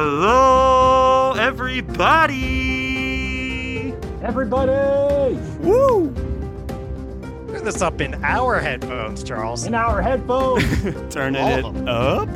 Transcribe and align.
Hello, 0.00 1.34
everybody! 1.36 2.36
Everybody! 4.22 5.34
Woo! 5.58 6.14
Turn 7.48 7.64
this 7.64 7.82
up 7.82 8.00
in 8.00 8.14
our 8.22 8.60
headphones, 8.60 9.24
Charles. 9.24 9.66
In 9.66 9.74
our 9.74 10.00
headphones! 10.00 10.62
Turning 11.12 11.42
All 11.42 11.50
it 11.50 11.64
of 11.64 11.76
'em. 11.76 11.88
up. 11.88 12.28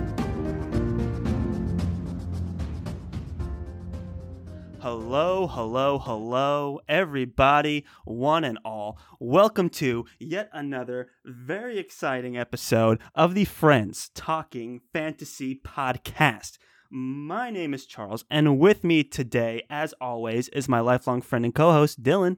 Hello, 4.80 5.46
hello, 5.46 6.00
hello, 6.00 6.80
everybody, 6.88 7.84
one 8.04 8.42
and 8.42 8.58
all. 8.64 8.98
Welcome 9.20 9.68
to 9.70 10.04
yet 10.18 10.50
another 10.52 11.10
very 11.24 11.78
exciting 11.78 12.36
episode 12.36 12.98
of 13.14 13.36
the 13.36 13.44
Friends 13.44 14.10
Talking 14.16 14.80
Fantasy 14.92 15.54
Podcast. 15.64 16.58
My 16.94 17.48
name 17.48 17.72
is 17.72 17.86
Charles, 17.86 18.26
and 18.30 18.58
with 18.58 18.84
me 18.84 19.02
today, 19.02 19.62
as 19.70 19.94
always, 19.98 20.50
is 20.50 20.68
my 20.68 20.80
lifelong 20.80 21.22
friend 21.22 21.42
and 21.42 21.54
co 21.54 21.72
host, 21.72 22.02
Dylan. 22.02 22.36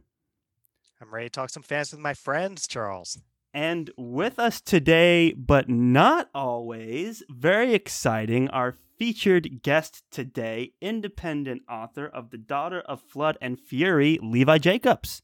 I'm 1.01 1.13
ready 1.13 1.27
to 1.27 1.31
talk 1.31 1.51
some 1.51 1.65
fans 1.65 1.91
with 1.91 1.99
my 1.99 2.15
friends, 2.15 2.69
Charles. 2.69 3.19
And 3.53 3.91
with 3.97 4.39
us 4.39 4.61
today, 4.61 5.33
but 5.33 5.69
not 5.69 6.31
always, 6.33 7.25
very 7.29 7.75
exciting, 7.75 8.47
our 8.51 8.77
featured 8.97 9.61
guest 9.65 10.05
today, 10.13 10.75
independent 10.81 11.63
author 11.69 12.07
of 12.07 12.31
The 12.31 12.39
Daughter 12.39 12.79
of 12.79 13.03
Flood 13.03 13.37
and 13.41 13.59
Fury, 13.59 14.21
Levi 14.23 14.59
Jacobs. 14.59 15.23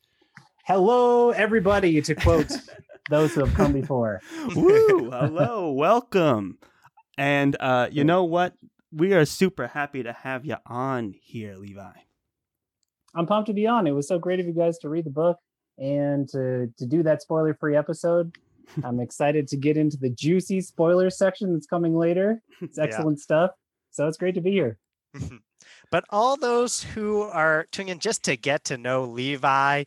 Hello, 0.67 1.31
everybody, 1.31 2.03
to 2.03 2.17
quote 2.17 2.51
those 3.11 3.37
who 3.37 3.45
have 3.45 3.55
come 3.55 3.73
before. 3.75 4.23
Woo! 4.57 5.09
Hello, 5.13 5.71
welcome. 5.71 6.59
And 7.17 7.57
uh, 7.61 7.89
you 7.93 8.03
know 8.03 8.25
what? 8.25 8.55
We 8.93 9.13
are 9.15 9.25
super 9.25 9.69
happy 9.69 10.03
to 10.03 10.13
have 10.13 10.45
you 10.45 10.57
on 10.67 11.15
here, 11.21 11.57
Levi. 11.57 11.93
I'm 13.15 13.27
pumped 13.27 13.47
to 13.49 13.53
be 13.53 13.67
on. 13.67 13.87
It 13.87 13.93
was 13.93 14.09
so 14.09 14.19
great 14.19 14.41
of 14.41 14.47
you 14.47 14.53
guys 14.53 14.79
to 14.79 14.89
read 14.89 15.05
the 15.05 15.11
book 15.11 15.39
and 15.79 16.29
to, 16.31 16.69
to 16.79 16.87
do 16.87 17.03
that 17.05 17.23
spoiler 17.23 17.55
free 17.55 17.77
episode. 17.77 18.37
I'm 18.85 19.01
excited 19.01 19.49
to 19.49 19.57
get 19.57 19.77
into 19.77 19.97
the 19.97 20.11
juicy 20.11 20.61
spoiler 20.61 21.11
section 21.11 21.53
that's 21.53 21.67
coming 21.67 21.97
later. 21.97 22.43
It's 22.61 22.79
Yeah. 22.79 22.85
excellent 22.85 23.21
stuff. 23.21 23.53
So 23.91 24.07
it's 24.07 24.17
great 24.19 24.35
to 24.37 24.41
be 24.41 24.53
here. 24.53 24.79
but 25.91 26.05
all 26.11 26.37
those 26.37 26.83
who 26.83 27.23
are 27.23 27.67
tuning 27.73 27.93
in 27.93 27.99
just 27.99 28.23
to 28.25 28.37
get 28.37 28.65
to 28.65 28.79
know 28.79 29.05
Levi, 29.05 29.85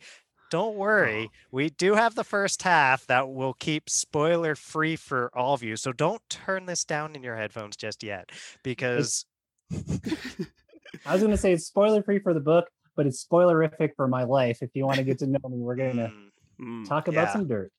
don't 0.54 0.76
worry. 0.76 1.32
We 1.50 1.70
do 1.70 1.94
have 1.94 2.14
the 2.14 2.22
first 2.22 2.62
half 2.62 3.04
that 3.06 3.28
will 3.28 3.54
keep 3.54 3.90
spoiler 3.90 4.54
free 4.54 4.94
for 4.94 5.28
all 5.36 5.52
of 5.52 5.64
you. 5.64 5.74
So 5.74 5.92
don't 5.92 6.22
turn 6.30 6.66
this 6.66 6.84
down 6.84 7.16
in 7.16 7.24
your 7.24 7.34
headphones 7.34 7.76
just 7.76 8.04
yet 8.04 8.30
because 8.62 9.26
I 9.72 11.12
was 11.12 11.22
going 11.22 11.32
to 11.32 11.36
say 11.36 11.52
it's 11.52 11.66
spoiler 11.66 12.04
free 12.04 12.20
for 12.20 12.32
the 12.32 12.38
book, 12.38 12.68
but 12.94 13.04
it's 13.04 13.26
spoilerific 13.26 13.96
for 13.96 14.06
my 14.06 14.22
life. 14.22 14.58
If 14.62 14.70
you 14.74 14.86
want 14.86 14.98
to 14.98 15.04
get 15.04 15.18
to 15.18 15.26
know 15.26 15.40
me, 15.48 15.58
we're 15.58 15.74
going 15.74 15.96
to 15.96 16.06
mm, 16.06 16.30
Mm, 16.60 16.88
talk 16.88 17.08
about 17.08 17.26
yeah. 17.26 17.32
some 17.32 17.48
dirt. 17.48 17.72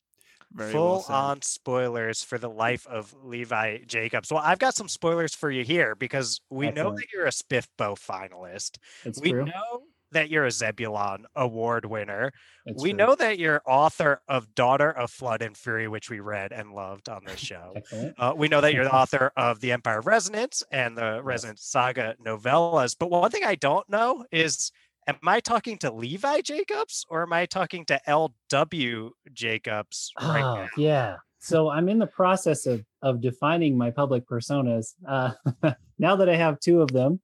very 0.52 0.70
full 0.70 1.00
said. 1.00 1.14
on 1.14 1.40
spoilers 1.40 2.22
for 2.22 2.36
the 2.36 2.50
life 2.50 2.86
of 2.86 3.14
Levi 3.24 3.78
Jacobs. 3.86 4.30
Well, 4.30 4.42
I've 4.44 4.58
got 4.58 4.74
some 4.74 4.86
spoilers 4.90 5.34
for 5.34 5.50
you 5.50 5.64
here 5.64 5.94
because 5.94 6.42
we 6.50 6.70
know 6.72 6.90
that 6.94 7.06
you're 7.10 7.24
a 7.24 7.30
SPFBO 7.30 7.96
finalist. 7.98 8.76
It's 9.06 9.18
we 9.18 9.30
true. 9.30 9.46
know 9.46 9.84
that 10.16 10.30
you're 10.30 10.46
a 10.46 10.50
Zebulon 10.50 11.26
Award 11.36 11.84
winner. 11.84 12.32
It's 12.64 12.82
we 12.82 12.90
true. 12.90 12.96
know 12.98 13.14
that 13.14 13.38
you're 13.38 13.62
author 13.66 14.22
of 14.28 14.54
Daughter 14.54 14.90
of 14.90 15.10
Flood 15.10 15.42
and 15.42 15.56
Fury, 15.56 15.88
which 15.88 16.10
we 16.10 16.20
read 16.20 16.52
and 16.52 16.72
loved 16.72 17.08
on 17.08 17.22
this 17.24 17.38
show. 17.38 17.74
Uh, 18.18 18.32
we 18.36 18.48
know 18.48 18.60
that 18.60 18.74
you're 18.74 18.84
the 18.84 18.94
author 18.94 19.30
of 19.36 19.60
The 19.60 19.72
Empire 19.72 19.98
of 20.00 20.06
Resonance 20.06 20.62
and 20.72 20.96
the 20.96 21.22
Resonance 21.22 21.62
Saga 21.64 22.16
novellas. 22.24 22.96
But 22.98 23.10
one 23.10 23.30
thing 23.30 23.44
I 23.44 23.54
don't 23.54 23.88
know 23.88 24.24
is 24.32 24.72
am 25.06 25.16
I 25.26 25.40
talking 25.40 25.78
to 25.78 25.92
Levi 25.92 26.40
Jacobs 26.40 27.04
or 27.08 27.22
am 27.22 27.32
I 27.32 27.46
talking 27.46 27.84
to 27.86 28.00
L.W. 28.10 29.10
Jacobs 29.32 30.12
right 30.20 30.42
Oh, 30.42 30.54
now? 30.62 30.68
yeah. 30.76 31.16
So 31.38 31.68
I'm 31.70 31.88
in 31.88 31.98
the 32.00 32.08
process 32.08 32.66
of 32.66 32.84
of 33.02 33.20
defining 33.20 33.78
my 33.78 33.90
public 33.90 34.26
personas. 34.26 34.94
Uh, 35.06 35.30
now 35.98 36.16
that 36.16 36.28
I 36.28 36.34
have 36.36 36.58
two 36.58 36.80
of 36.80 36.90
them, 36.90 37.20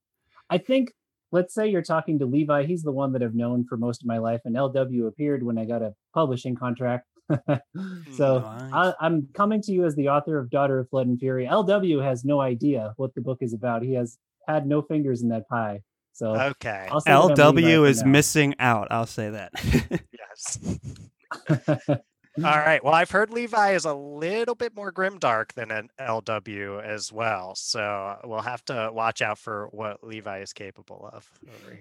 I 0.49 0.59
think 0.59 0.93
let's 1.33 1.53
say 1.53 1.67
you're 1.67 1.81
talking 1.81 2.19
to 2.19 2.25
Levi. 2.25 2.63
He's 2.63 2.83
the 2.83 2.91
one 2.91 3.11
that 3.13 3.21
I've 3.23 3.35
known 3.35 3.65
for 3.67 3.75
most 3.75 4.01
of 4.01 4.07
my 4.07 4.19
life, 4.19 4.39
and 4.45 4.55
LW 4.55 5.07
appeared 5.07 5.43
when 5.43 5.57
I 5.57 5.65
got 5.65 5.81
a 5.81 5.93
publishing 6.13 6.55
contract. 6.55 7.07
so 7.29 8.39
hmm, 8.39 8.69
Nice. 8.71 8.71
I, 8.73 8.93
I'm 9.05 9.27
coming 9.33 9.61
to 9.63 9.71
you 9.71 9.85
as 9.85 9.95
the 9.95 10.09
author 10.09 10.37
of 10.37 10.49
Daughter 10.49 10.79
of 10.79 10.89
Flood 10.89 11.07
and 11.07 11.19
Fury. 11.19 11.45
LW 11.47 12.01
has 12.03 12.23
no 12.23 12.39
idea 12.39 12.93
what 12.97 13.13
the 13.15 13.21
book 13.21 13.39
is 13.41 13.53
about. 13.53 13.81
He 13.81 13.93
has 13.95 14.17
had 14.47 14.67
no 14.67 14.81
fingers 14.81 15.21
in 15.21 15.29
that 15.29 15.47
pie. 15.49 15.81
So 16.13 16.35
Okay. 16.35 16.87
I'll 16.91 17.01
say 17.01 17.11
that 17.11 17.39
I'm 17.39 17.55
Levi 17.55 17.67
LW 17.67 17.87
is 17.89 18.03
now. 18.03 18.09
missing 18.11 18.55
out. 18.59 18.87
I'll 18.91 19.07
say 19.07 19.29
that. 19.31 19.51
Yes. 20.37 20.79
All 22.37 22.43
right. 22.43 22.83
Well, 22.83 22.93
I've 22.93 23.11
heard 23.11 23.31
Levi 23.31 23.73
is 23.73 23.85
a 23.85 23.93
little 23.93 24.55
bit 24.55 24.75
more 24.75 24.91
grimdark 24.91 25.53
than 25.53 25.71
an 25.71 25.89
LW 25.99 26.83
as 26.83 27.11
well. 27.11 27.53
So 27.55 28.17
we'll 28.23 28.41
have 28.41 28.63
to 28.65 28.89
watch 28.93 29.21
out 29.21 29.37
for 29.37 29.67
what 29.71 30.03
Levi 30.03 30.39
is 30.41 30.53
capable 30.53 31.09
of. 31.13 31.29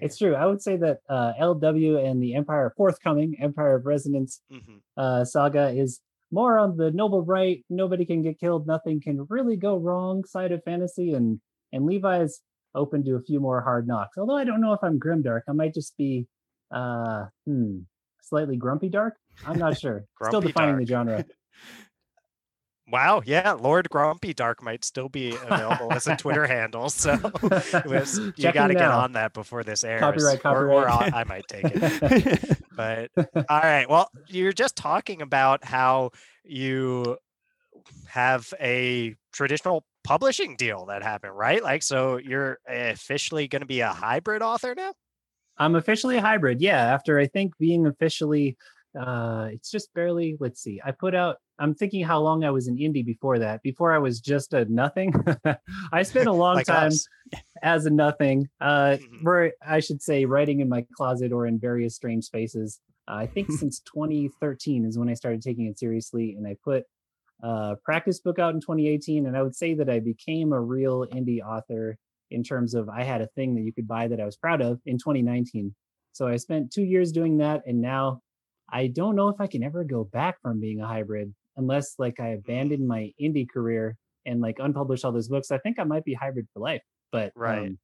It's 0.01 0.19
true. 0.19 0.35
I 0.35 0.47
would 0.47 0.61
say 0.63 0.77
that 0.77 0.99
uh, 1.09 1.33
LW 1.41 2.05
and 2.05 2.23
the 2.23 2.35
Empire 2.35 2.73
forthcoming 2.77 3.37
Empire 3.41 3.77
of 3.77 3.87
Resonance 3.87 4.41
Mhm. 4.53 4.81
uh, 4.97 5.25
saga 5.25 5.69
is 5.71 6.01
more 6.31 6.59
on 6.59 6.77
the 6.77 6.91
noble 6.91 7.23
right. 7.23 7.65
Nobody 7.71 8.05
can 8.05 8.23
get 8.23 8.39
killed. 8.39 8.67
Nothing 8.67 9.01
can 9.01 9.27
really 9.29 9.57
go 9.57 9.77
wrong 9.77 10.25
side 10.25 10.53
of 10.53 10.63
fantasy, 10.65 11.13
and 11.13 11.41
and 11.73 11.87
Levi 11.87 12.21
is 12.23 12.41
open 12.75 13.05
to 13.05 13.17
a 13.17 13.23
few 13.23 13.39
more 13.41 13.61
hard 13.63 13.87
knocks. 13.87 14.17
Although 14.19 14.37
I 14.37 14.45
don't 14.45 14.61
know 14.61 14.73
if 14.73 14.81
I'm 14.83 14.99
grimdark. 14.99 15.43
I 15.49 15.53
might 15.53 15.75
just 15.75 15.95
be, 15.99 16.27
uh, 16.71 17.27
hmm, 17.47 17.81
slightly 18.23 18.57
grumpy 18.57 18.89
dark. 18.89 19.15
I'm 19.47 19.59
not 19.59 19.79
sure. 19.79 20.05
Still 20.27 20.41
defining 20.41 20.79
the 20.79 20.87
genre. 20.87 21.25
Wow. 22.91 23.23
Yeah. 23.25 23.53
Lord 23.53 23.89
Grumpy 23.89 24.35
Dark 24.35 24.63
might 24.63 24.85
still 24.85 25.09
be 25.09 25.31
available 25.31 25.93
as 25.93 26.07
a 26.07 26.17
Twitter 26.17 26.47
handle. 26.47 26.91
So 26.91 27.13
was- 27.87 28.19
you 28.37 28.53
got 28.53 28.67
to 28.67 28.75
get 28.75 28.91
on 28.91 29.13
that 29.13 29.33
before 29.33 29.63
this 29.65 29.83
airs. 29.83 30.01
Copyright, 30.01 30.45
or- 30.45 30.71
Or, 30.71 30.85
copyright. 30.87 31.15
I 31.15 31.21
I 31.21 31.25
might 31.25 31.45
take 31.49 31.65
it. 31.65 32.59
but 32.77 33.11
all 33.17 33.61
right 33.63 33.89
well 33.89 34.11
you're 34.29 34.53
just 34.53 34.77
talking 34.77 35.23
about 35.23 35.65
how 35.65 36.11
you 36.45 37.17
have 38.09 38.53
a 38.61 39.15
traditional 39.33 39.85
publishing 40.05 40.57
deal 40.57 40.87
that 40.87 41.03
happened 41.03 41.37
right 41.37 41.63
like 41.63 41.83
so 41.83 42.17
you're 42.19 42.59
officially 42.69 43.47
going 43.49 43.61
to 43.61 43.67
be 43.67 43.81
a 43.81 43.89
hybrid 43.89 44.43
author 44.43 44.75
now 44.75 44.93
I'm 45.59 45.75
officially 45.77 46.17
a 46.17 46.21
hybrid. 46.21 46.61
Yeah, 46.61 46.79
after 46.79 47.19
I 47.19 47.27
think 47.27 47.57
being 47.59 47.87
officially 47.87 48.57
uh 48.99 49.49
it's 49.51 49.71
just 49.71 49.93
barely 49.95 50.37
let's 50.39 50.61
see. 50.63 50.81
I 50.85 50.91
put 50.93 51.15
out 51.15 51.37
I'm 51.59 51.75
thinking 51.75 52.05
how 52.05 52.21
long 52.21 52.45
I 52.45 52.51
was 52.51 52.69
in 52.69 52.77
indie 52.77 53.05
before 53.05 53.39
that. 53.39 53.63
Before 53.63 53.93
I 53.93 53.99
was 53.99 54.21
just 54.21 54.53
a 54.53 54.65
nothing. 54.67 55.15
I 55.93 56.03
spent 56.03 56.27
a 56.27 56.33
long 56.33 56.57
like 56.57 56.67
time 56.67 56.89
us. 56.89 57.07
as 57.63 57.87
a 57.87 57.91
nothing. 57.91 58.49
Uh 58.61 58.97
Mhm. 59.01 59.23
where 59.23 59.53
I 59.67 59.81
should 59.81 60.03
say 60.03 60.25
writing 60.25 60.61
in 60.61 60.69
my 60.69 60.85
closet 60.97 61.33
or 61.33 61.47
in 61.47 61.59
various 61.59 61.95
strange 61.95 62.25
spaces. 62.25 62.81
Uh, 63.09 63.15
I 63.15 63.27
think 63.27 63.51
since 63.61 63.81
2013 63.81 64.85
is 64.85 64.99
when 64.99 65.09
I 65.09 65.15
started 65.15 65.43
taking 65.43 65.67
it 65.67 65.79
seriously 65.79 66.35
and 66.37 66.47
I 66.47 66.57
put 66.63 66.85
a 67.43 67.77
practice 67.85 68.21
book 68.21 68.39
out 68.39 68.55
in 68.55 68.61
2018 68.61 69.27
and 69.27 69.37
I 69.37 69.43
would 69.43 69.57
say 69.57 69.75
that 69.75 69.89
I 69.89 70.01
became 70.01 70.53
a 70.53 70.61
real 70.61 71.07
indie 71.07 71.41
author 71.41 71.97
in 72.33 72.43
terms 72.43 72.75
of 72.75 72.89
I 72.89 73.05
had 73.05 73.21
a 73.23 73.29
thing 73.29 73.55
that 73.57 73.63
you 73.63 73.73
could 73.73 73.89
buy 73.89 74.09
that 74.09 74.21
I 74.21 74.25
was 74.27 74.37
proud 74.37 74.61
of 74.63 74.81
in 74.87 74.99
2019. 74.99 75.75
So 76.13 76.29
I 76.29 76.37
spent 76.37 76.73
2 76.73 76.83
years 76.85 77.13
doing 77.13 77.39
that 77.39 77.63
and 77.67 77.81
now 77.81 78.21
I 78.71 78.87
don't 78.89 79.17
know 79.17 79.29
if 79.29 79.41
I 79.41 79.47
can 79.47 79.63
ever 79.63 79.85
go 79.85 80.05
back 80.05 80.41
from 80.43 80.61
being 80.61 80.81
a 80.81 80.87
hybrid 80.87 81.35
unless 81.57 81.95
like 81.99 82.21
I 82.21 82.29
abandoned 82.29 82.87
my 82.89 83.13
indie 83.21 83.49
career 83.49 83.97
and 84.27 84.41
like 84.41 84.57
unpublish 84.59 85.05
all 85.05 85.13
those 85.13 85.29
books. 85.29 85.51
I 85.51 85.59
think 85.59 85.79
I 85.79 85.85
might 85.85 86.05
be 86.05 86.15
hybrid 86.15 86.47
for 86.53 86.61
life. 86.61 86.83
But 87.11 87.35
Right. 87.35 87.73
um, 87.73 87.79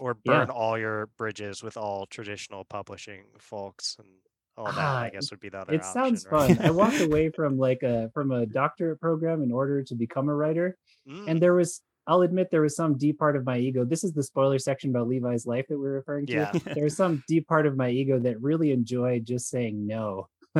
or 0.00 0.14
Yeah. 0.24 0.46
burn 0.46 0.50
all 0.50 0.78
your 0.78 1.08
bridges 1.18 1.62
with 1.62 1.76
all 1.76 2.06
traditional 2.06 2.64
publishing 2.64 3.26
folks 3.38 3.96
and 3.98 4.20
all 4.56 4.72
that 4.74 4.96
Ah, 4.96 5.02
i 5.02 5.10
guess 5.10 5.30
would 5.30 5.40
be 5.40 5.48
the 5.50 5.58
other 5.58 5.78
it 5.78 5.84
option, 5.84 5.84
sounds 5.84 6.24
right? 6.24 6.44
fun. 6.44 6.58
I 6.60 6.70
walked 6.70 7.00
away 7.02 7.30
from 7.30 7.58
like 7.58 7.82
a 7.82 8.10
from 8.14 8.30
a 8.32 8.46
doctorate 8.46 9.00
program 9.00 9.42
in 9.42 9.52
order 9.52 9.82
to 9.84 9.94
become 9.94 10.28
a 10.28 10.34
writer, 10.34 10.78
Mm, 11.06 11.26
and 11.26 11.42
there 11.42 11.54
was 11.54 11.82
I'll 12.06 12.22
admit 12.22 12.50
there 12.50 12.62
was 12.62 12.76
some 12.76 12.96
deep 12.96 13.18
part 13.18 13.36
of 13.36 13.44
my 13.44 13.58
ego. 13.58 13.84
This 13.84 14.04
is 14.04 14.12
the 14.12 14.22
spoiler 14.22 14.58
section 14.58 14.90
about 14.90 15.08
Levi's 15.08 15.46
life 15.46 15.66
that 15.68 15.78
we're 15.78 15.94
referring 15.94 16.26
to. 16.26 16.32
Yeah. 16.32 16.52
There 16.74 16.84
was 16.84 16.96
some 16.96 17.22
deep 17.28 17.46
part 17.46 17.66
of 17.66 17.76
my 17.76 17.90
ego 17.90 18.18
that 18.20 18.40
really 18.40 18.72
enjoyed 18.72 19.24
just 19.26 19.48
saying 19.48 19.86
no. 19.86 20.28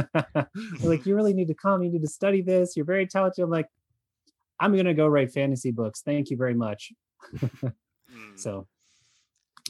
like 0.83 1.07
you 1.07 1.17
really 1.17 1.33
need 1.33 1.49
to 1.49 1.55
come, 1.55 1.83
you 1.83 1.91
need 1.91 2.03
to 2.03 2.09
study 2.09 2.43
this. 2.43 2.77
You're 2.77 2.87
very 2.87 3.07
talented. 3.07 3.43
I'm 3.43 3.51
like, 3.51 3.67
I'm 4.61 4.77
gonna 4.77 4.95
go 4.95 5.09
write 5.09 5.33
fantasy 5.33 5.71
books. 5.71 6.03
Thank 6.03 6.31
you 6.31 6.37
very 6.37 6.55
much. 6.55 6.93
mm. 7.37 7.73
So 8.37 8.67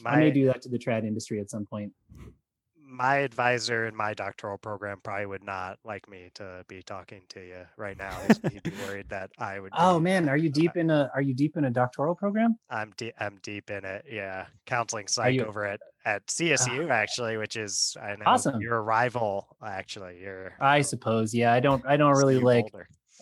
my, 0.03 0.11
I 0.11 0.19
may 0.19 0.31
do 0.31 0.45
that 0.47 0.61
to 0.63 0.69
the 0.69 0.77
trad 0.77 1.05
industry 1.05 1.39
at 1.39 1.49
some 1.49 1.65
point. 1.65 1.93
My 2.91 3.17
advisor 3.17 3.87
in 3.87 3.95
my 3.95 4.13
doctoral 4.13 4.57
program 4.57 4.99
probably 5.03 5.25
would 5.25 5.43
not 5.43 5.79
like 5.85 6.09
me 6.09 6.29
to 6.35 6.65
be 6.67 6.83
talking 6.83 7.21
to 7.29 7.39
you 7.39 7.65
right 7.77 7.97
now. 7.97 8.11
He's- 8.27 8.39
He'd 8.51 8.63
be 8.63 8.71
worried 8.87 9.09
that 9.09 9.31
I 9.39 9.59
would. 9.59 9.71
Oh 9.77 9.99
man, 9.99 10.27
are 10.29 10.37
you 10.37 10.49
deep 10.49 10.75
in 10.75 10.89
a 10.89 11.09
are 11.15 11.21
you 11.21 11.33
deep 11.33 11.55
in 11.57 11.65
a 11.65 11.71
doctoral 11.71 12.15
program? 12.15 12.57
I'm 12.69 12.93
deep. 12.97 13.13
I'm 13.19 13.39
deep 13.41 13.71
in 13.71 13.85
it. 13.85 14.05
Yeah, 14.11 14.45
counseling 14.65 15.07
psych 15.07 15.35
you- 15.35 15.45
over 15.45 15.65
at 15.65 15.79
at 16.05 16.25
CSU 16.27 16.89
actually, 16.89 17.37
which 17.37 17.55
is 17.55 17.95
I 18.01 18.15
know 18.17 18.25
Awesome. 18.25 18.59
you're 18.61 18.77
a 18.77 18.81
rival. 18.81 19.47
Actually, 19.65 20.19
you're. 20.21 20.53
I 20.59 20.81
suppose. 20.81 21.33
Yeah, 21.33 21.53
I 21.53 21.59
don't 21.61 21.83
I 21.85 21.95
don't 21.97 22.17
really 22.17 22.39
like 22.39 22.65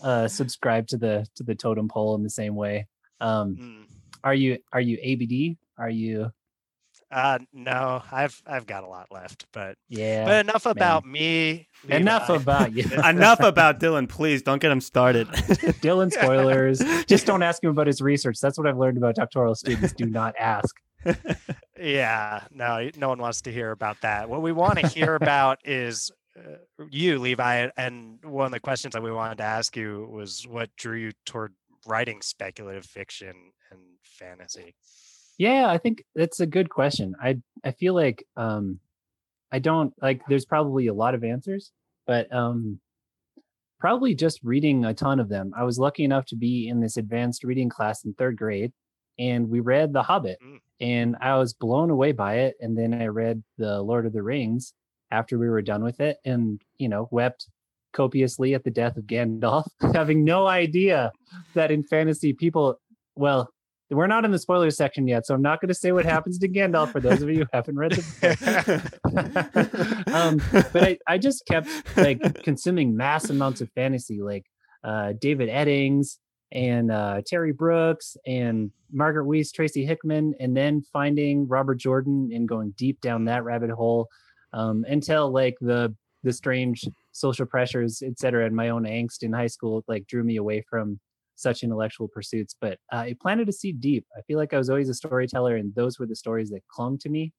uh 0.02 0.28
subscribe 0.28 0.88
to 0.88 0.98
the 0.98 1.28
to 1.36 1.44
the 1.44 1.56
totem 1.56 1.88
pole 1.88 2.16
in 2.16 2.24
the 2.24 2.30
same 2.30 2.56
way. 2.56 2.88
Um 3.22 3.56
Mm. 3.60 3.84
are 4.24 4.34
you 4.34 4.58
are 4.74 4.82
you 4.82 4.98
ABD? 5.04 5.58
Are 5.78 5.90
you 5.90 6.32
Uh, 7.12 7.40
no, 7.52 8.04
I've 8.12 8.40
I've 8.46 8.68
got 8.68 8.84
a 8.84 8.88
lot 8.88 9.08
left, 9.12 9.48
but 9.52 9.78
yeah. 9.88 10.26
but 10.26 10.46
enough 10.46 10.68
about 10.68 11.06
me. 11.06 11.68
Enough 11.88 12.30
about 12.30 12.74
you. 12.74 12.84
Enough 13.04 13.40
about 13.40 13.80
Dylan, 13.80 14.08
please 14.08 14.44
don't 14.44 14.62
get 14.62 14.72
him 14.72 14.82
started. 14.82 15.28
Dylan 15.82 16.12
spoilers. 16.12 16.80
Just 17.08 17.26
don't 17.26 17.42
ask 17.42 17.64
him 17.64 17.72
about 17.72 17.88
his 17.88 18.00
research. 18.00 18.40
That's 18.40 18.60
what 18.60 18.68
I've 18.68 18.78
learned 18.78 18.98
about 18.98 19.16
doctoral 19.16 19.56
students. 19.56 19.94
Do 19.94 20.06
not 20.06 20.36
ask. 20.38 20.76
Yeah, 21.80 22.44
no, 22.52 22.90
no 22.98 23.10
one 23.10 23.20
wants 23.20 23.42
to 23.44 23.52
hear 23.52 23.72
about 23.72 24.02
that. 24.02 24.30
What 24.30 24.42
we 24.42 24.52
want 24.52 24.80
to 24.80 24.88
hear 24.88 25.16
about 25.16 25.60
is 25.64 26.12
uh, 26.38 26.58
you, 26.92 27.18
Levi, 27.20 27.70
and 27.78 28.20
one 28.24 28.46
of 28.46 28.52
the 28.52 28.60
questions 28.60 28.94
that 28.94 29.02
we 29.02 29.12
wanted 29.12 29.40
to 29.40 29.46
ask 29.46 29.76
you 29.76 30.08
was 30.12 30.46
what 30.48 30.70
drew 30.76 30.98
you 30.98 31.12
toward 31.26 31.54
writing 31.88 32.22
speculative 32.22 32.86
fiction 32.86 33.34
and 33.72 33.80
fantasy. 34.04 34.76
Yeah, 35.40 35.68
I 35.72 35.78
think 35.80 36.04
that's 36.14 36.40
a 36.42 36.46
good 36.46 36.70
question. 36.70 37.16
I 37.22 37.40
I 37.64 37.72
feel 37.72 37.96
like 37.96 38.24
um 38.36 38.80
I 39.52 39.58
don't 39.60 39.94
like 40.02 40.22
there's 40.30 40.46
probably 40.46 40.88
a 40.88 40.94
lot 40.94 41.16
of 41.16 41.24
answers, 41.24 41.72
but 42.06 42.32
um 42.32 42.80
probably 43.80 44.14
just 44.14 44.42
reading 44.44 44.84
a 44.86 44.94
ton 44.94 45.20
of 45.20 45.30
them. 45.30 45.54
I 45.58 45.64
was 45.64 45.80
lucky 45.80 46.04
enough 46.04 46.26
to 46.28 46.36
be 46.36 46.68
in 46.68 46.82
this 46.82 46.98
advanced 46.98 47.44
reading 47.46 47.70
class 47.70 48.04
in 48.04 48.14
3rd 48.14 48.36
grade 48.36 48.74
and 49.18 49.50
we 49.50 49.62
read 49.62 49.94
The 49.94 50.04
Hobbit 50.04 50.38
Mm. 50.44 50.60
and 50.82 51.16
I 51.22 51.38
was 51.38 51.54
blown 51.54 51.90
away 51.90 52.12
by 52.12 52.40
it 52.40 52.56
and 52.60 52.78
then 52.78 52.94
I 52.94 53.06
read 53.08 53.42
The 53.58 53.82
Lord 53.82 54.06
of 54.06 54.12
the 54.14 54.22
Rings 54.24 54.74
after 55.12 55.40
we 55.40 55.50
were 55.50 55.62
done 55.62 55.84
with 55.84 56.02
it 56.02 56.18
and 56.26 56.62
you 56.78 56.90
know 56.90 57.08
wept 57.12 57.48
copiously 57.94 58.54
at 58.54 58.64
the 58.66 58.70
death 58.72 58.98
of 58.98 59.06
Gandalf 59.06 59.66
having 59.94 60.24
no 60.26 60.46
idea 60.46 61.12
that 61.56 61.72
in 61.72 61.84
fantasy 61.84 62.34
people 62.34 62.80
well 63.16 63.50
we're 63.90 64.08
not 64.08 64.26
in 64.26 64.32
the 64.32 64.40
spoilers 64.40 64.78
section 64.78 65.08
yet, 65.08 65.26
so 65.26 65.34
I'm 65.34 65.42
not 65.42 65.62
going 65.62 65.70
to 65.70 65.74
say 65.76 65.92
what 65.92 66.06
happens 66.16 66.38
to 66.40 66.48
Gandalf 66.48 66.92
for 66.92 67.00
those 67.00 67.22
of 67.22 67.30
you 67.30 67.40
who 67.40 67.46
haven't 67.54 67.78
read 67.78 67.92
the 67.92 68.92
book. 69.04 70.08
um, 70.14 70.42
but 70.72 70.84
I, 70.84 70.98
I 71.08 71.18
just 71.18 71.46
kept 71.46 71.70
like 71.98 72.44
consuming 72.44 72.96
mass 72.96 73.30
amounts 73.30 73.62
of 73.62 73.70
fantasy, 73.72 74.22
like 74.22 74.46
uh, 74.84 75.14
David 75.20 75.50
Eddings 75.50 76.18
and 76.52 76.92
uh, 76.92 77.22
Terry 77.26 77.52
Brooks 77.52 78.18
and 78.26 78.72
Margaret 78.92 79.26
Weis, 79.26 79.52
Tracy 79.54 79.86
Hickman, 79.86 80.34
and 80.40 80.56
then 80.56 80.82
finding 80.82 81.48
Robert 81.48 81.76
Jordan 81.76 82.30
and 82.34 82.48
going 82.48 82.74
deep 82.78 83.02
down 83.02 83.26
that 83.26 83.44
rabbit 83.44 83.70
hole 83.70 84.08
um, 84.54 84.86
until 84.88 85.32
like 85.32 85.56
the 85.62 85.96
the 86.24 86.34
strange 86.34 86.84
social 87.14 87.46
pressures, 87.46 88.02
et 88.06 88.20
cetera, 88.20 88.46
and 88.46 88.56
my 88.56 88.70
own 88.70 88.84
angst 88.84 89.24
in 89.24 89.32
high 89.32 89.48
school 89.48 89.84
like 89.88 90.06
drew 90.08 90.24
me 90.24 90.36
away 90.36 90.64
from 90.70 91.00
such 91.40 91.64
intellectual 91.64 92.08
pursuits. 92.08 92.56
But 92.60 92.80
uh, 92.92 93.06
it 93.08 93.20
planted 93.20 93.50
a 93.50 93.54
seed 93.54 93.80
deep. 93.80 94.06
I 94.18 94.22
feel 94.22 94.38
like 94.38 94.54
I 94.54 94.58
was 94.58 94.70
always 94.70 94.90
a 94.90 94.94
storyteller, 94.94 95.56
and 95.56 95.74
those 95.76 96.00
were 96.00 96.06
the 96.06 96.16
stories 96.16 96.50
that 96.50 96.68
clung 96.68 96.98
to 97.00 97.10
me. 97.10 97.34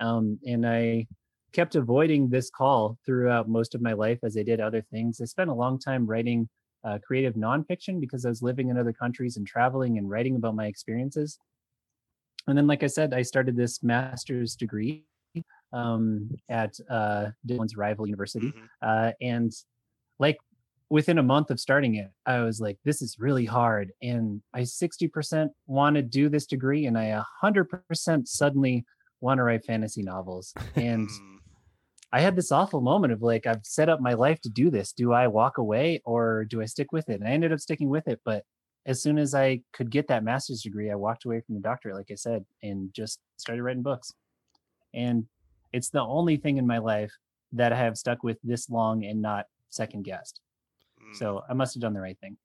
Um, 0.00 0.38
and 0.46 0.66
I 0.66 1.06
kept 1.52 1.74
avoiding 1.74 2.28
this 2.28 2.50
call 2.50 2.98
throughout 3.04 3.48
most 3.48 3.74
of 3.74 3.82
my 3.82 3.92
life 3.92 4.18
as 4.22 4.36
I 4.36 4.42
did 4.42 4.60
other 4.60 4.82
things. 4.90 5.20
I 5.20 5.26
spent 5.26 5.50
a 5.50 5.54
long 5.54 5.78
time 5.78 6.06
writing 6.06 6.48
uh, 6.84 6.98
creative 7.06 7.34
nonfiction 7.34 8.00
because 8.00 8.24
I 8.24 8.30
was 8.30 8.42
living 8.42 8.68
in 8.70 8.78
other 8.78 8.92
countries 8.92 9.36
and 9.36 9.46
traveling 9.46 9.98
and 9.98 10.08
writing 10.08 10.36
about 10.36 10.56
my 10.56 10.66
experiences. 10.66 11.38
And 12.48 12.58
then, 12.58 12.66
like 12.66 12.82
I 12.82 12.88
said, 12.88 13.14
I 13.14 13.22
started 13.22 13.56
this 13.56 13.82
master's 13.82 14.56
degree 14.56 15.04
um, 15.72 16.30
at 16.48 16.74
uh, 16.90 17.26
Dylan's 17.46 17.76
rival 17.76 18.06
university. 18.06 18.52
Mhm. 18.52 18.68
Uh, 18.82 19.12
and 19.20 19.52
like 20.18 20.38
within 20.92 21.16
a 21.16 21.22
month 21.22 21.50
of 21.50 21.58
starting 21.58 21.94
it, 21.94 22.10
I 22.26 22.40
was 22.40 22.60
like, 22.60 22.76
this 22.84 23.00
is 23.00 23.16
really 23.18 23.46
hard. 23.46 23.92
And 24.02 24.42
I 24.52 24.60
60% 24.60 25.48
want 25.66 25.96
to 25.96 26.02
do 26.02 26.28
this 26.28 26.44
degree, 26.44 26.84
and 26.84 26.98
I 26.98 27.18
100% 27.42 28.28
suddenly 28.28 28.84
want 29.22 29.38
to 29.38 29.42
write 29.42 29.64
fantasy 29.64 30.02
novels. 30.02 30.54
And. 30.76 31.08
I 32.14 32.20
had 32.20 32.36
this 32.36 32.52
awful 32.52 32.82
moment 32.82 33.14
of 33.14 33.22
like, 33.22 33.46
I've 33.46 33.64
set 33.64 33.88
up 33.88 33.98
my 33.98 34.12
life 34.12 34.38
to 34.42 34.50
do 34.50 34.68
this. 34.68 34.92
Do 34.92 35.14
I 35.14 35.28
walk 35.28 35.56
away 35.56 36.02
or 36.04 36.44
do 36.44 36.60
I 36.60 36.66
stick 36.66 36.92
with 36.92 37.08
it? 37.08 37.20
And 37.20 37.26
I 37.26 37.32
ended 37.32 37.54
up 37.54 37.58
sticking 37.58 37.88
with 37.88 38.06
it. 38.06 38.20
But 38.22 38.44
as 38.84 39.02
soon 39.02 39.16
as 39.16 39.34
I 39.34 39.62
could 39.72 39.90
get 39.90 40.08
that 40.08 40.22
master's 40.22 40.60
degree, 40.60 40.90
I 40.90 40.94
walked 40.94 41.24
away 41.24 41.40
from 41.40 41.54
the 41.54 41.62
doctorate, 41.62 41.96
like 41.96 42.10
I 42.10 42.16
said, 42.16 42.44
and 42.62 42.92
just 42.92 43.18
started 43.38 43.62
writing 43.62 43.82
books. 43.82 44.12
And 44.92 45.24
it's 45.72 45.88
the 45.88 46.02
only 46.02 46.36
thing 46.36 46.58
in 46.58 46.66
my 46.66 46.76
life 46.76 47.12
that 47.52 47.72
I 47.72 47.78
have 47.78 47.96
stuck 47.96 48.22
with 48.22 48.36
this 48.44 48.68
long 48.68 49.06
and 49.06 49.22
not 49.22 49.46
second 49.70 50.04
guessed. 50.04 50.42
Mm. 51.12 51.16
So 51.18 51.42
I 51.48 51.54
must 51.54 51.74
have 51.74 51.80
done 51.82 51.94
the 51.94 52.00
right 52.00 52.18
thing. 52.18 52.36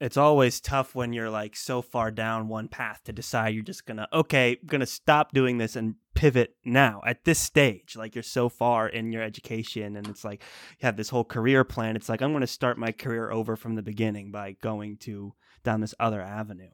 it's 0.00 0.16
always 0.16 0.60
tough 0.60 0.94
when 0.94 1.12
you're 1.12 1.30
like 1.30 1.56
so 1.56 1.82
far 1.82 2.10
down 2.12 2.46
one 2.48 2.68
path 2.68 3.00
to 3.04 3.12
decide 3.12 3.48
you're 3.54 3.64
just 3.64 3.84
gonna 3.84 4.06
okay 4.12 4.56
gonna 4.64 4.86
stop 4.86 5.32
doing 5.32 5.58
this 5.58 5.74
and 5.74 5.96
pivot 6.14 6.54
now 6.64 7.00
at 7.04 7.24
this 7.24 7.38
stage 7.38 7.96
like 7.96 8.14
you're 8.14 8.22
so 8.22 8.48
far 8.48 8.88
in 8.88 9.10
your 9.12 9.22
education 9.22 9.96
and 9.96 10.06
it's 10.06 10.24
like 10.24 10.42
you 10.78 10.86
have 10.86 10.96
this 10.96 11.08
whole 11.08 11.24
career 11.24 11.64
plan 11.64 11.96
it's 11.96 12.08
like 12.08 12.22
i'm 12.22 12.32
gonna 12.32 12.46
start 12.46 12.78
my 12.78 12.92
career 12.92 13.30
over 13.32 13.56
from 13.56 13.74
the 13.74 13.82
beginning 13.82 14.30
by 14.30 14.52
going 14.62 14.96
to 14.96 15.32
down 15.64 15.80
this 15.80 15.94
other 15.98 16.20
avenue 16.22 16.70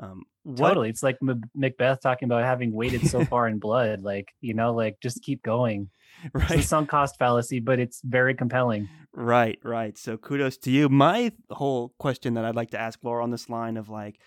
um 0.00 0.24
what, 0.44 0.68
Totally. 0.68 0.90
It's 0.90 1.02
like 1.02 1.16
M- 1.22 1.42
Macbeth 1.54 2.02
talking 2.02 2.26
about 2.26 2.44
having 2.44 2.72
waited 2.72 3.08
so 3.08 3.24
far 3.30 3.48
in 3.48 3.58
blood. 3.58 4.02
Like, 4.02 4.28
you 4.42 4.52
know, 4.52 4.74
like 4.74 5.00
just 5.00 5.22
keep 5.22 5.42
going. 5.42 5.88
It's 6.34 6.50
a 6.50 6.62
sunk 6.62 6.90
cost 6.90 7.18
fallacy, 7.18 7.60
but 7.60 7.78
it's 7.78 8.00
very 8.04 8.34
compelling. 8.34 8.88
Right, 9.12 9.58
right. 9.62 9.96
So 9.96 10.16
kudos 10.16 10.58
to 10.58 10.70
you. 10.70 10.88
My 10.88 11.32
whole 11.50 11.94
question 11.98 12.34
that 12.34 12.44
I'd 12.44 12.54
like 12.54 12.70
to 12.70 12.80
ask 12.80 12.98
Laura 13.02 13.22
on 13.22 13.30
this 13.30 13.48
line 13.48 13.76
of 13.76 13.88
like, 13.88 14.18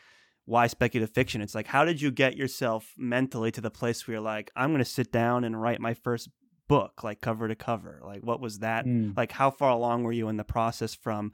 why 0.46 0.68
speculative 0.68 1.14
fiction? 1.14 1.42
It's 1.42 1.54
like, 1.54 1.68
how 1.68 1.86
did 1.86 2.02
you 2.02 2.10
get 2.10 2.36
yourself 2.36 2.94
mentally 2.98 3.52
to 3.52 3.62
the 3.62 3.70
place 3.70 4.08
where 4.08 4.16
you're 4.16 4.22
like, 4.22 4.50
I'm 4.56 4.70
going 4.72 4.84
to 4.84 4.86
sit 4.86 5.12
down 5.12 5.44
and 5.44 5.62
write 5.62 5.80
my 5.80 5.94
first 5.94 6.30
book, 6.68 7.04
like 7.04 7.22
cover 7.22 7.48
to 7.48 7.56
cover? 7.56 8.02
Like, 8.04 8.22
what 8.24 8.40
was 8.40 8.60
that? 8.60 8.86
Mm. 8.86 9.16
Like, 9.16 9.34
how 9.34 9.52
far 9.52 9.72
along 9.72 10.04
were 10.04 10.14
you 10.14 10.30
in 10.30 10.38
the 10.38 10.44
process 10.44 10.96
from 10.96 11.34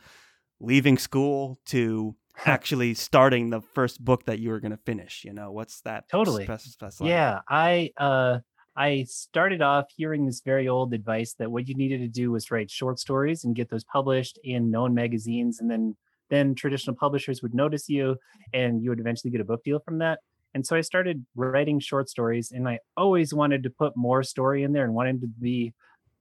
leaving 0.60 0.98
school 0.98 1.60
to 1.68 2.16
actually 2.46 2.94
starting 2.94 3.50
the 3.50 3.62
first 3.62 4.04
book 4.04 4.26
that 4.26 4.40
you 4.40 4.50
were 4.50 4.60
going 4.60 4.72
to 4.72 4.78
finish? 4.78 5.24
You 5.24 5.34
know, 5.34 5.52
what's 5.52 5.82
that? 5.82 6.06
Totally. 6.10 6.44
spec- 6.44 6.62
spec- 6.62 7.00
like? 7.02 7.20
Yeah, 7.20 7.42
I 7.50 7.92
uh 7.98 8.40
I 8.76 9.04
started 9.04 9.62
off 9.62 9.86
hearing 9.96 10.26
this 10.26 10.42
very 10.42 10.68
old 10.68 10.94
advice 10.94 11.36
that 11.36 11.52
what 11.52 11.68
you 11.68 11.76
needed 11.76 12.00
to 12.00 12.08
do 12.08 12.32
was 12.32 12.50
write 12.52 12.72
short 12.72 13.00
stories 13.00 13.44
and 13.44 13.56
get 13.56 13.70
those 13.70 13.84
published 13.84 14.40
in 14.44 14.72
known 14.72 14.94
magazines 14.94 15.60
and 15.60 15.70
then 15.70 15.96
then 16.30 16.56
traditional 16.56 16.96
publishers 16.96 17.42
would 17.44 17.54
notice 17.54 17.90
you 17.90 18.18
and 18.54 18.82
you 18.84 18.90
would 18.90 19.00
eventually 19.00 19.30
get 19.32 19.42
a 19.42 19.46
book 19.46 19.64
deal 19.64 19.80
from 19.80 20.00
that. 20.00 20.20
And 20.56 20.66
so 20.66 20.76
I 20.76 20.82
started 20.82 21.26
writing 21.36 21.80
short 21.80 22.10
stories 22.10 22.52
and 22.52 22.68
I 22.68 22.80
always 22.98 23.34
wanted 23.34 23.64
to 23.64 23.70
put 23.70 23.94
more 23.96 24.24
story 24.24 24.64
in 24.64 24.72
there 24.74 24.86
and 24.86 24.94
wanted 24.94 25.22
to 25.22 25.28
be 25.28 25.74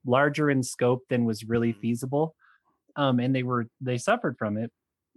larger 0.04 0.50
in 0.50 0.62
scope 0.62 1.02
than 1.08 1.24
was 1.24 1.44
really 1.44 1.72
Mhm. 1.72 1.80
feasible. 1.80 2.34
Um 2.96 3.20
and 3.20 3.34
they 3.34 3.42
were 3.44 3.66
they 3.80 3.98
suffered 3.98 4.36
from 4.38 4.58
it 4.58 4.72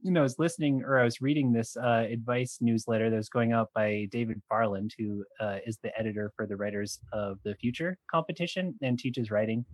you 0.05 0.11
know, 0.11 0.19
I 0.19 0.23
was 0.23 0.37
listening 0.37 0.83
or 0.83 0.99
I 0.99 1.03
was 1.03 1.19
reading 1.19 1.51
this 1.51 1.75
uh, 1.75 2.05
advice 2.07 2.59
newsletter 2.61 3.09
that 3.09 3.15
was 3.15 3.27
going 3.27 3.53
out 3.53 3.69
by 3.73 4.07
David 4.11 4.39
Farland, 4.47 4.91
who 4.99 5.25
uh, 5.39 5.57
is 5.65 5.79
the 5.81 5.97
editor 5.97 6.31
for 6.35 6.45
the 6.45 6.55
Writers 6.55 6.99
of 7.11 7.39
the 7.43 7.55
Future 7.55 7.97
competition 8.09 8.75
and 8.83 8.99
teaches 8.99 9.31
writing. 9.31 9.65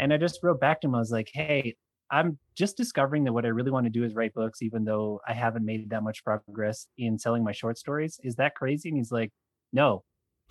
And 0.00 0.10
I 0.10 0.16
just 0.16 0.42
wrote 0.42 0.58
back 0.58 0.80
to 0.80 0.86
him. 0.86 0.94
I 0.94 1.00
was 1.00 1.10
like, 1.10 1.28
hey, 1.34 1.76
I'm 2.10 2.38
just 2.54 2.78
discovering 2.78 3.24
that 3.24 3.34
what 3.34 3.44
I 3.44 3.48
really 3.48 3.70
want 3.70 3.84
to 3.84 3.90
do 3.90 4.04
is 4.04 4.14
write 4.14 4.32
books, 4.32 4.62
even 4.62 4.86
though 4.86 5.20
I 5.28 5.34
haven't 5.34 5.66
made 5.66 5.90
that 5.90 6.02
much 6.02 6.24
progress 6.24 6.86
in 6.96 7.18
selling 7.18 7.44
my 7.44 7.52
short 7.52 7.76
stories. 7.76 8.18
Is 8.24 8.36
that 8.36 8.54
crazy? 8.54 8.88
And 8.88 8.96
he's 8.96 9.12
like, 9.12 9.32
no, 9.74 10.02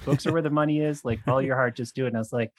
books 0.06 0.28
are 0.28 0.32
where 0.32 0.44
the 0.44 0.52
money 0.52 0.80
is. 0.80 1.04
Like, 1.04 1.24
follow 1.24 1.40
your 1.40 1.56
heart, 1.56 1.76
just 1.76 1.96
do 1.96 2.06
it. 2.06 2.10
And 2.10 2.18
I 2.18 2.20
was 2.20 2.34
like, 2.34 2.52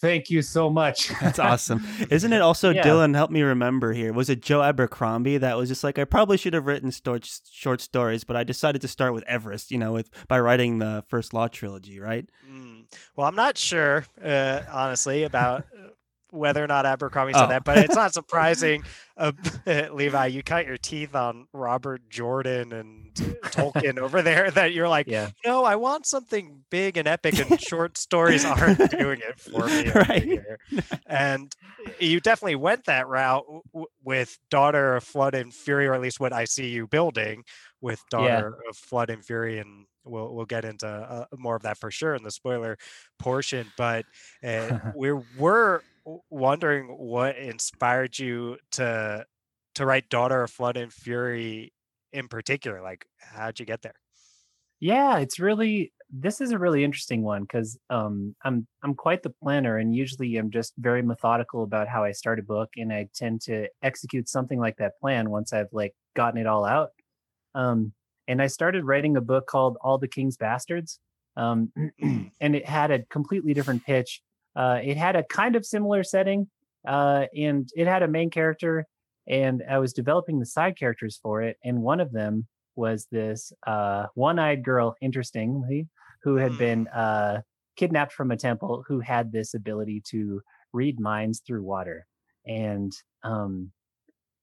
thank 0.00 0.30
you 0.30 0.42
so 0.42 0.68
much. 0.70 1.08
That's 1.20 1.38
awesome. 1.38 1.84
Isn't 2.10 2.32
it 2.32 2.40
also 2.42 2.70
Yeah. 2.70 2.82
Dylan? 2.82 3.14
Help 3.14 3.30
me 3.30 3.42
remember 3.42 3.92
here. 3.92 4.12
Was 4.12 4.28
it 4.30 4.40
Joe 4.42 4.62
Abercrombie 4.62 5.38
that 5.38 5.56
was 5.56 5.68
just 5.68 5.84
like 5.84 5.98
I 5.98 6.04
probably 6.04 6.36
should 6.36 6.54
have 6.54 6.66
written 6.66 6.90
sto- 6.90 7.18
short 7.50 7.80
stories, 7.80 8.24
but 8.24 8.36
I 8.36 8.44
decided 8.44 8.82
to 8.82 8.88
start 8.88 9.14
with 9.14 9.24
Everest. 9.26 9.70
You 9.70 9.78
know, 9.78 9.92
with 9.92 10.10
by 10.28 10.40
writing 10.40 10.78
the 10.78 11.04
first 11.08 11.32
Law 11.34 11.48
trilogy, 11.48 12.00
right? 12.00 12.28
Mm. 12.50 12.84
Well, 13.16 13.26
I'm 13.26 13.36
not 13.36 13.56
sure, 13.58 14.04
uh, 14.24 14.60
honestly, 14.70 15.22
about 15.22 15.60
uh, 15.78 15.88
whether 16.32 16.64
or 16.64 16.66
not 16.66 16.86
Abercrombie 16.86 17.34
said 17.34 17.44
Oh. 17.44 17.48
that, 17.48 17.62
but 17.64 17.78
it's 17.78 17.94
not 17.94 18.12
surprising. 18.20 18.82
Uh, 19.16 19.32
Levi, 19.92 20.26
you 20.26 20.42
cut 20.42 20.66
your 20.66 20.78
teeth 20.78 21.14
on 21.14 21.46
Robert 21.52 22.08
Jordan 22.08 22.72
and 22.72 23.12
Tolkien 23.14 23.98
over 23.98 24.22
there. 24.22 24.50
That 24.50 24.72
you're 24.72 24.88
like, 24.88 25.06
Yeah. 25.06 25.30
no, 25.44 25.64
I 25.64 25.76
want 25.76 26.06
something 26.06 26.64
big 26.70 26.96
and 26.96 27.06
epic, 27.06 27.38
and 27.38 27.60
short 27.68 27.98
stories 27.98 28.44
aren't 28.44 28.90
doing 28.90 29.20
it 29.20 29.38
for 29.38 29.66
me. 29.66 29.90
Right. 29.90 30.22
here." 30.22 30.58
And 31.06 31.54
you 32.00 32.20
definitely 32.20 32.56
went 32.56 32.86
that 32.86 33.06
route 33.06 33.44
w- 33.72 33.86
with 34.02 34.38
Daughter 34.50 34.96
of 34.96 35.04
Flood 35.04 35.34
and 35.34 35.52
Fury, 35.52 35.86
or 35.86 35.94
at 35.94 36.00
least 36.00 36.18
what 36.18 36.32
I 36.32 36.46
see 36.46 36.68
you 36.70 36.86
building 36.86 37.44
with 37.82 38.00
Daughter 38.10 38.56
of 38.70 38.76
Flood 38.76 39.10
and 39.10 39.24
Fury, 39.24 39.58
and 39.58 39.84
we'll 40.04 40.34
we'll 40.34 40.46
get 40.46 40.64
into 40.64 40.86
uh, 40.86 41.26
more 41.36 41.56
of 41.56 41.62
that 41.62 41.78
for 41.78 41.90
sure 41.90 42.14
in 42.14 42.22
the 42.22 42.30
spoiler 42.30 42.76
portion. 43.18 43.70
But 43.76 44.04
uh, 44.44 44.78
we 44.96 45.12
were 45.38 45.82
wondering 46.30 46.88
what 46.88 47.36
inspired 47.36 48.18
you 48.18 48.58
to 48.72 49.26
to 49.74 49.86
write 49.86 50.08
Daughter 50.08 50.42
of 50.42 50.50
Flood 50.50 50.76
and 50.76 50.92
Fury 50.92 51.72
in 52.12 52.28
particular. 52.28 52.82
Like, 52.82 53.06
how'd 53.18 53.58
you 53.58 53.66
get 53.66 53.82
there? 53.82 53.94
Yeah, 54.80 55.18
it's 55.18 55.38
really 55.38 55.92
this 56.14 56.42
is 56.42 56.50
a 56.50 56.58
really 56.58 56.84
interesting 56.84 57.22
one 57.22 57.42
because 57.42 57.78
um, 57.88 58.36
I'm 58.44 58.66
I'm 58.82 58.94
quite 58.94 59.22
the 59.22 59.30
planner, 59.30 59.78
and 59.78 59.94
usually 59.94 60.36
I'm 60.36 60.50
just 60.50 60.74
very 60.76 61.02
methodical 61.02 61.62
about 61.62 61.88
how 61.88 62.04
I 62.04 62.12
start 62.12 62.38
a 62.38 62.42
book, 62.42 62.70
and 62.76 62.92
I 62.92 63.08
tend 63.14 63.40
to 63.42 63.68
execute 63.82 64.28
something 64.28 64.58
like 64.60 64.76
that 64.76 64.98
plan 65.00 65.30
once 65.30 65.52
I've 65.52 65.72
like 65.72 65.94
gotten 66.14 66.40
it 66.40 66.46
all 66.46 66.64
out. 66.64 66.90
Um, 67.54 67.92
and 68.32 68.40
I 68.40 68.46
started 68.46 68.86
writing 68.86 69.18
a 69.18 69.20
book 69.20 69.46
called 69.46 69.76
All 69.82 69.98
the 69.98 70.08
King's 70.08 70.38
Bastards, 70.38 70.98
um, 71.36 71.70
and 72.40 72.56
it 72.56 72.66
had 72.66 72.90
a 72.90 73.02
completely 73.10 73.52
different 73.52 73.84
pitch. 73.84 74.22
Uh, 74.56 74.80
it 74.82 74.96
had 74.96 75.16
a 75.16 75.24
kind 75.24 75.54
of 75.54 75.66
similar 75.66 76.02
setting, 76.02 76.48
uh, 76.88 77.26
and 77.36 77.68
it 77.76 77.86
had 77.86 78.02
a 78.02 78.08
main 78.08 78.30
character, 78.30 78.86
and 79.28 79.62
I 79.68 79.78
was 79.80 79.92
developing 79.92 80.38
the 80.38 80.46
side 80.46 80.78
characters 80.78 81.20
for 81.22 81.42
it, 81.42 81.58
and 81.62 81.82
one 81.82 82.00
of 82.00 82.10
them 82.10 82.46
was 82.74 83.06
this 83.12 83.52
uh, 83.66 84.06
one-eyed 84.14 84.64
girl, 84.64 84.96
interestingly, 85.02 85.88
who 86.22 86.36
had 86.36 86.56
been 86.56 86.88
uh, 86.88 87.42
kidnapped 87.76 88.14
from 88.14 88.30
a 88.30 88.36
temple, 88.38 88.82
who 88.88 89.00
had 89.00 89.30
this 89.30 89.52
ability 89.52 90.02
to 90.06 90.40
read 90.72 90.98
minds 90.98 91.42
through 91.46 91.64
water. 91.64 92.06
And 92.46 92.94
um, 93.22 93.72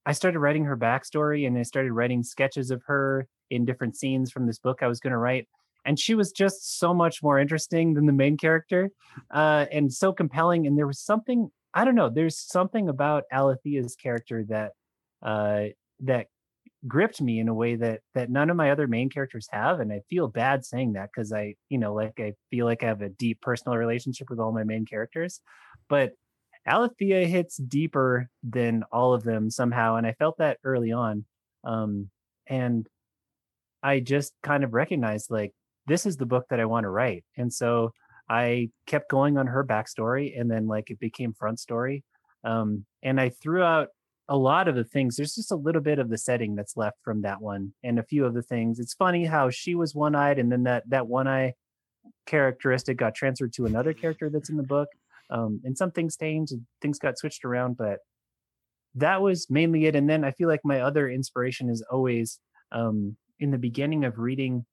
I 0.06 0.12
started 0.12 0.38
writing 0.38 0.66
her 0.66 0.78
backstory, 0.78 1.48
and 1.48 1.58
I 1.58 1.64
started 1.64 1.92
writing 1.92 2.22
sketches 2.22 2.70
of 2.70 2.84
her 2.86 3.28
in 3.50 3.66
different 3.66 3.96
scenes 3.96 4.32
from 4.32 4.46
this 4.46 4.60
book 4.60 4.80
I 4.82 4.88
was 4.88 5.00
going 5.00 5.12
to 5.12 5.18
write. 5.18 5.48
And 5.86 5.98
she 5.98 6.14
was 6.14 6.32
just 6.32 6.78
so 6.80 6.94
much 6.94 7.24
more 7.24 7.40
interesting 7.40 7.94
than 7.94 8.06
the 8.06 8.14
main 8.14 8.38
character, 8.38 8.90
uh, 9.32 9.66
and 9.72 9.92
so 9.92 10.12
compelling. 10.12 10.68
And 10.68 10.78
there 10.78 10.88
was 10.88 11.00
something 11.00 11.50
I 11.74 11.86
don't 11.86 11.96
know. 11.96 12.10
There's 12.10 12.38
something 12.38 12.90
about 12.90 13.26
Alethea's 13.32 13.96
character 13.96 14.44
that 14.50 14.72
uh, 15.22 15.66
that 16.02 16.28
gripped 16.88 17.22
me 17.22 17.40
in 17.40 17.50
a 17.50 17.54
way 17.54 17.76
that 17.76 18.02
that 18.16 18.30
none 18.30 18.50
of 18.50 18.56
my 18.56 18.72
other 18.72 18.88
main 18.88 19.10
characters 19.10 19.50
have 19.52 19.82
and 19.82 19.92
i 19.92 20.00
feel 20.10 20.30
bad 20.30 20.64
saying 20.64 20.94
that 20.94 21.10
because 21.14 21.34
i 21.34 21.54
you 21.68 21.78
know 21.78 21.94
like 21.94 22.18
i 22.20 22.34
feel 22.50 22.66
like 22.66 22.84
i 22.84 22.88
have 22.88 23.02
a 23.02 23.10
deep 23.10 23.42
personal 23.42 23.78
relationship 23.78 24.30
with 24.30 24.40
all 24.40 24.54
my 24.54 24.64
main 24.64 24.86
characters 24.86 25.42
but 25.90 26.14
alethea 26.66 27.28
hits 27.28 27.58
deeper 27.58 28.30
than 28.44 28.84
all 28.94 29.14
of 29.14 29.24
them 29.24 29.50
somehow 29.50 29.96
and 29.96 30.08
i 30.08 30.14
felt 30.14 30.38
that 30.38 30.58
early 30.64 30.94
on 30.94 31.26
um 31.66 32.10
and 32.48 32.88
i 33.84 34.00
just 34.00 34.34
kind 34.44 34.64
of 34.64 34.74
recognized 34.74 35.30
like 35.30 35.54
this 35.88 36.06
is 36.06 36.18
the 36.18 36.26
book 36.26 36.46
that 36.50 36.60
i 36.60 36.66
want 36.66 36.84
to 36.84 36.90
write. 36.90 37.24
And 37.38 37.52
so 37.52 37.94
i 38.30 38.70
kept 38.86 39.10
going 39.10 39.38
on 39.38 39.48
her 39.48 39.64
backstory 39.64 40.40
and 40.40 40.50
then 40.50 40.68
like 40.68 40.90
it 40.90 41.00
became 41.00 41.34
front 41.34 41.60
story 41.60 42.04
um 42.44 42.86
and 43.02 43.20
i 43.20 43.30
threw 43.30 43.64
out 43.64 43.90
a 44.32 44.38
lot 44.38 44.68
of 44.68 44.76
the 44.76 44.84
things. 44.84 45.16
There's 45.16 45.34
just 45.34 45.52
a 45.52 45.56
little 45.56 45.82
bit 45.82 45.98
of 45.98 46.08
the 46.08 46.18
setting 46.18 46.54
that's 46.54 46.78
left 46.78 46.98
from 47.04 47.24
that 47.24 47.42
one 47.42 47.74
and 47.84 47.98
a 47.98 48.04
few 48.04 48.26
of 48.26 48.36
the 48.36 48.44
things. 48.44 48.80
It's 48.80 48.94
funny 48.94 49.26
how 49.26 49.50
she 49.50 49.74
was 49.74 49.96
one-eyed 49.96 50.38
and 50.38 50.52
then 50.52 50.64
that 50.64 50.84
that 50.90 51.08
one 51.08 51.28
eye 51.28 51.56
characteristic 52.26 52.98
got 52.98 53.16
transferred 53.16 53.54
to 53.54 53.66
another 53.66 53.94
character 53.94 54.30
that's 54.30 54.50
in 54.50 54.58
the 54.58 54.64
book 54.64 54.88
um 55.30 55.60
and 55.64 55.78
some 55.78 55.92
things 55.92 56.16
changed 56.16 56.52
and 56.52 56.66
things 56.82 57.00
got 57.00 57.18
switched 57.18 57.44
around 57.44 57.78
but 57.78 58.00
that 58.96 59.22
was 59.22 59.50
mainly 59.50 59.86
it 59.86 59.96
and 59.96 60.10
then 60.10 60.24
i 60.24 60.32
feel 60.32 60.48
like 60.48 60.62
my 60.64 60.80
other 60.82 61.10
inspiration 61.10 61.70
is 61.70 61.84
always 61.92 62.40
um 62.72 63.16
in 63.40 63.52
the 63.52 63.58
beginning 63.58 64.06
of 64.06 64.18
reading 64.18 64.66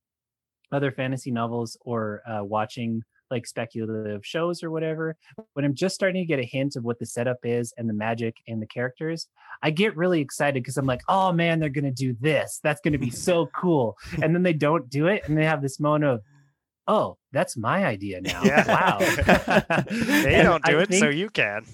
other 0.72 0.90
fantasy 0.90 1.30
novels 1.30 1.76
or 1.82 2.22
uh, 2.28 2.42
watching 2.42 3.02
like 3.30 3.46
speculative 3.46 4.24
shows 4.24 4.62
or 4.62 4.70
whatever 4.70 5.16
when 5.54 5.64
i'm 5.64 5.74
just 5.74 5.96
starting 5.96 6.22
to 6.22 6.26
get 6.26 6.38
a 6.38 6.44
hint 6.44 6.76
of 6.76 6.84
what 6.84 6.96
the 7.00 7.06
setup 7.06 7.38
is 7.42 7.74
and 7.76 7.88
the 7.88 7.92
magic 7.92 8.36
and 8.46 8.62
the 8.62 8.66
characters 8.66 9.26
i 9.64 9.70
get 9.70 9.96
really 9.96 10.20
excited 10.20 10.62
because 10.62 10.76
i'm 10.76 10.86
like 10.86 11.00
oh 11.08 11.32
man 11.32 11.58
they're 11.58 11.68
gonna 11.68 11.90
do 11.90 12.16
this. 12.20 12.60
That's 12.62 12.80
gonna 12.80 12.98
be 12.98 13.10
so 13.28 13.46
cool. 13.46 13.96
And 14.22 14.34
then 14.34 14.42
they 14.42 14.52
don't 14.52 14.88
do 14.88 15.06
it 15.06 15.22
and 15.26 15.36
they 15.36 15.44
have 15.44 15.62
this 15.62 15.80
moment 15.80 16.04
of 16.04 16.22
oh 16.88 17.16
that's 17.32 17.56
my 17.56 17.84
idea 17.84 18.20
now. 18.20 18.42
Wow. 18.66 18.98
They 19.90 20.34
And 20.36 20.44
don't 20.44 20.64
do 20.64 20.78
I 20.78 20.82
it, 20.82 20.94
so 20.94 21.08
you 21.08 21.28
can. 21.28 21.64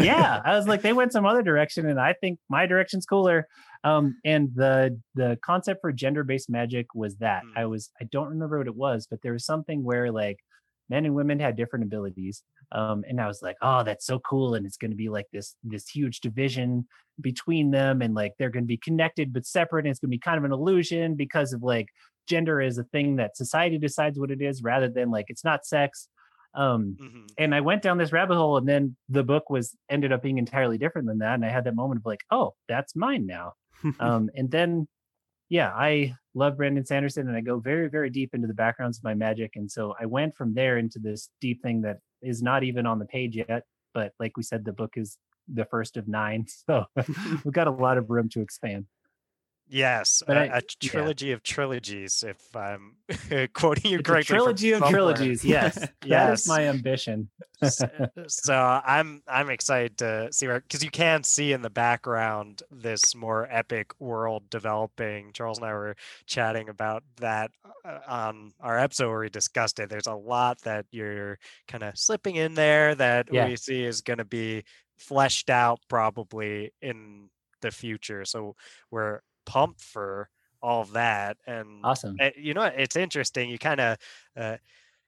yeah 0.00 0.40
i 0.44 0.56
was 0.56 0.66
like 0.66 0.82
they 0.82 0.92
went 0.92 1.12
some 1.12 1.26
other 1.26 1.42
direction 1.50 1.88
and 1.88 2.00
i 2.00 2.12
think 2.14 2.38
my 2.48 2.66
direction's 2.66 3.06
cooler. 3.06 3.46
Um 3.84 4.16
and 4.24 4.50
the 4.54 4.98
the 5.14 5.38
concept 5.44 5.80
for 5.80 5.92
gender-based 5.92 6.48
magic 6.50 6.86
was 6.94 7.16
that. 7.16 7.42
Mm. 7.44 7.52
i 7.60 7.66
was 7.66 7.90
i 8.00 8.04
don't 8.10 8.28
remember 8.28 8.58
what 8.58 8.66
it 8.66 8.74
was 8.76 9.06
but 9.10 9.20
there 9.22 9.32
was 9.32 9.44
something 9.44 9.84
where 9.84 10.10
like 10.10 10.38
men 10.88 11.04
and 11.04 11.14
women 11.14 11.38
had 11.40 11.56
different 11.56 11.84
abilities 11.84 12.42
um 12.72 13.04
and 13.08 13.20
i 13.20 13.26
was 13.26 13.42
like 13.42 13.56
oh 13.62 13.82
that's 13.82 14.06
so 14.06 14.18
cool 14.20 14.54
and 14.54 14.64
it's 14.66 14.76
going 14.76 14.90
to 14.90 14.96
be 14.96 15.08
like 15.08 15.26
this 15.32 15.54
this 15.64 15.88
huge 15.88 16.20
division 16.20 16.86
between 17.20 17.70
them 17.70 18.02
and 18.02 18.14
like 18.14 18.32
they're 18.38 18.50
going 18.50 18.62
to 18.64 18.68
be 18.68 18.76
connected 18.76 19.32
but 19.32 19.44
separate 19.46 19.84
and 19.84 19.90
it's 19.90 20.00
going 20.00 20.08
to 20.10 20.16
be 20.16 20.18
kind 20.18 20.38
of 20.38 20.44
an 20.44 20.52
illusion 20.52 21.14
because 21.14 21.52
of 21.52 21.62
like 21.62 21.88
gender 22.26 22.60
is 22.60 22.78
a 22.78 22.84
thing 22.84 23.16
that 23.16 23.36
society 23.36 23.78
decides 23.78 24.18
what 24.18 24.30
it 24.30 24.40
is 24.42 24.62
rather 24.62 24.88
than 24.88 25.10
like 25.10 25.26
it's 25.28 25.44
not 25.44 25.64
sex 25.66 26.08
um 26.54 26.96
Mhm. 27.00 27.26
and 27.38 27.54
I 27.54 27.60
went 27.60 27.82
down 27.82 27.98
this 27.98 28.12
rabbit 28.12 28.36
hole, 28.36 28.56
and 28.56 28.66
then 28.66 28.96
the 29.10 29.22
book 29.22 29.50
was 29.50 29.76
ended 29.90 30.10
up 30.12 30.22
being 30.22 30.38
entirely 30.38 30.78
different 30.78 31.06
than 31.06 31.18
that. 31.18 31.34
And 31.34 31.44
I 31.44 31.50
had 31.50 31.64
that 31.64 31.74
moment 31.74 32.00
of 32.00 32.06
like, 32.06 32.24
oh, 32.30 32.54
that's 32.66 32.96
mine 32.96 33.26
now. 33.26 33.52
um, 34.00 34.30
and 34.34 34.50
then, 34.50 34.88
yeah, 35.50 35.70
I 35.74 36.14
love 36.34 36.56
Brandon 36.56 36.86
Sanderson, 36.86 37.28
and 37.28 37.36
I 37.36 37.42
go 37.42 37.58
very, 37.58 37.88
very 37.90 38.08
deep 38.08 38.34
into 38.34 38.46
the 38.48 38.54
backgrounds 38.54 38.96
of 38.96 39.04
my 39.04 39.12
magic. 39.12 39.54
And 39.56 39.70
so 39.70 39.94
I 40.00 40.06
went 40.06 40.34
from 40.34 40.54
there 40.54 40.78
into 40.78 40.98
this 40.98 41.28
deep 41.42 41.60
thing 41.62 41.82
that 41.82 41.98
is 42.22 42.42
not 42.42 42.64
even 42.64 42.86
on 42.86 42.98
the 42.98 43.04
page 43.06 43.36
yet. 43.36 43.64
But 43.92 44.12
like 44.18 44.36
we 44.38 44.42
said, 44.42 44.64
the 44.64 44.72
book 44.72 44.94
is 44.96 45.18
the 45.52 45.66
first 45.66 45.98
of 45.98 46.08
nine, 46.08 46.46
so 46.66 46.86
we've 47.44 47.52
got 47.52 47.66
a 47.66 47.70
lot 47.70 47.98
of 47.98 48.08
room 48.08 48.30
to 48.30 48.40
expand. 48.40 48.86
Yes, 49.68 50.22
a, 50.28 50.32
I- 50.32 50.44
a 50.44 50.48
yeah. 50.54 50.60
trilogy 50.90 51.32
of 51.32 51.42
trilogies, 51.42 52.22
if 52.26 52.54
I'm 52.54 52.94
quoting 53.52 53.90
you 53.90 54.02
correctly. 54.02 54.36
trilogy 54.36 54.72
of 54.72 54.82
trilogies. 54.84 55.44
Yes, 55.44 55.88
Yes. 56.04 56.42
is 56.42 56.48
my 56.48 56.68
ambition. 56.68 57.28
S- 57.60 57.82
so 58.28 58.54
I'm 58.54 59.22
I'm 59.26 59.50
excited 59.50 59.98
to 59.98 60.28
see 60.32 60.46
where 60.46 60.60
because 60.60 60.84
you 60.84 60.90
can 60.90 61.24
see 61.24 61.52
in 61.52 61.62
the 61.62 61.70
background 61.70 62.62
this 62.70 63.14
more 63.16 63.48
epic 63.50 63.92
world 63.98 64.48
developing. 64.50 65.32
Charles 65.32 65.58
and 65.58 65.66
I 65.66 65.72
were 65.72 65.96
chatting 66.26 66.68
about 66.68 67.02
that 67.16 67.50
uh, 67.84 67.98
on 68.06 68.52
our 68.60 68.78
episode 68.78 69.08
where 69.10 69.20
we 69.20 69.30
discussed 69.30 69.80
it. 69.80 69.88
There's 69.88 70.06
a 70.06 70.14
lot 70.14 70.60
that 70.62 70.86
you're 70.92 71.38
kind 71.66 71.82
of 71.82 71.98
slipping 71.98 72.36
in 72.36 72.54
there 72.54 72.94
that 72.94 73.28
Yeah. 73.32 73.48
we 73.48 73.56
see 73.56 73.82
is 73.84 74.00
going 74.00 74.18
to 74.18 74.24
be 74.24 74.62
fleshed 74.96 75.50
out 75.50 75.80
probably 75.88 76.72
in 76.80 77.30
the 77.62 77.70
future. 77.70 78.24
So 78.24 78.54
we're 78.90 79.20
pumped 79.46 79.80
for 79.80 80.28
all 80.62 80.82
of 80.82 80.92
that 80.92 81.36
and 81.46 81.84
Awesome. 81.84 82.16
uh, 82.20 82.30
you 82.36 82.54
know 82.54 82.64
it's 82.64 82.96
interesting 82.96 83.48
you 83.50 83.58
kind 83.58 83.80
of 83.80 83.98
uh, 84.36 84.56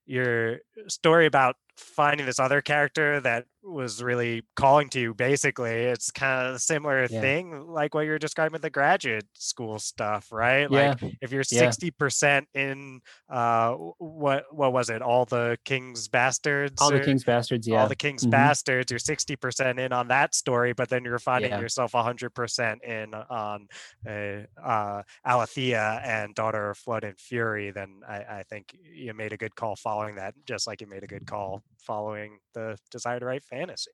your 0.07 0.59
story 0.89 1.27
about 1.27 1.57
finding 1.77 2.27
this 2.27 2.39
other 2.41 2.61
character 2.61 3.21
that 3.21 3.47
was 3.63 4.03
really 4.03 4.43
calling 4.57 4.89
to 4.89 5.01
you 5.01 5.13
basically 5.15 5.71
it's 5.71 6.11
kind 6.11 6.47
of 6.49 6.55
a 6.55 6.59
similar 6.59 7.07
Yeah. 7.11 7.21
thing 7.21 7.67
like 7.67 7.93
what 7.95 8.07
you're 8.07 8.19
describing 8.19 8.53
with 8.53 8.63
the 8.63 8.71
graduate 8.71 9.27
school 9.35 9.79
stuff 9.79 10.31
right 10.31 10.71
Yeah. 10.71 10.95
like 11.01 11.15
if 11.21 11.33
you're 11.33 11.43
60% 11.43 12.47
in 12.55 13.01
uh 13.29 13.73
what 13.99 14.45
what 14.55 14.73
was 14.73 14.91
it 14.91 15.03
all 15.03 15.25
the 15.25 15.59
king's 15.65 16.09
bastards 16.09 16.81
All 16.81 16.91
the 16.91 17.01
King's 17.01 17.25
Bastards. 17.25 17.67
Yeah. 17.67 17.83
all 17.83 17.89
the 17.89 17.97
king's 17.97 18.25
Mhm. 18.27 18.31
bastards 18.31 18.91
you're 18.93 18.99
60% 19.01 19.79
in 19.79 19.93
on 19.93 20.09
that 20.09 20.35
story 20.35 20.73
but 20.73 20.89
then 20.89 21.05
you're 21.05 21.19
finding 21.19 21.51
Yeah. 21.51 21.61
yourself 21.61 21.95
100% 21.95 22.83
in 22.85 23.13
on 23.15 23.69
uh, 24.07 24.43
uh 24.63 25.03
alethea 25.27 26.01
and 26.05 26.35
daughter 26.35 26.71
of 26.71 26.79
flood 26.79 27.05
and 27.05 27.19
fury 27.19 27.71
then 27.71 28.01
I, 28.09 28.39
I 28.39 28.43
think 28.49 28.75
you 28.83 29.13
made 29.15 29.33
a 29.33 29.37
good 29.37 29.55
call 29.57 29.75
following 29.77 30.15
that 30.17 30.35
just 30.47 30.67
like 30.67 30.81
you 30.81 30.87
made 30.87 31.03
a 31.03 31.07
good 31.09 31.27
call 31.27 31.63
following 31.79 32.39
the 32.55 32.77
desire 32.91 33.19
to 33.21 33.27
write 33.27 33.45
fantasy 33.49 33.91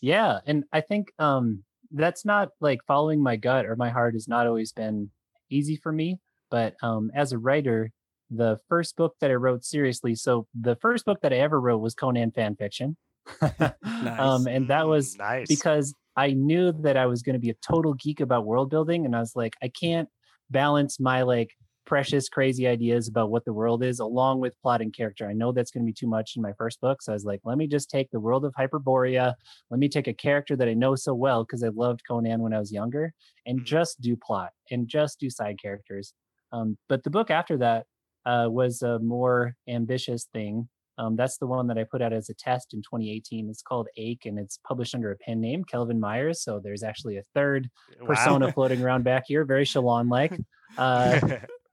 Yeah, 0.00 0.40
and 0.46 0.64
I 0.72 0.80
think 0.80 1.12
um 1.18 1.64
that's 1.92 2.24
not 2.24 2.50
like 2.60 2.80
following 2.86 3.22
my 3.22 3.36
gut 3.36 3.66
or 3.66 3.76
my 3.76 3.90
heart 3.90 4.14
has 4.14 4.28
not 4.28 4.46
always 4.46 4.72
been 4.72 5.10
easy 5.50 5.76
for 5.76 5.92
me, 5.92 6.18
but 6.50 6.74
um 6.82 7.10
as 7.14 7.32
a 7.32 7.38
writer, 7.38 7.90
the 8.30 8.58
first 8.68 8.96
book 8.96 9.14
that 9.20 9.30
I 9.30 9.34
wrote 9.34 9.64
seriously, 9.64 10.14
so 10.14 10.46
the 10.54 10.76
first 10.76 11.04
book 11.04 11.20
that 11.22 11.32
I 11.32 11.36
ever 11.38 11.60
wrote 11.60 11.78
was 11.78 11.94
Conan 11.94 12.32
fan 12.32 12.56
fiction. 12.56 12.96
Nice. 14.00 14.16
um, 14.18 14.46
and 14.46 14.68
that 14.68 14.86
Mm, 14.86 14.88
was 14.88 15.18
nice 15.18 15.48
because 15.48 15.94
I 16.16 16.32
knew 16.32 16.72
that 16.82 16.96
I 16.96 17.06
was 17.06 17.22
going 17.22 17.34
to 17.34 17.40
be 17.40 17.50
a 17.50 17.54
total 17.54 17.94
geek 17.94 18.20
about 18.20 18.46
world 18.46 18.70
building, 18.70 19.04
and 19.06 19.14
I 19.16 19.20
was 19.20 19.34
like, 19.36 19.54
I 19.62 19.68
can't 19.68 20.08
balance 20.50 21.00
my 21.00 21.22
like 21.22 21.50
precious, 21.86 22.28
crazy 22.28 22.66
ideas 22.66 23.08
about 23.08 23.30
what 23.30 23.44
the 23.44 23.52
world 23.52 23.82
is 23.82 23.98
along 24.00 24.40
with 24.40 24.60
plot 24.60 24.82
and 24.82 24.94
character. 24.94 25.28
I 25.28 25.32
know 25.32 25.52
that's 25.52 25.70
going 25.70 25.84
to 25.84 25.86
be 25.86 25.94
too 25.94 26.06
much 26.08 26.32
in 26.36 26.42
my 26.42 26.52
first 26.58 26.80
book, 26.80 27.00
so 27.02 27.12
I 27.12 27.14
was 27.14 27.24
like, 27.24 27.40
let 27.44 27.56
me 27.58 27.66
just 27.66 27.88
take 27.90 28.10
the 28.10 28.20
world 28.20 28.44
of 28.44 28.54
Hyperborea. 28.54 29.34
Let 29.70 29.78
me 29.80 29.88
take 29.88 30.08
a 30.08 30.14
character 30.14 30.56
that 30.56 30.68
I 30.68 30.74
know 30.74 30.94
so 30.96 31.14
well 31.14 31.44
because 31.44 31.62
I 31.62 31.68
loved 31.68 32.02
Conan 32.06 32.42
when 32.42 32.52
I 32.52 32.58
was 32.58 32.72
younger, 32.72 33.12
and 33.46 33.58
Mhm. 33.60 33.64
just 33.64 34.00
do 34.00 34.16
plot 34.16 34.50
and 34.70 34.88
just 34.88 35.18
do 35.20 35.30
side 35.30 35.56
characters. 35.62 36.12
Um, 36.52 36.76
but 36.88 37.02
the 37.04 37.10
book 37.10 37.30
after 37.30 37.56
that 37.58 37.86
uh, 38.24 38.48
was 38.50 38.82
a 38.82 38.98
more 38.98 39.54
ambitious 39.68 40.24
thing. 40.32 40.68
Um, 40.98 41.14
that's 41.14 41.38
the 41.38 41.46
one 41.46 41.66
that 41.66 41.78
I 41.78 41.84
put 41.84 42.00
out 42.02 42.12
as 42.12 42.30
a 42.30 42.34
test 42.34 42.72
in 42.72 42.80
2018. 42.82 43.48
It's 43.50 43.62
called 43.62 43.88
Ache, 43.96 44.24
and 44.24 44.38
it's 44.38 44.58
published 44.66 44.94
under 44.94 45.12
a 45.12 45.16
pen 45.16 45.40
name, 45.40 45.62
Kelvin 45.64 46.00
Myers. 46.00 46.42
So 46.42 46.58
there's 46.58 46.82
actually 46.82 47.18
a 47.18 47.22
third 47.34 47.68
Wow. 48.00 48.06
persona 48.06 48.48
floating 48.48 48.80
around 48.80 49.04
back 49.04 49.24
here, 49.26 49.44
very 49.44 49.64
Shalon 49.66 50.10
like. 50.10 50.40
Uh, 50.78 51.20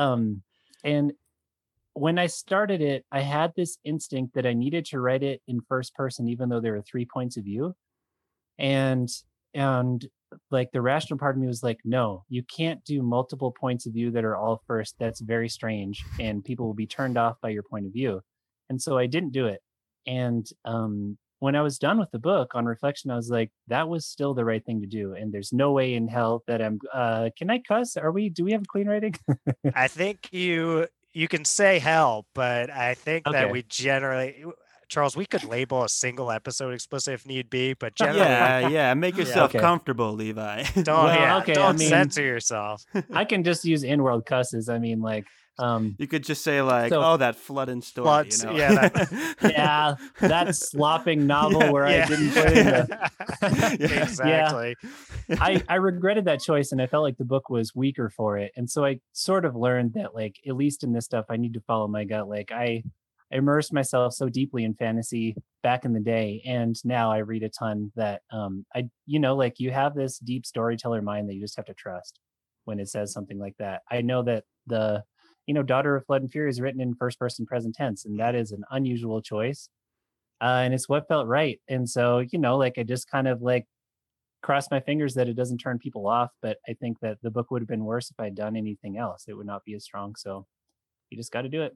um, 0.00 0.42
and 0.82 1.12
when 1.92 2.18
I 2.18 2.26
started 2.26 2.80
it, 2.80 3.04
I 3.12 3.20
had 3.20 3.52
this 3.54 3.76
instinct 3.84 4.34
that 4.34 4.46
I 4.46 4.54
needed 4.54 4.86
to 4.86 5.00
write 5.00 5.22
it 5.22 5.42
in 5.46 5.60
first 5.68 5.94
person, 5.94 6.28
even 6.28 6.48
though 6.48 6.60
there 6.60 6.72
were 6.72 6.82
three 6.82 7.04
points 7.04 7.36
of 7.36 7.44
view. 7.44 7.74
And 8.58 9.08
and 9.52 10.06
like 10.50 10.70
the 10.72 10.80
rational 10.80 11.18
part 11.18 11.36
of 11.36 11.40
me 11.42 11.48
was 11.48 11.62
like, 11.62 11.80
no, 11.84 12.24
you 12.28 12.42
can't 12.44 12.82
do 12.84 13.02
multiple 13.02 13.52
points 13.52 13.84
of 13.86 13.92
view 13.92 14.10
that 14.12 14.24
are 14.24 14.36
all 14.36 14.62
first. 14.66 14.94
That's 14.98 15.20
very 15.20 15.48
strange, 15.48 16.02
and 16.18 16.44
people 16.44 16.66
will 16.66 16.74
be 16.74 16.86
turned 16.86 17.18
off 17.18 17.36
by 17.42 17.50
your 17.50 17.64
point 17.64 17.86
of 17.86 17.92
view. 17.92 18.22
And 18.70 18.80
so 18.80 18.96
I 18.96 19.06
didn't 19.06 19.32
do 19.32 19.46
it. 19.46 19.60
And 20.06 20.48
um, 20.64 21.18
when 21.40 21.56
I 21.56 21.62
was 21.62 21.78
done 21.78 21.98
with 21.98 22.10
the 22.12 22.18
book, 22.18 22.52
on 22.54 22.64
reflection, 22.66 23.10
I 23.10 23.16
was 23.16 23.28
like, 23.30 23.50
that 23.68 23.88
was 23.88 24.06
still 24.06 24.32
the 24.34 24.44
right 24.44 24.64
thing 24.64 24.80
to 24.82 24.86
do. 24.86 25.14
And 25.14 25.32
there's 25.32 25.52
no 25.52 25.72
way 25.72 25.94
in 25.94 26.06
hell 26.08 26.42
that 26.46 26.62
I'm. 26.62 26.78
Uh, 26.92 27.30
can 27.36 27.50
I 27.50 27.58
cuss? 27.58 27.96
Are 27.96 28.12
we? 28.12 28.28
Do 28.28 28.44
we 28.44 28.52
have 28.52 28.62
a 28.62 28.66
clean 28.66 28.86
rating? 28.86 29.16
I 29.74 29.88
think 29.98 30.28
you 30.32 30.86
you 31.12 31.26
can 31.26 31.44
say 31.44 31.78
hell, 31.80 32.26
but 32.34 32.70
I 32.70 32.94
think 32.94 33.24
that 33.24 33.50
we 33.50 33.62
generally 33.64 34.44
Charles, 34.88 35.16
we 35.16 35.24
could 35.24 35.44
label 35.44 35.84
a 35.84 35.88
single 35.88 36.32
episode 36.32 36.74
explicit 36.74 37.14
if 37.14 37.24
need 37.24 37.48
be, 37.48 37.74
but 37.74 37.94
generally 37.96 38.18
yeah, 38.20 38.68
yeah. 38.78 38.94
Make 38.94 39.16
yourself 39.16 39.50
Okay. 39.50 39.60
comfortable, 39.60 40.12
Levi. 40.12 40.64
don't 40.74 40.86
Well, 40.88 41.14
yeah, 41.14 41.38
okay, 41.38 41.54
don't 41.54 41.78
mean- 41.78 41.88
censor 41.88 42.22
yourself. 42.22 42.84
I 43.12 43.24
can 43.24 43.44
just 43.44 43.64
use 43.64 43.84
in-world 43.84 44.26
cusses. 44.26 44.68
I 44.68 44.78
mean, 44.78 45.00
like, 45.00 45.26
um, 45.60 45.94
you 45.98 46.06
could 46.06 46.24
just 46.24 46.42
say 46.42 46.62
like, 46.62 46.90
So- 46.90 47.02
"Oh, 47.02 47.16
that 47.18 47.36
flooding 47.36 47.82
story." 47.82 48.04
Floods, 48.04 48.42
you 48.42 48.48
know? 48.50 48.56
yeah, 48.56 48.88
that- 48.88 49.36
yeah, 49.42 49.94
that 50.20 50.54
slopping 50.56 51.26
novel 51.26 51.72
where 51.72 51.88
Yeah. 51.88 52.04
I 52.04 52.08
didn't 52.08 52.30
put 52.32 52.46
in 52.52 52.66
the. 52.66 53.10
Yeah. 53.80 54.02
exactly. 54.02 54.76
I, 55.38 55.62
I 55.68 55.76
regretted 55.76 56.24
that 56.26 56.40
choice 56.40 56.72
and 56.72 56.82
I 56.82 56.86
felt 56.86 57.02
like 57.04 57.16
the 57.18 57.24
book 57.24 57.48
was 57.48 57.74
weaker 57.74 58.10
for 58.10 58.38
it. 58.38 58.52
And 58.56 58.68
so 58.68 58.84
I 58.84 59.00
sort 59.12 59.44
of 59.44 59.54
learned 59.54 59.94
that 59.94 60.14
like 60.14 60.36
at 60.46 60.56
least 60.56 60.82
in 60.84 60.92
this 60.92 61.04
stuff 61.04 61.26
I 61.30 61.36
need 61.36 61.54
to 61.54 61.60
follow 61.60 61.86
my 61.88 62.04
gut. 62.04 62.28
Like 62.28 62.50
I 62.52 62.82
immersed 63.30 63.72
myself 63.72 64.12
so 64.12 64.28
deeply 64.28 64.64
in 64.64 64.74
fantasy 64.74 65.36
back 65.62 65.84
in 65.84 65.92
the 65.92 66.00
day 66.00 66.42
and 66.44 66.74
now 66.84 67.12
I 67.12 67.18
read 67.18 67.44
a 67.44 67.48
ton 67.48 67.92
that 67.94 68.22
um 68.32 68.66
I 68.74 68.88
you 69.06 69.20
know 69.20 69.36
like 69.36 69.60
you 69.60 69.70
have 69.70 69.94
this 69.94 70.18
deep 70.18 70.44
storyteller 70.44 71.00
mind 71.00 71.28
that 71.28 71.34
you 71.34 71.40
just 71.40 71.56
have 71.56 71.66
to 71.66 71.74
trust 71.74 72.18
when 72.64 72.80
it 72.80 72.88
says 72.88 73.12
something 73.12 73.38
like 73.38 73.54
that. 73.58 73.82
I 73.90 74.00
know 74.02 74.22
that 74.24 74.44
the 74.66 75.04
you 75.50 75.54
know 75.54 75.64
Daughter 75.64 75.96
of 75.96 76.06
Flood 76.06 76.22
and 76.22 76.30
Fury 76.30 76.48
is 76.48 76.60
written 76.60 76.80
in 76.80 76.94
first 76.94 77.18
person 77.18 77.44
present 77.44 77.74
tense 77.74 78.04
and 78.04 78.20
that 78.20 78.36
is 78.36 78.52
an 78.52 78.62
unusual 78.70 79.20
choice. 79.20 79.68
Uh, 80.40 80.62
and 80.62 80.72
it's 80.72 80.88
what 80.88 81.08
felt 81.08 81.26
right. 81.26 81.60
And 81.66 81.90
so, 81.90 82.20
you 82.20 82.38
know, 82.38 82.56
like 82.56 82.78
I 82.78 82.84
just 82.84 83.10
kind 83.10 83.26
of 83.26 83.42
like 83.42 83.66
crossed 84.44 84.70
my 84.70 84.78
fingers 84.78 85.14
that 85.14 85.26
it 85.26 85.34
doesn't 85.34 85.58
turn 85.58 85.80
people 85.80 86.06
off. 86.06 86.30
But 86.40 86.58
I 86.68 86.74
think 86.74 87.00
that 87.00 87.18
the 87.24 87.32
book 87.32 87.50
would 87.50 87.62
have 87.62 87.68
been 87.68 87.84
worse 87.84 88.12
if 88.12 88.20
I'd 88.20 88.36
done 88.36 88.54
anything 88.54 88.96
else. 88.96 89.24
It 89.26 89.32
would 89.32 89.44
not 89.44 89.64
be 89.64 89.74
as 89.74 89.82
strong. 89.82 90.14
So 90.14 90.46
you 91.10 91.16
just 91.16 91.32
got 91.32 91.42
to 91.42 91.48
do 91.48 91.62
it. 91.62 91.74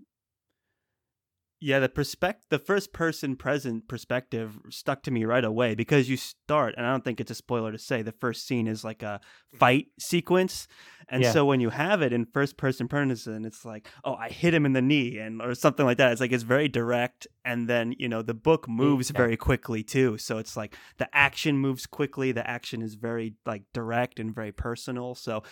Yeah, 1.60 1.78
the 1.78 1.88
perspect 1.88 2.50
the 2.50 2.58
first 2.58 2.92
person 2.92 3.36
present 3.36 3.88
perspective 3.88 4.58
stuck 4.68 5.02
to 5.04 5.10
me 5.10 5.24
right 5.24 5.44
away 5.44 5.74
because 5.74 6.10
you 6.10 6.16
start, 6.16 6.74
and 6.76 6.84
I 6.84 6.90
don't 6.90 7.02
think 7.04 7.20
it's 7.20 7.30
a 7.30 7.34
spoiler 7.34 7.72
to 7.72 7.78
say 7.78 8.02
the 8.02 8.12
first 8.12 8.46
scene 8.46 8.66
is 8.66 8.84
like 8.84 9.02
a 9.02 9.20
mm-hmm. 9.22 9.56
fight 9.58 9.86
sequence, 9.98 10.68
and 11.08 11.22
Yeah. 11.22 11.32
so 11.32 11.46
when 11.46 11.60
you 11.60 11.70
have 11.70 12.02
it 12.02 12.12
in 12.12 12.26
first 12.26 12.58
person 12.58 12.86
person, 12.86 13.44
it's 13.46 13.64
like, 13.64 13.88
oh, 14.04 14.14
I 14.14 14.28
hit 14.28 14.52
him 14.52 14.66
in 14.66 14.74
the 14.74 14.82
knee, 14.82 15.16
and 15.18 15.40
or 15.40 15.54
something 15.54 15.86
like 15.86 15.96
that. 15.98 16.12
It's 16.12 16.20
like 16.20 16.32
it's 16.32 16.42
very 16.42 16.68
direct, 16.68 17.26
and 17.46 17.66
then 17.66 17.94
you 17.98 18.08
know 18.08 18.20
the 18.20 18.34
book 18.34 18.68
moves 18.68 19.10
Yeah. 19.10 19.18
very 19.18 19.36
quickly 19.38 19.82
too, 19.82 20.18
so 20.18 20.36
it's 20.38 20.56
like 20.58 20.76
the 20.98 21.08
action 21.16 21.56
moves 21.56 21.86
quickly. 21.86 22.32
The 22.32 22.48
action 22.48 22.82
is 22.82 22.94
very 22.94 23.36
like 23.46 23.62
direct 23.72 24.18
and 24.20 24.34
very 24.34 24.52
personal. 24.52 25.14
So. 25.14 25.42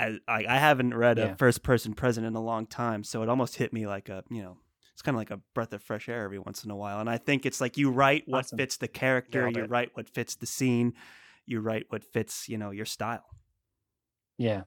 I, 0.00 0.16
I 0.28 0.44
I 0.48 0.58
haven't 0.58 0.94
read 0.94 1.18
Yeah. 1.18 1.32
a 1.32 1.36
first 1.36 1.64
person 1.64 1.92
present 1.92 2.24
in 2.24 2.36
a 2.36 2.40
long 2.40 2.66
time, 2.68 3.02
so 3.02 3.24
it 3.24 3.28
almost 3.28 3.56
hit 3.56 3.72
me 3.72 3.84
like 3.88 4.08
a 4.08 4.22
you 4.30 4.40
know 4.42 4.56
it's 4.98 5.02
kind 5.02 5.14
of 5.14 5.20
like 5.20 5.30
a 5.30 5.40
breath 5.54 5.72
of 5.72 5.80
fresh 5.80 6.08
air 6.08 6.24
every 6.24 6.40
once 6.40 6.64
in 6.64 6.72
a 6.72 6.76
while. 6.76 6.98
And 6.98 7.08
I 7.08 7.18
think 7.18 7.46
it's 7.46 7.60
like 7.60 7.76
you 7.78 7.88
write 7.88 8.24
what 8.28 8.46
Awesome. 8.46 8.58
fits 8.58 8.78
the 8.78 8.88
character, 8.88 9.46
you 9.46 9.64
it. 9.64 9.70
write 9.70 9.90
what 9.94 10.08
fits 10.08 10.34
the 10.34 10.46
scene, 10.46 10.94
you 11.46 11.60
write 11.60 11.86
what 11.90 12.02
fits, 12.02 12.48
you 12.48 12.58
know, 12.58 12.72
your 12.72 12.84
style. 12.84 13.24
Yeah. 14.38 14.62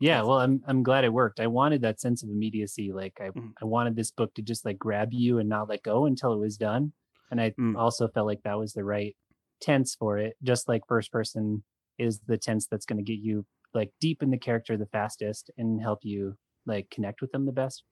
Yeah. 0.00 0.22
Well, 0.22 0.38
I'm, 0.38 0.62
I'm 0.66 0.82
glad 0.82 1.04
it 1.04 1.12
worked. 1.12 1.40
I 1.40 1.46
wanted 1.48 1.82
that 1.82 2.00
sense 2.00 2.22
of 2.22 2.30
immediacy. 2.30 2.92
Like 2.92 3.14
I, 3.20 3.30
Mhm. 3.34 3.54
I 3.60 3.64
wanted 3.64 3.96
this 3.96 4.10
book 4.12 4.34
to 4.34 4.42
just 4.42 4.64
like 4.64 4.78
grab 4.78 5.10
you 5.12 5.38
and 5.38 5.48
not 5.48 5.68
let 5.68 5.82
go 5.82 6.06
until 6.06 6.32
it 6.32 6.38
was 6.38 6.56
done. 6.56 6.92
And 7.30 7.40
I 7.40 7.54
Mm. 7.58 7.74
also 7.74 8.08
felt 8.08 8.26
like 8.26 8.42
that 8.44 8.58
was 8.58 8.72
the 8.74 8.84
right 8.84 9.16
tense 9.60 9.94
for 9.96 10.18
it. 10.18 10.36
Just 10.42 10.68
like 10.68 10.82
first 10.88 11.12
person 11.12 11.64
is 11.98 12.20
the 12.26 12.38
tense 12.38 12.66
that's 12.68 12.86
going 12.86 13.04
to 13.04 13.12
get 13.12 13.20
you 13.22 13.46
like 13.74 13.92
deep 14.00 14.22
in 14.22 14.30
the 14.30 14.38
character 14.38 14.76
the 14.76 14.86
fastest 14.86 15.50
and 15.58 15.82
help 15.82 16.00
you 16.04 16.38
like 16.66 16.90
connect 16.90 17.20
with 17.20 17.32
them 17.32 17.46
the 17.46 17.52
best. 17.52 17.84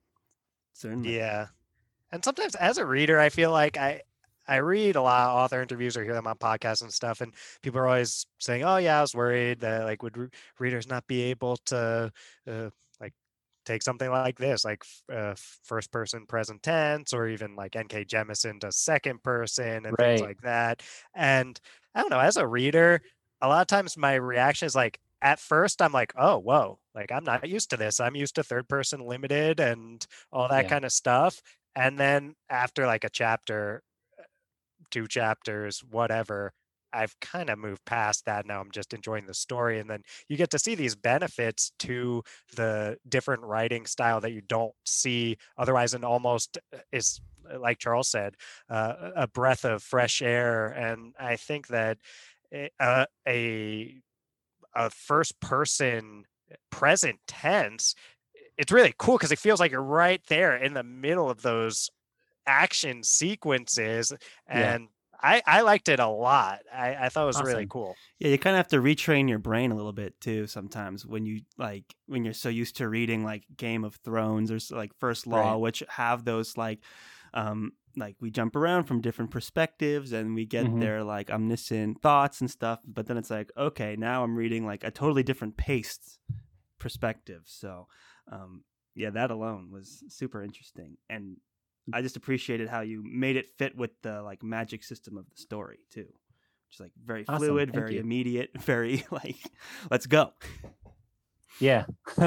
Certainly. 0.77 1.11
Yeah. 1.11 1.49
And 2.13 2.25
sometimes 2.25 2.55
as 2.57 2.79
a 2.79 2.87
reader, 2.87 3.21
I 3.21 3.31
feel 3.31 3.51
like 3.53 3.77
I 3.79 4.03
I 4.49 4.57
read 4.59 4.97
a 4.97 5.03
lot 5.03 5.31
of 5.31 5.37
author 5.37 5.63
interviews 5.63 5.97
or 5.97 6.05
hear 6.05 6.15
them 6.15 6.27
on 6.27 6.39
podcasts 6.39 6.83
and 6.83 6.93
stuff, 6.93 7.21
and 7.21 7.35
people 7.63 7.81
are 7.81 7.87
always 7.89 8.27
saying, 8.41 8.65
"Oh 8.65 8.79
yeah, 8.79 8.99
I 8.99 9.03
was 9.03 9.15
worried 9.15 9.61
that 9.61 9.85
like 9.85 10.03
would 10.03 10.17
re- 10.19 10.31
readers 10.61 10.89
not 10.89 11.07
be 11.09 11.23
able 11.25 11.57
to 11.67 12.13
uh, 12.49 12.71
like 13.01 13.15
take 13.67 13.83
something 13.83 14.11
like 14.11 14.39
this, 14.39 14.65
like 14.65 14.85
uh, 15.13 15.35
first 15.65 15.93
person 15.93 16.27
present 16.27 16.63
tense, 16.63 17.13
or 17.15 17.29
even 17.29 17.57
like 17.57 17.77
N.K. 17.77 18.05
Jemisin 18.07 18.61
does 18.61 18.77
second 18.79 19.23
person 19.25 19.87
and 19.87 19.99
things 19.99 20.21
like 20.23 20.41
that." 20.43 20.83
And 21.15 21.61
I 21.95 22.03
don't 22.03 22.11
know, 22.11 22.21
as 22.21 22.37
a 22.39 22.47
reader, 22.49 23.03
a 23.43 23.49
lot 23.49 23.63
of 23.63 23.69
times 23.69 23.97
my 23.99 24.15
reaction 24.15 24.67
is 24.67 24.75
like, 24.77 25.01
at 25.27 25.41
first 25.41 25.83
I'm 25.83 25.93
like, 25.93 26.13
"Oh 26.17 26.39
whoa, 26.39 26.81
like 26.95 27.13
I'm 27.13 27.25
not 27.25 27.49
used 27.49 27.71
to 27.71 27.77
this. 27.79 28.01
I'm 28.01 28.17
used 28.17 28.37
to 28.37 28.45
third 28.45 28.69
person 28.69 29.01
limited 29.01 29.61
and 29.61 30.07
all 30.33 30.49
that 30.49 30.67
Yeah. 30.67 30.69
kind 30.69 30.85
of 30.87 30.93
stuff." 30.93 31.43
And 31.77 31.99
then 32.01 32.37
after 32.51 32.87
like 32.87 33.05
a 33.05 33.11
chapter, 33.11 33.83
two 34.91 35.07
chapters, 35.07 35.81
whatever, 35.85 36.53
I've 36.93 37.19
kind 37.21 37.51
of 37.51 37.59
moved 37.59 37.85
past 37.85 38.25
that. 38.27 38.47
Now 38.47 38.61
I'm 38.61 38.71
just 38.71 38.95
enjoying 38.95 39.27
the 39.27 39.35
story. 39.35 39.79
And 39.81 39.91
then 39.91 40.03
you 40.29 40.37
get 40.37 40.51
to 40.51 40.59
see 40.59 40.75
these 40.75 40.95
benefits 40.97 41.73
to 41.81 42.23
the 42.55 42.99
different 43.09 43.43
writing 43.43 43.87
style 43.87 44.21
that 44.21 44.33
you 44.33 44.41
don't 44.41 44.75
see 44.87 45.37
otherwise, 45.59 45.95
and 45.95 46.05
almost 46.05 46.59
uh, 46.73 46.79
is, 46.93 47.21
like 47.59 47.79
Charles 47.79 48.09
said, 48.09 48.37
uh, 48.71 49.11
a 49.17 49.29
breath 49.29 49.65
of 49.65 49.83
fresh 49.83 50.23
air. 50.23 50.69
And 50.69 51.15
I 51.19 51.37
think 51.37 51.67
that 51.69 51.99
a- 52.53 52.71
uh, 52.81 53.07
a, 53.27 54.01
a 54.77 54.91
first 54.91 55.41
person 55.41 56.25
present 56.71 57.19
tense 57.27 57.95
it's 58.59 58.71
really 58.71 58.95
cool 58.99 59.17
because 59.17 59.33
it 59.33 59.39
feels 59.39 59.59
like 59.61 59.71
you're 59.73 59.83
right 59.83 60.23
there 60.29 60.57
in 60.57 60.75
the 60.75 60.83
middle 60.83 61.29
of 61.29 61.43
those 61.43 61.91
action 62.47 63.03
sequences 63.03 64.13
Yeah. 64.49 64.75
and 64.75 64.89
I, 65.21 65.43
I 65.47 65.63
liked 65.63 65.89
it 65.89 65.99
a 65.99 66.07
lot. 66.07 66.61
I, 66.73 66.95
I 66.95 67.09
thought 67.09 67.23
it 67.25 67.27
was 67.27 67.43
really 67.43 67.67
cool. 67.67 67.97
Yeah, 68.19 68.29
you 68.29 68.39
kind 68.39 68.55
of 68.55 68.59
have 68.59 68.69
to 68.69 68.77
retrain 68.77 69.31
your 69.31 69.39
brain 69.39 69.73
a 69.73 69.75
little 69.75 69.95
bit 69.95 70.21
too 70.21 70.47
sometimes 70.47 71.07
when 71.07 71.25
you 71.25 71.41
like 71.57 71.85
when 72.07 72.23
you're 72.25 72.35
so 72.35 72.51
used 72.51 72.77
to 72.77 72.89
reading 72.89 73.25
like 73.25 73.45
Game 73.57 73.83
of 73.83 73.95
Thrones 73.97 74.53
or 74.53 74.59
like 74.77 74.93
First 75.01 75.27
Law, 75.27 75.53
Right. 75.55 75.61
which 75.61 75.83
have 75.89 76.25
those 76.27 76.57
like 76.59 76.81
um 77.33 77.73
like 77.97 78.17
we 78.21 78.31
jump 78.31 78.55
around 78.57 78.85
from 78.85 79.01
different 79.01 79.31
perspectives 79.31 80.13
and 80.13 80.35
we 80.35 80.45
get 80.47 80.67
Mhm. 80.67 80.81
their 80.81 81.03
like 81.03 81.31
omniscient 81.31 82.03
thoughts 82.03 82.41
and 82.41 82.51
stuff, 82.51 82.81
but 82.87 83.07
then 83.07 83.17
it's 83.17 83.31
like 83.31 83.51
okay, 83.57 83.97
now 83.97 84.23
I'm 84.23 84.37
reading 84.37 84.67
like 84.67 84.85
a 84.85 84.91
totally 84.91 85.23
different 85.23 85.57
paced 85.57 86.19
perspective. 86.79 87.43
So, 87.47 87.87
um 88.31 88.65
yeah, 88.95 89.11
that 89.11 89.31
alone 89.31 89.71
was 89.71 90.03
super 90.09 90.43
interesting 90.43 90.97
and 91.11 91.37
I 91.93 92.03
just 92.03 92.17
appreciated 92.17 92.69
how 92.69 92.81
you 92.81 93.03
made 93.05 93.37
it 93.37 93.47
fit 93.59 93.77
with 93.77 93.91
the 94.03 94.23
like 94.23 94.43
magic 94.43 94.83
system 94.83 95.17
of 95.17 95.29
the 95.31 95.37
story 95.37 95.79
too. 95.91 96.07
which 96.67 96.75
is 96.77 96.81
like 96.81 96.93
very 97.05 97.25
Awesome, 97.29 97.39
fluid, 97.39 97.69
thank 97.73 97.75
very 97.81 97.95
you. 97.95 98.01
immediate, 98.01 98.51
very 98.61 99.05
like 99.11 99.37
let's 99.91 100.07
go. 100.07 100.33
Yeah. 101.61 101.85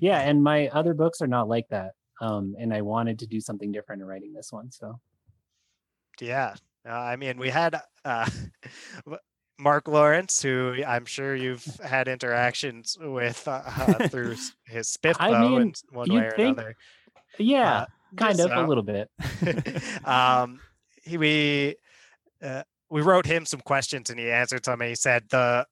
yeah. 0.00 0.20
And 0.20 0.42
my 0.42 0.68
other 0.68 0.94
books 0.94 1.22
are 1.22 1.26
not 1.26 1.48
like 1.48 1.68
that. 1.70 1.92
Um, 2.20 2.54
and 2.58 2.72
I 2.74 2.82
wanted 2.82 3.18
to 3.20 3.26
do 3.26 3.40
something 3.40 3.72
different 3.72 4.02
in 4.02 4.08
writing 4.08 4.32
this 4.34 4.52
one. 4.52 4.70
So 4.70 5.00
Yeah. 6.20 6.54
Uh, 6.86 6.92
I 6.92 7.16
mean, 7.16 7.38
we 7.38 7.48
had 7.50 7.80
uh, 8.04 8.28
Mark 9.58 9.88
Lawrence, 9.88 10.42
who 10.42 10.74
I'm 10.86 11.04
sure 11.06 11.34
you've 11.34 11.64
had 11.82 12.08
interactions 12.08 12.96
with 13.00 13.46
uh, 13.48 13.62
uh, 13.64 14.08
through 14.08 14.36
his 14.66 14.88
spiff 14.96 15.16
I 15.18 15.40
mean, 15.40 15.60
in 15.62 15.72
one 15.90 16.12
way 16.12 16.26
or 16.26 16.30
think- 16.32 16.58
another. 16.58 16.76
Yeah, 17.38 17.80
Uh, 17.80 17.86
kind 18.16 18.38
of 18.40 18.50
so- 18.50 18.64
a 18.64 18.66
little 18.66 18.82
bit. 18.82 19.10
um, 20.04 20.60
he 21.02 21.16
we 21.18 21.76
uh, 22.42 22.62
we 22.90 23.02
wrote 23.02 23.26
him 23.26 23.44
some 23.46 23.60
questions 23.60 24.10
and 24.10 24.18
he 24.20 24.30
answered 24.30 24.64
some. 24.64 24.80
And 24.80 24.88
he 24.90 24.94
said 24.94 25.24
the 25.30 25.66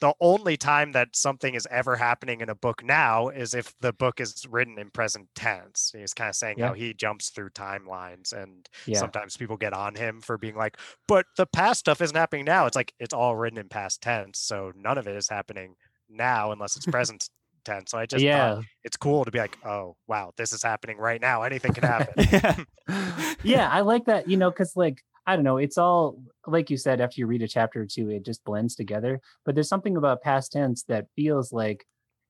the 0.00 0.14
only 0.20 0.56
time 0.56 0.92
that 0.92 1.14
something 1.14 1.54
is 1.54 1.66
ever 1.70 1.96
happening 1.96 2.40
in 2.40 2.48
a 2.48 2.54
book 2.54 2.82
now 2.82 3.28
is 3.28 3.54
if 3.54 3.74
the 3.80 3.92
book 3.92 4.18
is 4.20 4.46
written 4.48 4.78
in 4.78 4.90
present 4.90 5.28
tense. 5.34 5.92
He's 5.96 6.14
kind 6.14 6.30
of 6.30 6.36
saying 6.36 6.58
how 6.58 6.72
he 6.72 6.94
jumps 6.94 7.28
through 7.30 7.50
timelines 7.50 8.32
and 8.32 8.68
Yeah. 8.86 8.98
sometimes 8.98 9.36
people 9.36 9.56
get 9.56 9.72
on 9.72 9.94
him 9.94 10.20
for 10.20 10.38
being 10.38 10.56
like, 10.56 10.78
but 11.06 11.26
the 11.36 11.46
past 11.46 11.80
stuff 11.80 12.00
isn't 12.00 12.16
happening 12.16 12.44
now. 12.46 12.66
It's 12.66 12.76
like 12.76 12.94
it's 12.98 13.14
all 13.14 13.36
written 13.36 13.58
in 13.58 13.68
past 13.68 14.00
tense, 14.00 14.38
so 14.38 14.72
none 14.74 14.96
of 14.98 15.06
it 15.06 15.16
is 15.16 15.28
happening 15.28 15.74
now 16.08 16.50
unless 16.52 16.76
it's 16.76 16.86
present 16.96 17.28
tense. 17.64 17.90
So 17.90 17.98
I 17.98 18.06
just 18.06 18.24
yeah. 18.24 18.62
it's 18.84 18.96
cool 18.96 19.24
to 19.26 19.30
be 19.30 19.38
like, 19.38 19.58
oh 19.66 19.96
wow, 20.08 20.32
this 20.36 20.52
is 20.52 20.62
happening 20.62 20.96
right 20.96 21.20
now. 21.20 21.42
Anything 21.42 21.74
can 21.74 21.84
happen. 21.94 22.26
yeah. 22.32 23.34
yeah, 23.42 23.68
I 23.70 23.80
like 23.80 24.06
that, 24.06 24.28
you 24.28 24.36
know, 24.36 24.50
because 24.50 24.74
like 24.76 25.02
I 25.26 25.36
don't 25.36 25.44
know, 25.44 25.58
it's 25.58 25.78
all 25.78 26.16
like 26.52 26.70
you 26.70 26.76
said, 26.76 27.00
after 27.00 27.20
you 27.20 27.26
read 27.26 27.42
a 27.42 27.48
chapter 27.48 27.82
or 27.82 27.86
two, 27.86 28.10
it 28.10 28.24
just 28.24 28.44
blends 28.44 28.74
together. 28.74 29.20
But 29.44 29.54
there's 29.54 29.68
something 29.68 29.96
about 29.96 30.22
past 30.22 30.52
tense 30.52 30.82
that 30.84 31.06
feels 31.16 31.52
like 31.52 31.84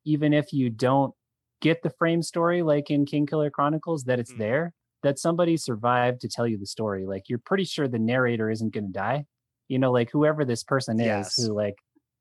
even 0.04 0.33
if 0.33 0.52
you 0.52 0.70
don't 0.70 1.14
get 1.61 1.83
the 1.83 1.90
frame 1.90 2.22
story 2.22 2.62
like 2.62 2.90
in 2.90 3.04
King 3.06 3.26
Killer 3.26 3.50
Chronicles, 3.50 4.04
that 4.04 4.18
it's 4.18 4.33
Mhm. 4.33 4.38
there, 4.38 4.74
that 5.02 5.18
somebody 5.18 5.56
survived 5.56 6.20
to 6.22 6.28
tell 6.28 6.46
you 6.46 6.56
the 6.59 6.66
story. 6.66 7.06
Like 7.06 7.28
you're 7.28 7.38
pretty 7.44 7.64
sure 7.64 7.87
the 7.88 7.98
narrator 7.98 8.50
isn't 8.50 8.72
gonna 8.74 8.88
die. 8.88 9.26
You 9.68 9.78
know, 9.78 9.92
like 9.92 10.11
whoever 10.11 10.44
this 10.44 10.64
person 10.64 10.98
is 11.00 11.06
Yes. 11.06 11.37
who 11.37 11.52
like 11.52 11.76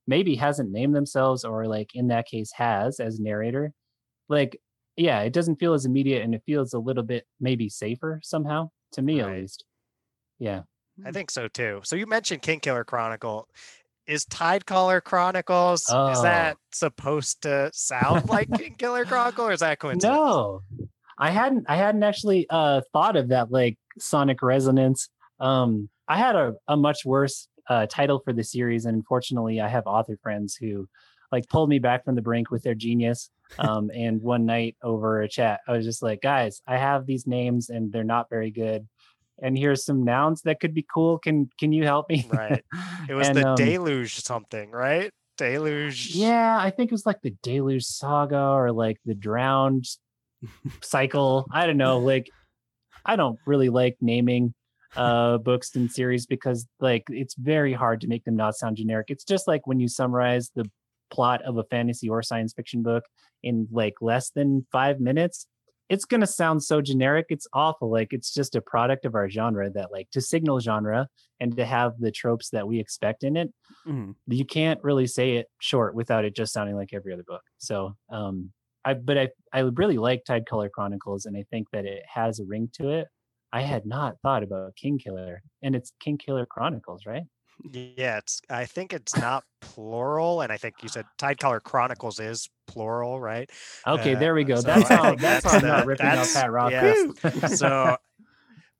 maybe 0.08 0.36
hasn't 0.36 0.72
named 0.72 0.96
themselves 0.96 1.44
or 1.46 1.68
like 1.68 1.96
in 1.96 2.08
that 2.08 2.26
case 2.28 2.52
has 2.54 3.00
as 3.00 3.20
narrator. 3.20 3.74
Like 4.30 4.62
yeah, 4.98 5.22
it 5.22 5.32
doesn't 5.34 5.56
feel 5.58 5.74
as 5.74 5.86
immediate 5.86 6.24
and 6.24 6.36
it 6.36 6.44
feels 6.46 6.74
a 6.74 6.80
little 6.80 7.04
bit 7.04 7.26
maybe 7.40 7.70
safer 7.70 8.20
somehow 8.24 8.70
to 8.94 9.02
me 9.02 9.22
Right. 9.22 9.32
at 9.36 9.40
least. 9.42 9.66
Yeah. 10.40 10.64
I 11.06 11.12
think 11.12 11.32
so 11.32 11.48
too. 11.48 11.82
So 11.84 11.96
you 11.96 12.06
mentioned 12.06 12.42
King 12.42 12.60
Killer 12.60 12.84
Chronicle. 12.84 13.48
Is 14.08 14.26
Tidecaller 14.26 15.04
Chronicles 15.04 15.82
is 15.84 15.88
Oh. 15.92 16.24
that 16.24 16.58
supposed 16.72 17.44
to 17.44 17.70
sound 17.74 18.28
like 18.28 18.50
King 18.58 18.76
Killer 18.76 19.06
Chronicle 19.06 19.46
or 19.46 19.52
is 19.52 19.60
that 19.60 19.78
coincidence? 19.80 20.18
No. 20.18 20.62
I 21.18 21.30
hadn't 21.30 21.66
I 21.70 21.76
hadn't 21.76 22.02
actually 22.04 22.48
uh 22.50 22.82
thought 22.92 23.16
of 23.16 23.28
that 23.30 23.52
like 23.52 23.78
sonic 24.00 24.42
resonance. 24.42 25.10
Um 25.40 25.90
I 26.08 26.18
had 26.18 26.36
a, 26.36 26.56
a 26.68 26.76
much 26.76 27.06
worse 27.06 27.48
uh 27.68 27.86
title 27.86 28.20
for 28.26 28.34
the 28.34 28.44
series 28.44 28.86
and 28.86 28.96
unfortunately 28.96 29.62
I 29.62 29.68
have 29.68 29.86
author 29.86 30.18
friends 30.24 30.56
who 30.56 30.88
like 31.32 31.48
pulled 31.48 31.70
me 31.70 31.78
back 31.78 32.04
from 32.04 32.16
the 32.16 32.22
brink 32.24 32.50
with 32.50 32.64
their 32.64 32.74
genius. 32.76 33.30
Um 33.60 33.92
and 33.94 34.22
one 34.24 34.46
night 34.48 34.76
over 34.82 35.22
a 35.22 35.30
chat 35.30 35.60
I 35.68 35.74
was 35.74 35.86
just 35.86 36.02
like, 36.02 36.22
guys, 36.22 36.64
I 36.66 36.78
have 36.78 37.06
these 37.06 37.28
names 37.28 37.70
and 37.70 37.92
they're 37.92 38.04
not 38.04 38.28
very 38.30 38.50
good. 38.50 38.88
And 39.41 39.58
here's 39.58 39.86
some 39.86 40.04
nouns 40.04 40.41
that 40.43 40.60
could 40.60 40.73
be 40.73 40.86
cool. 40.93 41.19
Can 41.19 41.49
can 41.60 41.71
you 41.71 41.84
help 41.84 42.10
me? 42.10 42.25
Right. 42.30 42.63
It 43.10 43.15
was 43.15 43.28
And, 43.28 43.38
the 43.38 43.47
um, 43.49 43.56
deluge 43.56 44.21
something, 44.23 44.71
right? 44.71 45.12
Deluge. 45.38 46.13
Yeah, 46.13 46.58
I 46.60 46.69
think 46.69 46.91
it 46.91 46.93
was 46.93 47.06
like 47.06 47.21
the 47.21 47.34
Deluge 47.41 47.84
Saga 47.84 48.39
or 48.39 48.71
like 48.71 48.97
the 49.06 49.15
Drowned 49.15 49.88
Cycle. 50.82 51.47
I 51.52 51.65
don't 51.65 51.78
know. 51.78 51.99
Like, 51.99 52.30
I 53.06 53.15
don't 53.15 53.39
really 53.45 53.69
like 53.69 53.97
naming 54.02 54.54
uh 54.95 55.38
books 55.38 55.75
and 55.75 55.91
series 55.91 56.25
because 56.25 56.65
like 56.80 57.04
it's 57.10 57.36
very 57.36 57.73
hard 57.73 58.02
to 58.02 58.08
make 58.08 58.25
them 58.25 58.36
not 58.36 58.56
sound 58.56 58.78
generic. 58.78 59.08
It's 59.10 59.23
just 59.23 59.47
like 59.47 59.65
when 59.65 59.80
you 59.80 59.88
summarize 59.88 60.52
the 60.56 60.69
plot 61.10 61.41
of 61.43 61.58
a 61.58 61.63
fantasy 61.63 62.10
or 62.10 62.21
science 62.21 62.54
fiction 62.54 62.84
book 62.84 63.04
in 63.43 63.67
like 63.71 63.95
less 64.02 64.32
than 64.32 64.65
five 64.71 64.99
minutes. 64.99 65.47
It's 65.89 66.06
gonna 66.06 66.28
sound 66.28 66.63
so 66.63 66.82
generic. 66.82 67.25
It's 67.30 67.47
awful. 67.54 67.89
Like 67.91 68.13
it's 68.13 68.34
just 68.34 68.56
a 68.56 68.62
product 68.62 69.06
of 69.06 69.15
our 69.15 69.30
genre 69.30 69.69
that 69.71 69.91
like 69.91 70.10
to 70.12 70.21
signal 70.21 70.60
genre 70.60 71.08
and 71.39 71.56
to 71.58 71.65
have 71.65 71.99
the 71.99 72.12
tropes 72.12 72.49
that 72.52 72.67
we 72.67 72.80
expect 72.80 73.23
in 73.23 73.36
it 73.38 73.54
Mhm. 73.88 74.15
you 74.28 74.45
can't 74.45 74.84
really 74.84 75.08
say 75.08 75.38
it 75.38 75.47
short 75.60 75.95
without 75.95 76.25
it 76.25 76.36
just 76.36 76.52
sounding 76.54 76.75
like 76.75 76.93
every 76.93 77.13
other 77.13 77.23
book. 77.23 77.41
So, 77.58 77.95
um, 78.10 78.52
I 78.86 78.93
but 78.93 79.17
I 79.17 79.30
I 79.54 79.60
really 79.62 79.97
like 79.97 80.23
Tidecaller 80.25 80.69
Chronicles, 80.71 81.25
and 81.25 81.36
I 81.38 81.43
think 81.52 81.69
that 81.71 81.86
it 81.86 82.04
has 82.08 82.39
a 82.39 82.45
ring 82.45 82.69
to 82.73 82.89
it. 82.89 83.08
I 83.52 83.62
had 83.62 83.86
not 83.86 84.17
thought 84.21 84.43
about 84.43 84.75
King 84.75 84.99
Killer, 84.99 85.41
and 85.63 85.75
it's 85.75 85.91
King 85.99 86.17
Killer 86.17 86.45
Chronicles, 86.45 87.06
right? 87.06 87.23
Yeah, 87.63 88.17
it's 88.19 88.41
I 88.50 88.65
think 88.65 88.93
it's 88.93 89.17
not 89.17 89.43
plural, 89.60 90.41
and 90.41 90.52
I 90.52 90.58
think 90.58 90.76
you 90.82 90.89
said 90.89 91.06
Tidecaller 91.17 91.62
Chronicles 91.62 92.19
is 92.19 92.50
plural, 92.67 93.19
right? 93.19 93.50
Okay, 93.86 94.15
Uh, 94.15 94.19
there 94.19 94.34
we 94.34 94.43
go. 94.43 94.56
so 94.56 94.62
that's 94.62 94.88
how 94.89 95.15
that's, 95.15 95.22
that's 95.22 95.45
how 95.45 95.58
I'm 95.60 95.65
not 95.65 95.86
ripping 95.86 96.06
out 96.06 96.12
that's- 96.15 96.34
Pat 96.34 96.52
Roth. 96.52 96.72
yeah. 96.72 97.48
so 97.48 97.98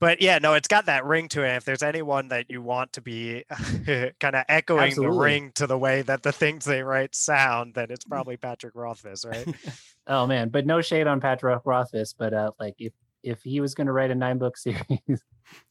but 0.02 0.22
yeah 0.22 0.38
no 0.40 0.54
it's 0.54 0.70
got 0.70 0.86
that 0.86 1.04
ring 1.04 1.28
to 1.28 1.44
it 1.44 1.58
if 1.58 1.66
there's 1.66 1.84
anyone 1.84 2.30
that 2.30 2.46
you 2.50 2.62
want 2.62 2.94
to 2.94 3.02
be 3.02 3.44
kind 4.20 4.34
of 4.36 4.46
echoing 4.48 4.88
Absolutely. 4.92 5.14
the 5.18 5.22
ring 5.22 5.52
to 5.56 5.68
the 5.68 5.78
way 5.78 6.02
that 6.04 6.24
the 6.24 6.32
things 6.32 6.64
they 6.64 6.82
write 6.84 7.14
sound 7.14 7.74
then 7.74 7.88
it's 7.92 8.06
probably 8.06 8.38
patrick 8.38 8.76
rothfuss 8.76 9.26
right 9.26 9.46
oh 10.08 10.26
man, 10.26 10.48
but 10.48 10.66
no 10.66 10.80
shade 10.82 11.06
on 11.06 11.20
Pat 11.20 11.44
Ro- 11.44 11.62
Rothfuss, 11.66 12.14
but 12.14 12.34
uh, 12.34 12.52
like 12.62 12.76
if 12.80 12.94
if 13.24 13.42
he 13.44 13.60
was 13.60 13.76
going 13.76 13.88
to 13.88 13.94
write 13.94 14.10
a 14.12 14.16
nine 14.16 14.38
book 14.38 14.56
series, 14.58 15.22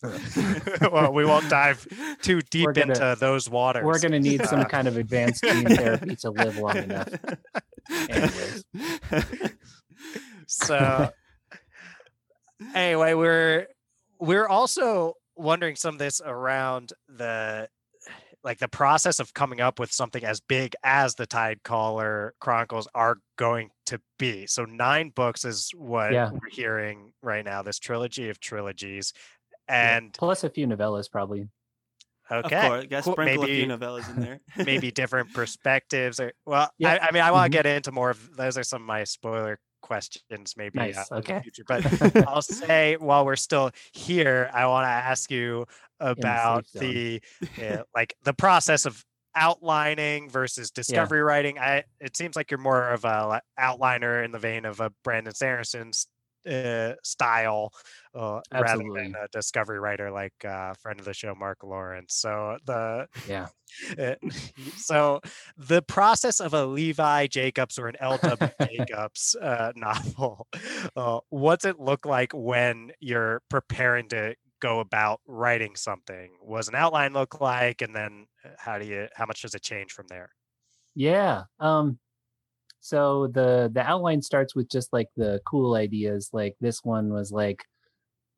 well 0.92 1.12
we 1.12 1.24
won't 1.24 1.48
dive 1.50 1.86
too 2.22 2.40
deep 2.50 2.66
gonna- 2.72 2.92
into 2.92 3.16
those 3.18 3.50
waters 3.50 3.84
we're 3.84 3.98
going 3.98 4.12
to 4.12 4.20
need 4.20 4.44
some 4.46 4.64
kind 4.76 4.86
of 4.86 4.96
advanced 4.96 5.42
gene 5.42 5.66
therapy 5.66 6.14
to 6.16 6.30
live 6.30 6.56
long 6.56 6.76
enough. 6.76 7.08
Anyways. 8.08 8.64
so 10.46 11.10
anyway 12.74 13.14
we're 13.14 13.66
we're 14.20 14.46
also 14.48 15.14
wondering 15.36 15.76
some 15.76 15.94
of 15.94 15.98
this 15.98 16.20
around 16.24 16.92
the 17.08 17.68
like 18.44 18.58
the 18.58 18.68
process 18.68 19.18
of 19.18 19.34
coming 19.34 19.60
up 19.60 19.78
with 19.80 19.90
something 19.92 20.24
as 20.24 20.40
big 20.40 20.74
as 20.84 21.14
the 21.14 21.26
tide 21.26 21.62
caller 21.64 22.34
chronicles 22.40 22.86
are 22.94 23.16
going 23.36 23.70
to 23.86 24.00
be 24.18 24.46
so 24.46 24.64
nine 24.64 25.10
books 25.10 25.44
is 25.44 25.70
what 25.76 26.12
Yeah. 26.12 26.30
we're 26.30 26.50
hearing 26.50 27.12
right 27.22 27.44
now 27.44 27.62
this 27.62 27.78
trilogy 27.78 28.28
of 28.28 28.40
trilogies 28.40 29.12
Yeah, 29.68 29.96
and 29.96 30.12
plus 30.14 30.44
a 30.44 30.50
few 30.50 30.66
novellas, 30.66 31.10
probably. 31.10 31.48
okay 32.30 32.56
Of 32.56 32.62
course, 32.70 32.86
got 32.86 33.04
cool, 33.04 33.12
sprinkle 33.14 33.44
a 33.44 33.46
maybe- 33.46 33.60
few 33.64 33.68
novellas 33.76 34.08
in 34.14 34.20
there. 34.22 34.40
maybe 34.64 34.90
different 35.02 35.32
perspectives 35.34 36.20
or 36.20 36.32
well 36.46 36.70
Yeah. 36.78 36.98
I, 37.02 37.08
I 37.08 37.12
mean 37.12 37.22
i 37.22 37.30
want 37.32 37.50
to 37.50 37.56
get 37.56 37.64
into 37.66 37.90
more 37.92 38.10
of 38.10 38.36
those 38.36 38.58
are 38.58 38.62
some 38.64 38.82
of 38.82 38.86
my 38.86 39.04
spoiler 39.04 39.58
questions 39.80 40.54
maybe 40.56 40.78
Nice, 40.78 40.96
uh, 40.98 41.00
in 41.16 41.22
the 41.22 41.32
okay. 41.34 41.40
future 41.42 41.64
but 41.66 42.26
I'll 42.28 42.42
say 42.42 42.96
while 42.98 43.24
we're 43.24 43.36
still 43.36 43.70
here, 43.92 44.50
I 44.52 44.66
want 44.66 44.84
to 44.84 44.90
ask 44.90 45.30
you 45.30 45.66
about 46.00 46.66
safe 46.66 47.22
the 47.56 47.66
uh, 47.78 47.82
like 47.94 48.14
the 48.24 48.32
process 48.34 48.86
of 48.86 49.04
outlining 49.36 50.28
versus 50.28 50.70
discovery 50.72 51.22
writing. 51.22 51.58
I 51.60 51.84
it 52.00 52.16
seems 52.16 52.34
like 52.34 52.50
you're 52.50 52.58
more 52.58 52.88
of 52.90 53.04
a 53.04 53.28
li- 53.34 53.40
outliner 53.64 54.24
in 54.24 54.32
the 54.32 54.38
vein 54.40 54.64
of 54.64 54.80
a 54.80 54.90
Brandon 55.04 55.32
Sanderson's 55.34 56.06
uh, 56.46 56.94
style 57.04 57.72
uh, 58.14 58.40
rather 58.50 58.84
than 58.94 59.12
a 59.24 59.28
discovery 59.28 59.78
writer 59.80 60.10
like 60.10 60.44
uh, 60.44 60.74
friend 60.74 60.98
of 61.00 61.06
the 61.06 61.14
show 61.14 61.34
Mark 61.34 61.62
Lawrence. 61.64 62.14
So 62.16 62.58
the 62.64 63.08
Yeah. 63.24 63.48
uh, 63.98 64.14
so 64.76 65.20
the 65.56 65.82
process 65.82 66.40
of 66.40 66.54
a 66.54 66.66
Levi 66.66 67.26
Jacobs 67.26 67.78
or 67.78 67.88
an 67.88 67.96
L.W. 68.00 68.48
Jacobs 68.70 69.36
uh, 69.40 69.72
novel, 69.76 70.48
uh, 70.96 71.20
what's 71.30 71.64
it 71.64 71.78
look 71.78 72.06
like 72.06 72.32
when 72.34 72.92
you're 73.00 73.42
preparing 73.50 74.08
to 74.10 74.34
go 74.60 74.80
about 74.80 75.20
writing 75.26 75.76
something? 75.76 76.36
What's 76.40 76.68
an 76.68 76.74
outline 76.74 77.12
look 77.12 77.40
like, 77.40 77.82
and 77.82 77.94
then 77.94 78.26
how 78.58 78.78
do 78.78 78.86
you 78.86 79.08
how 79.14 79.26
much 79.26 79.42
does 79.42 79.54
it 79.54 79.62
change 79.62 79.92
from 79.92 80.06
there? 80.08 80.30
Yeah. 80.94 81.44
Um 81.58 81.98
so 82.80 83.28
the 83.28 83.70
the 83.72 83.82
outline 83.82 84.22
starts 84.22 84.54
with 84.54 84.70
just 84.70 84.92
like 84.92 85.08
the 85.16 85.40
cool 85.46 85.74
ideas. 85.74 86.30
Like 86.32 86.56
this 86.60 86.84
one 86.84 87.12
was 87.12 87.32
like 87.32 87.64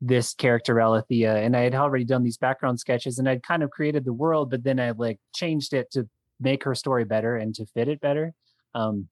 this 0.01 0.33
character 0.33 0.81
Alethea, 0.81 1.35
and 1.35 1.55
I 1.55 1.61
had 1.61 1.75
already 1.75 2.05
done 2.05 2.23
these 2.23 2.37
background 2.37 2.79
sketches 2.79 3.19
and 3.19 3.29
I'd 3.29 3.43
kind 3.43 3.63
of 3.63 3.69
created 3.69 4.03
the 4.03 4.13
world, 4.13 4.49
but 4.49 4.63
then 4.63 4.79
I 4.79 4.91
like 4.91 5.19
changed 5.35 5.73
it 5.73 5.91
to 5.91 6.09
make 6.39 6.63
her 6.63 6.73
story 6.73 7.05
better 7.05 7.37
and 7.37 7.53
to 7.55 7.65
fit 7.67 7.87
it 7.87 8.01
better. 8.01 8.33
Um 8.73 9.07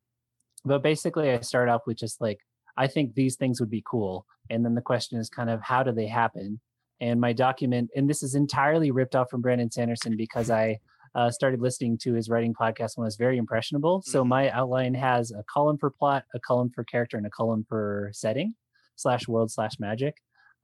but 0.65 0.83
basically 0.83 1.31
I 1.31 1.39
start 1.41 1.69
off 1.69 1.81
with 1.85 1.97
just 1.97 2.19
like 2.21 2.39
I 2.75 2.87
think 2.87 3.13
these 3.13 3.35
things 3.35 3.59
would 3.59 3.69
be 3.69 3.83
cool. 3.85 4.25
And 4.49 4.65
then 4.65 4.73
the 4.73 4.81
question 4.81 5.19
is 5.19 5.29
kind 5.29 5.49
of 5.49 5.61
how 5.61 5.83
do 5.83 5.91
they 5.91 6.07
happen? 6.07 6.59
And 7.01 7.21
my 7.21 7.33
document, 7.33 7.91
and 7.95 8.09
this 8.09 8.23
is 8.23 8.35
entirely 8.35 8.91
ripped 8.91 9.15
off 9.15 9.29
from 9.29 9.41
Brandon 9.41 9.71
Sanderson 9.71 10.17
because 10.17 10.49
I 10.49 10.79
uh, 11.15 11.29
started 11.31 11.61
listening 11.61 11.97
to 11.99 12.13
his 12.13 12.29
writing 12.29 12.53
podcast 12.53 12.97
when 12.97 13.05
I 13.05 13.07
was 13.07 13.17
very 13.17 13.37
impressionable. 13.37 14.01
So 14.03 14.23
Mhm. 14.23 14.27
my 14.27 14.49
outline 14.51 14.93
has 14.95 15.31
a 15.31 15.43
column 15.51 15.77
for 15.77 15.89
plot, 15.89 16.25
a 16.33 16.39
column 16.39 16.69
for 16.69 16.83
character, 16.83 17.17
and 17.17 17.25
a 17.25 17.29
column 17.29 17.65
for 17.67 18.09
setting 18.13 18.55
slash 18.95 19.27
world 19.27 19.51
slash 19.51 19.79
magic. 19.79 20.15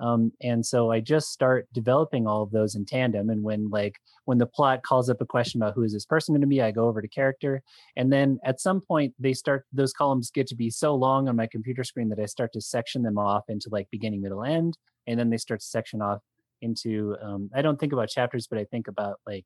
Um, 0.02 0.34
and 0.42 0.66
so 0.66 0.92
I 0.92 1.00
just 1.00 1.30
start 1.32 1.68
developing 1.72 2.28
all 2.28 2.44
of 2.44 2.52
those 2.52 2.76
in 2.76 2.86
tandem. 2.86 3.30
And 3.30 3.44
when 3.44 3.70
like 3.70 3.96
when 4.26 4.40
the 4.40 4.46
plot 4.46 4.84
calls 4.84 5.10
up 5.10 5.22
a 5.22 5.26
question 5.26 5.62
about 5.62 5.74
who 5.74 5.84
is 5.84 5.94
this 5.94 6.06
person 6.06 6.34
going 6.34 6.42
to 6.42 6.48
be, 6.48 6.62
I 6.62 6.72
go 6.72 6.90
over 6.90 7.02
to 7.02 7.08
character. 7.08 7.64
And 7.96 8.12
then 8.12 8.38
at 8.44 8.60
some 8.60 8.82
point 8.82 9.14
they 9.18 9.32
start 9.34 9.66
those 9.72 9.94
columns 9.94 10.32
get 10.32 10.48
to 10.48 10.56
be 10.56 10.70
so 10.70 10.94
long 10.96 11.30
on 11.30 11.38
my 11.38 11.48
computer 11.48 11.86
screen 11.86 12.10
that 12.10 12.20
I 12.20 12.26
start 12.26 12.52
to 12.54 12.62
section 12.62 13.04
them 13.04 13.18
off 13.18 13.46
into 13.48 13.70
like 13.72 13.88
beginning, 13.90 14.22
middle, 14.22 14.44
end. 14.44 14.78
And 15.08 15.18
then 15.18 15.30
they 15.30 15.38
start 15.38 15.62
to 15.62 15.66
section 15.66 16.02
off 16.02 16.22
into 16.62 17.16
um, 17.22 17.50
I 17.54 17.62
don't 17.62 17.80
think 17.80 17.94
about 17.94 18.10
chapters, 18.10 18.48
but 18.48 18.60
I 18.60 18.66
think 18.66 18.90
about 18.90 19.22
like 19.26 19.46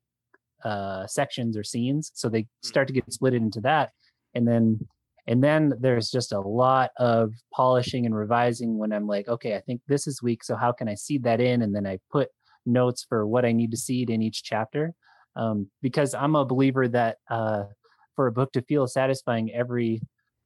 uh, 0.64 1.06
sections 1.06 1.56
or 1.56 1.64
scenes. 1.64 2.10
So 2.14 2.28
they 2.28 2.46
start 2.62 2.88
to 2.88 2.94
get 2.94 3.12
split 3.12 3.34
into 3.34 3.60
that. 3.62 3.90
And 4.34 4.46
then 4.46 4.80
and 5.26 5.44
then 5.44 5.74
there's 5.78 6.10
just 6.10 6.32
a 6.32 6.40
lot 6.40 6.90
of 6.96 7.32
polishing 7.52 8.06
and 8.06 8.16
revising 8.16 8.78
when 8.78 8.92
I'm 8.92 9.06
like, 9.06 9.28
okay, 9.28 9.54
I 9.54 9.60
think 9.60 9.80
this 9.86 10.06
is 10.06 10.22
weak. 10.22 10.42
So 10.42 10.56
how 10.56 10.72
can 10.72 10.88
I 10.88 10.94
seed 10.94 11.22
that 11.24 11.40
in? 11.40 11.62
And 11.62 11.74
then 11.74 11.86
I 11.86 11.98
put 12.10 12.30
notes 12.66 13.04
for 13.08 13.26
what 13.26 13.44
I 13.44 13.52
need 13.52 13.70
to 13.70 13.76
seed 13.76 14.10
in 14.10 14.22
each 14.22 14.42
chapter. 14.42 14.92
Um, 15.36 15.70
because 15.82 16.14
I'm 16.14 16.34
a 16.34 16.44
believer 16.44 16.88
that 16.88 17.18
uh, 17.30 17.64
for 18.16 18.26
a 18.26 18.32
book 18.32 18.52
to 18.52 18.62
feel 18.62 18.86
satisfying, 18.86 19.52
every 19.52 20.02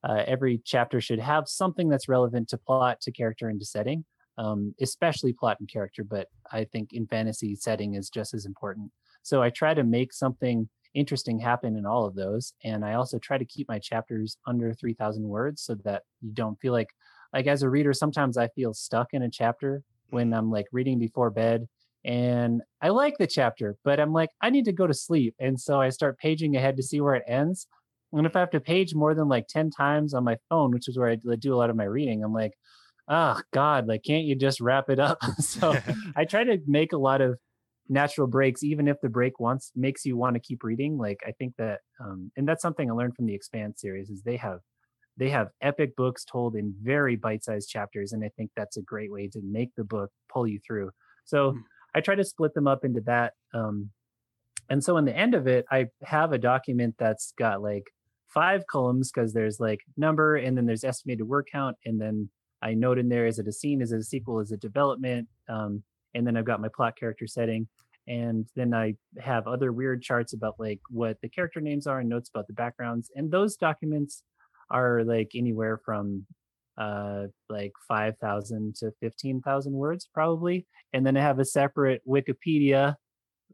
uh, 0.07 0.23
every 0.27 0.61
chapter 0.67 1.01
should 1.01 1.19
have 1.19 1.49
something 1.49 1.89
that's 1.89 2.09
relevant 2.09 2.49
to 2.51 2.59
plot, 2.59 3.01
to 3.01 3.11
character, 3.11 3.49
and 3.49 3.59
to 3.59 3.65
setting, 3.65 4.05
um, 4.37 4.75
especially 4.83 5.33
plot 5.33 5.57
and 5.61 5.69
character. 5.69 6.05
But 6.05 6.29
I 6.53 6.65
think 6.65 6.93
in 6.93 7.07
fantasy, 7.07 7.57
setting 7.57 7.95
is 7.95 8.11
just 8.11 8.35
as 8.35 8.45
important. 8.45 8.91
So 9.25 9.43
I 9.43 9.51
try 9.51 9.75
to 9.75 9.83
make 9.83 10.13
something 10.13 10.69
interesting 10.95 11.41
happen 11.41 11.77
in 11.77 11.85
all 11.85 12.07
of 12.07 12.15
those. 12.15 12.55
And 12.63 12.85
I 12.85 12.95
also 12.95 13.19
try 13.19 13.37
to 13.37 13.45
keep 13.45 13.69
my 13.69 13.81
chapters 13.81 14.37
under 14.47 14.73
3,000 14.73 15.25
words 15.25 15.63
so 15.63 15.75
that 15.85 16.03
you 16.21 16.31
don't 16.33 16.61
feel 16.61 16.73
like, 16.73 16.91
like 17.33 17.49
as 17.49 17.63
a 17.63 17.69
reader, 17.69 17.93
sometimes 17.93 18.39
I 18.39 18.49
feel 18.49 18.73
stuck 18.73 19.09
in 19.13 19.23
a 19.23 19.31
chapter 19.31 19.83
when 20.11 20.29
mm-hmm. 20.29 20.39
I'm 20.39 20.51
like 20.53 20.67
reading 20.71 21.01
before 21.01 21.31
bed 21.31 21.67
and 22.05 22.63
I 22.83 22.91
like 22.91 23.17
the 23.19 23.27
chapter, 23.27 23.77
but 23.83 23.99
I'm 23.99 24.13
like, 24.13 24.31
I 24.41 24.51
need 24.51 24.67
to 24.67 24.73
go 24.73 24.87
to 24.87 24.95
sleep. 24.95 25.35
And 25.41 25.59
so 25.59 25.81
I 25.81 25.89
start 25.89 26.19
paging 26.19 26.55
ahead 26.55 26.77
to 26.77 26.83
see 26.83 27.01
where 27.01 27.15
it 27.15 27.25
ends. 27.27 27.67
And 28.13 28.27
if 28.27 28.37
I 28.37 28.41
have 28.41 28.51
to 28.51 28.61
page 28.61 28.95
more 28.95 29.15
than 29.15 29.29
like 29.29 29.49
10 29.49 29.71
times 29.71 30.15
on 30.15 30.23
my 30.23 30.37
phone, 30.49 30.71
which 30.71 30.87
is 30.87 30.99
where 30.99 31.09
I 31.09 31.17
do 31.17 31.55
a 31.55 31.57
lot 31.57 31.71
of 31.71 31.77
my 31.77 31.85
reading, 31.85 32.23
I'm 32.23 32.35
like, 32.35 32.53
oh 33.09 33.41
God, 33.53 33.89
like, 33.89 34.03
can't 34.05 34.25
you 34.25 34.37
just 34.37 34.61
wrap 34.61 34.91
it 34.91 35.01
up? 35.01 35.19
so 35.39 35.77
I 36.17 36.25
try 36.25 36.45
to 36.45 36.59
make 36.67 36.93
a 36.93 36.99
lot 36.99 37.21
of 37.21 37.39
natural 37.89 38.27
breaks 38.27 38.63
even 38.63 38.89
if 38.89 39.01
the 39.01 39.09
break 39.09 39.39
once 39.39 39.71
makes 39.77 40.05
you 40.05 40.17
want 40.17 40.35
to 40.35 40.41
keep 40.41 40.65
reading 40.65 40.97
like 40.97 41.21
i 41.27 41.33
think 41.33 41.55
that 41.59 41.81
um 42.01 42.31
and 42.37 42.49
that's 42.49 42.63
something 42.63 42.91
i 42.91 42.95
learned 42.95 43.15
from 43.15 43.27
the 43.27 43.35
expanse 43.35 43.81
series 43.81 44.09
is 44.09 44.23
they 44.23 44.37
have 44.37 44.61
they 45.17 45.29
have 45.29 45.49
epic 45.61 45.95
books 45.97 46.25
told 46.25 46.57
in 46.57 46.75
very 46.83 47.15
bite-sized 47.15 47.69
chapters 47.69 48.13
and 48.13 48.25
i 48.25 48.31
think 48.37 48.51
that's 48.57 48.77
a 48.77 48.83
great 48.83 49.13
way 49.13 49.29
to 49.29 49.41
make 49.45 49.71
the 49.77 49.85
book 49.85 50.11
pull 50.33 50.47
you 50.47 50.59
through 50.67 50.91
so 51.25 51.53
mm. 51.53 51.63
i 51.95 52.01
try 52.01 52.15
to 52.15 52.25
split 52.25 52.55
them 52.55 52.67
up 52.67 52.85
into 52.85 53.01
that 53.01 53.35
um 53.53 53.91
and 54.71 54.83
so 54.83 54.97
in 54.97 55.05
the 55.05 55.17
end 55.17 55.35
of 55.35 55.47
it 55.47 55.67
i 55.71 55.87
have 56.03 56.33
a 56.33 56.39
document 56.39 56.95
that's 56.99 57.35
got 57.39 57.61
like 57.61 57.85
five 58.29 58.67
columns 58.67 59.13
because 59.13 59.35
there's 59.35 59.61
like 59.61 59.81
number 59.97 60.37
and 60.37 60.57
then 60.57 60.65
there's 60.65 60.85
estimated 60.85 61.29
word 61.29 61.47
count 61.53 61.77
and 61.85 62.01
then 62.01 62.31
i 62.63 62.73
note 62.73 62.99
in 62.99 63.11
there 63.11 63.27
is 63.27 63.39
it 63.39 63.47
a 63.47 63.53
scene 63.53 63.83
is 63.83 63.93
it 63.93 63.99
a 63.99 64.03
sequel 64.03 64.41
is 64.41 64.51
it 64.51 64.61
development 64.61 65.29
um 65.51 65.83
and 66.15 66.27
then 66.27 66.37
I've 66.37 66.45
got 66.45 66.61
my 66.61 66.69
plot 66.75 66.97
character 66.99 67.27
setting. 67.27 67.69
And 68.07 68.47
then 68.55 68.75
I 68.75 68.95
have 69.19 69.47
other 69.47 69.73
weird 69.73 70.03
charts 70.03 70.35
about 70.35 70.57
like 70.59 70.81
what 70.91 71.17
the 71.23 71.29
character 71.29 71.61
names 71.61 71.87
are 71.87 72.01
and 72.01 72.09
notes 72.09 72.29
about 72.29 72.47
the 72.47 72.53
backgrounds. 72.53 73.11
And 73.17 73.31
those 73.31 73.57
documents 73.57 74.23
are 74.71 75.05
like 75.05 75.33
anywhere 75.35 75.79
from 75.85 76.27
uh 76.77 77.27
like 77.49 77.71
5000 77.87 78.75
to 78.77 78.91
15000 79.01 79.73
words 79.73 80.09
probably 80.13 80.67
and 80.93 81.07
then 81.07 81.17
i 81.17 81.21
have 81.21 81.39
a 81.39 81.45
separate 81.45 82.03
wikipedia 82.05 82.97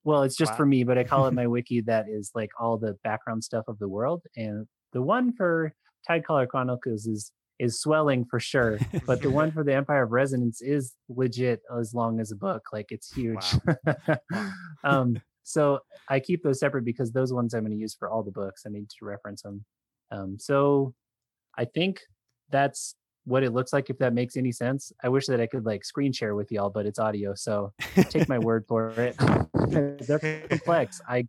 well 0.04 0.22
it's 0.22 0.38
just 0.38 0.52
wow. 0.52 0.56
for 0.56 0.64
me 0.64 0.84
but 0.84 0.96
i 0.96 1.04
call 1.04 1.26
it 1.26 1.34
my 1.34 1.46
wiki 1.54 1.82
that 1.82 2.06
is 2.08 2.30
like 2.34 2.48
all 2.58 2.78
the 2.78 2.96
background 3.04 3.44
stuff 3.44 3.66
of 3.68 3.78
the 3.78 3.88
world 3.88 4.22
and 4.36 4.66
the 4.92 5.02
one 5.02 5.34
for 5.34 5.74
Tidecaller 6.08 6.48
chronicles 6.48 7.06
is 7.06 7.32
is 7.60 7.80
swelling 7.80 8.24
for 8.24 8.40
sure. 8.40 8.78
But 9.06 9.20
the 9.22 9.30
one 9.40 9.52
for 9.52 9.62
the 9.62 9.74
Empire 9.74 10.04
of 10.04 10.10
Resonance 10.10 10.62
is 10.62 10.94
legit 11.08 11.60
as 11.78 11.94
long 11.94 12.18
as 12.18 12.32
a 12.32 12.36
book. 12.36 12.62
Like 12.72 12.86
it's 12.90 13.12
huge. 13.12 13.44
Wow. 13.86 14.50
um, 14.84 15.20
so 15.42 15.80
I 16.08 16.20
keep 16.20 16.42
those 16.42 16.58
separate 16.58 16.84
because 16.84 17.12
those 17.12 17.32
ones 17.32 17.54
I'm 17.54 17.60
going 17.60 17.72
to 17.72 17.76
use 17.76 17.94
for 17.94 18.10
all 18.10 18.22
the 18.22 18.30
books. 18.30 18.62
I 18.66 18.70
need 18.70 18.88
to 18.88 19.04
reference 19.04 19.42
them. 19.42 19.64
Um, 20.10 20.36
so 20.40 20.94
I 21.56 21.66
think 21.66 22.00
that's 22.48 22.96
what 23.24 23.42
it 23.42 23.52
looks 23.52 23.72
like 23.72 23.90
if 23.90 23.98
that 23.98 24.14
makes 24.14 24.36
any 24.36 24.52
sense. 24.52 24.90
I 25.04 25.08
wish 25.08 25.26
that 25.26 25.40
I 25.40 25.46
could 25.46 25.66
like 25.66 25.84
screen 25.84 26.12
share 26.12 26.34
with 26.34 26.50
y'all, 26.50 26.70
but 26.70 26.86
it's 26.86 26.98
audio, 26.98 27.34
so 27.34 27.72
take 28.08 28.28
my 28.28 28.38
word 28.38 28.64
for 28.66 28.90
it. 28.90 29.16
They're 29.68 30.42
complex. 30.48 31.00
I 31.06 31.28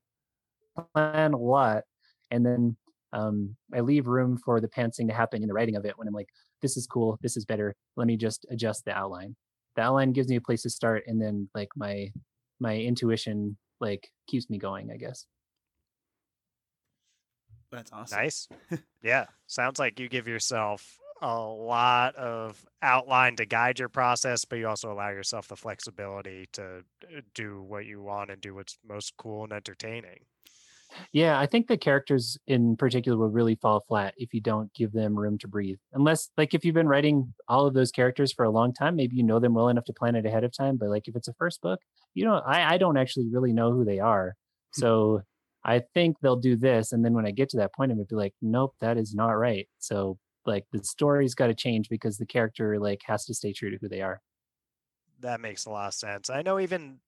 plan 0.96 1.34
a 1.34 1.38
lot 1.38 1.84
and 2.32 2.46
then 2.46 2.78
um, 3.14 3.56
I 3.74 3.82
leave 3.82 4.08
room 4.08 4.38
for 4.38 4.62
the 4.62 4.68
pantsing 4.68 5.08
to 5.08 5.14
happen 5.14 5.42
in 5.42 5.48
the 5.48 5.54
writing 5.54 5.76
of 5.76 5.86
it 5.86 5.98
when 5.98 6.08
I'm 6.08 6.14
like, 6.14 6.30
this 6.62 6.78
is 6.78 6.88
cool, 6.88 7.18
this 7.22 7.36
is 7.38 7.46
better. 7.46 7.76
Let 7.98 8.08
me 8.08 8.18
just 8.18 8.46
adjust 8.50 8.86
the 8.86 8.92
outline. 8.92 9.36
The 9.76 9.84
outline 9.84 10.12
gives 10.14 10.28
me 10.30 10.36
a 10.36 10.42
place 10.42 10.64
to 10.64 10.70
start, 10.70 11.04
and 11.08 11.22
then 11.22 11.50
like 11.56 11.70
my 11.76 12.12
my 12.60 12.78
intuition 12.78 13.58
like 13.80 14.10
keeps 14.28 14.50
me 14.50 14.58
going, 14.58 14.92
I 14.92 14.98
guess. 14.98 15.26
That's 17.72 17.92
awesome. 17.92 18.20
Nice. 18.20 18.48
yeah, 19.02 19.26
sounds 19.48 19.80
like 19.80 20.00
you 20.00 20.10
give 20.10 20.28
yourself 20.28 20.98
a 21.22 21.40
lot 21.40 22.16
of 22.16 22.66
outline 22.82 23.36
to 23.38 23.46
guide 23.46 23.80
your 23.80 23.90
process, 23.90 24.44
but 24.44 24.58
you 24.58 24.68
also 24.68 24.92
allow 24.92 25.10
yourself 25.10 25.48
the 25.48 25.56
flexibility 25.56 26.48
to 26.54 26.84
uh, 27.16 27.22
do 27.34 27.62
what 27.62 27.86
you 27.86 28.02
want 28.02 28.32
and 28.32 28.42
do 28.42 28.56
what's 28.56 28.78
most 28.88 29.14
cool 29.18 29.44
and 29.44 29.54
entertaining. 29.54 30.26
Yeah, 31.14 31.40
I 31.40 31.46
think 31.46 31.68
the 31.68 31.78
characters 31.78 32.38
in 32.48 32.76
particular 32.76 33.18
will 33.18 33.30
really 33.30 33.56
fall 33.56 33.84
flat 33.88 34.14
if 34.18 34.34
you 34.34 34.42
don't 34.42 34.74
give 34.74 34.92
them 34.92 35.18
room 35.18 35.38
to 35.40 35.48
breathe. 35.48 35.80
Unless, 35.94 36.30
like, 36.38 36.54
if 36.54 36.64
you've 36.66 36.76
been 36.76 36.88
writing 36.88 37.34
all 37.48 37.66
of 37.66 37.74
those 37.74 37.92
characters 37.92 38.32
for 38.34 38.46
a 38.46 38.50
long 38.50 38.74
time, 38.74 38.96
maybe 38.96 39.16
you 39.16 39.24
know 39.24 39.40
them 39.40 39.54
well 39.54 39.70
enough 39.70 39.86
to 39.86 39.94
plan 39.94 40.16
it 40.16 40.26
ahead 40.26 40.44
of 40.44 40.52
time. 40.52 40.78
But 40.78 40.90
like, 40.90 41.08
if 41.08 41.16
it's 41.16 41.28
a 41.28 41.34
first 41.34 41.62
book, 41.62 41.80
you 42.14 42.26
know, 42.26 42.42
I, 42.46 42.74
I 42.74 42.78
don't 42.78 42.98
actually 42.98 43.30
really 43.30 43.54
know 43.54 43.72
who 43.72 43.86
they 43.86 44.00
are. 44.00 44.36
Hmm. 44.76 44.82
So 44.82 45.22
I 45.64 45.84
think 45.94 46.18
they'll 46.22 46.36
do 46.36 46.56
this, 46.56 46.92
and 46.92 47.06
then 47.06 47.14
when 47.14 47.26
I 47.26 47.32
get 47.32 47.50
to 47.50 47.58
that 47.58 47.74
point, 47.74 47.92
I'm 47.92 47.98
gonna 47.98 48.06
be 48.06 48.16
like, 48.16 48.34
nope, 48.42 48.76
that 48.82 48.98
is 48.98 49.14
not 49.14 49.32
right. 49.32 49.68
So 49.80 50.18
like, 50.46 50.66
the 50.72 50.84
story's 50.84 51.36
got 51.36 51.48
to 51.48 51.54
change 51.54 51.88
because 51.90 52.18
the 52.18 52.26
character 52.26 52.80
like 52.80 53.02
has 53.06 53.26
to 53.26 53.34
stay 53.34 53.54
true 53.54 53.70
to 53.70 53.78
who 53.80 53.88
they 53.88 54.02
are. 54.02 54.22
That 55.20 55.40
makes 55.40 55.66
a 55.66 55.70
lot 55.70 55.90
of 55.90 55.94
sense. 55.94 56.32
I 56.32 56.42
know 56.42 56.60
even 56.60 57.00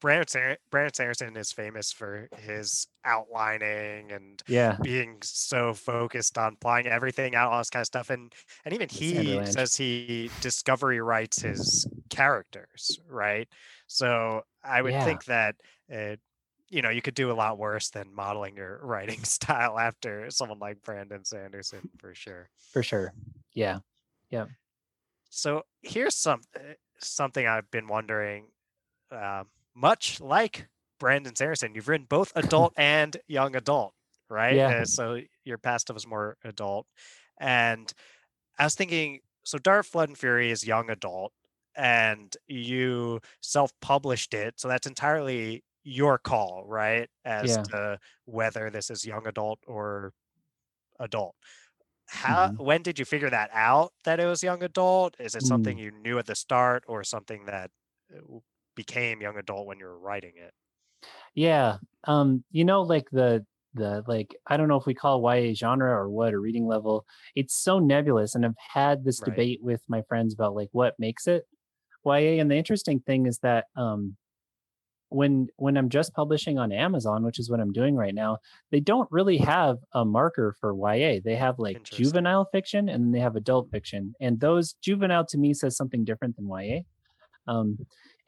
Brandon, 0.00 0.56
Brandon 0.70 0.94
Sanderson 0.94 1.36
is 1.36 1.52
famous 1.52 1.92
for 1.92 2.28
his 2.38 2.86
outlining 3.04 4.12
and 4.12 4.42
yeah 4.46 4.76
being 4.82 5.18
so 5.22 5.74
focused 5.74 6.38
on 6.38 6.54
applying 6.54 6.86
everything 6.86 7.34
out, 7.34 7.52
all 7.52 7.58
this 7.58 7.70
kind 7.70 7.82
of 7.82 7.86
stuff. 7.86 8.10
And 8.10 8.32
and 8.64 8.74
even 8.74 8.88
he 8.88 9.44
says 9.44 9.76
he 9.76 10.30
discovery 10.40 11.00
writes 11.00 11.42
his 11.42 11.86
characters, 12.08 12.98
right? 13.08 13.48
So 13.86 14.42
I 14.64 14.82
would 14.82 14.92
yeah. 14.92 15.04
think 15.04 15.24
that 15.26 15.56
it, 15.88 16.20
you 16.68 16.82
know 16.82 16.90
you 16.90 17.02
could 17.02 17.14
do 17.14 17.30
a 17.30 17.34
lot 17.34 17.58
worse 17.58 17.90
than 17.90 18.14
modeling 18.14 18.56
your 18.56 18.80
writing 18.82 19.22
style 19.24 19.78
after 19.78 20.30
someone 20.30 20.58
like 20.58 20.82
Brandon 20.82 21.24
Sanderson 21.24 21.90
for 21.98 22.14
sure. 22.14 22.48
For 22.72 22.82
sure. 22.82 23.12
Yeah. 23.52 23.80
Yeah. 24.30 24.46
So 25.28 25.62
here's 25.82 26.16
some 26.16 26.40
eh, 26.56 26.74
something 26.98 27.46
I've 27.46 27.70
been 27.70 27.86
wondering. 27.86 28.46
Um, 29.12 29.46
much 29.80 30.20
like 30.20 30.68
Brandon 30.98 31.34
Sanderson, 31.34 31.74
you've 31.74 31.88
written 31.88 32.06
both 32.08 32.32
adult 32.36 32.72
and 32.76 33.16
young 33.26 33.56
adult, 33.56 33.94
right? 34.28 34.56
Yeah. 34.56 34.80
Uh, 34.80 34.84
so 34.84 35.20
your 35.44 35.58
past 35.58 35.86
stuff 35.86 35.96
is 35.96 36.06
more 36.06 36.36
adult. 36.44 36.86
And 37.38 37.92
I 38.58 38.64
was 38.64 38.74
thinking, 38.74 39.20
so 39.44 39.58
Dark 39.58 39.86
Flood 39.86 40.10
and 40.10 40.18
Fury 40.18 40.50
is 40.50 40.66
young 40.66 40.90
adult, 40.90 41.32
and 41.74 42.36
you 42.46 43.20
self-published 43.40 44.34
it, 44.34 44.60
so 44.60 44.68
that's 44.68 44.86
entirely 44.86 45.64
your 45.82 46.18
call, 46.18 46.64
right? 46.66 47.08
As 47.24 47.50
yeah. 47.50 47.62
to 47.62 47.98
whether 48.26 48.70
this 48.70 48.90
is 48.90 49.06
young 49.06 49.26
adult 49.26 49.60
or 49.66 50.12
adult. 50.98 51.34
How 52.06 52.48
mm-hmm. 52.48 52.62
when 52.62 52.82
did 52.82 52.98
you 52.98 53.04
figure 53.04 53.30
that 53.30 53.50
out 53.52 53.92
that 54.04 54.20
it 54.20 54.26
was 54.26 54.42
young 54.42 54.62
adult? 54.62 55.14
Is 55.20 55.34
it 55.34 55.42
something 55.42 55.78
mm. 55.78 55.80
you 55.80 55.90
knew 55.92 56.18
at 56.18 56.26
the 56.26 56.34
start 56.34 56.82
or 56.88 57.04
something 57.04 57.46
that 57.46 57.70
uh, 58.12 58.38
became 58.74 59.20
young 59.20 59.36
adult 59.36 59.66
when 59.66 59.78
you 59.78 59.86
were 59.86 59.98
writing 59.98 60.32
it. 60.36 60.52
Yeah 61.34 61.78
um 62.04 62.44
you 62.50 62.64
know 62.64 62.82
like 62.82 63.08
the 63.10 63.44
the 63.74 64.02
like 64.06 64.34
i 64.46 64.56
don't 64.56 64.68
know 64.68 64.76
if 64.76 64.86
we 64.86 64.94
call 64.94 65.22
ya 65.34 65.52
genre 65.54 65.90
or 65.90 66.08
what 66.08 66.34
or 66.34 66.40
reading 66.40 66.66
level 66.66 67.04
it's 67.34 67.54
so 67.54 67.78
nebulous 67.78 68.34
and 68.34 68.44
i've 68.44 68.54
had 68.72 69.04
this 69.04 69.20
right. 69.20 69.30
debate 69.30 69.60
with 69.62 69.82
my 69.88 70.02
friends 70.08 70.34
about 70.34 70.54
like 70.54 70.68
what 70.72 70.94
makes 70.98 71.26
it 71.26 71.44
ya 72.04 72.12
and 72.12 72.50
the 72.50 72.56
interesting 72.56 73.00
thing 73.00 73.26
is 73.26 73.38
that 73.38 73.66
um 73.76 74.16
when 75.10 75.48
when 75.56 75.76
i'm 75.76 75.88
just 75.88 76.14
publishing 76.14 76.58
on 76.58 76.72
amazon 76.72 77.22
which 77.22 77.38
is 77.38 77.50
what 77.50 77.60
i'm 77.60 77.72
doing 77.72 77.94
right 77.94 78.14
now 78.14 78.38
they 78.70 78.80
don't 78.80 79.08
really 79.10 79.36
have 79.36 79.76
a 79.92 80.04
marker 80.04 80.56
for 80.60 80.72
ya 80.94 81.20
they 81.24 81.36
have 81.36 81.58
like 81.58 81.82
juvenile 81.84 82.48
fiction 82.50 82.88
and 82.88 83.04
then 83.04 83.12
they 83.12 83.20
have 83.20 83.36
adult 83.36 83.70
fiction 83.70 84.14
and 84.20 84.40
those 84.40 84.74
juvenile 84.82 85.26
to 85.26 85.36
me 85.38 85.52
says 85.52 85.76
something 85.76 86.04
different 86.04 86.34
than 86.36 86.48
ya 86.48 86.80
Um, 87.46 87.78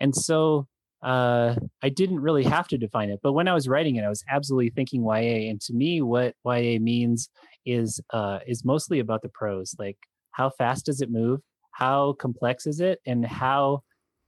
and 0.02 0.14
so 0.14 0.66
uh, 1.02 1.54
I 1.82 1.88
didn't 1.88 2.20
really 2.20 2.44
have 2.44 2.68
to 2.68 2.78
define 2.78 3.10
it. 3.10 3.20
But 3.22 3.32
when 3.32 3.48
I 3.48 3.54
was 3.54 3.68
writing 3.68 3.96
it, 3.96 4.04
I 4.04 4.08
was 4.08 4.22
absolutely 4.28 4.70
thinking 4.70 5.02
YA. 5.02 5.50
And 5.50 5.60
to 5.62 5.72
me, 5.72 6.02
what 6.02 6.34
YA 6.44 6.78
means 6.78 7.30
is 7.64 8.00
uh, 8.12 8.40
is 8.46 8.64
mostly 8.64 8.98
about 8.98 9.22
the 9.22 9.30
prose. 9.30 9.74
Like 9.78 9.96
how 10.32 10.50
fast 10.50 10.86
does 10.86 11.00
it 11.00 11.10
move? 11.10 11.40
How 11.72 12.14
complex 12.14 12.66
is 12.66 12.80
it? 12.80 13.00
And 13.06 13.24
how 13.24 13.82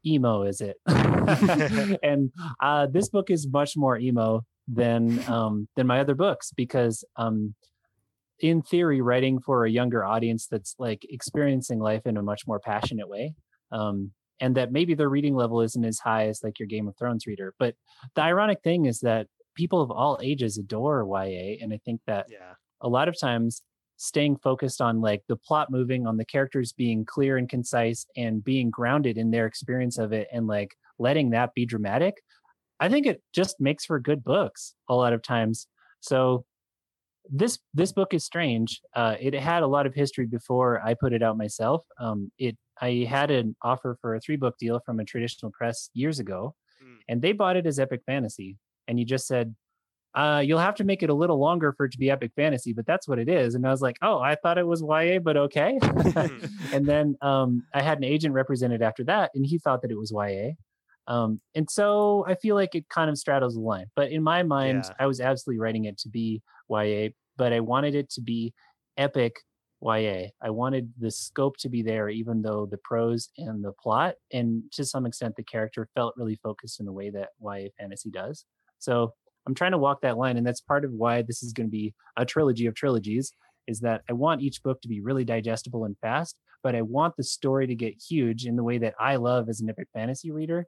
emo 0.07 0.43
is 0.43 0.61
it? 0.61 0.77
and 2.03 2.33
uh, 2.61 2.87
this 2.87 3.09
book 3.09 3.31
is 3.31 3.47
much 3.47 3.77
more 3.77 3.99
emo 3.99 4.43
than 4.67 5.23
um, 5.29 5.69
than 5.77 5.87
my 5.87 6.01
other 6.01 6.15
books 6.15 6.53
because 6.57 7.05
um, 7.17 7.55
in 8.41 8.63
theory, 8.63 9.01
writing 9.01 9.41
for 9.41 9.65
a 9.65 9.71
younger 9.71 10.05
audience 10.05 10.47
that's 10.47 10.75
like 10.79 11.07
experiencing 11.09 11.79
life 11.79 12.03
in 12.07 12.17
a 12.17 12.23
much 12.23 12.47
more 12.47 12.61
passionate 12.61 13.09
way. 13.09 13.35
Um, 13.71 14.13
and 14.41 14.57
that 14.57 14.73
maybe 14.73 14.95
their 14.95 15.09
reading 15.09 15.35
level 15.35 15.61
isn't 15.61 15.85
as 15.85 15.99
high 15.99 16.27
as 16.29 16.43
like 16.43 16.59
your 16.59 16.67
Game 16.69 16.89
of 16.89 16.97
Thrones 16.97 17.27
reader. 17.27 17.55
But 17.59 17.77
the 18.15 18.23
ironic 18.23 18.63
thing 18.63 18.87
is 18.87 19.01
that 19.01 19.29
people 19.55 19.81
of 19.81 19.91
all 19.91 20.19
ages 20.23 20.59
adore 20.59 21.05
YA. 21.07 21.59
And 21.63 21.73
I 21.73 21.79
think 21.85 22.01
that 22.07 22.27
Yeah. 22.31 22.55
a 22.81 22.89
lot 22.89 23.09
of 23.09 23.19
times 23.19 23.63
staying 23.97 24.37
focused 24.37 24.81
on 24.81 25.01
like 25.01 25.23
the 25.29 25.37
plot 25.37 25.71
moving 25.71 26.07
on 26.07 26.17
the 26.17 26.25
characters 26.25 26.73
being 26.73 27.05
clear 27.05 27.37
and 27.37 27.49
concise 27.49 28.07
and 28.17 28.43
being 28.43 28.69
grounded 28.71 29.17
in 29.17 29.31
their 29.31 29.47
experience 29.47 29.99
of 29.99 30.13
it 30.13 30.27
and 30.33 30.47
like 30.49 30.75
letting 30.99 31.31
that 31.31 31.55
be 31.55 31.65
dramatic 31.65 32.17
i 32.81 32.89
think 32.89 33.07
it 33.07 33.23
just 33.33 33.61
makes 33.61 33.85
for 33.85 34.01
good 34.01 34.25
books 34.25 34.75
a 34.89 34.95
lot 34.95 35.13
of 35.13 35.23
times 35.23 35.69
so 36.01 36.45
this 37.31 37.59
this 37.73 37.91
book 37.93 38.13
is 38.13 38.25
strange 38.25 38.81
uh 38.95 39.15
it 39.19 39.33
had 39.35 39.63
a 39.63 39.67
lot 39.67 39.87
of 39.87 39.95
history 39.95 40.27
before 40.27 40.81
i 40.85 40.93
put 40.93 41.13
it 41.13 41.23
out 41.23 41.37
myself 41.39 41.83
um 41.99 42.31
it 42.39 42.57
i 42.83 43.07
had 43.09 43.31
an 43.31 43.57
offer 43.63 43.97
for 44.01 44.15
a 44.15 44.21
three 44.21 44.37
book 44.37 44.57
deal 44.59 44.79
from 44.85 45.01
a 45.01 45.05
traditional 45.05 45.51
press 45.51 45.89
years 45.95 46.19
ago 46.21 46.55
Mm. 46.83 46.97
and 47.09 47.23
they 47.23 47.33
bought 47.33 47.57
it 47.57 47.67
as 47.67 47.79
epic 47.79 48.03
fantasy 48.05 48.59
and 48.89 48.99
you 48.99 49.05
just 49.07 49.27
said 49.27 49.55
uh, 50.17 50.41
you'll 50.45 50.59
have 50.61 50.75
to 50.77 50.85
make 50.85 51.03
it 51.03 51.11
a 51.11 51.15
little 51.15 51.39
longer 51.41 51.73
for 51.73 51.87
it 51.87 51.93
to 51.93 51.99
be 51.99 52.09
epic 52.09 52.31
fantasy, 52.37 52.73
but 52.73 52.87
that's 52.87 53.09
what 53.09 53.19
it 53.19 53.29
is. 53.29 53.57
And 53.57 53.67
I 53.67 53.71
was 53.71 53.81
like, 53.83 53.97
oh, 54.01 54.21
I 54.21 54.37
thought 54.37 54.59
it 54.59 54.67
was 54.67 54.81
YA, 54.81 55.19
but 55.19 55.37
okay. 55.37 55.77
and 56.73 56.87
then 56.87 57.17
um, 57.21 57.65
I 57.75 57.83
had 57.83 57.99
an 57.99 58.05
agent 58.05 58.33
represented 58.33 58.81
after 58.81 59.03
that, 59.05 59.33
and 59.35 59.45
he 59.45 59.59
thought 59.59 59.83
that 59.83 59.91
it 59.91 59.99
was 59.99 60.13
YA. 60.15 60.51
Um, 61.09 61.41
and 61.57 61.69
so 61.69 62.25
I 62.29 62.37
feel 62.37 62.55
like 62.55 62.77
it 62.77 62.89
kind 62.89 63.11
of 63.11 63.19
straddles 63.19 63.55
the 63.55 63.61
line. 63.61 63.87
But 63.97 64.13
in 64.13 64.23
my 64.23 64.45
mind, 64.45 64.85
Yeah. 64.85 64.95
I 65.01 65.07
was 65.07 65.21
absolutely 65.21 65.59
writing 65.59 65.85
it 65.87 65.99
to 65.99 66.09
be 66.09 66.43
YA, 66.71 67.09
but 67.37 67.53
I 67.53 67.61
wanted 67.61 67.95
it 67.95 68.11
to 68.11 68.21
be 68.21 68.53
epic 68.97 69.37
YA. 69.83 70.29
I 70.43 70.51
wanted 70.51 70.93
the 70.99 71.11
scope 71.11 71.57
to 71.59 71.69
be 71.69 71.83
there, 71.83 72.09
even 72.09 72.43
though 72.43 72.67
the 72.71 72.79
prose 72.79 73.29
and 73.39 73.63
the 73.63 73.73
plot, 73.73 74.15
and 74.33 74.63
to 74.73 74.85
some 74.85 75.07
extent, 75.07 75.37
the 75.37 75.43
character 75.43 75.89
felt 75.95 76.15
really 76.17 76.37
focused 76.43 76.81
in 76.81 76.87
the 76.87 76.93
way 76.93 77.11
that 77.11 77.31
YA 77.41 77.69
fantasy 77.79 78.11
does. 78.11 78.45
So 78.79 79.13
I'm 79.47 79.55
trying 79.55 79.73
to 79.73 79.79
walk 79.79 80.01
that 80.03 80.17
line, 80.17 80.37
and 80.37 80.47
that's 80.47 80.61
part 80.61 80.85
of 80.85 80.93
why 80.93 81.23
this 81.23 81.43
is 81.43 81.53
going 81.53 81.67
to 81.67 81.71
be 81.71 81.95
a 82.17 82.25
trilogy 82.25 82.67
of 82.67 82.75
trilogies. 82.75 83.33
Is 83.67 83.81
that 83.81 84.03
I 84.11 84.13
want 84.13 84.43
each 84.43 84.63
book 84.63 84.83
to 84.83 84.89
be 84.89 85.01
really 85.01 85.25
digestible 85.25 85.87
and 85.87 85.97
fast, 86.03 86.37
but 86.63 86.75
I 86.75 86.83
want 86.83 87.17
the 87.17 87.25
story 87.25 87.67
to 87.67 87.75
get 87.75 88.03
huge 88.09 88.45
in 88.45 88.57
the 88.57 88.63
way 88.63 88.77
that 88.79 88.95
I 89.01 89.17
love 89.17 89.49
as 89.49 89.61
an 89.61 89.71
epic 89.71 89.89
fantasy 89.95 90.31
reader. 90.31 90.67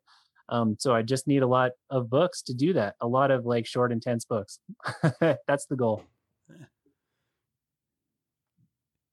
Um, 0.49 0.77
so 0.79 0.95
I 0.95 1.03
just 1.03 1.27
need 1.27 1.43
a 1.43 1.47
lot 1.47 1.73
of 1.91 2.09
books 2.09 2.43
to 2.43 2.55
do 2.55 2.73
that. 2.75 2.95
A 3.01 3.07
lot 3.07 3.31
of 3.31 3.45
like 3.45 3.67
short, 3.67 3.93
intense 3.93 4.25
books. 4.25 4.59
that's 5.21 5.67
the 5.67 5.77
goal. 5.77 6.05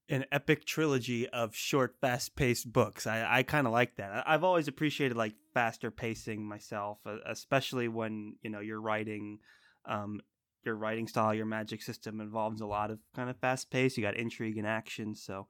An 0.08 0.26
epic 0.30 0.66
trilogy 0.66 1.28
of 1.28 1.54
short, 1.56 1.96
fast-paced 2.00 2.70
books. 2.70 3.06
I, 3.06 3.38
I 3.38 3.42
kind 3.42 3.66
of 3.66 3.72
like 3.72 3.96
that. 3.96 4.22
I've 4.26 4.44
always 4.44 4.68
appreciated 4.68 5.16
like 5.16 5.34
faster 5.54 5.90
pacing 5.90 6.46
myself, 6.46 6.98
especially 7.26 7.88
when 7.88 8.36
you 8.42 8.50
know 8.50 8.60
you're 8.60 8.80
writing. 8.80 9.38
Um, 9.86 10.20
your 10.64 10.76
writing 10.76 11.06
style, 11.06 11.34
your 11.34 11.44
magic 11.44 11.82
system 11.82 12.22
involves 12.22 12.62
a 12.62 12.66
lot 12.66 12.90
of 12.90 12.98
kind 13.14 13.28
of 13.28 13.36
fast 13.36 13.70
pace. 13.70 13.98
You 13.98 14.02
got 14.02 14.16
intrigue 14.16 14.56
and 14.56 14.66
action, 14.66 15.14
so 15.14 15.46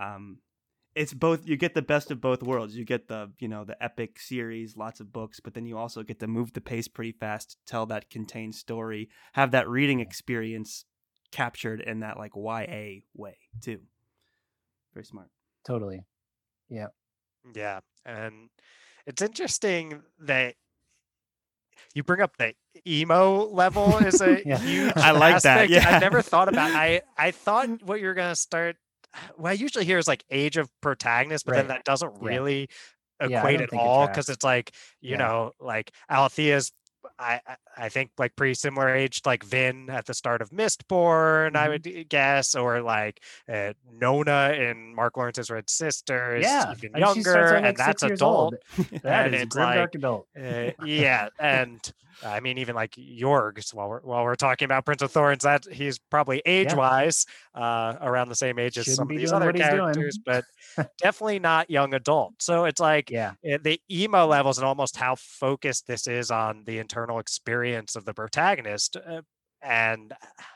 um, 0.00 0.38
it's 0.94 1.12
both. 1.14 1.46
You 1.46 1.56
get 1.56 1.74
the 1.74 1.82
best 1.82 2.10
of 2.10 2.20
both 2.20 2.42
worlds. 2.42 2.76
You 2.76 2.84
get 2.84 3.08
the 3.08 3.30
you 3.38 3.48
know 3.48 3.64
the 3.64 3.82
epic 3.82 4.18
series, 4.20 4.76
lots 4.76 5.00
of 5.00 5.12
books, 5.12 5.40
but 5.40 5.54
then 5.54 5.66
you 5.66 5.76
also 5.76 6.02
get 6.02 6.20
to 6.20 6.26
move 6.26 6.52
the 6.52 6.60
pace 6.60 6.88
pretty 6.88 7.12
fast, 7.12 7.56
tell 7.66 7.86
that 7.86 8.10
contained 8.10 8.54
story, 8.54 9.08
have 9.32 9.50
that 9.52 9.68
reading 9.68 10.00
experience 10.00 10.84
captured 11.32 11.80
in 11.80 12.00
that 12.00 12.16
like 12.18 12.32
YA 12.36 13.00
way 13.14 13.36
too. 13.60 13.80
Very 14.94 15.04
smart. 15.04 15.28
Totally. 15.66 16.04
Yeah. 16.68 16.88
Yeah. 17.54 17.80
And 18.06 18.50
it's 19.06 19.20
interesting 19.22 20.02
that 20.20 20.54
you 21.94 22.04
bring 22.04 22.20
up 22.20 22.36
the 22.36 22.54
emo 22.86 23.46
level 23.46 23.98
is 23.98 24.20
a 24.20 24.42
Yeah. 24.46 24.58
huge 24.58 24.92
I 24.96 25.10
like 25.10 25.42
that, 25.42 25.68
yeah. 25.68 25.96
I 25.96 25.98
never 25.98 26.22
thought 26.22 26.48
about 26.48 26.70
I 26.70 27.02
I 27.18 27.32
thought 27.32 27.82
what 27.82 28.00
you're 28.00 28.14
gonna 28.14 28.36
start 28.36 28.76
what 29.36 29.50
I 29.50 29.52
usually 29.52 29.84
hear 29.84 29.98
is 29.98 30.08
like 30.08 30.24
age 30.30 30.56
of 30.56 30.68
protagonist, 30.80 31.46
but 31.46 31.54
then 31.54 31.68
that 31.68 31.84
doesn't 31.84 32.12
Yeah. 32.22 32.28
really 32.28 32.68
equate 33.20 33.58
don't 33.60 33.72
at 33.72 33.78
all 33.78 34.06
because 34.08 34.28
it's 34.28 34.44
like, 34.44 34.72
you 35.00 35.12
Yeah. 35.12 35.16
know, 35.18 35.52
like 35.60 35.92
Althea's 36.08 36.72
I 37.18 37.38
I- 37.46 37.56
I 37.76 37.88
think 37.90 38.10
like 38.18 38.34
pretty 38.34 38.54
similar 38.54 38.88
age 38.88 39.20
like 39.26 39.44
Vin 39.44 39.90
at 39.90 40.06
the 40.06 40.14
start 40.14 40.40
of 40.40 40.50
Mistborn, 40.50 41.54
I 41.54 41.66
Mhm. 41.66 41.70
would 41.70 42.08
guess, 42.08 42.54
or 42.54 42.80
like 42.80 43.20
uh, 43.48 43.74
Nona 43.92 44.52
in 44.58 44.94
Mark 44.94 45.16
Lawrence's 45.16 45.50
Red 45.50 45.68
Sisters 45.68 46.42
Yeah. 46.44 46.72
even 46.72 46.90
and 46.94 46.98
younger, 47.00 47.54
and 47.56 47.64
like, 47.66 47.76
six 47.76 47.86
that's 48.02 48.02
adult. 48.04 48.54
That 49.02 49.26
and 49.26 49.34
is 49.34 49.44
grim 49.46 49.64
like- 49.66 49.76
dark 49.76 49.94
adult. 49.94 50.28
Uh, 50.36 50.70
yeah, 50.84 51.28
and 51.38 51.80
I 52.22 52.40
mean, 52.40 52.58
even 52.58 52.74
like 52.74 52.92
Jorgs, 52.92 53.72
while 53.74 53.88
we're 53.88 54.00
while 54.00 54.24
we're 54.24 54.34
talking 54.34 54.66
about 54.66 54.84
Prince 54.84 55.02
of 55.02 55.10
Thorns, 55.10 55.42
that 55.42 55.64
he's 55.70 55.98
probably 55.98 56.42
age 56.46 56.74
wise 56.74 57.26
uh, 57.54 57.96
around 58.00 58.28
the 58.28 58.34
same 58.34 58.58
age 58.58 58.78
as 58.78 58.84
Shouldn't 58.84 58.96
some 58.96 59.10
of 59.10 59.16
these 59.16 59.32
other 59.32 59.52
characters, 59.52 60.18
but 60.24 60.44
definitely 60.98 61.38
not 61.38 61.70
young 61.70 61.94
adult. 61.94 62.34
So 62.40 62.64
it's 62.64 62.80
like 62.80 63.10
Yeah. 63.10 63.32
uh, 63.50 63.58
the 63.62 63.80
emo 63.90 64.26
levels 64.26 64.58
and 64.58 64.66
almost 64.66 64.96
how 64.96 65.16
focused 65.16 65.86
this 65.86 66.06
is 66.06 66.30
on 66.30 66.64
the 66.64 66.78
internal 66.78 67.18
experience 67.18 67.96
of 67.96 68.04
the 68.04 68.14
protagonist. 68.14 68.96
Uh, 68.96 69.22
and 69.62 70.12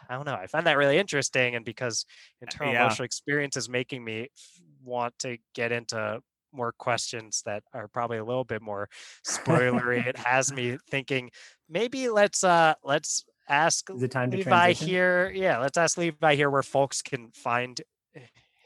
I 0.09 0.15
don't 0.15 0.27
know, 0.27 0.35
I 0.35 0.47
find 0.47 0.67
that 0.67 0.77
really 0.77 0.99
interesting. 0.99 1.55
And 1.55 1.65
because 1.65 2.05
internal 2.43 2.73
yeah. 2.75 2.83
emotional 2.85 3.07
experience 3.07 3.57
is 3.57 3.69
making 3.69 4.05
me 4.05 4.23
f- 4.25 4.61
want 4.83 5.19
to 5.21 5.39
get 5.55 5.73
into 5.73 6.21
more 6.59 6.73
questions 6.73 7.43
that 7.47 7.63
are 7.73 7.89
probably 7.89 8.19
a 8.19 8.25
little 8.25 8.45
bit 8.45 8.61
more 8.61 8.89
spoilery. 9.27 10.07
it 10.07 10.19
has 10.33 10.53
me 10.53 10.77
thinking 10.91 11.31
maybe 11.71 12.09
let's 12.11 12.45
uh 12.45 12.75
let's 12.85 13.25
ask 13.49 13.89
Is 13.89 14.03
it 14.03 14.11
time 14.11 14.31
to 14.33 14.37
Levi 14.37 14.51
transition? 14.51 14.89
here. 14.89 15.33
Yeah, 15.35 15.59
let's 15.59 15.79
ask 15.79 15.97
Levi 15.97 16.35
here 16.35 16.51
where 16.51 16.63
folks 16.63 17.01
can 17.01 17.31
find 17.35 17.81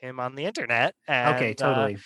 him 0.00 0.18
on 0.18 0.34
the 0.34 0.44
internet. 0.46 0.96
And, 1.06 1.36
Okay, 1.36 1.52
uh, 1.52 1.54
totally. 1.54 1.98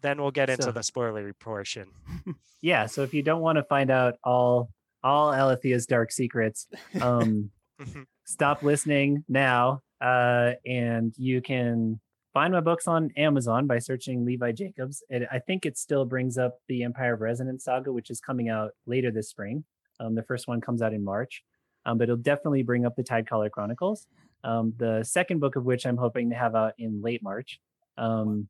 then 0.00 0.22
we'll 0.22 0.30
get 0.30 0.48
into 0.48 0.62
So- 0.64 0.72
the 0.72 0.80
spoilery 0.80 1.32
portion. 1.38 1.88
yeah 2.62 2.86
so 2.86 3.02
if 3.02 3.12
you 3.12 3.22
don't 3.22 3.42
want 3.42 3.56
to 3.58 3.64
find 3.64 3.90
out 3.90 4.14
all 4.24 4.70
all 5.02 5.34
Alethea's 5.34 5.84
dark 5.86 6.10
secrets 6.10 6.66
um 7.02 7.50
stop 8.24 8.62
listening 8.62 9.22
now 9.28 9.80
uh 10.00 10.52
and 10.64 11.12
you 11.18 11.42
can 11.42 12.00
find 12.34 12.52
my 12.52 12.60
books 12.60 12.86
on 12.86 13.10
amazon 13.16 13.66
by 13.66 13.78
searching 13.78 14.24
levi 14.24 14.52
jacobs 14.52 15.02
and 15.08 15.26
i 15.32 15.38
think 15.38 15.64
it 15.64 15.78
still 15.78 16.04
brings 16.04 16.36
up 16.36 16.58
the 16.68 16.82
empire 16.82 17.14
of 17.14 17.20
resonance 17.20 17.64
saga 17.64 17.90
which 17.92 18.10
is 18.10 18.20
coming 18.20 18.48
out 18.48 18.72
later 18.86 19.10
this 19.10 19.28
spring. 19.28 19.64
Um 20.00 20.14
the 20.14 20.22
first 20.22 20.48
one 20.48 20.60
comes 20.60 20.82
out 20.82 20.92
in 20.92 21.02
march. 21.04 21.42
Um, 21.86 21.98
but 21.98 22.04
it'll 22.04 22.16
definitely 22.16 22.62
bring 22.62 22.86
up 22.86 22.96
the 22.96 23.04
Tidecaller 23.04 23.50
Chronicles. 23.50 24.06
Um 24.42 24.74
the 24.76 25.02
second 25.04 25.38
book 25.40 25.56
of 25.56 25.64
which 25.64 25.86
i'm 25.86 25.96
hoping 25.96 26.30
to 26.30 26.36
have 26.36 26.54
out 26.54 26.74
in 26.78 27.00
late 27.02 27.22
march. 27.22 27.60
Um 27.96 28.48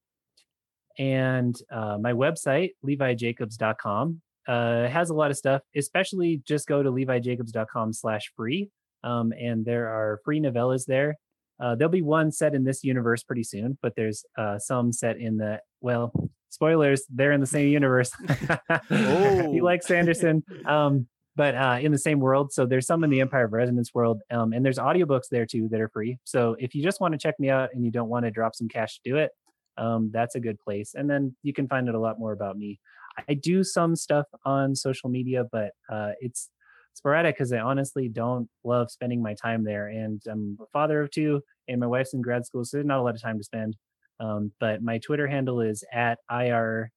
and 0.99 1.57
uh, 1.71 1.99
my 2.01 2.13
website 2.13 2.71
levijacobs.com 2.87 4.21
uh, 4.47 4.87
has 4.89 5.11
a 5.11 5.15
lot 5.15 5.31
of 5.31 5.37
stuff 5.37 5.63
especially 5.75 6.41
just 6.47 6.69
go 6.69 6.83
to 6.83 6.91
levijacobs.com 6.91 7.93
slash 7.93 8.33
free. 8.37 8.71
Um, 9.03 9.33
and 9.39 9.67
there 9.67 9.89
are 9.89 10.21
free 10.25 10.41
novellas 10.41 10.87
there 10.87 11.17
uh, 11.61 11.75
there'll 11.75 11.91
be 11.91 12.03
one 12.03 12.31
set 12.31 12.55
in 12.55 12.65
this 12.65 12.85
universe 12.85 13.23
pretty 13.23 13.45
soon 13.45 13.79
but 13.83 13.95
there's 13.97 14.25
uh, 14.39 14.59
some 14.59 14.93
set 14.93 15.17
in 15.19 15.37
the 15.37 15.61
well 15.81 16.13
spoilers 16.51 17.05
they're 17.11 17.33
in 17.33 17.41
the 17.41 17.47
same 17.47 17.69
universe 17.69 18.13
Oh. 18.91 19.53
he 19.53 19.61
likes 19.61 19.87
sanderson 19.87 20.43
um, 20.67 21.07
but 21.37 21.55
uh, 21.55 21.79
in 21.81 21.91
the 21.93 21.99
same 21.99 22.21
world 22.21 22.53
so 22.53 22.65
there's 22.67 22.87
some 22.87 23.03
in 23.05 23.11
the 23.11 23.21
empire 23.21 23.45
of 23.45 23.53
resonance 23.53 23.93
world 23.95 24.23
um, 24.31 24.53
and 24.53 24.65
there's 24.65 24.79
audiobooks 24.79 25.29
there 25.31 25.47
too 25.47 25.69
that 25.71 25.81
are 25.81 25.89
free 25.89 26.19
so 26.25 26.57
if 26.59 26.75
you 26.75 26.83
just 26.83 27.01
want 27.01 27.13
to 27.13 27.19
check 27.19 27.35
me 27.39 27.51
out 27.51 27.71
and 27.75 27.85
you 27.85 27.91
don't 27.91 28.09
want 28.09 28.25
to 28.25 28.31
drop 28.31 28.55
some 28.55 28.69
cash 28.69 28.95
to 28.95 29.01
do 29.05 29.17
it 29.17 29.31
um, 29.77 30.11
that's 30.13 30.35
a 30.35 30.41
good 30.41 30.59
place. 30.61 30.93
And 30.95 31.09
then 31.09 31.35
you 31.43 31.53
can 31.53 31.69
find 31.69 31.89
out 31.89 31.95
a 31.95 32.01
lot 32.01 32.19
more 32.19 32.33
about 32.33 32.57
me. 32.57 32.81
I 33.29 33.35
do 33.35 33.63
some 33.63 33.95
stuff 33.95 34.27
on 34.45 34.75
social 34.75 35.09
media, 35.09 35.45
but 35.51 35.71
uh, 35.91 36.13
it's 36.21 36.51
sporadic 36.95 37.37
because 37.37 37.53
I 37.53 37.59
honestly 37.59 38.09
don't 38.09 38.49
love 38.65 38.91
spending 38.91 39.23
my 39.23 39.35
time 39.35 39.65
there. 39.65 39.89
And 39.89 40.23
I'm 40.31 40.59
a 40.61 40.67
father 40.73 41.01
of 41.01 41.11
two, 41.11 41.43
and 41.69 41.81
my 41.81 41.87
wife's 41.87 42.15
in 42.15 42.23
grad 42.23 42.47
school, 42.47 42.65
so 42.65 42.77
there's 42.77 42.87
not 42.87 43.01
a 43.01 43.03
lot 43.03 43.15
of 43.15 43.23
time 43.23 43.39
to 43.39 43.45
spend. 43.45 43.77
Um, 44.21 44.53
but 44.61 44.83
my 44.83 44.99
Twitter 44.99 45.27
handle 45.27 45.61
is 45.61 45.85
at 45.93 46.19
IRL 46.31 46.89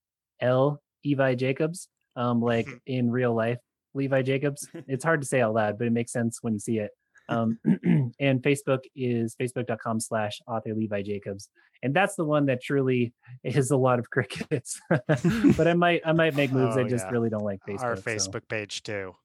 Evi 1.06 1.38
Jacobs, 1.38 1.90
um, 2.16 2.42
like 2.42 2.68
in 2.86 3.12
real 3.12 3.34
life, 3.34 3.58
Levi 3.94 4.22
Jacobs. 4.22 4.68
It's 4.88 5.04
hard 5.04 5.22
to 5.22 5.28
say 5.28 5.42
out 5.42 5.54
loud, 5.54 5.78
but 5.78 5.88
it 5.88 5.94
makes 5.94 6.12
sense 6.12 6.40
when 6.42 6.54
you 6.54 6.60
see 6.60 6.80
it. 6.80 6.92
Um, 7.30 7.60
and 8.20 8.42
Facebook 8.42 8.80
is 8.96 9.36
facebook.com 9.36 10.00
slash 10.00 10.40
author 10.48 10.74
Levi 10.74 11.02
Jacobs. 11.02 11.50
And 11.84 11.94
that's 11.94 12.16
the 12.16 12.26
one 12.26 12.46
that 12.48 12.62
truly 12.62 13.14
is 13.44 13.72
a 13.72 13.78
lot 13.78 14.00
of 14.00 14.10
crickets. 14.12 14.80
but 14.90 15.68
I 15.68 15.74
might 15.74 16.02
I 16.06 16.14
might 16.14 16.36
make 16.36 16.52
moves. 16.52 16.78
Oh, 16.78 16.82
I 16.82 16.84
just 16.84 17.06
yeah. 17.06 17.12
really 17.12 17.30
don't 17.30 17.44
like 17.44 17.60
Facebook. 17.68 17.84
Our 17.84 17.96
so- 17.98 18.02
Facebook 18.04 18.48
page 18.48 18.84
too. 18.84 19.16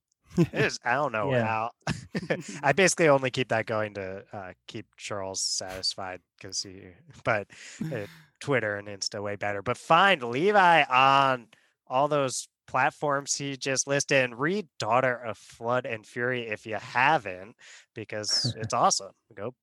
Is. 0.53 0.79
I 0.85 0.95
don't 0.95 1.13
know 1.13 1.31
Yeah. 1.31 1.39
how. 1.39 1.71
I 2.63 2.73
basically 2.73 3.09
only 3.09 3.31
keep 3.31 3.49
that 3.49 3.67
going 3.67 3.95
to 3.95 4.25
uh, 4.33 4.53
keep 4.67 4.87
Charles 4.97 5.41
satisfied 5.41 6.21
because 6.37 6.63
he. 6.63 6.83
But 7.25 7.49
uh, 7.91 8.07
Twitter 8.41 8.77
and 8.77 8.89
Insta 8.89 9.23
way 9.23 9.37
better. 9.37 9.63
But 9.63 9.77
find 9.77 10.23
Levi 10.23 10.85
on 10.85 11.49
all 11.87 12.09
those 12.09 12.49
platforms 12.67 13.35
he 13.35 13.57
just 13.57 13.87
listed 13.87 14.25
and 14.25 14.39
read 14.39 14.67
Daughter 14.79 15.15
of 15.17 15.37
Flood 15.37 15.87
and 15.87 16.07
Fury 16.07 16.49
if 16.49 16.67
you 16.67 16.77
haven't, 16.77 17.57
because 17.95 18.53
it's 18.57 18.73
awesome. 18.73 19.13
Go 19.35 19.55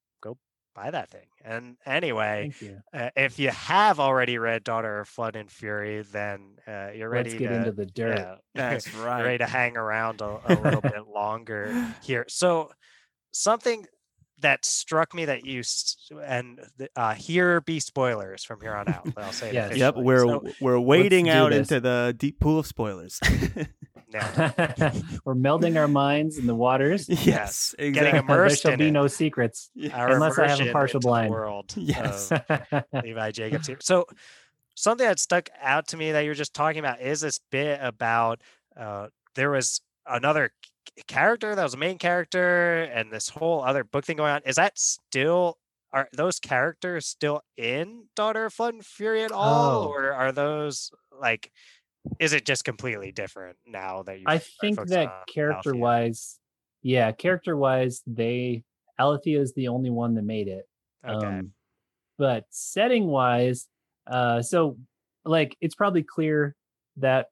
buy 0.76 0.92
that 0.92 1.10
thing. 1.10 1.28
And 1.44 1.78
anyway, 1.86 2.52
you. 2.60 2.78
uh, 2.94 3.10
if 3.16 3.40
you 3.40 3.50
have 3.50 4.00
already 4.00 4.38
read 4.38 4.64
Daughter 4.64 5.00
of 5.00 5.08
Flood 5.08 5.36
and 5.36 5.52
Fury, 5.52 6.02
then 6.02 6.58
uh, 6.68 6.90
you're 6.96 7.10
ready 7.10 7.32
Let's 7.32 7.40
get 7.40 7.50
to 7.50 7.56
into 7.56 7.72
the 7.72 7.86
dirt. 7.86 8.18
yeah, 8.18 8.36
That's 8.56 8.94
right. 8.96 9.24
ready 9.24 9.38
to 9.40 9.46
hang 9.46 9.78
around 9.78 10.22
a, 10.22 10.40
a 10.46 10.56
little 10.62 10.82
bit 10.94 11.08
longer 11.08 11.74
here. 12.04 12.26
So 12.28 12.72
something 13.32 13.86
that 14.42 14.64
struck 14.66 15.14
me 15.14 15.26
that 15.26 15.46
you 15.46 15.64
and 16.24 16.60
uh, 16.96 17.14
here 17.14 17.62
be 17.62 17.80
spoilers 17.80 18.44
from 18.44 18.62
here 18.62 18.74
on 18.74 18.88
out. 18.88 19.04
but 19.14 19.24
I'll 19.24 19.32
say 19.32 19.50
it 19.50 19.54
Yes. 19.54 19.76
Yep, 19.78 19.96
we're 19.98 20.20
So- 20.20 20.44
we're 20.62 20.80
wading 20.80 21.30
out 21.30 21.50
this. 21.52 21.70
into 21.72 21.82
the 21.82 22.16
deep 22.18 22.40
pool 22.40 22.60
of 22.60 22.66
spoilers. 22.68 23.20
We're 25.24 25.36
melding 25.36 25.78
our 25.78 25.88
minds 25.88 26.38
in 26.40 26.48
the 26.48 26.56
waters. 26.56 27.08
yes, 27.28 27.76
getting 27.78 27.90
exactly. 27.96 28.12
there 28.12 28.20
immersed 28.22 28.62
shall 28.64 28.72
in 28.72 28.80
be 28.80 28.88
it. 28.88 28.92
no 28.92 29.06
secrets. 29.08 29.70
our 29.94 30.10
Unless 30.14 30.40
I 30.40 30.48
have 30.48 30.62
a 30.62 30.72
partial 30.72 31.00
blind. 31.00 31.30
world 31.32 31.72
Yes. 31.76 32.32
Levi 32.92 33.32
Jacobs 33.32 33.68
here. 33.68 33.78
So 33.82 34.06
something 34.76 35.06
that 35.06 35.20
stuck 35.20 35.50
out 35.62 35.90
to 35.90 35.98
me 35.98 36.12
that 36.14 36.22
you 36.22 36.30
were 36.32 36.36
just 36.36 36.54
talking 36.56 36.80
about 36.80 37.02
is 37.02 37.22
this 37.22 37.40
bit 37.52 37.80
about 37.84 38.42
uh, 38.76 39.08
there 39.36 39.52
was 39.52 39.82
another 40.08 40.52
c- 40.59 40.59
character 41.08 41.56
that 41.56 41.64
was 41.64 41.74
a 41.74 41.78
main 41.78 41.98
character 41.98 42.84
and 42.84 43.12
this 43.12 43.30
whole 43.30 43.64
other 43.64 43.84
book 43.84 44.06
thing 44.06 44.18
going 44.18 44.32
on. 44.32 44.42
Is 44.46 44.56
that 44.58 44.78
still 44.78 45.58
are 45.92 46.08
those 46.14 46.40
characters 46.40 47.08
still 47.08 47.42
in 47.58 48.06
Daughter 48.16 48.46
of 48.46 48.54
Flood 48.54 48.76
and 48.76 48.86
Fury 48.86 49.24
at 49.24 49.32
all, 49.32 49.86
Oh. 49.86 49.88
or 49.88 50.14
are 50.14 50.32
those 50.32 50.92
like? 51.12 51.52
Is 52.20 52.32
it 52.34 52.46
just 52.46 52.64
completely 52.64 53.12
different 53.12 53.58
now 53.66 54.04
that 54.04 54.20
you? 54.20 54.26
I 54.28 54.38
think 54.38 54.80
that 54.88 55.24
character 55.28 55.76
wise, 55.76 56.40
yeah, 56.82 57.12
character 57.12 57.58
wise, 57.58 58.02
they 58.08 58.64
Alethea 59.00 59.40
is 59.42 59.54
the 59.54 59.68
only 59.70 59.90
one 59.90 60.14
that 60.16 60.24
made 60.24 60.48
it. 60.48 60.68
Okay. 61.08 61.26
Um, 61.26 61.54
but 62.18 62.46
setting 62.50 63.08
wise, 63.08 63.68
uh, 64.08 64.42
so 64.42 64.78
like 65.26 65.58
it's 65.62 65.76
probably 65.76 66.04
clear 66.04 66.56
that 66.98 67.28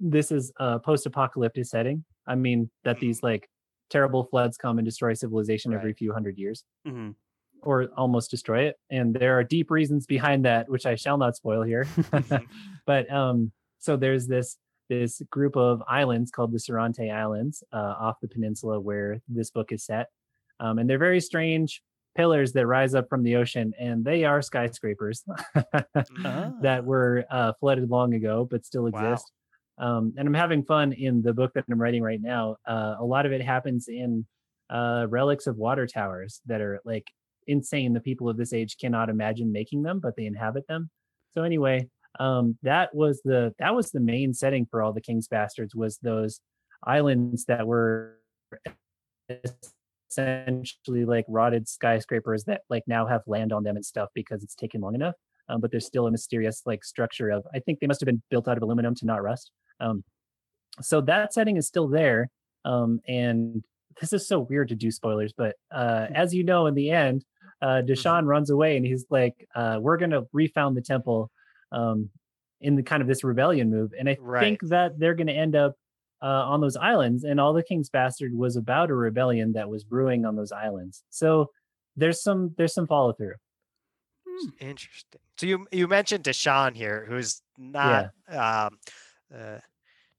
this 0.00 0.30
is 0.32 0.52
a 0.58 0.78
post-apocalyptic 0.80 1.64
setting. 1.64 2.04
I 2.26 2.34
mean 2.34 2.70
that 2.84 3.00
these 3.00 3.22
like 3.22 3.48
terrible 3.90 4.24
floods 4.24 4.56
come 4.56 4.78
and 4.78 4.84
destroy 4.84 5.12
civilization 5.14 5.72
every 5.74 5.92
few 5.92 6.12
hundred 6.12 6.38
years, 6.38 6.64
Mhm. 6.86 7.14
or 7.62 7.88
almost 7.96 8.30
destroy 8.30 8.62
it. 8.68 8.76
And 8.90 9.14
there 9.14 9.38
are 9.38 9.44
deep 9.44 9.70
reasons 9.70 10.06
behind 10.06 10.44
that, 10.46 10.68
which 10.68 10.86
I 10.86 10.94
shall 10.94 11.18
not 11.18 11.36
spoil 11.36 11.62
here. 11.62 11.86
but 12.86 13.10
um, 13.12 13.52
so 13.78 13.96
there's 13.96 14.26
this 14.26 14.56
this 14.88 15.22
group 15.30 15.56
of 15.56 15.82
islands 15.88 16.30
called 16.30 16.52
the 16.52 16.58
Sorrente 16.58 17.10
Islands 17.10 17.62
uh, 17.72 17.94
off 17.98 18.16
the 18.20 18.28
peninsula 18.28 18.78
where 18.78 19.20
this 19.28 19.50
book 19.50 19.72
is 19.72 19.84
set, 19.84 20.08
um, 20.60 20.78
and 20.78 20.88
they're 20.90 20.98
very 20.98 21.20
strange 21.20 21.82
pillars 22.14 22.52
that 22.52 22.66
rise 22.66 22.94
up 22.94 23.08
from 23.08 23.22
the 23.22 23.36
ocean, 23.36 23.72
and 23.80 24.04
they 24.04 24.24
are 24.24 24.42
skyscrapers 24.42 25.24
Ah. 26.24 26.52
that 26.60 26.84
were 26.84 27.24
uh, 27.30 27.52
flooded 27.58 27.88
long 27.90 28.12
ago 28.14 28.46
but 28.50 28.66
still 28.66 28.86
exist. 28.86 29.32
Um, 29.78 30.14
and 30.16 30.28
I'm 30.28 30.34
having 30.34 30.64
fun 30.64 30.92
in 30.92 31.22
the 31.22 31.32
book 31.32 31.52
that 31.54 31.64
I'm 31.70 31.80
writing 31.80 32.02
right 32.02 32.20
now. 32.20 32.56
Uh, 32.66 32.96
a 32.98 33.04
lot 33.04 33.26
of 33.26 33.32
it 33.32 33.42
happens 33.42 33.88
in 33.88 34.26
uh, 34.70 35.06
relics 35.08 35.46
of 35.46 35.56
water 35.56 35.86
towers 35.86 36.40
that 36.46 36.60
are 36.60 36.80
like 36.84 37.06
insane. 37.46 37.92
The 37.92 38.00
people 38.00 38.28
of 38.28 38.36
this 38.36 38.52
age 38.52 38.76
cannot 38.78 39.08
imagine 39.08 39.52
making 39.52 39.82
them, 39.82 40.00
but 40.00 40.14
they 40.16 40.26
inhabit 40.26 40.66
them. 40.68 40.90
So 41.34 41.42
anyway, 41.42 41.88
um, 42.20 42.58
that 42.62 42.94
was 42.94 43.20
the 43.24 43.54
that 43.58 43.74
was 43.74 43.90
the 43.90 44.00
main 44.00 44.34
setting 44.34 44.66
for 44.70 44.82
all 44.82 44.92
the 44.92 45.00
King's 45.00 45.28
Bastards 45.28 45.74
was 45.74 45.98
those 46.02 46.40
islands 46.84 47.44
that 47.46 47.66
were 47.66 48.18
essentially 50.10 51.04
like 51.04 51.24
rotted 51.28 51.68
skyscrapers 51.68 52.44
that 52.44 52.62
like 52.68 52.82
now 52.86 53.06
have 53.06 53.22
land 53.26 53.52
on 53.52 53.62
them 53.64 53.76
and 53.76 53.84
stuff 53.84 54.10
because 54.14 54.42
it's 54.42 54.54
taken 54.54 54.80
long 54.80 54.94
enough. 54.94 55.14
Um, 55.48 55.60
but 55.60 55.70
there's 55.70 55.86
still 55.86 56.06
a 56.06 56.10
mysterious 56.10 56.62
like 56.66 56.84
structure 56.84 57.30
of 57.30 57.44
I 57.54 57.58
think 57.60 57.80
they 57.80 57.86
must 57.86 58.00
have 58.00 58.06
been 58.06 58.22
built 58.30 58.48
out 58.48 58.56
of 58.56 58.62
aluminum 58.62 58.94
to 58.96 59.06
not 59.06 59.22
rust. 59.22 59.50
Um, 59.82 60.04
so 60.80 61.00
that 61.02 61.34
setting 61.34 61.56
is 61.58 61.66
still 61.66 61.88
there. 61.88 62.30
Um, 62.64 63.00
and 63.06 63.62
this 64.00 64.12
is 64.12 64.26
so 64.26 64.38
weird 64.40 64.68
to 64.68 64.74
do 64.76 64.90
spoilers, 64.90 65.32
but 65.36 65.56
uh, 65.70 66.06
as 66.14 66.32
you 66.34 66.44
know, 66.44 66.66
in 66.66 66.74
the 66.74 66.90
end, 66.90 67.24
uh, 67.60 67.82
Deshaun 67.84 68.24
runs 68.26 68.50
away 68.50 68.76
and 68.76 68.86
he's 68.86 69.04
like, 69.10 69.46
uh, 69.54 69.78
"We're 69.80 69.98
gonna 69.98 70.22
refound 70.32 70.76
the 70.76 70.82
temple." 70.82 71.30
Um, 71.72 72.10
in 72.64 72.76
the 72.76 72.82
kind 72.82 73.02
of 73.02 73.08
this 73.08 73.24
rebellion 73.24 73.70
move, 73.70 73.92
and 73.98 74.08
I 74.08 74.16
Right. 74.20 74.44
think 74.44 74.60
that 74.70 74.96
they're 74.98 75.16
going 75.16 75.26
to 75.26 75.32
end 75.32 75.56
up 75.56 75.74
uh, 76.22 76.26
on 76.52 76.60
those 76.60 76.76
islands. 76.76 77.24
And 77.24 77.40
all 77.40 77.52
the 77.52 77.62
King's 77.64 77.90
Bastard 77.90 78.32
was 78.32 78.54
about 78.56 78.88
a 78.90 78.94
rebellion 78.94 79.54
that 79.54 79.68
was 79.68 79.82
brewing 79.82 80.24
on 80.24 80.36
those 80.36 80.52
islands. 80.52 81.02
So 81.10 81.50
there's 81.96 82.22
some 82.22 82.54
there's 82.56 82.72
some 82.72 82.86
follow 82.86 83.12
through. 83.14 83.34
Interesting. 84.60 85.20
So 85.38 85.46
you 85.46 85.66
you 85.72 85.88
mentioned 85.88 86.24
Deshaun 86.24 86.74
here, 86.74 87.04
who's 87.08 87.42
not 87.58 88.10
um 88.28 88.78
uh 89.34 89.58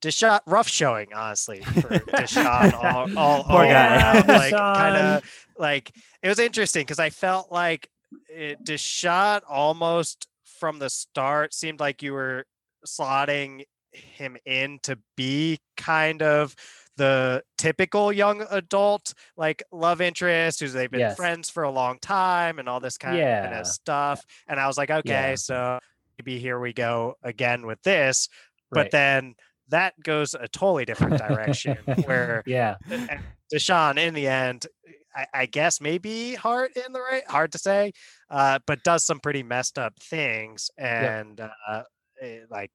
Deshaun 0.03 0.39
rough 0.45 0.67
showing, 0.67 1.13
honestly, 1.13 1.61
for 1.61 1.89
Deshaun 2.17 2.73
all, 2.73 3.07
all, 3.15 3.43
Poor 3.45 3.63
all 3.63 3.71
guy. 3.71 3.95
around, 3.95 4.27
like 4.27 4.51
kind 4.53 4.97
of 4.97 5.23
like 5.57 5.91
it 6.21 6.27
was 6.27 6.39
interesting 6.39 6.81
because 6.81 6.99
I 6.99 7.09
felt 7.09 7.51
like 7.51 7.87
it, 8.27 8.63
Deshaun 8.65 9.41
almost 9.47 10.27
from 10.59 10.79
the 10.79 10.89
start 10.89 11.53
seemed 11.53 11.79
like 11.79 12.03
you 12.03 12.13
were 12.13 12.45
slotting 12.85 13.63
him 13.93 14.35
in 14.45 14.79
to 14.83 14.97
be 15.15 15.59
kind 15.77 16.21
of 16.21 16.55
the 16.97 17.41
typical 17.57 18.11
young 18.11 18.45
adult 18.51 19.13
like 19.37 19.63
love 19.71 20.01
interest 20.01 20.59
who's 20.59 20.73
they've 20.73 20.91
been 20.91 20.99
Yes. 20.99 21.15
friends 21.15 21.49
for 21.49 21.63
a 21.63 21.71
long 21.71 21.97
time 21.99 22.59
and 22.59 22.67
all 22.69 22.79
this 22.79 22.97
kind 22.97 23.17
Yeah. 23.17 23.59
of 23.59 23.65
stuff 23.67 24.23
and 24.47 24.59
i 24.59 24.67
was 24.67 24.77
like 24.77 24.91
okay 24.91 25.29
Yeah. 25.31 25.35
so 25.35 25.79
maybe 26.19 26.37
here 26.39 26.59
we 26.59 26.71
go 26.73 27.15
again 27.23 27.65
with 27.65 27.81
this 27.83 28.29
but 28.71 28.91
then 28.91 29.33
that 29.73 29.99
goes 30.03 30.35
a 30.35 30.47
totally 30.47 30.85
different 30.85 31.17
direction 31.17 31.77
where 32.05 32.43
yeah, 32.45 32.75
and 32.89 33.19
Deshaun 33.51 33.97
in 33.97 34.13
the 34.13 34.27
end, 34.27 34.67
I, 35.15 35.25
I 35.33 35.45
guess 35.47 35.81
maybe 35.81 36.35
hard 36.35 36.71
in 36.75 36.93
the 36.93 37.01
right, 37.01 37.27
hard 37.27 37.51
to 37.53 37.57
say, 37.57 37.91
uh, 38.29 38.59
but 38.67 38.83
does 38.83 39.03
some 39.03 39.19
pretty 39.19 39.41
messed 39.41 39.79
up 39.79 39.93
things 39.99 40.69
and 40.77 41.41
uh, 41.41 41.83
it, 42.21 42.43
like 42.51 42.69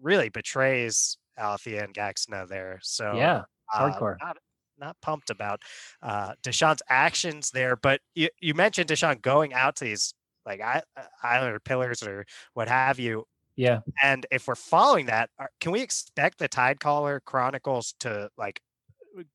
really 0.00 0.28
betrays 0.28 1.18
Althea 1.36 1.82
and 1.82 1.92
Gaxna 1.92 2.48
there. 2.48 2.78
So 2.82 3.14
yeah, 3.16 3.40
it's 3.40 3.46
uh, 3.74 3.90
hardcore. 3.90 4.16
Not, 4.20 4.36
not 4.78 4.96
pumped 5.02 5.30
about 5.30 5.60
uh, 6.02 6.34
Deshaun's 6.44 6.82
actions 6.88 7.50
there, 7.50 7.74
but 7.74 8.00
you, 8.14 8.28
you 8.40 8.54
mentioned 8.54 8.88
Deshaun 8.88 9.20
going 9.20 9.52
out 9.54 9.76
to 9.76 9.84
these 9.84 10.14
like 10.46 10.60
I, 10.60 10.82
Islander 11.22 11.58
pillars 11.58 12.02
or 12.02 12.26
what 12.52 12.68
have 12.68 13.00
you. 13.00 13.24
Yeah. 13.56 13.82
And 14.02 14.26
if 14.30 14.48
we're 14.48 14.54
following 14.54 15.06
that, 15.06 15.30
can 15.60 15.72
we 15.72 15.82
expect 15.82 16.38
the 16.38 16.48
Tidecaller 16.48 17.20
Chronicles 17.24 17.94
to 18.00 18.30
like 18.36 18.60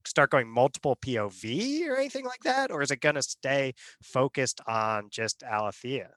start 0.05 0.31
going 0.31 0.49
multiple 0.49 0.97
POV 0.97 1.87
or 1.87 1.97
anything 1.97 2.25
like 2.25 2.41
that, 2.43 2.71
or 2.71 2.81
is 2.81 2.91
it 2.91 3.01
going 3.01 3.15
to 3.15 3.23
stay 3.23 3.73
focused 4.03 4.61
on 4.67 5.09
just 5.11 5.43
Alethea? 5.43 6.11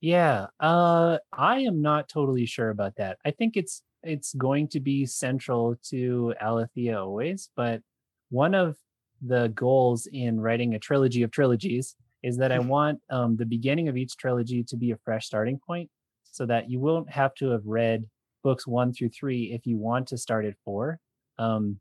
Yeah, 0.00 0.46
uh, 0.60 1.18
I 1.32 1.60
am 1.60 1.80
not 1.80 2.08
totally 2.08 2.46
sure 2.46 2.70
about 2.70 2.96
that. 2.96 3.18
I 3.24 3.30
think 3.30 3.56
it's 3.56 3.82
it's 4.02 4.34
going 4.34 4.68
to 4.68 4.80
be 4.80 5.06
central 5.06 5.76
to 5.90 6.34
Alethea 6.40 7.00
always, 7.00 7.50
but 7.56 7.82
one 8.28 8.54
of 8.54 8.78
the 9.20 9.48
goals 9.48 10.06
in 10.12 10.38
writing 10.40 10.74
a 10.74 10.78
trilogy 10.78 11.22
of 11.22 11.30
trilogies 11.30 11.96
is 12.22 12.36
that 12.36 12.52
I 12.52 12.58
Mhm. 12.58 12.68
want 12.68 13.00
um, 13.10 13.36
the 13.36 13.46
beginning 13.46 13.88
of 13.88 13.96
each 13.96 14.16
trilogy 14.16 14.62
to 14.64 14.76
be 14.76 14.90
a 14.90 14.96
fresh 14.98 15.26
starting 15.26 15.58
point, 15.66 15.90
so 16.36 16.46
that 16.46 16.70
you 16.70 16.78
won't 16.78 17.10
have 17.10 17.34
to 17.34 17.50
have 17.50 17.66
read 17.66 18.04
books 18.42 18.66
one 18.66 18.92
through 18.92 19.08
three 19.08 19.52
if 19.52 19.66
you 19.66 19.76
want 19.76 20.06
to 20.08 20.18
start 20.18 20.44
at 20.44 20.54
four. 20.64 21.00
Um, 21.38 21.78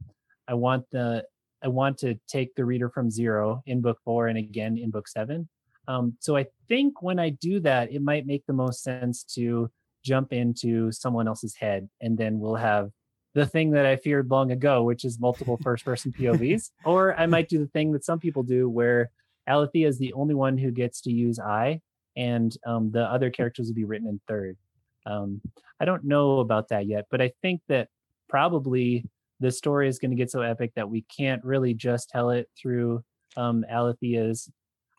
I 0.47 0.53
want 0.53 0.86
the 0.91 1.24
I 1.64 1.68
want 1.68 1.97
to 1.99 2.16
take 2.28 2.56
the 2.56 2.66
reader 2.66 2.89
from 2.89 3.10
zero 3.10 3.62
in 3.66 3.82
book 3.82 3.99
four 4.06 4.28
and 4.28 4.38
again 4.38 4.78
in 4.78 4.91
book 4.91 5.08
seven. 5.08 5.49
Um, 5.88 6.16
so 6.20 6.36
I 6.36 6.45
think 6.68 7.01
when 7.01 7.20
I 7.20 7.30
do 7.30 7.60
that, 7.62 7.91
it 7.91 8.01
might 8.01 8.26
make 8.26 8.45
the 8.45 8.53
most 8.53 8.84
sense 8.84 9.24
to 9.36 9.70
jump 10.03 10.34
into 10.34 10.91
someone 10.91 11.28
else's 11.28 11.56
head, 11.56 11.89
and 12.01 12.18
then 12.18 12.39
we'll 12.39 12.56
have 12.56 12.91
the 13.34 13.45
thing 13.45 13.72
that 13.72 13.86
I 13.86 13.97
feared 13.97 14.32
long 14.32 14.51
ago, 14.51 14.84
which 14.84 15.03
is 15.03 15.20
multiple 15.20 15.58
first 15.64 15.84
person 15.84 16.12
POVs. 16.12 16.72
or 16.86 17.20
I 17.20 17.26
might 17.26 17.49
do 17.49 17.60
the 17.60 17.68
thing 17.68 17.91
that 17.91 18.06
some 18.06 18.20
people 18.20 18.43
do 18.43 18.70
where 18.70 19.12
Alethea 19.47 19.88
is 19.88 19.97
the 19.97 20.14
only 20.14 20.34
one 20.34 20.58
who 20.58 20.72
gets 20.72 21.01
to 21.01 21.12
use 21.12 21.39
I, 21.39 21.82
and 22.16 22.55
um, 22.66 22.91
the 22.91 23.03
other 23.03 23.30
characters 23.30 23.68
will 23.68 23.76
be 23.76 23.86
written 23.86 24.07
in 24.07 24.20
third. 24.28 24.57
Um, 25.05 25.41
I 25.80 25.86
don't 25.86 26.03
know 26.03 26.39
about 26.39 26.70
that 26.70 26.88
yet, 26.88 27.05
but 27.11 27.22
I 27.22 27.32
think 27.41 27.61
that 27.68 27.89
probably 28.30 29.05
the 29.39 29.51
story 29.51 29.88
is 29.88 29.99
going 29.99 30.11
to 30.11 30.18
get 30.18 30.32
so 30.32 30.41
epic 30.41 30.72
that 30.76 30.89
we 30.89 31.01
can't 31.16 31.43
really 31.43 31.74
just 31.74 32.09
tell 32.09 32.30
it 32.30 32.49
through 32.59 33.03
um, 33.36 33.66
Alethea's 33.70 34.49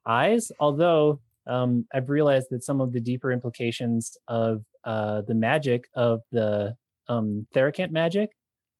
eyes. 0.04 0.52
Although 0.60 1.20
um, 1.46 1.86
I've 1.92 2.10
realized 2.10 2.48
that 2.50 2.64
some 2.64 2.80
of 2.80 2.92
the 2.92 3.00
deeper 3.00 3.32
implications 3.32 4.16
of 4.28 4.62
uh, 4.84 5.22
the 5.22 5.34
magic 5.34 5.88
of 5.94 6.20
the 6.32 6.76
um, 7.08 7.46
Therakent 7.54 7.90
magic. 7.90 8.30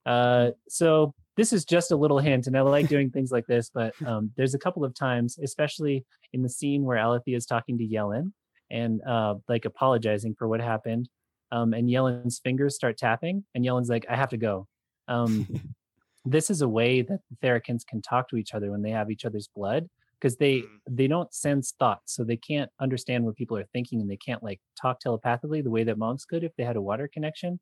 Uh, 0.05 0.51
so 0.69 1.15
this 1.37 1.53
is 1.53 1.65
just 1.65 1.91
a 1.93 1.97
little 1.97 2.19
hint, 2.19 2.47
and 2.47 2.57
I 2.57 2.63
like 2.63 2.89
doing 2.97 3.11
things 3.11 3.31
like 3.31 3.47
this. 3.47 3.71
But 3.73 3.95
um, 4.07 4.31
there's 4.37 4.55
a 4.55 4.59
couple 4.59 4.85
of 4.85 4.95
times, 4.95 5.39
especially 5.43 6.05
in 6.33 6.43
the 6.43 6.49
scene 6.49 6.85
where 6.85 6.99
Alethea 6.99 7.37
is 7.37 7.47
talking 7.47 7.79
to 7.79 7.87
Yellen 7.87 8.33
and 8.71 9.03
uh, 9.07 9.35
like 9.49 9.65
apologizing 9.65 10.35
for 10.39 10.49
what 10.49 10.61
happened. 10.61 11.09
Um, 11.53 11.75
and 11.75 11.89
Yellen's 11.89 12.41
fingers 12.41 12.75
start 12.75 12.99
tapping, 12.99 13.45
and 13.55 13.65
Yellen's 13.65 13.89
like, 13.89 14.07
"I 14.09 14.17
have 14.17 14.31
to 14.31 14.37
go." 14.37 14.67
Um, 15.09 15.47
this 16.25 16.51
is 16.51 16.63
a 16.63 16.69
way 16.69 17.03
that 17.03 17.21
the 17.31 17.47
Therakins 17.47 17.87
can 17.87 18.03
talk 18.03 18.29
to 18.31 18.37
each 18.37 18.55
other 18.55 18.71
when 18.73 18.83
they 18.83 18.91
have 18.91 19.11
each 19.11 19.25
other's 19.25 19.49
blood, 19.55 19.89
because 20.19 20.37
they 20.37 20.61
Mm. 20.63 20.67
they 20.91 21.07
don't 21.07 21.33
sense 21.33 21.75
thoughts, 21.79 22.15
so 22.15 22.25
they 22.25 22.37
can't 22.37 22.71
understand 22.81 23.25
what 23.25 23.37
people 23.37 23.57
are 23.57 23.69
thinking, 23.73 24.01
and 24.01 24.11
they 24.11 24.17
can't 24.17 24.43
like 24.43 24.61
talk 24.81 24.99
telepathically 25.01 25.61
the 25.63 25.71
way 25.71 25.85
that 25.85 25.99
monks 25.99 26.25
could 26.25 26.43
if 26.43 26.53
they 26.57 26.65
had 26.65 26.77
a 26.77 26.83
water 26.83 27.09
connection. 27.13 27.61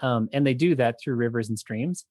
Um, 0.00 0.28
and 0.32 0.46
they 0.46 0.54
do 0.54 0.76
that 0.76 0.96
through 1.02 1.16
rivers 1.16 1.48
and 1.48 1.58
streams. 1.58 2.04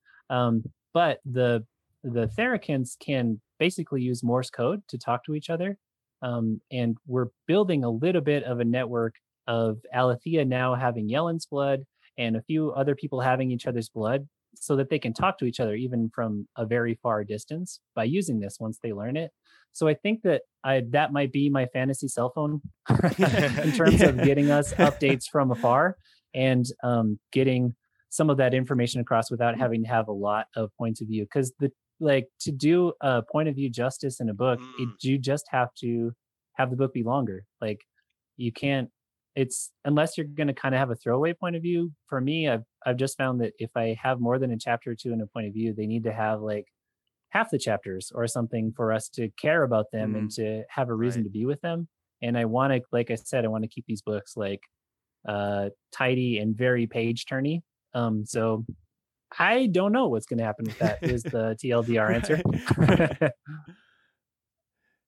But 0.97 1.19
the 1.25 1.63
the 2.03 2.27
Therakins 2.35 2.97
can 2.99 3.39
basically 3.59 4.01
use 4.01 4.23
Morse 4.23 4.49
code 4.49 4.81
to 4.87 4.97
talk 4.97 5.23
to 5.25 5.35
each 5.35 5.51
other. 5.51 5.77
Um, 6.23 6.59
and 6.71 6.97
we're 7.05 7.27
building 7.45 7.83
a 7.83 7.89
little 7.91 8.21
bit 8.21 8.43
of 8.43 8.59
a 8.59 8.65
network 8.65 9.13
of 9.45 9.77
Alethea 9.93 10.43
now 10.43 10.73
having 10.73 11.07
Yellen's 11.07 11.45
blood 11.45 11.83
and 12.17 12.35
a 12.35 12.41
few 12.41 12.71
other 12.71 12.95
people 12.95 13.21
having 13.21 13.51
each 13.51 13.67
other's 13.67 13.89
blood 13.89 14.27
so 14.55 14.75
that 14.75 14.89
they 14.89 14.97
can 14.97 15.13
talk 15.13 15.37
to 15.37 15.45
each 15.45 15.59
other 15.59 15.75
even 15.75 16.09
from 16.15 16.47
a 16.57 16.65
very 16.65 16.97
far 17.03 17.23
distance 17.23 17.79
by 17.93 18.03
using 18.03 18.39
this 18.39 18.57
once 18.59 18.79
they 18.81 18.91
learn 18.91 19.17
it. 19.17 19.29
So 19.73 19.87
I 19.87 19.93
think 19.93 20.23
that 20.23 20.41
I 20.63 20.81
that 20.93 21.13
might 21.13 21.31
be 21.31 21.47
my 21.47 21.67
fantasy 21.67 22.07
cell 22.07 22.31
phone 22.33 22.59
in 23.19 23.71
terms 23.71 24.01
of 24.01 24.17
getting 24.23 24.49
us 24.49 24.73
updates 24.73 25.25
from 25.31 25.51
afar 25.51 25.95
and 26.33 26.65
um, 26.81 27.19
getting 27.31 27.75
some 28.17 28.29
of 28.29 28.37
that 28.37 28.53
information 28.53 28.99
across 29.01 29.31
without 29.31 29.57
having 29.57 29.83
to 29.83 29.87
have 29.89 30.07
a 30.09 30.11
lot 30.27 30.47
of 30.55 30.71
points 30.77 31.01
of 31.01 31.07
view. 31.07 31.23
Because 31.23 31.53
the 31.59 31.71
like 31.99 32.27
to 32.41 32.51
do 32.51 32.93
a 33.01 33.23
point 33.23 33.49
of 33.49 33.55
view 33.55 33.69
justice 33.69 34.19
in 34.19 34.29
a 34.29 34.33
book, 34.33 34.59
it, 34.79 34.87
Mm. 34.89 34.93
you 35.03 35.17
just 35.17 35.45
have 35.49 35.69
to 35.83 36.11
have 36.53 36.69
the 36.71 36.75
book 36.75 36.93
be 36.93 37.03
longer. 37.03 37.45
Like 37.61 37.81
you 38.37 38.51
can't. 38.51 38.89
It's 39.35 39.71
unless 39.85 40.17
you're 40.17 40.25
going 40.39 40.47
to 40.47 40.53
kind 40.53 40.73
of 40.75 40.79
have 40.79 40.89
a 40.91 40.95
throwaway 40.95 41.33
point 41.33 41.55
of 41.55 41.61
view. 41.61 41.91
For 42.09 42.19
me, 42.21 42.47
I've 42.49 42.65
I've 42.85 42.97
just 42.97 43.17
found 43.17 43.39
that 43.41 43.53
if 43.59 43.71
I 43.75 43.95
have 44.01 44.19
more 44.19 44.39
than 44.39 44.51
a 44.51 44.57
chapter 44.57 44.91
or 44.91 44.95
two 44.95 45.13
in 45.13 45.21
a 45.21 45.27
point 45.27 45.47
of 45.47 45.53
view, 45.53 45.73
they 45.73 45.87
need 45.87 46.03
to 46.05 46.13
have 46.13 46.41
like 46.41 46.65
half 47.29 47.49
the 47.51 47.59
chapters 47.59 48.11
or 48.15 48.25
something 48.27 48.73
for 48.75 48.91
us 48.93 49.09
to 49.09 49.29
care 49.45 49.63
about 49.63 49.87
them 49.91 50.15
and 50.15 50.31
to 50.31 50.63
have 50.69 50.89
a 50.89 50.93
reason 50.95 51.21
Right. 51.21 51.25
to 51.27 51.31
be 51.39 51.45
with 51.45 51.61
them. 51.61 51.87
And 52.21 52.37
I 52.37 52.45
want 52.45 52.73
to, 52.73 52.81
like 52.91 53.11
I 53.11 53.15
said, 53.15 53.45
I 53.45 53.49
want 53.49 53.63
to 53.63 53.67
keep 53.69 53.85
these 53.87 54.01
books 54.01 54.35
like 54.37 54.61
uh 55.27 55.69
tidy 55.91 56.39
and 56.39 56.55
very 56.57 56.87
page 56.87 57.25
turny. 57.25 57.61
Um, 57.93 58.25
so 58.25 58.65
I 59.37 59.67
don't 59.67 59.91
know 59.91 60.07
what's 60.07 60.25
going 60.25 60.39
to 60.39 60.45
happen 60.45 60.65
with 60.65 60.79
that. 60.79 61.03
Is 61.03 61.23
the 61.23 61.57
TLDR 61.63 62.13
answer? 62.13 63.31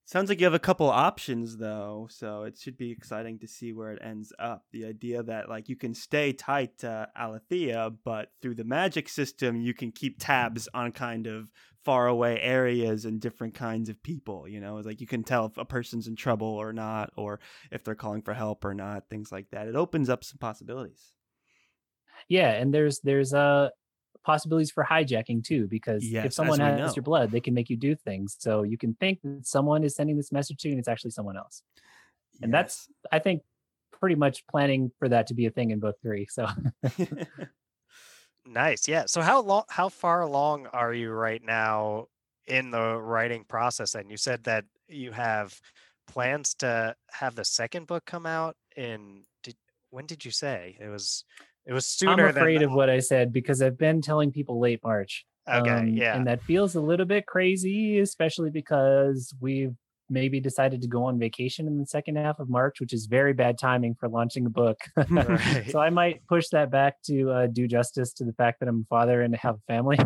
Sounds 0.05 0.27
like 0.27 0.39
you 0.39 0.45
have 0.45 0.55
a 0.55 0.59
couple 0.59 0.89
options 0.89 1.57
though, 1.57 2.07
so 2.09 2.41
it 2.41 2.57
should 2.57 2.77
be 2.77 2.89
exciting 2.89 3.38
to 3.38 3.47
see 3.47 3.73
where 3.73 3.91
it 3.91 4.01
ends 4.03 4.34
up. 4.39 4.65
The 4.71 4.86
idea 4.86 5.21
that 5.21 5.49
like 5.49 5.69
you 5.69 5.75
can 5.75 5.93
stay 5.93 6.34
tight 6.34 6.80
to 6.80 7.07
Alethea, 7.15 7.91
but 8.03 8.32
through 8.41 8.55
the 8.55 8.63
magic 8.63 9.07
system 9.07 9.61
you 9.61 9.75
can 9.75 9.91
keep 9.91 10.15
tabs 10.17 10.67
on 10.73 10.93
kind 10.93 11.27
of 11.27 11.51
faraway 11.86 12.39
areas 12.41 13.05
and 13.05 13.21
different 13.21 13.53
kinds 13.53 13.88
of 13.88 14.01
people. 14.01 14.47
You 14.47 14.59
know, 14.59 14.80
it's 14.80 14.88
like 14.88 14.99
you 14.99 15.05
can 15.05 15.23
tell 15.23 15.45
if 15.45 15.57
a 15.59 15.65
person's 15.65 16.07
in 16.07 16.15
trouble 16.15 16.47
or 16.47 16.73
not, 16.73 17.11
or 17.15 17.39
if 17.71 17.84
they're 17.84 17.93
calling 17.93 18.23
for 18.23 18.34
help 18.34 18.65
or 18.65 18.73
not, 18.73 19.09
things 19.11 19.32
like 19.32 19.51
that. 19.51 19.67
It 19.67 19.75
opens 19.75 20.09
up 20.09 20.23
some 20.23 20.39
possibilities. 20.39 21.13
Yeah, 22.30 22.51
and 22.51 22.73
there's 22.73 22.99
there's 23.01 23.34
uh 23.34 23.69
possibilities 24.23 24.71
for 24.71 24.84
hijacking 24.84 25.43
too, 25.43 25.67
because 25.67 26.03
Yes, 26.03 26.25
if 26.27 26.34
someone 26.34 26.59
has 26.59 26.77
know. 26.77 26.93
your 26.95 27.03
blood, 27.03 27.32
they 27.32 27.41
can 27.41 27.53
make 27.53 27.69
you 27.69 27.77
do 27.77 27.95
things. 27.95 28.38
So 28.39 28.63
you 28.63 28.77
can 28.77 28.95
think 28.95 29.21
that 29.23 29.47
someone 29.47 29.84
is 29.84 29.95
sending 29.95 30.17
this 30.17 30.32
message 30.32 30.57
to 30.61 30.69
you, 30.69 30.73
and 30.73 30.80
it's 30.80 30.88
actually 30.88 31.11
someone 31.11 31.38
else. 31.38 31.63
And 32.41 32.53
that's 32.53 32.88
I 33.11 33.19
think 33.19 33.43
pretty 33.91 34.15
much 34.15 34.47
planning 34.47 34.91
for 34.99 35.09
that 35.09 35.27
to 35.27 35.34
be 35.34 35.45
a 35.45 35.51
thing 35.51 35.71
in 35.71 35.80
book 35.80 35.97
three. 36.01 36.27
So 36.30 36.47
Nice. 38.45 38.88
Yeah. 38.88 39.05
So 39.05 39.21
how 39.21 39.41
long 39.41 39.63
how 39.69 39.89
far 39.89 40.21
along 40.21 40.67
are 40.67 40.93
you 40.93 41.11
right 41.11 41.43
now 41.43 42.07
in 42.47 42.71
the 42.71 42.97
writing 42.99 43.43
process? 43.45 43.95
And 43.95 44.09
you 44.09 44.17
said 44.17 44.43
that 44.45 44.65
you 44.88 45.11
have 45.11 45.59
plans 46.07 46.55
to 46.55 46.95
have 47.11 47.36
the 47.36 47.45
second 47.45 47.86
book 47.88 48.05
come 48.05 48.25
out 48.25 48.55
in 48.75 49.25
did, 49.43 49.55
when 49.91 50.05
did 50.05 50.25
you 50.25 50.32
say? 50.32 50.77
It 50.80 50.88
was 50.88 51.25
it 51.70 51.74
was 51.74 51.86
sooner 51.86 52.28
I'm 52.28 52.36
afraid 52.36 52.61
than 52.61 52.70
of 52.70 52.74
what 52.74 52.89
I 52.89 52.99
said 52.99 53.32
because 53.32 53.61
I've 53.61 53.78
been 53.78 54.01
telling 54.01 54.32
people 54.32 54.59
late 54.59 54.80
March. 54.84 55.26
Okay, 55.47 55.70
Um, 55.70 55.88
yeah. 55.89 56.15
And 56.17 56.28
that 56.28 56.41
feels 56.43 56.76
a 56.76 56.82
little 56.82 57.05
bit 57.05 57.26
crazy, 57.28 57.99
especially 57.99 58.49
because 58.49 59.34
we've 59.39 59.76
maybe 60.11 60.39
decided 60.39 60.82
to 60.82 60.88
go 60.88 61.03
on 61.05 61.20
vacation 61.20 61.67
in 61.67 61.78
the 61.78 61.86
second 61.86 62.15
half 62.15 62.39
of 62.39 62.49
March, 62.49 62.80
which 62.80 62.93
is 62.93 63.05
very 63.05 63.34
bad 63.34 63.59
timing 63.59 63.93
for 63.99 64.09
launching 64.09 64.45
a 64.47 64.49
book. 64.49 64.78
Right. 65.09 65.70
so 65.70 65.80
I 65.80 65.91
might 65.91 66.26
push 66.28 66.47
that 66.51 66.72
back 66.72 66.95
to 67.05 67.30
uh, 67.32 67.47
do 67.47 67.67
justice 67.67 68.13
to 68.13 68.26
the 68.26 68.34
fact 68.34 68.59
that 68.59 68.67
I'm 68.70 68.82
a 68.82 68.86
father 68.89 69.22
and 69.22 69.36
have 69.36 69.55
a 69.55 69.61
family. 69.74 69.99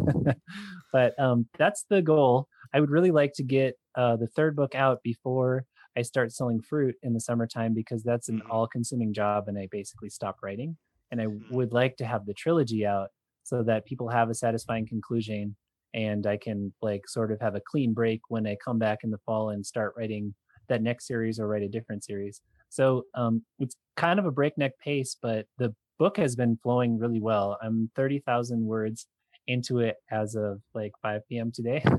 but 0.92 1.18
um, 1.20 1.48
that's 1.58 1.86
the 1.90 2.02
goal. 2.02 2.48
I 2.74 2.80
would 2.80 2.90
really 2.90 3.12
like 3.12 3.34
to 3.36 3.44
get 3.44 3.76
uh, 3.96 4.16
the 4.18 4.28
third 4.28 4.56
book 4.56 4.76
out 4.76 5.00
before 5.04 5.66
I 5.98 6.02
start 6.02 6.32
selling 6.32 6.62
fruit 6.62 6.96
in 7.04 7.14
the 7.14 7.20
summertime 7.20 7.74
because 7.74 8.04
that's 8.04 8.28
an 8.30 8.40
Mhm. 8.42 8.50
all 8.50 8.68
consuming 8.68 9.14
job 9.14 9.48
and 9.48 9.58
I 9.58 9.68
basically 9.72 10.10
stop 10.10 10.38
writing. 10.44 10.76
And 11.14 11.22
I 11.22 11.28
Mhm. 11.28 11.46
would 11.50 11.74
like 11.74 11.98
to 11.98 12.08
have 12.08 12.26
the 12.26 12.34
trilogy 12.34 12.86
out 12.88 13.10
so 13.44 13.64
that 13.64 13.86
people 13.86 14.10
have 14.10 14.32
a 14.32 14.36
satisfying 14.36 14.88
conclusion 14.88 15.56
and 15.94 16.26
I 16.26 16.38
can 16.38 16.74
like 16.82 17.08
sort 17.08 17.32
of 17.32 17.40
have 17.42 17.56
a 17.56 17.62
clean 17.62 17.94
break 17.94 18.22
when 18.30 18.48
I 18.48 18.58
come 18.66 18.80
back 18.80 19.00
in 19.04 19.12
the 19.12 19.20
fall 19.26 19.52
and 19.52 19.66
start 19.66 19.94
writing 19.98 20.36
that 20.70 20.82
next 20.82 21.08
series 21.08 21.40
or 21.40 21.48
write 21.48 21.62
a 21.64 21.70
different 21.70 22.04
series. 22.04 22.42
So 22.70 23.06
um, 23.14 23.46
it's 23.60 23.76
kind 23.96 24.20
of 24.20 24.26
a 24.26 24.32
breakneck 24.32 24.80
pace, 24.80 25.16
but 25.22 25.48
the 25.60 25.76
book 26.00 26.18
has 26.18 26.36
been 26.36 26.58
flowing 26.64 26.98
really 26.98 27.22
well. 27.22 27.58
I'm 27.62 27.92
30,000 27.96 28.66
words 28.66 29.08
into 29.48 29.80
it 29.80 29.98
as 30.12 30.36
of 30.36 30.62
like 30.74 30.94
5 31.04 31.38
p.m. 31.40 31.52
today. 31.54 31.86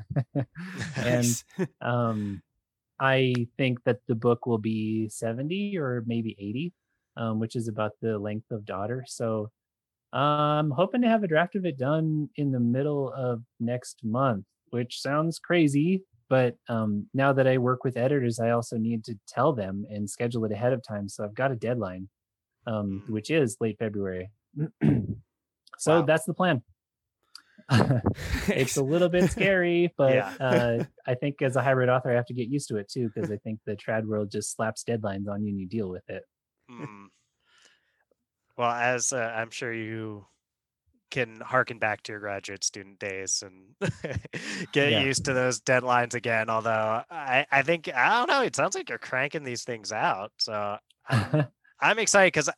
and 0.97 1.37
um, 1.83 2.43
I 3.01 3.49
think 3.59 3.85
that 3.85 4.01
the 4.09 4.17
book 4.17 4.47
will 4.47 4.59
be 4.59 5.09
70 5.11 5.79
or 5.79 6.05
maybe 6.07 6.37
80, 6.39 6.75
um, 7.17 7.39
which 7.41 7.57
is 7.57 7.69
about 7.69 7.93
the 8.01 8.19
length 8.19 8.51
of 8.51 8.65
Daughter. 8.65 9.05
So 9.07 9.51
I'm 10.13 10.71
hoping 10.71 11.03
to 11.03 11.09
have 11.09 11.25
a 11.25 11.29
draft 11.29 11.57
of 11.57 11.65
it 11.65 11.79
done 11.79 12.31
in 12.37 12.53
the 12.53 12.61
middle 12.61 13.13
of 13.13 13.43
next 13.61 14.01
month, 14.05 14.47
which 14.71 15.01
sounds 15.01 15.39
crazy. 15.39 16.05
But 16.29 16.57
um, 16.69 17.09
now 17.15 17.33
that 17.33 17.47
I 17.47 17.59
work 17.59 17.85
with 17.85 17.97
editors, 17.97 18.41
I 18.41 18.51
also 18.51 18.79
need 18.79 19.05
to 19.05 19.17
tell 19.29 19.53
them 19.53 19.85
and 19.91 20.09
schedule 20.09 20.45
it 20.45 20.53
ahead 20.53 20.73
of 20.73 20.83
time. 20.83 21.09
So 21.09 21.25
I've 21.25 21.35
got 21.35 21.53
a 21.53 21.57
deadline, 21.57 22.09
um, 22.67 23.03
Mm. 23.07 23.13
which 23.13 23.31
is 23.31 23.57
late 23.61 23.79
February. 23.79 24.31
so 25.79 26.03
Wow. 26.03 26.03
that's 26.03 26.25
the 26.25 26.35
plan. 26.35 26.63
it's 28.49 28.77
a 28.77 28.83
little 28.83 29.09
bit 29.09 29.27
scary, 29.31 29.93
but 29.97 30.13
Yeah. 30.15 30.33
uh, 30.41 30.79
I 31.07 31.15
think 31.15 31.41
as 31.43 31.57
a 31.57 31.63
hybrid 31.63 31.89
author, 31.89 32.11
I 32.11 32.15
have 32.15 32.27
to 32.27 32.35
get 32.35 32.49
used 32.49 32.69
to 32.69 32.77
it 32.77 32.89
too, 32.91 33.09
because 33.09 33.31
I 33.31 33.37
think 33.39 33.61
the 33.65 33.77
trad 33.77 34.05
world 34.05 34.31
just 34.31 34.55
slaps 34.55 34.85
deadlines 34.85 35.29
on 35.29 35.43
you 35.45 35.51
and 35.51 35.61
you 35.61 35.67
deal 35.67 35.89
with 35.89 36.09
it. 36.09 36.25
Mm. 36.71 37.07
Well, 38.57 38.71
as 38.71 39.13
uh, 39.13 39.33
I'm 39.37 39.51
sure 39.51 39.73
you 39.73 40.27
can 41.11 41.41
harken 41.41 41.79
back 41.79 42.03
to 42.03 42.13
your 42.13 42.21
graduate 42.21 42.65
student 42.65 42.99
days 42.99 43.43
and 43.45 43.75
get 44.73 44.93
Yeah. 44.93 45.03
used 45.05 45.25
to 45.27 45.33
those 45.33 45.61
deadlines 45.61 46.15
again. 46.15 46.49
Although 46.51 47.03
I, 47.11 47.47
I 47.51 47.63
think 47.63 47.89
I 47.95 48.19
don't 48.19 48.29
know, 48.29 48.43
it 48.43 48.57
sounds 48.57 48.75
like 48.75 48.89
you're 48.89 48.99
cranking 48.99 49.45
these 49.45 49.65
things 49.65 49.93
out. 49.93 50.33
So 50.39 50.77
I'm, 51.09 51.47
I'm 51.81 51.99
excited 51.99 52.33
because 52.33 52.51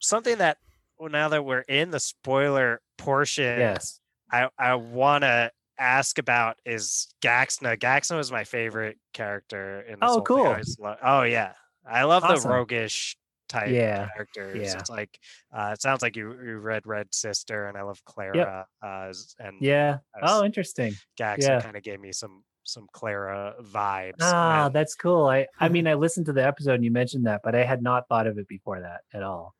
something 0.00 0.38
that 0.38 0.58
well, 0.98 1.10
now 1.10 1.28
that 1.30 1.44
we're 1.44 1.60
in 1.60 1.90
the 1.90 2.00
spoiler 2.00 2.80
portion, 2.98 3.58
yes. 3.58 4.00
I 4.30 4.48
I 4.58 4.74
want 4.76 5.22
to 5.22 5.50
ask 5.78 6.18
about 6.18 6.56
is 6.64 7.08
Gaxna. 7.20 7.78
Gaxna 7.78 8.16
was 8.16 8.30
my 8.30 8.44
favorite 8.44 8.98
character 9.12 9.80
in 9.82 9.98
this 10.00 10.10
Oh, 10.10 10.24
whole 10.26 10.36
thing. 10.36 10.46
I 10.46 10.62
cool. 10.62 10.74
lo- 10.78 10.96
oh 11.02 11.22
yeah, 11.22 11.52
I 11.86 12.04
love 12.04 12.24
Awesome. 12.24 12.48
the 12.48 12.54
roguish 12.54 13.16
type 13.48 13.70
Yeah, 13.70 14.08
characters. 14.14 14.56
yeah. 14.72 14.78
It's 14.78 14.90
like 14.90 15.18
uh, 15.56 15.70
it 15.74 15.82
sounds 15.82 16.02
like 16.02 16.16
you 16.16 16.30
you 16.44 16.58
read 16.58 16.86
Red 16.86 17.14
Sister, 17.14 17.66
and 17.68 17.76
I 17.78 17.82
love 17.82 18.02
Clera. 18.04 18.66
Uh, 18.82 19.12
and 19.38 19.56
Yeah. 19.60 19.98
Oh, 20.22 20.44
interesting. 20.44 20.94
Gaxna 21.18 21.38
yeah. 21.42 21.60
kind 21.60 21.76
of 21.76 21.82
gave 21.82 22.00
me 22.00 22.12
some 22.12 22.44
some 22.66 22.86
Clera 22.94 23.54
vibes. 23.62 24.14
Ah, 24.22 24.66
and- 24.66 24.74
that's 24.74 24.94
cool. 24.94 25.26
I 25.26 25.46
I 25.60 25.68
mean, 25.74 25.86
I 25.86 25.94
listened 25.94 26.26
to 26.26 26.32
the 26.32 26.46
episode 26.46 26.74
and 26.74 26.84
you 26.84 26.90
mentioned 26.90 27.26
that, 27.26 27.40
but 27.44 27.54
I 27.54 27.64
had 27.64 27.82
not 27.82 28.08
thought 28.08 28.26
of 28.26 28.38
it 28.38 28.48
before 28.48 28.80
that 28.80 29.02
at 29.12 29.22
all. 29.22 29.54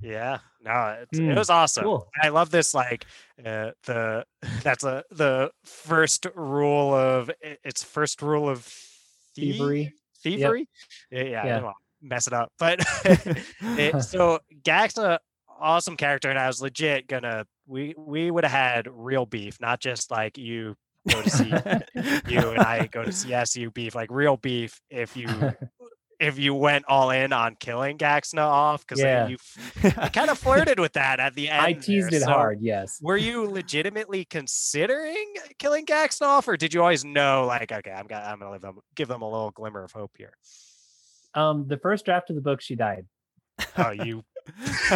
Yeah, 0.00 0.38
no, 0.64 0.98
it's, 1.00 1.18
Mm, 1.18 1.30
it 1.30 1.38
was 1.38 1.48
awesome. 1.48 1.84
cool. 1.84 2.08
I 2.20 2.28
love 2.30 2.50
this. 2.50 2.74
Like 2.74 3.06
uh, 3.38 3.70
the 3.84 4.24
that's 4.64 4.82
a 4.84 5.04
the 5.12 5.50
first 5.64 6.26
rule 6.34 6.92
of 6.92 7.30
it's 7.40 7.82
first 7.84 8.20
rule 8.20 8.48
of 8.48 8.64
thie- 8.64 9.52
Thievery. 9.52 9.92
Thievery. 10.22 10.68
Yeah, 11.10 11.22
yeah. 11.22 11.46
Yeah. 11.46 11.60
wanna 11.62 11.74
mess 12.04 12.26
it 12.26 12.32
up, 12.32 12.52
but 12.58 12.80
it, 13.60 14.02
so 14.02 14.40
Gak's 14.62 14.98
a 14.98 15.18
awesome 15.60 15.96
character, 15.96 16.30
and 16.30 16.38
I 16.38 16.46
was 16.46 16.60
legit 16.60 17.06
gonna 17.08 17.46
we 17.66 17.94
we 17.96 18.30
would 18.30 18.44
have 18.44 18.52
had 18.52 18.88
real 18.90 19.26
beef, 19.26 19.60
not 19.60 19.80
just 19.80 20.10
like 20.10 20.36
you 20.38 20.76
go 21.08 21.22
to 21.22 21.30
see 21.30 21.48
you 22.28 22.40
and 22.50 22.58
I 22.60 22.88
go 22.90 23.02
to 23.02 23.10
CSU 23.10 23.72
beef, 23.72 23.94
like 23.94 24.10
real 24.10 24.36
beef. 24.36 24.80
If 24.90 25.16
you 25.16 25.28
if 26.20 26.38
you 26.38 26.54
went 26.54 26.84
all 26.86 27.10
in 27.10 27.32
on 27.32 27.56
killing 27.58 27.98
Gaxna 27.98 28.42
off, 28.42 28.86
because 28.86 29.00
Yeah. 29.02 29.28
you 29.28 29.36
kind 30.12 30.30
of 30.30 30.38
flirted 30.38 30.78
with 30.78 30.92
that 30.94 31.18
at 31.20 31.34
the 31.34 31.48
end. 31.48 31.60
I 31.60 31.72
teased 31.72 32.10
there, 32.10 32.20
it 32.20 32.22
so 32.24 32.30
hard. 32.30 32.60
Yes. 32.60 32.98
Were 33.02 33.16
you 33.16 33.44
legitimately 33.50 34.24
considering 34.26 35.34
killing 35.58 35.84
Gaxna 35.84 36.26
off, 36.26 36.48
or 36.48 36.56
did 36.56 36.72
you 36.72 36.80
always 36.80 37.04
know, 37.04 37.46
like, 37.46 37.72
okay, 37.72 37.90
I'm 37.90 38.06
gonna, 38.06 38.24
I'm 38.24 38.38
gonna 38.38 38.58
them, 38.60 38.78
give 38.94 39.08
them 39.08 39.22
a 39.22 39.28
little 39.28 39.50
glimmer 39.50 39.82
of 39.82 39.92
hope 39.92 40.12
here? 40.16 40.32
Um, 41.34 41.66
the 41.68 41.78
first 41.78 42.04
draft 42.04 42.30
of 42.30 42.36
the 42.36 42.42
book, 42.42 42.60
she 42.60 42.74
died. 42.76 43.06
Oh, 43.76 43.90
you. 43.90 44.24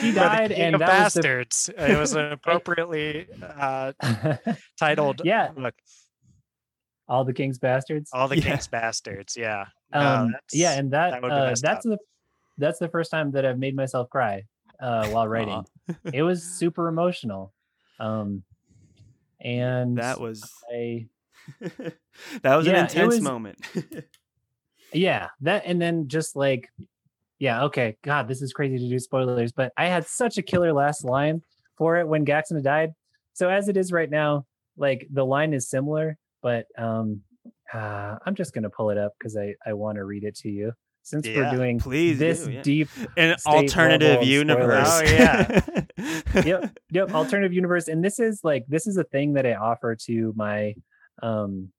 She 0.00 0.12
died, 0.12 0.50
king 0.50 0.60
and 0.60 0.74
of 0.74 0.80
that 0.80 1.04
was 1.04 1.14
the- 1.14 1.20
bastards. 1.20 1.70
It 1.76 1.98
was 1.98 2.14
an 2.14 2.32
appropriately 2.32 3.26
uh, 3.42 3.92
titled 4.78 5.20
yeah, 5.24 5.48
book. 5.52 5.74
all 7.08 7.24
the 7.24 7.32
king's 7.32 7.58
bastards. 7.58 8.10
All 8.12 8.26
the 8.28 8.38
Yeah. 8.38 8.42
king's 8.42 8.66
bastards. 8.68 9.36
Yeah. 9.36 9.66
No, 9.92 10.00
um, 10.00 10.34
yeah, 10.52 10.72
and 10.78 10.90
that, 10.92 11.10
that 11.10 11.22
would've 11.22 11.36
been 11.36 11.44
uh, 11.44 11.50
messed 11.50 11.62
that's 11.62 11.84
the 11.84 11.98
that's 12.58 12.78
the 12.78 12.88
first 12.88 13.10
time 13.10 13.30
that 13.32 13.44
I've 13.44 13.58
made 13.58 13.76
myself 13.76 14.08
cry 14.10 14.44
uh, 14.80 15.06
while 15.08 15.28
writing. 15.28 15.64
It 16.12 16.22
was 16.22 16.42
super 16.42 16.88
emotional. 16.88 17.52
Um, 18.00 18.42
and 19.40 19.98
that 19.98 20.18
was 20.20 20.50
I 20.72 21.06
that 22.42 22.56
was 22.56 22.66
Yeah, 22.66 22.72
an 22.74 22.84
intense 22.86 23.14
was- 23.14 23.20
moment. 23.20 23.58
Yeah 24.92 25.28
that 25.40 25.62
and 25.66 25.80
then 25.80 26.08
just 26.08 26.36
like 26.36 26.70
yeah 27.38 27.64
okay 27.64 27.96
god 28.02 28.28
this 28.28 28.40
is 28.40 28.52
crazy 28.52 28.78
to 28.78 28.88
do 28.88 28.98
spoilers 28.98 29.50
but 29.50 29.72
i 29.76 29.86
had 29.86 30.06
such 30.06 30.38
a 30.38 30.42
killer 30.42 30.72
last 30.72 31.04
line 31.04 31.42
for 31.76 31.96
it 31.96 32.06
when 32.06 32.24
Gaxna 32.24 32.62
died 32.62 32.92
so 33.32 33.48
as 33.48 33.68
it 33.68 33.76
is 33.76 33.90
right 33.90 34.08
now 34.08 34.46
like 34.76 35.06
the 35.10 35.24
line 35.24 35.52
is 35.52 35.68
similar 35.68 36.16
but 36.40 36.66
um 36.78 37.20
uh, 37.74 38.16
i'm 38.24 38.34
just 38.34 38.52
gonna 38.52 38.70
pull 38.70 38.90
it 38.90 38.98
up 38.98 39.12
because 39.18 39.36
i 39.36 39.54
i 39.66 39.72
want 39.72 39.96
to 39.96 40.04
read 40.04 40.22
it 40.22 40.36
to 40.36 40.48
you 40.48 40.72
since 41.02 41.26
Yeah, 41.26 41.50
we're 41.50 41.56
doing 41.56 41.80
Please 41.80 42.18
this 42.18 42.44
do, 42.44 42.52
yeah. 42.52 42.62
deep 42.62 42.88
An 43.16 43.36
alternative 43.44 44.22
universe. 44.22 44.88
Oh, 44.88 45.02
yeah. 45.02 45.60
yep 46.44 46.78
yep 46.90 47.12
alternative 47.12 47.52
universe 47.52 47.88
and 47.88 48.04
this 48.04 48.20
is 48.20 48.40
like 48.44 48.64
this 48.68 48.86
is 48.86 48.96
a 48.96 49.04
thing 49.04 49.32
that 49.32 49.46
i 49.46 49.54
offer 49.54 49.96
to 49.96 50.32
my 50.36 50.74
um 51.22 51.70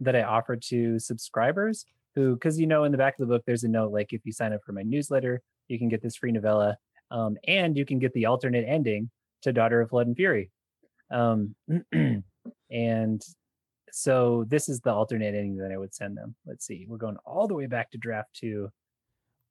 that 0.00 0.16
i 0.16 0.22
offer 0.22 0.56
to 0.56 0.98
subscribers 0.98 1.86
who 2.14 2.34
because 2.34 2.58
you 2.58 2.66
know 2.66 2.84
in 2.84 2.92
the 2.92 2.98
back 2.98 3.14
of 3.14 3.26
the 3.26 3.32
book 3.32 3.42
there's 3.46 3.64
a 3.64 3.68
note 3.68 3.92
like 3.92 4.12
if 4.12 4.20
you 4.24 4.32
sign 4.32 4.52
up 4.52 4.60
for 4.64 4.72
my 4.72 4.82
newsletter 4.82 5.42
you 5.68 5.78
can 5.78 5.88
get 5.88 6.02
this 6.02 6.16
free 6.16 6.32
novella 6.32 6.76
um 7.10 7.36
and 7.46 7.76
you 7.76 7.84
can 7.84 7.98
get 7.98 8.12
the 8.12 8.26
alternate 8.26 8.64
ending 8.66 9.10
to 9.42 9.52
daughter 9.52 9.80
of 9.80 9.90
flood 9.90 10.06
and 10.06 10.16
fury. 10.16 10.50
Um 11.10 11.54
and 12.70 13.22
so 13.92 14.44
this 14.48 14.68
is 14.68 14.80
the 14.80 14.92
alternate 14.92 15.34
ending 15.34 15.56
that 15.56 15.70
i 15.70 15.76
would 15.76 15.94
send 15.94 16.16
them. 16.16 16.34
Let's 16.46 16.66
see 16.66 16.86
we're 16.88 16.98
going 16.98 17.16
all 17.24 17.46
the 17.46 17.54
way 17.54 17.66
back 17.66 17.90
to 17.92 17.98
draft 17.98 18.30
two. 18.34 18.70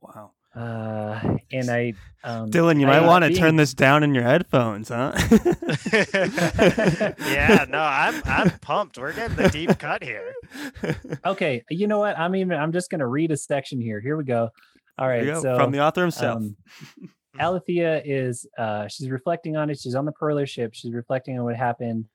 Wow. 0.02 0.32
Uh 0.56 1.38
and 1.52 1.70
i 1.72 1.94
um 2.24 2.52
Dylan, 2.52 2.80
you 2.80 2.86
I, 2.88 3.00
might 3.00 3.08
want 3.08 3.24
to 3.24 3.30
being- 3.30 3.40
turn 3.40 3.56
this 3.56 3.74
down 3.74 4.04
in 4.04 4.14
your 4.14 4.24
headphones, 4.24 4.90
huh? 4.90 5.12
yeah, 5.94 7.66
no, 7.70 7.80
I'm 7.80 8.22
I'm 8.26 8.50
pumped. 8.60 8.98
We're 8.98 9.14
getting 9.14 9.36
the 9.36 9.50
deep 9.50 9.78
cut 9.80 10.04
here. 10.04 10.34
Okay, 11.26 11.64
you 11.70 11.88
know 11.88 12.00
what? 12.00 12.18
I'm 12.20 12.36
even. 12.36 12.60
I'm 12.60 12.72
just 12.74 12.90
gonna 12.92 13.08
read 13.08 13.32
a 13.32 13.38
section 13.38 13.80
here. 13.82 14.00
Here 14.02 14.18
we 14.18 14.24
go. 14.26 14.50
All 14.98 15.08
There 15.08 15.18
right, 15.18 15.26
you 15.26 15.32
go, 15.34 15.42
so 15.42 15.56
from 15.56 15.72
the 15.72 15.80
author 15.80 16.02
himself. 16.02 16.38
um, 16.38 16.56
Alethea 17.40 18.02
is 18.06 18.46
uh, 18.58 18.88
she's 18.88 19.10
reflecting 19.10 19.56
on 19.56 19.70
it. 19.70 19.80
She's 19.80 19.96
on 19.96 20.06
the 20.06 20.12
Perler 20.12 20.48
ship. 20.48 20.72
She's 20.74 20.94
reflecting 20.94 21.40
on 21.40 21.46
what 21.46 21.56
happened, 21.56 22.06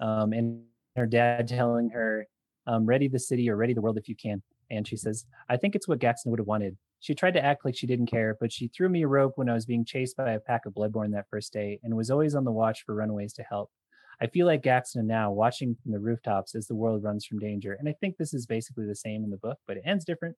um, 0.00 0.32
and 0.32 0.62
her 0.96 1.06
dad 1.06 1.48
telling 1.48 1.88
her, 1.90 2.26
um, 2.66 2.84
"Ready 2.86 3.08
the 3.08 3.18
city 3.18 3.48
or 3.50 3.56
ready 3.56 3.72
the 3.74 3.80
world 3.80 3.96
if 3.98 4.08
you 4.08 4.14
can." 4.14 4.42
And 4.70 4.86
she 4.86 4.96
says, 4.96 5.24
"I 5.48 5.56
think 5.56 5.74
it's 5.74 5.88
what 5.88 5.98
Gaxna 5.98 6.26
would 6.26 6.38
have 6.38 6.46
wanted." 6.46 6.76
She 7.02 7.16
tried 7.16 7.34
to 7.34 7.44
act 7.44 7.64
like 7.64 7.76
she 7.76 7.88
didn't 7.88 8.06
care, 8.06 8.36
but 8.38 8.52
she 8.52 8.68
threw 8.68 8.88
me 8.88 9.02
a 9.02 9.08
rope 9.08 9.32
when 9.34 9.48
I 9.48 9.54
was 9.54 9.66
being 9.66 9.84
chased 9.84 10.16
by 10.16 10.30
a 10.30 10.38
pack 10.38 10.66
of 10.66 10.74
Bloodborne 10.74 11.10
that 11.14 11.28
first 11.28 11.52
day, 11.52 11.80
and 11.82 11.96
was 11.96 12.12
always 12.12 12.36
on 12.36 12.44
the 12.44 12.52
watch 12.52 12.84
for 12.84 12.94
runaways 12.94 13.32
to 13.34 13.42
help. 13.42 13.72
I 14.20 14.28
feel 14.28 14.46
like 14.46 14.62
Gaxna 14.62 15.02
now, 15.02 15.32
watching 15.32 15.74
from 15.82 15.90
the 15.90 15.98
rooftops 15.98 16.54
as 16.54 16.68
the 16.68 16.76
world 16.76 17.02
runs 17.02 17.26
from 17.26 17.40
danger. 17.40 17.76
And 17.76 17.88
I 17.88 17.92
think 18.00 18.16
this 18.16 18.32
is 18.32 18.46
basically 18.46 18.86
the 18.86 18.94
same 18.94 19.24
in 19.24 19.30
the 19.30 19.36
book, 19.36 19.58
but 19.66 19.78
it 19.78 19.82
ends 19.84 20.04
different. 20.04 20.36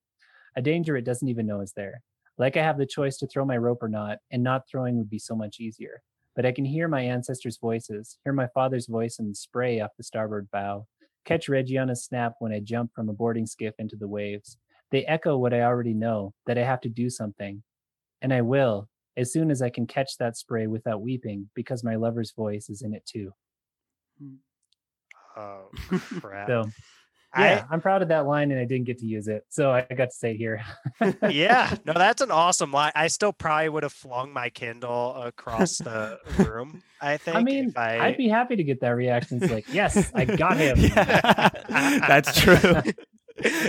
A 0.57 0.62
danger 0.62 0.97
it 0.97 1.05
doesn't 1.05 1.29
even 1.29 1.47
know 1.47 1.61
is 1.61 1.75
there. 1.75 2.01
Like 2.39 2.57
I 2.57 2.62
have 2.62 2.79
the 2.79 2.87
choice 2.87 3.19
to 3.19 3.27
throw 3.27 3.45
my 3.45 3.59
rope 3.59 3.83
or 3.83 3.91
not, 3.91 4.21
and 4.31 4.43
not 4.43 4.67
throwing 4.67 4.97
would 4.97 5.11
be 5.11 5.19
so 5.19 5.37
much 5.37 5.61
easier. 5.61 6.01
But 6.35 6.47
I 6.47 6.53
can 6.53 6.65
hear 6.65 6.89
my 6.89 7.03
ancestors' 7.03 7.59
voices, 7.59 8.17
hear 8.25 8.33
my 8.33 8.47
father's 8.55 8.87
voice 8.87 9.19
in 9.19 9.29
the 9.29 9.35
spray 9.35 9.81
off 9.81 9.91
the 9.99 10.03
starboard 10.03 10.51
bow, 10.51 10.87
catch 11.27 11.47
Reggie 11.47 11.77
on 11.77 11.91
a 11.91 11.97
snap 11.97 12.37
when 12.39 12.53
I 12.53 12.61
jump 12.61 12.95
from 12.95 13.11
a 13.11 13.12
boarding 13.12 13.45
skiff 13.45 13.75
into 13.79 13.97
the 13.97 14.09
waves. 14.09 14.57
They 14.95 15.05
echo 15.07 15.36
what 15.36 15.53
I 15.53 15.62
already 15.62 15.92
know 15.92 16.34
that 16.47 16.57
I 16.57 16.62
have 16.62 16.80
to 16.82 16.88
do 16.88 17.11
something. 17.11 17.64
And 18.22 18.32
I 18.32 18.42
will, 18.42 18.88
as 19.16 19.32
soon 19.32 19.51
as 19.51 19.61
I 19.61 19.68
can 19.68 19.88
catch 19.88 20.18
that 20.18 20.36
spray 20.36 20.68
without 20.68 21.03
weeping, 21.03 21.51
because 21.53 21.82
my 21.82 21.97
lover's 21.97 22.30
voice 22.30 22.70
is 22.70 22.82
in 22.82 22.95
it 22.95 23.05
too. 23.05 23.32
Mm. 24.22 24.36
Oh 25.36 25.70
crap! 26.20 26.47
So, 26.47 26.70
yeah, 27.36 27.64
I'm 27.68 27.80
proud 27.80 28.03
of 28.03 28.09
that 28.11 28.24
line 28.24 28.53
and 28.53 28.61
I 28.61 28.66
didn't 28.66 28.84
get 28.84 28.99
to 28.99 29.05
use 29.05 29.26
it. 29.26 29.45
So 29.49 29.72
I 29.72 29.82
got 29.82 30.11
to 30.11 30.16
say 30.16 30.30
it 30.30 30.36
here. 30.36 30.62
yeah, 31.28 31.74
no, 31.84 31.92
that's 31.97 32.22
an 32.22 32.30
awesome 32.30 32.70
line. 32.70 32.92
I 32.95 33.09
still 33.09 33.32
probably 33.32 33.70
would 33.70 33.82
have 33.82 33.92
flung 33.92 34.32
my 34.32 34.49
Kindle 34.49 35.16
across 35.16 35.78
the 35.78 36.20
room. 36.38 36.84
I 37.01 37.16
think. 37.16 37.36
I 37.36 37.42
mean, 37.42 37.72
I, 37.74 37.99
I'd 37.99 38.16
be 38.16 38.28
happy 38.28 38.55
to 38.55 38.62
get 38.62 38.80
that 38.82 38.90
reaction. 38.90 39.42
It's 39.42 39.53
like, 39.53 39.66
yes, 39.72 40.12
I 40.14 40.24
got 40.24 40.57
him. 40.57 40.78
Yeah, 40.78 41.49
that's 42.07 42.40
true. 42.40 42.80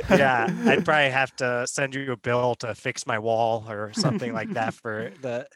Yeah, 0.09 0.47
I'd 0.65 0.85
probably 0.85 1.09
have 1.09 1.35
to 1.37 1.65
send 1.67 1.95
you 1.95 2.11
a 2.11 2.17
bill 2.17 2.55
to 2.55 2.73
fix 2.75 3.05
my 3.05 3.19
wall 3.19 3.65
or 3.69 3.91
something 3.93 4.33
like 4.33 4.51
that 4.53 4.73
for 4.73 5.11
the. 5.21 5.47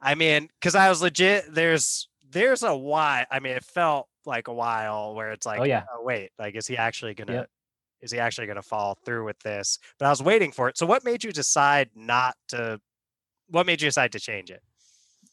I 0.00 0.14
mean, 0.14 0.48
because 0.60 0.74
I 0.74 0.88
was 0.88 1.02
legit. 1.02 1.52
There's 1.52 2.08
there's 2.30 2.62
a 2.62 2.74
why. 2.76 3.26
I 3.30 3.40
mean, 3.40 3.52
it 3.52 3.64
felt 3.64 4.08
like 4.26 4.48
a 4.48 4.52
while 4.52 5.14
where 5.14 5.30
it's 5.32 5.46
like, 5.46 5.60
Oh, 5.60 5.64
yeah. 5.64 5.84
oh 5.92 6.02
wait, 6.02 6.30
like 6.38 6.54
is 6.56 6.66
he 6.66 6.76
actually 6.76 7.14
gonna? 7.14 7.32
Yep. 7.32 7.50
Is 8.00 8.12
he 8.12 8.18
actually 8.20 8.46
gonna 8.46 8.62
follow 8.62 8.94
through 9.04 9.24
with 9.24 9.38
this? 9.40 9.78
But 9.98 10.06
I 10.06 10.10
was 10.10 10.22
waiting 10.22 10.52
for 10.52 10.68
it. 10.68 10.78
So 10.78 10.86
what 10.86 11.04
made 11.04 11.24
you 11.24 11.32
decide 11.32 11.90
not 11.94 12.36
to? 12.48 12.80
What 13.48 13.66
made 13.66 13.80
you 13.80 13.88
decide 13.88 14.12
to 14.12 14.20
change 14.20 14.50
it? 14.50 14.62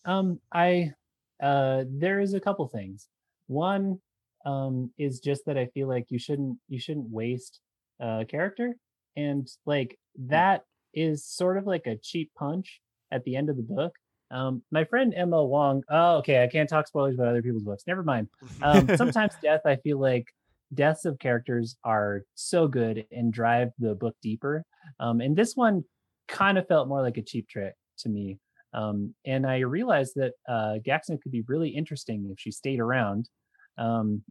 Um, 0.06 0.40
I 0.52 0.94
uh 1.42 1.84
there 1.88 2.20
is 2.22 2.34
a 2.34 2.40
couple 2.40 2.68
things. 2.68 3.08
One 3.48 4.00
um 4.46 4.92
is 4.98 5.20
just 5.20 5.46
that 5.46 5.58
I 5.58 5.66
feel 5.68 5.88
like 5.88 6.06
you 6.10 6.18
shouldn't 6.20 6.58
you 6.70 6.80
shouldn't 6.80 7.10
waste 7.10 7.60
a 8.00 8.26
character. 8.26 8.76
And 9.16 9.48
like 9.66 9.98
that 10.28 10.64
is 10.94 11.26
sort 11.26 11.58
of 11.58 11.66
like 11.66 11.88
a 11.88 11.98
cheap 11.98 12.32
punch 12.38 12.82
at 13.12 13.24
the 13.24 13.36
end 13.36 13.50
of 13.50 13.58
the 13.58 13.64
book. 13.64 13.94
Um 14.32 14.64
my 14.72 14.84
friend 14.86 15.14
Emma 15.16 15.44
Wong, 15.44 15.84
oh 15.90 16.18
okay, 16.18 16.44
I 16.44 16.48
can't 16.48 16.70
talk 16.70 16.88
spoilers 16.88 17.16
about 17.16 17.28
other 17.28 17.42
people's 17.42 17.64
books. 17.64 17.84
Never 17.88 18.04
mind. 18.04 18.28
Um 18.62 18.96
sometimes 18.98 19.34
death, 19.42 19.62
I 19.66 19.76
feel 19.78 20.00
like 20.00 20.26
deaths 20.74 21.06
of 21.06 21.20
characters 21.20 21.78
are 21.84 22.24
so 22.34 22.68
good 22.68 23.06
and 23.12 23.32
drive 23.32 23.70
the 23.80 23.96
book 23.96 24.16
deeper. 24.22 24.64
Um 25.00 25.22
and 25.22 25.36
this 25.36 25.56
one 25.56 25.84
kind 26.28 26.58
of 26.58 26.68
felt 26.68 26.88
more 26.88 27.02
like 27.02 27.18
a 27.18 27.22
cheap 27.22 27.48
trick 27.48 27.74
to 28.00 28.10
me. 28.10 28.40
Um, 28.74 29.14
and 29.26 29.48
I 29.48 29.60
realized 29.60 30.14
that 30.16 30.34
uh, 30.50 30.80
Gaxna 30.86 31.22
could 31.22 31.32
be 31.32 31.44
really 31.48 31.70
interesting 31.70 32.28
if 32.30 32.40
she 32.40 32.52
stayed 32.52 32.80
around. 32.80 33.30
Um, 33.78 34.22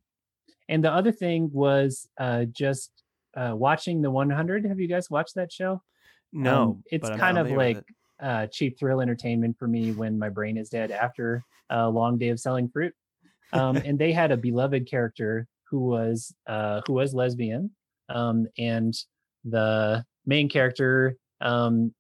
and 0.68 0.84
the 0.84 0.92
other 0.92 1.12
thing 1.12 1.50
was 1.52 2.06
uh, 2.20 2.44
just 2.44 2.90
uh, 3.36 3.54
watching 3.54 4.02
the 4.02 4.10
100. 4.10 4.66
Have 4.66 4.80
you 4.80 4.88
guys 4.88 5.10
watched 5.10 5.34
that 5.36 5.52
show? 5.52 5.82
no, 6.32 6.62
Um, 6.62 6.84
it's 6.90 7.08
kind 7.10 7.38
of 7.38 7.50
like 7.50 7.82
uh, 8.20 8.46
cheap 8.48 8.78
thrill 8.78 9.00
entertainment 9.00 9.56
for 9.58 9.68
me 9.68 9.92
when 9.92 10.18
my 10.18 10.28
brain 10.28 10.56
is 10.56 10.68
dead 10.68 10.90
after 10.90 11.44
a 11.70 11.88
long 11.88 12.18
day 12.18 12.28
of 12.28 12.40
selling 12.40 12.68
fruit. 12.68 12.94
Um, 13.52 13.76
and 13.84 13.98
they 13.98 14.12
had 14.12 14.32
a 14.32 14.36
beloved 14.36 14.88
character 14.88 15.46
who 15.70 15.80
was 15.80 16.34
uh, 16.46 16.82
who 16.86 16.94
was 16.94 17.14
lesbian, 17.14 17.70
um, 18.08 18.46
and 18.58 18.94
the 19.44 20.04
main 20.26 20.48
character 20.48 21.16
um, 21.40 21.94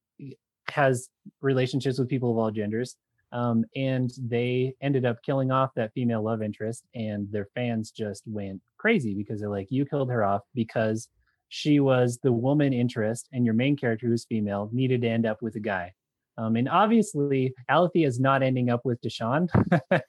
has 0.68 1.08
relationships 1.40 1.98
with 1.98 2.08
people 2.08 2.30
of 2.30 2.38
all 2.38 2.50
genders. 2.50 2.96
Um, 3.32 3.64
and 3.74 4.12
they 4.16 4.74
ended 4.80 5.04
up 5.04 5.20
killing 5.24 5.50
off 5.50 5.74
that 5.74 5.92
female 5.92 6.22
love 6.22 6.40
interest, 6.40 6.84
and 6.94 7.30
their 7.32 7.48
fans 7.54 7.90
just 7.90 8.22
went 8.26 8.60
crazy 8.76 9.12
because 9.14 9.40
they're 9.40 9.48
like, 9.48 9.70
"You 9.70 9.84
killed 9.84 10.10
her 10.10 10.24
off 10.24 10.42
because 10.54 11.08
she 11.54 11.78
was 11.78 12.18
the 12.22 12.32
woman 12.32 12.72
interest, 12.72 13.28
and 13.32 13.44
your 13.44 13.54
main 13.54 13.76
character, 13.76 14.06
who's 14.08 14.24
female, 14.24 14.68
needed 14.72 15.02
to 15.02 15.08
end 15.08 15.24
up 15.26 15.40
with 15.40 15.54
a 15.56 15.60
guy." 15.60 15.92
Um, 16.36 16.56
and 16.56 16.68
obviously, 16.68 17.54
Alethea 17.68 18.08
is 18.08 18.18
not 18.18 18.42
ending 18.42 18.68
up 18.70 18.80
with 18.84 19.00
Deshaun. 19.00 19.48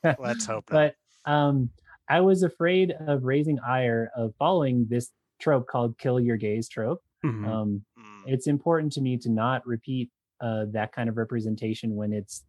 Let's 0.20 0.46
hope. 0.46 0.66
But 0.70 0.96
um, 1.26 1.70
I 2.10 2.22
was 2.22 2.42
afraid 2.44 2.96
of 3.08 3.24
raising 3.24 3.60
ire 3.60 4.10
of 4.16 4.34
following 4.40 4.88
this 4.90 5.12
trope 5.40 5.68
called 5.68 5.98
"kill 6.00 6.20
your 6.20 6.38
gays" 6.38 6.68
trope. 6.68 7.02
Mhm. 7.24 7.46
Um, 7.48 7.86
Mm, 7.98 8.22
it's 8.34 8.48
important 8.48 8.92
to 8.94 9.02
me 9.02 9.18
to 9.20 9.30
not 9.30 9.66
repeat 9.68 10.10
uh, 10.42 10.66
that 10.72 10.92
kind 10.94 11.10
of 11.10 11.16
representation 11.18 11.96
when 11.96 12.12
it's 12.12 12.44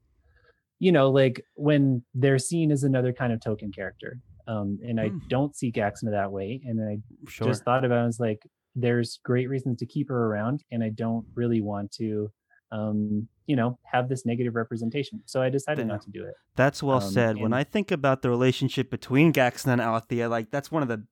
you 0.78 0.90
know 0.92 1.10
like 1.10 1.44
when 1.54 2.02
they're 2.14 2.38
seen 2.38 2.70
as 2.72 2.82
another 2.84 3.12
kind 3.12 3.32
of 3.32 3.40
token 3.40 3.70
character 3.72 4.18
um, 4.46 4.78
and 4.88 5.00
i 5.00 5.08
Hmm. 5.08 5.18
don't 5.28 5.54
see 5.56 5.70
Gaxna 5.72 6.10
that 6.10 6.30
way 6.32 6.60
and 6.66 6.76
i 6.82 6.98
sure. 7.28 7.46
just 7.48 7.64
thought 7.64 7.84
about 7.84 7.98
it 7.98 8.02
I 8.02 8.06
was 8.06 8.20
like 8.20 8.42
there's 8.76 9.18
great 9.24 9.48
reasons 9.48 9.78
to 9.78 9.86
keep 9.86 10.08
her 10.08 10.26
around 10.26 10.62
and 10.70 10.84
i 10.84 10.88
don't 10.90 11.24
really 11.34 11.60
want 11.60 11.90
to 11.90 12.30
um, 12.72 13.26
you 13.46 13.56
know 13.56 13.78
have 13.92 14.08
this 14.08 14.26
negative 14.26 14.54
representation 14.54 15.20
so 15.24 15.40
i 15.42 15.48
decided 15.48 15.86
Yeah. 15.86 15.92
not 15.94 16.02
to 16.02 16.10
do 16.10 16.22
it 16.24 16.34
That's 16.56 16.82
well 16.82 17.02
Um, 17.02 17.12
said. 17.12 17.36
When 17.36 17.52
I 17.52 17.64
think 17.64 17.90
about 17.90 18.22
the 18.22 18.30
relationship 18.30 18.90
between 18.90 19.32
Gaxna 19.32 19.72
and 19.72 19.80
Alethea, 19.80 20.28
like 20.28 20.50
that's 20.50 20.70
one 20.72 20.82
of 20.82 20.88
the 20.88 21.04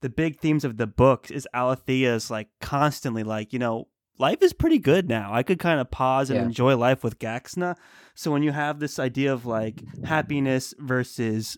the 0.00 0.08
big 0.08 0.38
themes 0.38 0.64
of 0.64 0.76
the 0.76 0.86
book 0.88 1.30
is 1.30 1.46
Alethea's 1.54 2.30
like 2.30 2.48
constantly 2.60 3.22
like, 3.24 3.52
you 3.52 3.58
know, 3.58 3.88
life 4.18 4.42
is 4.42 4.52
pretty 4.52 4.78
good 4.78 5.08
now. 5.08 5.32
I 5.32 5.42
could 5.44 5.58
kind 5.60 5.80
of 5.80 5.90
pause 5.90 6.30
and 6.30 6.38
Yeah. 6.38 6.44
enjoy 6.46 6.76
life 6.76 7.02
with 7.04 7.18
Gaxna. 7.18 7.76
So 8.14 8.30
when 8.32 8.42
you 8.42 8.52
have 8.52 8.78
this 8.80 8.98
idea 8.98 9.32
of 9.32 9.46
like 9.46 9.82
happiness 10.04 10.74
versus 10.78 11.56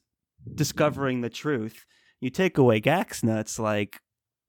discovering 0.55 1.21
the 1.23 1.31
truth, 1.31 1.87
you 2.21 2.31
take 2.31 2.59
away 2.59 2.81
Gaxna, 2.81 3.41
it's 3.41 3.59
like 3.59 4.01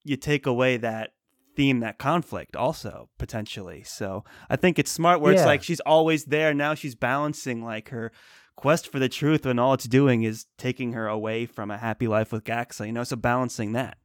you 0.03 0.17
take 0.17 0.45
away 0.45 0.77
that 0.77 1.13
theme, 1.55 1.79
that 1.81 1.97
conflict 1.97 2.55
also 2.55 3.09
potentially. 3.17 3.83
So 3.83 4.23
I 4.49 4.55
think 4.55 4.79
it's 4.79 4.91
smart 4.91 5.21
where 5.21 5.33
it's 5.33 5.45
like 5.45 5.63
she's 5.63 5.81
always 5.81 6.25
there. 6.25 6.53
Now 6.53 6.73
she's 6.73 6.95
balancing 6.95 7.63
like 7.63 7.89
her 7.89 8.11
quest 8.55 8.91
for 8.91 8.99
the 8.99 9.09
truth 9.09 9.45
when 9.45 9.59
all 9.59 9.73
it's 9.73 9.85
doing 9.85 10.23
is 10.23 10.45
taking 10.57 10.93
her 10.93 11.07
away 11.07 11.45
from 11.45 11.71
a 11.71 11.77
happy 11.77 12.07
life 12.07 12.31
with 12.31 12.43
Gaxna, 12.43 12.85
you 12.85 12.93
know, 12.93 13.03
so 13.03 13.15
balancing 13.15 13.73
that 13.73 13.97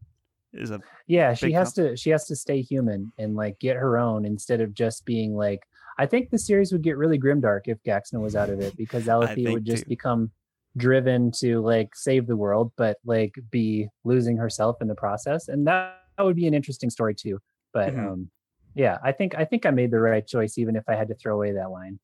is 0.57 0.71
a 0.71 0.81
yeah 1.07 1.35
she 1.35 1.53
has 1.53 1.73
to 1.73 1.97
she 1.97 2.11
has 2.11 2.27
to 2.27 2.37
stay 2.37 2.61
human 2.61 3.13
and 3.19 3.35
like 3.35 3.59
get 3.59 3.77
her 3.77 3.99
own 3.99 4.25
instead 4.25 4.61
of 4.61 4.75
just 4.75 5.05
being 5.05 5.35
like 5.35 5.61
i 5.99 6.07
think 6.07 6.31
the 6.31 6.39
series 6.39 6.73
would 6.73 6.83
get 6.83 6.97
really 6.97 7.19
grimdark 7.19 7.63
if 7.65 7.83
Gaxna 7.83 8.21
was 8.21 8.37
out 8.37 8.51
of 8.51 8.61
it 8.61 8.77
because 8.77 9.09
alethea 9.09 9.53
would 9.53 9.65
just 9.65 9.85
too. 9.85 9.89
become 9.89 10.31
driven 10.77 11.31
to 11.31 11.61
like 11.61 11.95
save 11.95 12.27
the 12.27 12.37
world 12.37 12.73
but 12.77 12.99
like 13.05 13.35
be 13.51 13.89
losing 14.05 14.37
herself 14.37 14.77
in 14.81 14.89
the 14.89 14.95
process 14.95 15.49
and 15.49 15.67
that, 15.67 16.03
that 16.17 16.25
would 16.25 16.37
be 16.37 16.47
an 16.47 16.55
interesting 16.55 16.91
story 16.91 17.15
too 17.15 17.39
but 17.73 17.95
Mhm. 17.95 18.09
um 18.09 18.31
yeah 18.75 18.99
i 19.03 19.13
think 19.13 19.35
i 19.37 19.45
think 19.45 19.65
i 19.67 19.71
made 19.71 19.91
the 19.91 19.99
right 20.01 20.27
choice 20.27 20.59
even 20.59 20.77
if 20.77 20.85
i 20.89 20.95
had 20.95 21.09
to 21.09 21.15
throw 21.15 21.35
away 21.35 21.53
that 21.53 21.71
line 21.71 21.99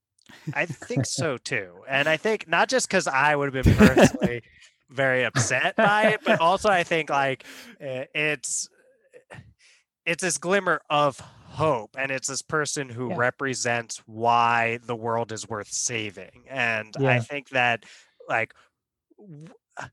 I 0.55 0.67
think 0.67 1.07
so 1.07 1.37
too, 1.39 1.83
and 1.89 2.09
I 2.09 2.17
think 2.17 2.49
not 2.49 2.69
just 2.69 2.89
because 2.89 3.07
I 3.07 3.35
would 3.37 3.53
have 3.53 3.67
been 3.67 3.77
personally 3.77 4.43
very 4.89 5.25
upset 5.25 5.77
by 5.77 6.09
it, 6.09 6.21
but 6.25 6.41
also 6.41 6.69
I 6.69 6.85
think 6.85 7.11
like 7.11 7.45
it's 7.81 8.69
it's 10.05 10.23
this 10.23 10.39
glimmer 10.39 10.81
of 10.91 11.19
hope, 11.21 11.97
and 11.99 12.11
it's 12.11 12.29
this 12.29 12.43
person 12.43 12.89
who 12.89 13.09
Yeah. 13.09 13.17
represents 13.17 13.99
why 14.07 14.79
the 14.87 14.97
world 14.97 15.33
is 15.33 15.49
worth 15.49 15.69
saving, 15.69 16.45
and 16.49 16.97
I 17.05 17.19
think 17.21 17.51
that 17.51 17.85
like. 18.29 18.55
uh, 19.77 19.89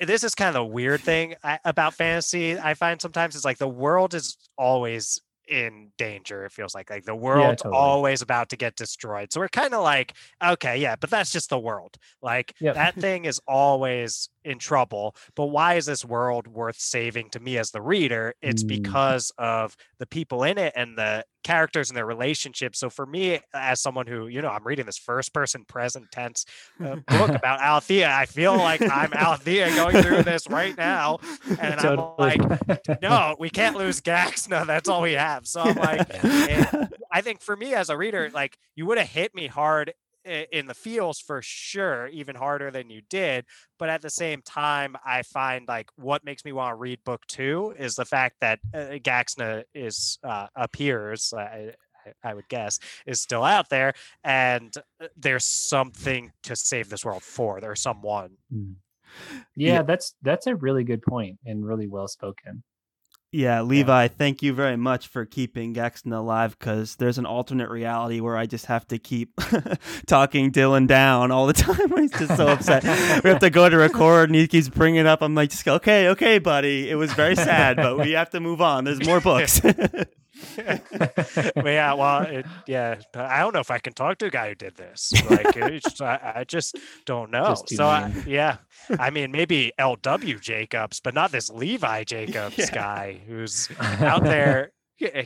This 0.00 0.24
is 0.24 0.34
kind 0.34 0.48
of 0.48 0.54
the 0.54 0.64
weird 0.64 1.02
thing 1.02 1.34
I, 1.42 1.58
about 1.64 1.94
fantasy. 1.94 2.58
I 2.58 2.74
find 2.74 3.00
sometimes 3.00 3.34
it's 3.36 3.44
like 3.44 3.58
the 3.58 3.68
world 3.68 4.14
is 4.14 4.36
always 4.56 5.20
in 5.48 5.90
danger. 5.98 6.44
It 6.44 6.52
feels 6.52 6.74
like 6.74 6.90
like 6.90 7.04
the 7.04 7.14
world's 7.16 7.62
totally. 7.62 7.78
always 7.80 8.22
about 8.22 8.50
to 8.50 8.56
get 8.56 8.76
destroyed. 8.76 9.32
So 9.32 9.40
we're 9.40 9.48
kind 9.48 9.74
of 9.74 9.82
like, 9.82 10.14
okay, 10.44 10.78
yeah, 10.78 10.96
but 11.00 11.10
that's 11.10 11.32
just 11.32 11.50
the 11.50 11.58
world. 11.58 11.96
Like 12.22 12.54
Yep. 12.60 12.74
that 12.74 12.94
thing 12.96 13.24
is 13.24 13.40
always 13.48 14.28
in 14.48 14.58
trouble. 14.58 15.14
But 15.36 15.46
why 15.46 15.74
is 15.74 15.86
this 15.86 16.04
world 16.04 16.48
worth 16.48 16.78
saving 16.80 17.30
to 17.30 17.40
me 17.40 17.58
as 17.58 17.70
the 17.70 17.82
reader? 17.82 18.34
It's 18.42 18.64
Mm. 18.64 18.68
because 18.68 19.30
of 19.38 19.76
the 19.98 20.06
people 20.06 20.42
in 20.42 20.58
it 20.58 20.72
and 20.74 20.96
the 20.96 21.24
characters 21.44 21.88
and 21.88 21.96
their 21.96 22.04
relationships. 22.06 22.78
So 22.78 22.90
for 22.90 23.06
me, 23.06 23.40
as 23.54 23.80
someone 23.80 24.06
who, 24.06 24.26
you 24.26 24.42
know, 24.42 24.48
I'm 24.48 24.64
reading 24.64 24.86
this 24.86 24.98
first 24.98 25.32
person 25.32 25.64
present 25.64 26.10
tense 26.10 26.44
uh, 26.84 26.96
book 27.08 27.30
about 27.30 27.60
Althea, 27.60 28.10
I 28.10 28.26
feel 28.26 28.56
like 28.56 28.82
I'm 28.82 29.12
Althea 29.12 29.74
going 29.74 30.02
through 30.02 30.24
this 30.24 30.48
right 30.48 30.76
now. 30.76 31.18
And 31.60 31.80
I'm 31.80 32.00
like, 32.18 32.40
no, 33.00 33.36
we 33.38 33.50
can't 33.50 33.76
lose 33.76 34.00
Gaxna. 34.00 34.66
That's 34.66 34.88
all 34.88 35.02
we 35.02 35.12
have. 35.12 35.46
So 35.46 35.60
I'm 35.60 35.76
like, 35.76 36.06
I 37.10 37.20
think 37.22 37.40
for 37.40 37.56
me 37.56 37.74
as 37.74 37.88
a 37.88 37.96
reader, 37.96 38.30
like 38.32 38.58
you 38.74 38.86
would 38.86 38.98
have 38.98 39.08
hit 39.08 39.34
me 39.34 39.46
hard 39.46 39.94
in 40.28 40.66
the 40.66 40.74
feels 40.74 41.18
for 41.20 41.40
sure, 41.42 42.06
even 42.08 42.36
harder 42.36 42.70
than 42.70 42.90
you 42.90 43.02
did. 43.08 43.44
But 43.78 43.88
at 43.88 44.02
the 44.02 44.10
same 44.10 44.42
time, 44.42 44.96
I 45.04 45.22
find 45.22 45.66
like 45.66 45.90
what 45.96 46.24
makes 46.24 46.44
me 46.44 46.52
want 46.52 46.72
to 46.72 46.76
read 46.76 47.02
book 47.04 47.26
two 47.26 47.74
is 47.78 47.94
the 47.94 48.04
fact 48.04 48.36
that 48.40 48.60
uh, 48.74 48.98
Gaxna 49.02 49.64
is 49.74 50.18
uh, 50.22 50.46
appears. 50.56 51.32
I, 51.36 51.72
I- 52.24 52.32
would 52.32 52.48
guess 52.48 52.78
is 53.06 53.20
still 53.20 53.44
out 53.44 53.68
there, 53.68 53.92
and 54.24 54.72
uh, 54.98 55.08
there's 55.14 55.44
something 55.44 56.32
to 56.44 56.56
save 56.56 56.88
this 56.88 57.04
world 57.04 57.22
for. 57.22 57.60
There's 57.60 57.80
someone. 57.82 58.30
Mm. 58.54 58.76
Yeah. 59.56 59.72
yeah 59.74 59.82
that's 59.82 60.14
that's 60.22 60.46
a 60.46 60.56
really 60.56 60.84
good 60.84 61.02
point 61.02 61.38
and 61.44 61.66
really 61.66 61.86
well 61.86 62.08
spoken 62.08 62.62
Yeah, 63.30 63.60
Levi, 63.60 64.08
thank 64.08 64.42
you 64.42 64.54
very 64.54 64.78
much 64.78 65.08
for 65.08 65.26
keeping 65.26 65.74
Gaxna 65.74 66.16
alive 66.16 66.58
because 66.58 66.96
there's 66.96 67.18
an 67.18 67.26
alternate 67.26 67.68
reality 67.68 68.20
where 68.20 68.38
I 68.38 68.46
just 68.46 68.66
have 68.66 68.88
to 68.88 68.98
keep 68.98 69.38
talking 70.06 70.50
Dylan 70.50 70.86
down 70.86 71.30
all 71.30 71.46
the 71.46 71.52
time. 71.52 71.94
He's 71.94 72.10
just 72.12 72.36
so 72.36 72.48
upset. 72.48 72.84
we 73.22 73.28
have 73.28 73.40
to 73.40 73.50
go 73.50 73.68
to 73.68 73.76
record 73.76 74.30
and 74.30 74.36
he 74.36 74.48
keeps 74.48 74.70
bringing 74.70 75.00
it 75.00 75.06
up. 75.06 75.20
I'm 75.20 75.34
like, 75.34 75.50
just 75.50 75.68
okay, 75.68 76.08
okay, 76.08 76.38
buddy. 76.38 76.88
It 76.88 76.94
was 76.94 77.12
very 77.12 77.36
sad, 77.36 77.76
but 77.76 77.98
we 77.98 78.12
have 78.12 78.30
to 78.30 78.40
move 78.40 78.62
on. 78.62 78.84
There's 78.84 79.04
more 79.04 79.20
books. 79.20 79.60
but 80.56 81.64
yeah, 81.66 81.92
well, 81.94 82.22
it, 82.22 82.46
yeah, 82.66 82.96
I 83.14 83.40
don't 83.40 83.54
know 83.54 83.60
if 83.60 83.70
I 83.70 83.78
can 83.78 83.92
talk 83.92 84.18
to 84.18 84.26
a 84.26 84.30
guy 84.30 84.48
who 84.50 84.54
did 84.54 84.76
this. 84.76 85.12
Like, 85.30 85.54
just- 85.82 86.02
I, 86.02 86.32
I 86.36 86.44
just 86.44 86.76
don't 87.06 87.30
know. 87.30 87.46
Just 87.46 87.70
so, 87.76 87.86
I, 87.86 88.12
yeah, 88.26 88.58
I 88.98 89.10
mean, 89.10 89.30
maybe 89.32 89.72
L.W. 89.78 90.38
Jacobs, 90.38 91.00
but 91.00 91.14
not 91.14 91.32
this 91.32 91.50
Levi 91.50 92.04
Jacobs 92.04 92.56
Yeah. 92.58 92.70
guy 92.72 93.20
who's 93.26 93.68
out 93.80 94.24
there 94.24 94.72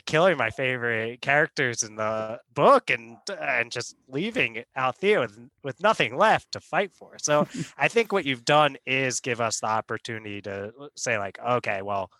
killing 0.04 0.36
my 0.36 0.50
favorite 0.50 1.22
characters 1.22 1.82
in 1.82 1.96
the 1.96 2.38
book 2.52 2.90
and 2.90 3.16
and 3.40 3.72
just 3.72 3.96
leaving 4.06 4.64
Althea 4.76 5.20
with 5.20 5.38
with 5.64 5.80
nothing 5.82 6.14
left 6.16 6.52
to 6.52 6.60
fight 6.60 6.92
for. 6.92 7.16
So 7.18 7.46
I 7.78 7.88
think 7.88 8.12
what 8.12 8.26
you've 8.26 8.44
done 8.44 8.76
is 8.86 9.20
give 9.20 9.40
us 9.40 9.60
the 9.60 9.68
opportunity 9.68 10.42
to 10.42 10.72
say 10.96 11.16
like, 11.18 11.38
okay, 11.40 11.80
well, 11.80 12.10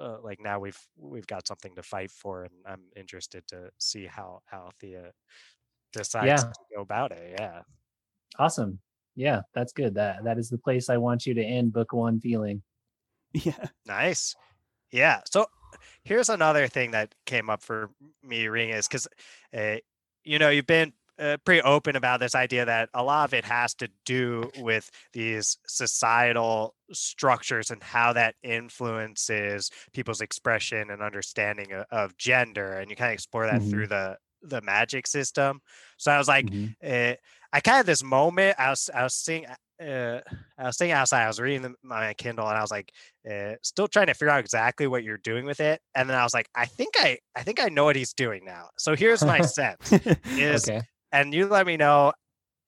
uh, 0.00 0.18
like 0.22 0.40
now 0.40 0.58
we've 0.60 0.78
we've 0.96 1.26
got 1.26 1.46
something 1.48 1.74
to 1.76 1.82
fight 1.82 2.10
for, 2.10 2.44
and 2.44 2.54
I'm 2.66 2.82
interested 2.96 3.46
to 3.48 3.70
see 3.78 4.06
how 4.06 4.42
Althea 4.52 5.12
decides 5.92 6.44
Yeah. 6.44 6.50
to 6.52 6.60
go 6.76 6.82
about 6.82 7.12
it. 7.12 7.36
Yeah. 7.38 7.62
awesome 8.38 8.80
yeah 9.16 9.40
that's 9.54 9.72
good 9.72 9.94
that 9.94 10.22
that 10.24 10.38
is 10.38 10.48
the 10.50 10.58
place 10.58 10.88
i 10.90 10.96
want 10.96 11.26
you 11.26 11.34
to 11.34 11.42
end 11.42 11.72
book 11.72 11.92
one 11.92 12.20
feeling 12.20 12.62
yeah. 13.34 13.68
Nice. 13.86 14.36
Yeah. 14.90 15.20
So 15.30 15.46
here's 16.04 16.28
another 16.30 16.66
thing 16.68 16.92
that 16.92 17.14
came 17.26 17.50
up 17.50 17.62
for 17.62 17.90
me 18.22 18.48
reading 18.48 18.74
is 18.74 18.88
because, 18.88 19.06
uh, 19.56 19.76
you 20.24 20.38
know, 20.38 20.50
you've 20.50 20.66
been 20.66 20.92
uh, 21.18 21.36
pretty 21.44 21.62
open 21.62 21.96
about 21.96 22.20
this 22.20 22.34
idea 22.34 22.64
that 22.64 22.88
a 22.94 23.02
lot 23.02 23.24
of 23.28 23.34
it 23.34 23.44
has 23.44 23.74
to 23.74 23.88
do 24.04 24.50
with 24.58 24.90
these 25.12 25.58
societal 25.66 26.74
structures 26.92 27.70
and 27.70 27.82
how 27.82 28.12
that 28.12 28.34
influences 28.42 29.70
people's 29.92 30.20
expression 30.20 30.90
and 30.90 31.02
understanding 31.02 31.72
of, 31.72 31.86
of 31.90 32.16
gender. 32.16 32.78
And 32.78 32.90
you 32.90 32.96
kind 32.96 33.10
of 33.10 33.14
explore 33.14 33.46
that 33.46 33.62
Mhm. 33.62 33.70
through 33.70 33.86
the 33.88 34.18
the 34.42 34.60
magic 34.62 35.08
system. 35.08 35.60
So 35.96 36.12
I 36.12 36.18
was 36.18 36.28
like, 36.28 36.46
Mhm. 36.46 36.76
uh, 36.84 37.16
I 37.52 37.60
kind 37.60 37.80
of 37.80 37.86
this 37.86 38.04
moment 38.04 38.54
I 38.58 38.70
was 38.70 38.88
I 38.94 39.02
was 39.02 39.14
seeing 39.14 39.46
uh, 39.46 40.20
I 40.58 40.64
was 40.64 40.76
sitting 40.76 40.92
outside. 40.92 41.24
I 41.24 41.28
was 41.28 41.40
reading 41.40 41.62
the, 41.62 41.74
my 41.82 42.14
Kindle, 42.14 42.48
and 42.48 42.56
I 42.56 42.60
was 42.60 42.70
like, 42.70 42.92
uh, 43.28 43.54
still 43.62 43.86
trying 43.88 44.06
to 44.08 44.14
figure 44.14 44.30
out 44.30 44.40
exactly 44.40 44.86
what 44.88 45.04
you're 45.04 45.18
doing 45.18 45.44
with 45.44 45.60
it. 45.60 45.80
And 45.94 46.08
then 46.08 46.16
I 46.16 46.24
was 46.24 46.34
like, 46.34 46.48
I 46.54 46.66
think 46.66 46.94
I 46.98 47.18
I 47.36 47.42
think 47.42 47.60
I 47.60 47.68
know 47.68 47.84
what 47.84 47.96
he's 47.96 48.12
doing 48.12 48.44
now. 48.44 48.70
So 48.78 48.94
here's 48.96 49.24
my 49.24 49.40
sense: 49.40 49.92
is 50.36 50.68
okay 50.68 50.82
and 51.12 51.32
you 51.34 51.46
let 51.46 51.66
me 51.66 51.76
know 51.76 52.12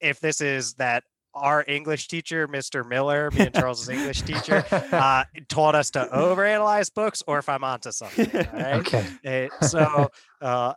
if 0.00 0.20
this 0.20 0.40
is 0.40 0.74
that 0.74 1.04
our 1.34 1.64
English 1.68 2.08
teacher, 2.08 2.48
Mr. 2.48 2.82
Miller, 2.82 3.30
me 3.30 3.40
and 3.42 3.54
Charles's 3.54 3.88
English 3.88 4.22
teacher, 4.22 4.64
uh, 4.92 5.24
taught 5.48 5.74
us 5.76 5.90
to 5.92 6.08
overanalyze 6.12 6.92
books, 6.92 7.22
or 7.26 7.38
if 7.38 7.48
I'm 7.48 7.62
onto 7.64 7.92
something. 7.92 8.30
Right. 8.52 8.74
okay 8.80 9.06
Eh, 9.24 9.48
so 9.62 10.10
uh, 10.40 10.72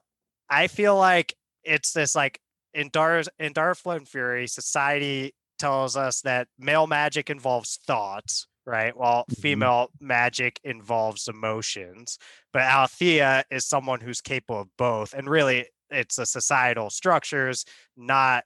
I 0.49 0.67
feel 0.67 0.95
like 0.97 1.35
it's 1.63 1.93
this 1.93 2.15
like 2.15 2.39
in 2.73 2.89
Dar 2.91 3.23
in 3.39 3.53
Darflow 3.53 3.95
and 3.97 4.07
Fury, 4.07 4.47
society 4.47 5.33
tells 5.57 5.95
us 5.95 6.21
that 6.21 6.47
male 6.59 6.85
magic 6.87 7.29
involves 7.29 7.79
thoughts, 7.87 8.47
right? 8.65 8.95
While 8.95 9.25
Mhm. 9.31 9.37
female 9.41 9.87
magic 9.99 10.59
involves 10.63 11.27
emotions. 11.27 12.17
But 12.51 12.63
Althea 12.63 13.45
is 13.49 13.65
someone 13.65 14.01
who's 14.01 14.21
capable 14.21 14.61
of 14.61 14.67
both. 14.77 15.13
And 15.13 15.29
really, 15.29 15.67
it's 15.95 16.15
the 16.17 16.25
societal 16.25 16.89
structures, 16.89 17.65
not 17.95 18.43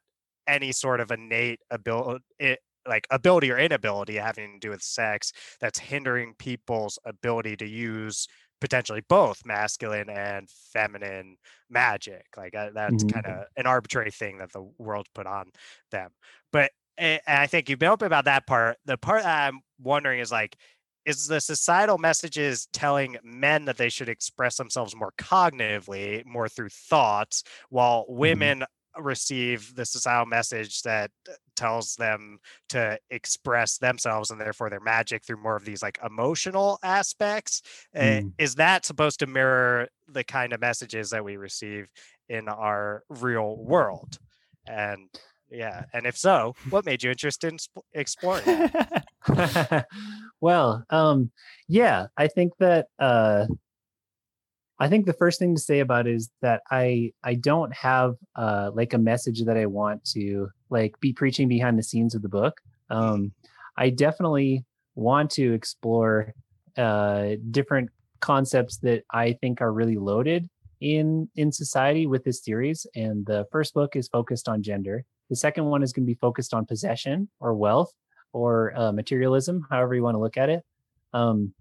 any 0.47 0.71
sort 0.71 0.99
of 1.01 1.11
innate 1.11 1.59
ability, 1.69 2.23
like 2.87 3.05
ability 3.11 3.51
or 3.51 3.57
inability 3.57 4.15
having 4.15 4.53
to 4.53 4.59
do 4.59 4.69
with 4.69 4.81
sex 4.81 5.33
that's 5.59 5.79
hindering 5.79 6.33
people's 6.35 6.97
ability 7.05 7.57
to 7.57 7.67
use 7.67 8.27
potentially 8.61 9.01
both 9.07 9.45
masculine 9.45 10.09
and 10.09 10.49
feminine 10.49 11.37
magic. 11.69 12.25
Like 12.37 12.55
uh, 12.55 12.71
that's 12.73 13.03
Mhm. 13.03 13.19
kind 13.21 13.25
of 13.25 13.45
an 13.57 13.67
arbitrary 13.67 14.11
thing 14.11 14.37
that 14.37 14.51
the 14.53 14.63
world 14.77 15.07
put 15.13 15.27
on 15.27 15.51
them. 15.91 16.11
But 16.51 16.71
and 16.97 17.21
and 17.27 17.39
I 17.39 17.47
think 17.47 17.69
you've 17.69 17.79
been 17.79 17.89
open 17.89 18.07
about 18.07 18.25
that 18.25 18.47
part. 18.47 18.77
The 18.85 18.97
part 18.97 19.25
I'm 19.25 19.61
wondering 19.79 20.19
is 20.19 20.31
like, 20.31 20.57
is 21.07 21.27
the 21.27 21.39
societal 21.41 21.97
messages 21.97 22.67
telling 22.73 23.17
men 23.23 23.65
that 23.65 23.77
they 23.77 23.89
should 23.89 24.09
express 24.09 24.57
themselves 24.57 24.95
more 24.95 25.13
cognitively, 25.17 26.25
more 26.25 26.49
through 26.49 26.69
thoughts, 26.69 27.43
while 27.69 28.05
women 28.09 28.63
receive 28.99 29.75
the 29.75 29.85
societal 29.85 30.25
message 30.25 30.81
that 30.81 31.11
uh, 31.29 31.33
tells 31.55 31.95
them 31.95 32.39
to 32.69 32.99
express 33.11 33.77
themselves 33.77 34.31
and 34.31 34.41
therefore 34.41 34.69
their 34.69 34.79
magic 34.79 35.23
through 35.23 35.41
more 35.41 35.55
of 35.55 35.65
these 35.65 35.81
like 35.81 35.99
emotional 36.03 36.79
aspects? 36.83 37.61
Uh, 37.95 38.19
Mm. 38.19 38.33
is 38.37 38.55
that 38.55 38.85
supposed 38.85 39.19
to 39.19 39.27
mirror 39.27 39.87
the 40.07 40.23
kind 40.23 40.51
of 40.53 40.59
messages 40.61 41.09
that 41.11 41.23
we 41.23 41.37
receive 41.37 41.91
in 42.27 42.49
our 42.49 43.03
real 43.09 43.55
world? 43.57 44.17
And 44.67 45.09
yeah, 45.49 45.85
and 45.93 46.05
if 46.05 46.17
so, 46.17 46.55
what 46.69 46.85
made 46.85 47.03
you 47.03 47.11
interested 47.11 47.53
in 47.53 47.57
exploring 47.93 48.45
that? 48.45 49.05
well, 50.41 50.83
um, 50.89 51.31
yeah, 51.67 52.07
I 52.17 52.27
think 52.27 52.53
that 52.59 52.87
uh, 52.99 53.47
I 54.79 54.89
think 54.89 55.05
the 55.05 55.13
first 55.13 55.39
thing 55.39 55.55
to 55.55 55.61
say 55.61 55.79
about 55.79 56.07
it 56.07 56.15
is 56.15 56.29
that 56.41 56.61
I 56.69 57.11
I 57.23 57.35
don't 57.35 57.73
have 57.73 58.15
uh, 58.35 58.71
like 58.73 58.93
a 58.93 58.99
message 58.99 59.43
that 59.45 59.57
I 59.57 59.65
want 59.65 60.03
to 60.11 60.49
like 60.69 60.99
be 60.99 61.13
preaching 61.13 61.47
behind 61.47 61.79
the 61.79 61.83
scenes 61.83 62.13
of 62.13 62.21
the 62.21 62.29
book. 62.29 62.59
Um, 62.89 63.31
I 63.77 63.89
definitely 63.89 64.65
want 64.95 65.31
to 65.31 65.53
explore 65.53 66.33
uh, 66.77 67.35
different 67.51 67.89
concepts 68.19 68.77
that 68.79 69.03
I 69.11 69.33
think 69.33 69.61
are 69.61 69.73
really 69.73 69.97
loaded 69.97 70.49
in 70.81 71.29
in 71.35 71.51
society 71.51 72.05
with 72.05 72.23
this 72.23 72.43
series. 72.43 72.85
And 72.95 73.25
the 73.25 73.47
first 73.51 73.73
book 73.73 73.95
is 73.95 74.07
focused 74.07 74.47
on 74.47 74.61
gender. 74.61 75.03
The 75.29 75.35
second 75.35 75.65
one 75.65 75.81
is 75.81 75.91
going 75.91 76.05
to 76.05 76.11
be 76.11 76.19
focused 76.19 76.53
on 76.53 76.65
possession 76.65 77.29
or 77.39 77.53
wealth 77.55 77.91
or 78.33 78.73
uh, 78.75 78.91
materialism, 78.91 79.65
however 79.69 79.95
you 79.95 80.03
want 80.03 80.15
to 80.15 80.19
look 80.19 80.37
at 80.37 80.49
it. 80.49 80.63
Um, 81.13 81.53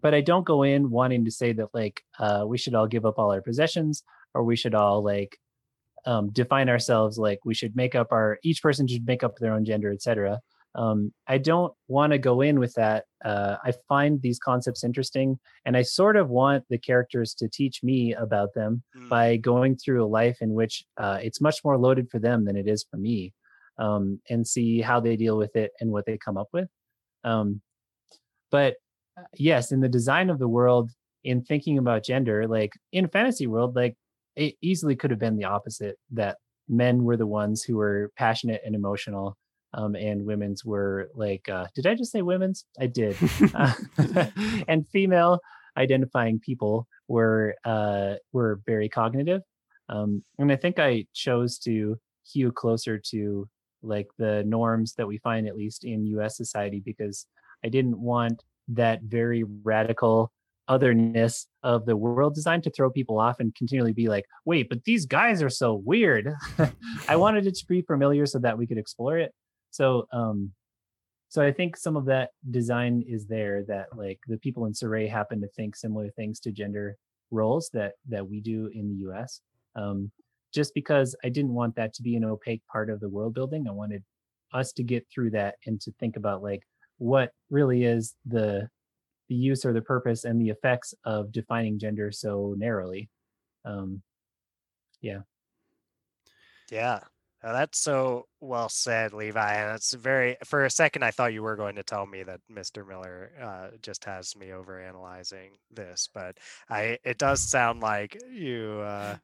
but 0.00 0.14
I 0.14 0.20
don't 0.20 0.44
go 0.44 0.62
in 0.62 0.90
wanting 0.90 1.24
to 1.24 1.30
say 1.30 1.52
that 1.54 1.68
like 1.74 2.02
uh, 2.18 2.44
we 2.46 2.58
should 2.58 2.74
all 2.74 2.86
give 2.86 3.04
up 3.04 3.18
all 3.18 3.32
our 3.32 3.42
possessions 3.42 4.04
or 4.34 4.44
we 4.44 4.56
should 4.56 4.74
all 4.74 5.02
like 5.02 5.38
um, 6.06 6.30
define 6.30 6.68
ourselves 6.68 7.18
like 7.18 7.40
we 7.44 7.54
should 7.54 7.76
make 7.76 7.94
up 7.94 8.08
our 8.12 8.38
each 8.42 8.62
person 8.62 8.86
should 8.86 9.06
make 9.06 9.22
up 9.22 9.36
their 9.36 9.52
own 9.52 9.64
gender, 9.64 9.90
etc. 9.92 10.40
Um, 10.74 11.12
I 11.26 11.38
don't 11.38 11.74
want 11.88 12.12
to 12.12 12.18
go 12.18 12.40
in 12.42 12.60
with 12.60 12.74
that. 12.74 13.04
Uh, 13.24 13.56
I 13.64 13.72
find 13.88 14.22
these 14.22 14.38
concepts 14.38 14.84
interesting, 14.84 15.38
and 15.64 15.76
I 15.76 15.82
sort 15.82 16.16
of 16.16 16.30
want 16.30 16.64
the 16.70 16.78
characters 16.78 17.34
to 17.34 17.48
teach 17.48 17.82
me 17.82 18.14
about 18.14 18.54
them 18.54 18.82
Mm, 18.96 19.08
by 19.08 19.36
going 19.36 19.76
through 19.76 20.04
a 20.04 20.06
life 20.06 20.38
in 20.40 20.54
which 20.54 20.84
uh, 20.96 21.18
it's 21.20 21.40
much 21.40 21.64
more 21.64 21.76
loaded 21.76 22.08
for 22.10 22.18
them 22.18 22.44
than 22.44 22.56
it 22.56 22.68
is 22.68 22.84
for 22.88 22.96
me 22.96 23.32
um, 23.80 24.20
and 24.28 24.46
see 24.46 24.80
how 24.80 25.00
they 25.00 25.16
deal 25.16 25.36
with 25.36 25.56
it 25.56 25.72
and 25.80 25.90
what 25.90 26.06
they 26.06 26.18
come 26.18 26.36
up 26.36 26.48
with 26.52 26.68
um, 27.24 27.60
but 28.50 28.74
uh, 29.18 29.22
yes 29.34 29.72
in 29.72 29.80
the 29.80 29.88
design 29.88 30.30
of 30.30 30.38
the 30.38 30.48
world 30.48 30.90
in 31.24 31.42
thinking 31.42 31.78
about 31.78 32.04
gender 32.04 32.46
like 32.46 32.72
in 32.92 33.08
fantasy 33.08 33.46
world 33.46 33.74
like 33.74 33.96
it 34.36 34.54
easily 34.62 34.94
could 34.94 35.10
have 35.10 35.20
been 35.20 35.36
the 35.36 35.44
opposite 35.44 35.96
that 36.10 36.36
men 36.68 37.02
were 37.02 37.16
the 37.16 37.26
ones 37.26 37.62
who 37.62 37.76
were 37.76 38.12
passionate 38.16 38.60
and 38.64 38.74
emotional 38.74 39.36
um, 39.74 39.94
and 39.94 40.24
women's 40.24 40.64
were 40.64 41.10
like 41.14 41.48
uh, 41.48 41.66
did 41.74 41.86
i 41.86 41.94
just 41.94 42.12
say 42.12 42.22
women's? 42.22 42.64
I 42.78 42.86
did. 42.86 43.16
Uh, 43.54 43.72
and 44.68 44.86
female 44.88 45.40
identifying 45.76 46.38
people 46.40 46.86
were 47.08 47.54
uh, 47.64 48.14
were 48.32 48.60
very 48.66 48.88
cognitive, 48.88 49.42
um, 49.88 50.22
and 50.38 50.52
I 50.52 50.56
think 50.56 50.78
I 50.78 51.06
chose 51.14 51.58
to 51.60 51.96
hew 52.32 52.52
closer 52.52 53.00
to 53.10 53.48
like 53.82 54.08
the 54.18 54.44
norms 54.46 54.94
that 54.94 55.06
we 55.06 55.18
find 55.18 55.46
at 55.46 55.56
least 55.56 55.84
in 55.84 56.06
U.S. 56.06 56.36
society 56.36 56.80
because 56.80 57.26
I 57.64 57.68
didn't 57.68 57.98
want 57.98 58.42
that 58.68 59.02
very 59.02 59.44
radical 59.62 60.32
otherness 60.68 61.48
of 61.64 61.84
the 61.84 61.96
world 61.96 62.34
design 62.34 62.62
to 62.62 62.70
throw 62.70 62.90
people 62.90 63.18
off 63.18 63.40
and 63.40 63.54
continually 63.54 63.92
be 63.92 64.08
like, 64.08 64.24
wait, 64.44 64.68
but 64.68 64.84
these 64.84 65.04
guys 65.04 65.42
are 65.42 65.50
so 65.50 65.74
weird. 65.74 66.32
I 67.08 67.16
wanted 67.16 67.46
it 67.46 67.56
to 67.56 67.66
be 67.66 67.82
familiar 67.82 68.24
so 68.24 68.38
that 68.38 68.56
we 68.56 68.66
could 68.66 68.78
explore 68.78 69.18
it. 69.18 69.34
So 69.70 70.06
um 70.12 70.52
so 71.28 71.42
I 71.42 71.52
think 71.52 71.76
some 71.76 71.96
of 71.96 72.06
that 72.06 72.30
design 72.50 73.04
is 73.06 73.26
there 73.26 73.62
that 73.68 73.96
like 73.96 74.18
the 74.26 74.38
people 74.38 74.66
in 74.66 74.74
Surrey 74.74 75.06
happen 75.06 75.40
to 75.40 75.48
think 75.48 75.76
similar 75.76 76.10
things 76.10 76.40
to 76.40 76.50
gender 76.50 76.96
roles 77.30 77.70
that 77.72 77.92
that 78.08 78.28
we 78.28 78.40
do 78.40 78.68
in 78.74 78.88
the 78.88 79.10
US. 79.10 79.40
Um, 79.76 80.10
just 80.52 80.74
because 80.74 81.16
I 81.24 81.28
didn't 81.28 81.54
want 81.54 81.76
that 81.76 81.94
to 81.94 82.02
be 82.02 82.16
an 82.16 82.24
opaque 82.24 82.62
part 82.66 82.90
of 82.90 83.00
the 83.00 83.08
world 83.08 83.34
building. 83.34 83.66
I 83.68 83.72
wanted 83.72 84.04
us 84.52 84.72
to 84.72 84.82
get 84.82 85.06
through 85.12 85.30
that 85.30 85.56
and 85.66 85.80
to 85.82 85.92
think 86.00 86.16
about 86.16 86.42
like 86.42 86.62
what 86.98 87.32
really 87.50 87.84
is 87.84 88.14
the 88.26 88.68
the 89.28 89.36
use 89.36 89.64
or 89.64 89.72
the 89.72 89.80
purpose 89.80 90.24
and 90.24 90.40
the 90.40 90.50
effects 90.50 90.92
of 91.04 91.30
defining 91.30 91.78
gender 91.78 92.10
so 92.10 92.54
narrowly. 92.58 93.08
Um, 93.64 94.02
Yeah. 96.70 97.00
Now, 97.42 97.52
that's 97.54 97.78
so 97.78 98.26
well 98.40 98.68
said, 98.68 99.14
Levi. 99.14 99.54
And 99.54 99.74
it's 99.74 99.94
very, 99.94 100.36
for 100.44 100.66
a 100.66 100.70
second, 100.70 101.04
I 101.04 101.10
thought 101.10 101.32
you 101.32 101.42
were 101.42 101.56
going 101.56 101.76
to 101.76 101.82
tell 101.82 102.04
me 102.04 102.22
that 102.22 102.40
Mr. 102.52 102.86
Miller 102.86 103.32
uh, 103.40 103.76
just 103.80 104.04
has 104.04 104.36
me 104.36 104.52
over 104.52 104.78
analyzing 104.78 105.52
this, 105.70 106.10
but 106.12 106.36
I, 106.68 106.98
it 107.02 107.16
does 107.16 107.40
sound 107.40 107.80
like 107.80 108.18
you 108.30 108.82
uh, 108.84 109.16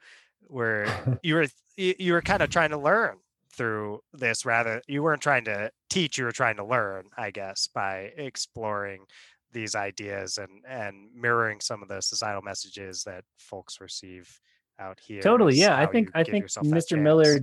were, 0.48 0.86
you 1.22 1.34
were, 1.34 1.46
you, 1.76 1.94
you 1.98 2.12
were 2.12 2.22
kind 2.22 2.42
of 2.42 2.50
trying 2.50 2.70
to 2.70 2.78
learn 2.78 3.16
through 3.52 4.00
this 4.12 4.44
rather, 4.44 4.82
you 4.86 5.02
weren't 5.02 5.22
trying 5.22 5.44
to 5.44 5.70
teach, 5.90 6.18
you 6.18 6.24
were 6.24 6.32
trying 6.32 6.56
to 6.56 6.64
learn, 6.64 7.04
I 7.16 7.30
guess, 7.30 7.68
by 7.74 8.12
exploring 8.16 9.06
these 9.52 9.74
ideas 9.74 10.38
and, 10.38 10.50
and 10.68 11.08
mirroring 11.14 11.60
some 11.60 11.82
of 11.82 11.88
the 11.88 12.00
societal 12.02 12.42
messages 12.42 13.04
that 13.04 13.24
folks 13.38 13.80
receive 13.80 14.40
out 14.78 14.98
here. 15.00 15.22
totally 15.22 15.54
yeah 15.54 15.78
i 15.78 15.86
think 15.86 16.10
i 16.14 16.22
think 16.22 16.44
mr 16.44 17.00
miller 17.00 17.38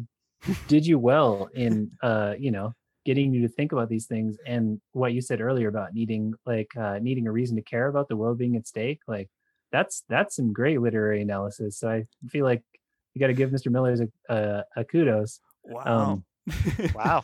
did 0.68 0.86
you 0.86 1.00
well 1.00 1.50
in 1.56 1.90
uh 2.04 2.36
you 2.38 2.52
know 2.52 2.72
getting 3.06 3.34
you 3.34 3.42
to 3.42 3.48
think 3.48 3.72
about 3.72 3.90
these 3.90 4.06
things 4.06 4.38
and 4.46 4.80
what 4.92 5.14
you 5.14 5.22
said 5.22 5.42
earlier 5.42 5.68
about 5.68 5.94
needing 5.94 6.34
like 6.46 6.70
uh 6.78 7.00
needing 7.02 7.28
a 7.28 7.32
reason 7.32 7.56
to 7.56 7.62
care 7.62 7.88
about 7.88 8.08
the 8.08 8.16
world 8.16 8.38
being 8.38 8.56
at 8.56 8.68
stake 8.68 9.02
like 9.08 9.30
that's 9.72 10.04
that's 10.08 10.36
some 10.36 10.54
great 10.54 10.80
literary 10.80 11.22
analysis 11.22 11.80
so 11.80 11.90
i 11.90 12.06
feel 12.30 12.46
like 12.46 12.62
you 13.14 13.20
got 13.20 13.28
to 13.28 13.34
give 13.34 13.50
mr 13.52 13.72
miller's 13.72 14.02
a, 14.02 14.08
a, 14.30 14.64
a 14.78 14.84
kudos 14.86 15.40
wow. 15.66 15.84
Um, 15.86 16.24
Wow. 16.96 17.22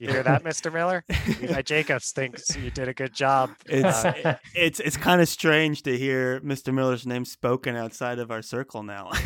You 0.00 0.08
hear 0.08 0.24
that, 0.24 0.42
Mr. 0.42 0.72
Miller? 0.72 1.04
Levi 1.40 1.62
Jacobs 1.62 2.10
thinks 2.10 2.56
you 2.56 2.70
did 2.70 2.88
a 2.88 2.94
good 2.94 3.14
job. 3.14 3.50
It's 3.66 4.04
Uh, 4.04 4.36
it's 4.54 4.80
it's 4.80 4.96
kind 4.96 5.20
of 5.20 5.28
strange 5.28 5.82
to 5.84 5.96
hear 5.96 6.40
Mr. 6.40 6.74
Miller's 6.74 7.06
name 7.06 7.24
spoken 7.24 7.76
outside 7.76 8.18
of 8.18 8.32
our 8.32 8.42
circle 8.42 8.82
now. 8.82 9.10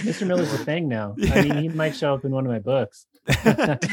mr 0.00 0.26
miller's 0.26 0.52
a 0.52 0.58
thing 0.58 0.88
now 0.88 1.16
i 1.32 1.40
mean 1.42 1.56
he 1.56 1.68
might 1.70 1.96
show 1.96 2.12
up 2.12 2.22
in 2.22 2.30
one 2.30 2.44
of 2.44 2.52
my 2.52 2.58
books 2.58 3.06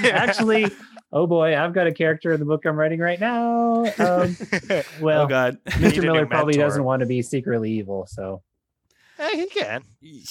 actually 0.04 0.68
oh 1.14 1.26
boy 1.26 1.58
i've 1.58 1.74
got 1.74 1.88
a 1.88 1.94
character 1.94 2.34
in 2.34 2.42
the 2.42 2.46
book 2.46 2.66
i'm 2.66 2.76
writing 2.76 3.00
right 3.00 3.22
now 3.22 3.86
um, 4.00 4.36
well 5.00 5.22
oh 5.22 5.28
God, 5.28 5.58
mr 5.66 6.02
miller 6.02 6.26
probably 6.26 6.58
mentor. 6.58 6.68
doesn't 6.68 6.84
want 6.84 7.00
to 7.00 7.06
be 7.06 7.22
secretly 7.22 7.72
evil 7.72 8.06
so 8.06 8.42
Eh, 9.18 9.36
he 9.36 9.46
can. 9.48 9.84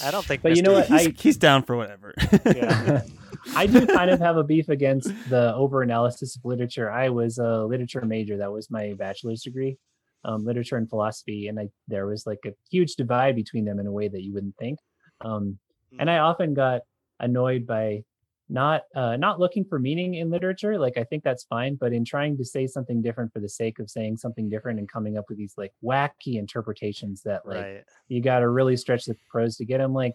I 0.05 0.11
don't 0.11 0.25
think. 0.25 0.43
But 0.43 0.57
you 0.57 0.63
know 0.63 0.73
what? 0.75 0.87
He's, 0.87 1.07
I- 1.09 1.15
he's 1.17 1.37
down 1.37 1.63
for 1.63 1.77
whatever. 1.77 2.15
Yeah. 2.45 3.03
I 3.57 3.67
do 3.67 3.87
kind 3.87 4.11
of 4.11 4.21
have 4.21 4.37
a 4.39 4.43
beef 4.45 4.69
against 4.71 5.09
the 5.29 5.55
over 5.55 5.83
analysis 5.83 6.35
of 6.37 6.45
literature. 6.45 6.91
I 6.91 7.11
was 7.11 7.37
a 7.39 7.65
literature 7.65 8.01
major. 8.03 8.39
That 8.39 8.51
was 8.53 8.71
my 8.71 8.95
bachelor's 8.99 9.43
degree, 9.43 9.77
um, 10.25 10.45
literature 10.47 10.77
and 10.77 10.89
philosophy. 10.89 11.49
And 11.49 11.61
I, 11.61 11.69
there 11.87 12.07
was 12.07 12.27
like 12.27 12.39
a 12.47 12.53
huge 12.71 12.95
divide 12.97 13.37
between 13.37 13.67
them 13.67 13.79
in 13.79 13.87
a 13.87 13.93
way 13.93 14.09
that 14.09 14.23
you 14.23 14.33
wouldn't 14.33 14.57
think. 14.57 14.79
Um, 15.21 15.59
and 15.99 16.11
I 16.11 16.19
often 16.19 16.55
got 16.55 16.83
annoyed 17.21 17.67
by 17.67 18.05
not 18.49 18.83
uh, 18.95 19.17
not 19.17 19.41
looking 19.41 19.65
for 19.65 19.79
meaning 19.79 20.15
in 20.15 20.31
literature. 20.31 20.79
Like 20.79 20.99
I 20.99 21.05
think 21.05 21.25
that's 21.25 21.45
fine, 21.45 21.77
but 21.77 21.93
in 21.93 22.05
trying 22.05 22.37
to 22.39 22.45
say 22.45 22.67
something 22.67 23.01
different 23.01 23.33
for 23.33 23.41
the 23.41 23.49
sake 23.49 23.79
of 23.79 23.91
saying 23.91 24.19
something 24.19 24.49
different 24.49 24.79
and 24.79 24.89
coming 24.89 25.17
up 25.17 25.25
with 25.29 25.39
these 25.39 25.55
like 25.57 25.73
wacky 25.83 26.37
interpretations 26.39 27.23
that 27.23 27.47
like 27.47 27.65
right. 27.65 27.85
you 28.09 28.21
got 28.21 28.41
to 28.41 28.49
really 28.49 28.77
stretch 28.77 29.07
the 29.07 29.17
prose 29.31 29.57
to 29.57 29.65
get 29.65 29.79
them 29.79 29.95
like 29.95 30.15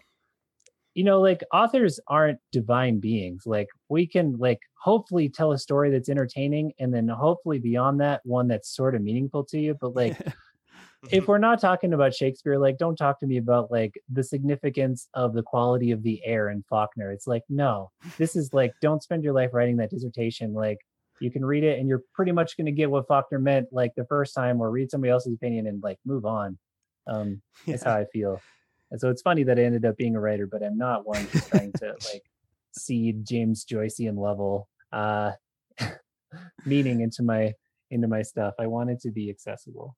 you 0.94 1.04
know 1.04 1.20
like 1.20 1.42
authors 1.52 2.00
aren't 2.08 2.38
divine 2.52 2.98
beings 2.98 3.44
like 3.46 3.68
we 3.88 4.06
can 4.06 4.36
like 4.38 4.60
hopefully 4.74 5.28
tell 5.28 5.52
a 5.52 5.58
story 5.58 5.90
that's 5.90 6.08
entertaining 6.08 6.72
and 6.80 6.92
then 6.92 7.06
hopefully 7.06 7.58
beyond 7.58 8.00
that 8.00 8.20
one 8.24 8.48
that's 8.48 8.74
sort 8.74 8.94
of 8.94 9.02
meaningful 9.02 9.44
to 9.44 9.58
you 9.58 9.74
but 9.80 9.94
like 9.94 10.16
if 11.08 11.28
we're 11.28 11.38
not 11.38 11.60
talking 11.60 11.94
about 11.94 12.14
shakespeare 12.14 12.58
like 12.58 12.76
don't 12.76 12.96
talk 12.96 13.18
to 13.20 13.26
me 13.26 13.38
about 13.38 13.70
like 13.70 13.94
the 14.10 14.22
significance 14.22 15.08
of 15.14 15.32
the 15.32 15.42
quality 15.42 15.92
of 15.92 16.02
the 16.02 16.20
air 16.24 16.50
in 16.50 16.62
faulkner. 16.68 17.10
It's 17.10 17.26
like 17.26 17.42
no. 17.48 17.90
This 18.18 18.36
is 18.36 18.52
like 18.52 18.72
don't 18.82 19.02
spend 19.02 19.24
your 19.24 19.32
life 19.32 19.50
writing 19.52 19.78
that 19.78 19.90
dissertation. 19.90 20.52
Like 20.52 20.78
you 21.20 21.30
can 21.30 21.44
read 21.44 21.64
it 21.64 21.78
and 21.78 21.88
you're 21.88 22.02
pretty 22.14 22.32
much 22.32 22.56
going 22.56 22.66
to 22.66 22.72
get 22.72 22.90
what 22.90 23.06
faulkner 23.06 23.38
meant 23.38 23.68
like 23.72 23.92
the 23.96 24.04
first 24.06 24.34
time 24.34 24.60
or 24.60 24.70
read 24.70 24.90
somebody 24.90 25.10
else's 25.10 25.34
opinion 25.34 25.66
and 25.66 25.82
like 25.82 25.98
move 26.04 26.26
on. 26.26 26.58
Um 27.06 27.40
that's 27.66 27.84
how 27.84 27.96
i 27.96 28.04
feel. 28.12 28.40
And 28.90 29.00
so 29.00 29.08
it's 29.08 29.22
funny 29.22 29.44
that 29.44 29.58
I 29.58 29.62
ended 29.62 29.84
up 29.84 29.96
being 29.96 30.16
a 30.16 30.20
writer, 30.20 30.46
but 30.46 30.62
I'm 30.62 30.76
not 30.76 31.06
one 31.06 31.26
just 31.30 31.48
trying 31.48 31.72
to 31.74 31.94
like 32.12 32.24
seed 32.72 33.24
James 33.26 33.64
Joycean 33.64 34.18
level 34.18 34.68
uh 34.92 35.32
meaning 36.66 37.00
into 37.00 37.22
my 37.22 37.54
into 37.90 38.06
my 38.06 38.20
stuff. 38.20 38.54
I 38.58 38.66
want 38.66 38.90
it 38.90 39.00
to 39.00 39.10
be 39.10 39.30
accessible. 39.30 39.96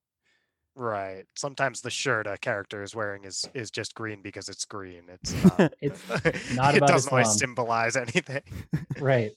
Right. 0.75 1.25
Sometimes 1.35 1.83
the 1.83 1.91
shirt 1.91 2.27
a 2.27 2.39
character 2.39 2.83
is 2.83 2.95
wearing 2.95 3.25
is 3.25 3.45
is 3.53 3.71
just 3.71 3.95
green 3.95 4.23
because 4.23 4.49
it's 4.49 4.65
green. 4.65 5.03
It's 5.09 5.45
not. 5.59 5.75
It's 5.81 6.03
not 6.55 6.75
it 6.75 6.87
doesn't 6.87 7.13
always 7.13 7.39
symbolize 7.39 7.97
anything. 7.97 8.43
right. 8.99 9.33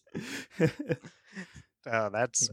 Oh, 1.88 2.10
that's 2.10 2.50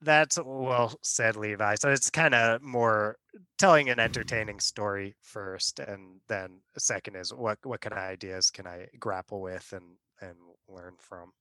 that's 0.00 0.38
well 0.42 0.94
said, 1.02 1.36
Levi. 1.36 1.74
So 1.76 1.90
it's 1.90 2.10
kind 2.10 2.34
of 2.34 2.62
more 2.62 3.16
telling 3.58 3.90
an 3.90 4.00
entertaining 4.00 4.60
story 4.60 5.14
first, 5.20 5.78
and 5.78 6.20
then 6.28 6.60
second 6.78 7.16
is 7.16 7.34
what 7.34 7.58
what 7.64 7.82
kind 7.82 7.92
of 7.92 7.98
ideas 7.98 8.50
can 8.50 8.66
I 8.66 8.86
grapple 8.98 9.42
with 9.42 9.72
and 9.72 9.84
and 10.22 10.36
learn 10.68 10.94
from. 10.98 11.32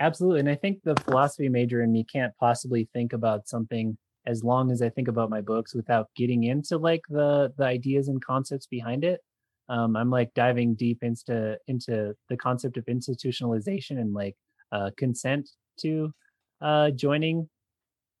Absolutely. 0.00 0.40
And 0.40 0.50
I 0.50 0.54
think 0.54 0.82
the 0.82 0.96
philosophy 0.96 1.48
major 1.48 1.82
in 1.82 1.90
me 1.90 2.04
can't 2.04 2.36
possibly 2.38 2.86
think 2.92 3.14
about 3.14 3.48
something 3.48 3.96
as 4.26 4.42
long 4.42 4.70
as 4.70 4.82
I 4.82 4.88
think 4.88 5.08
about 5.08 5.30
my 5.30 5.40
books 5.40 5.74
without 5.74 6.08
getting 6.16 6.44
into 6.44 6.78
like 6.78 7.02
the 7.08 7.52
the 7.56 7.64
ideas 7.64 8.08
and 8.08 8.22
concepts 8.24 8.66
behind 8.66 9.04
it. 9.04 9.20
Um, 9.68 9.96
I'm 9.96 10.10
like 10.10 10.32
diving 10.34 10.74
deep 10.74 10.98
into 11.02 11.58
into 11.66 12.14
the 12.28 12.36
concept 12.36 12.76
of 12.76 12.84
institutionalization 12.86 13.98
and 13.98 14.12
like 14.12 14.36
uh, 14.72 14.90
consent 14.96 15.48
to 15.80 16.12
uh, 16.60 16.90
joining 16.90 17.48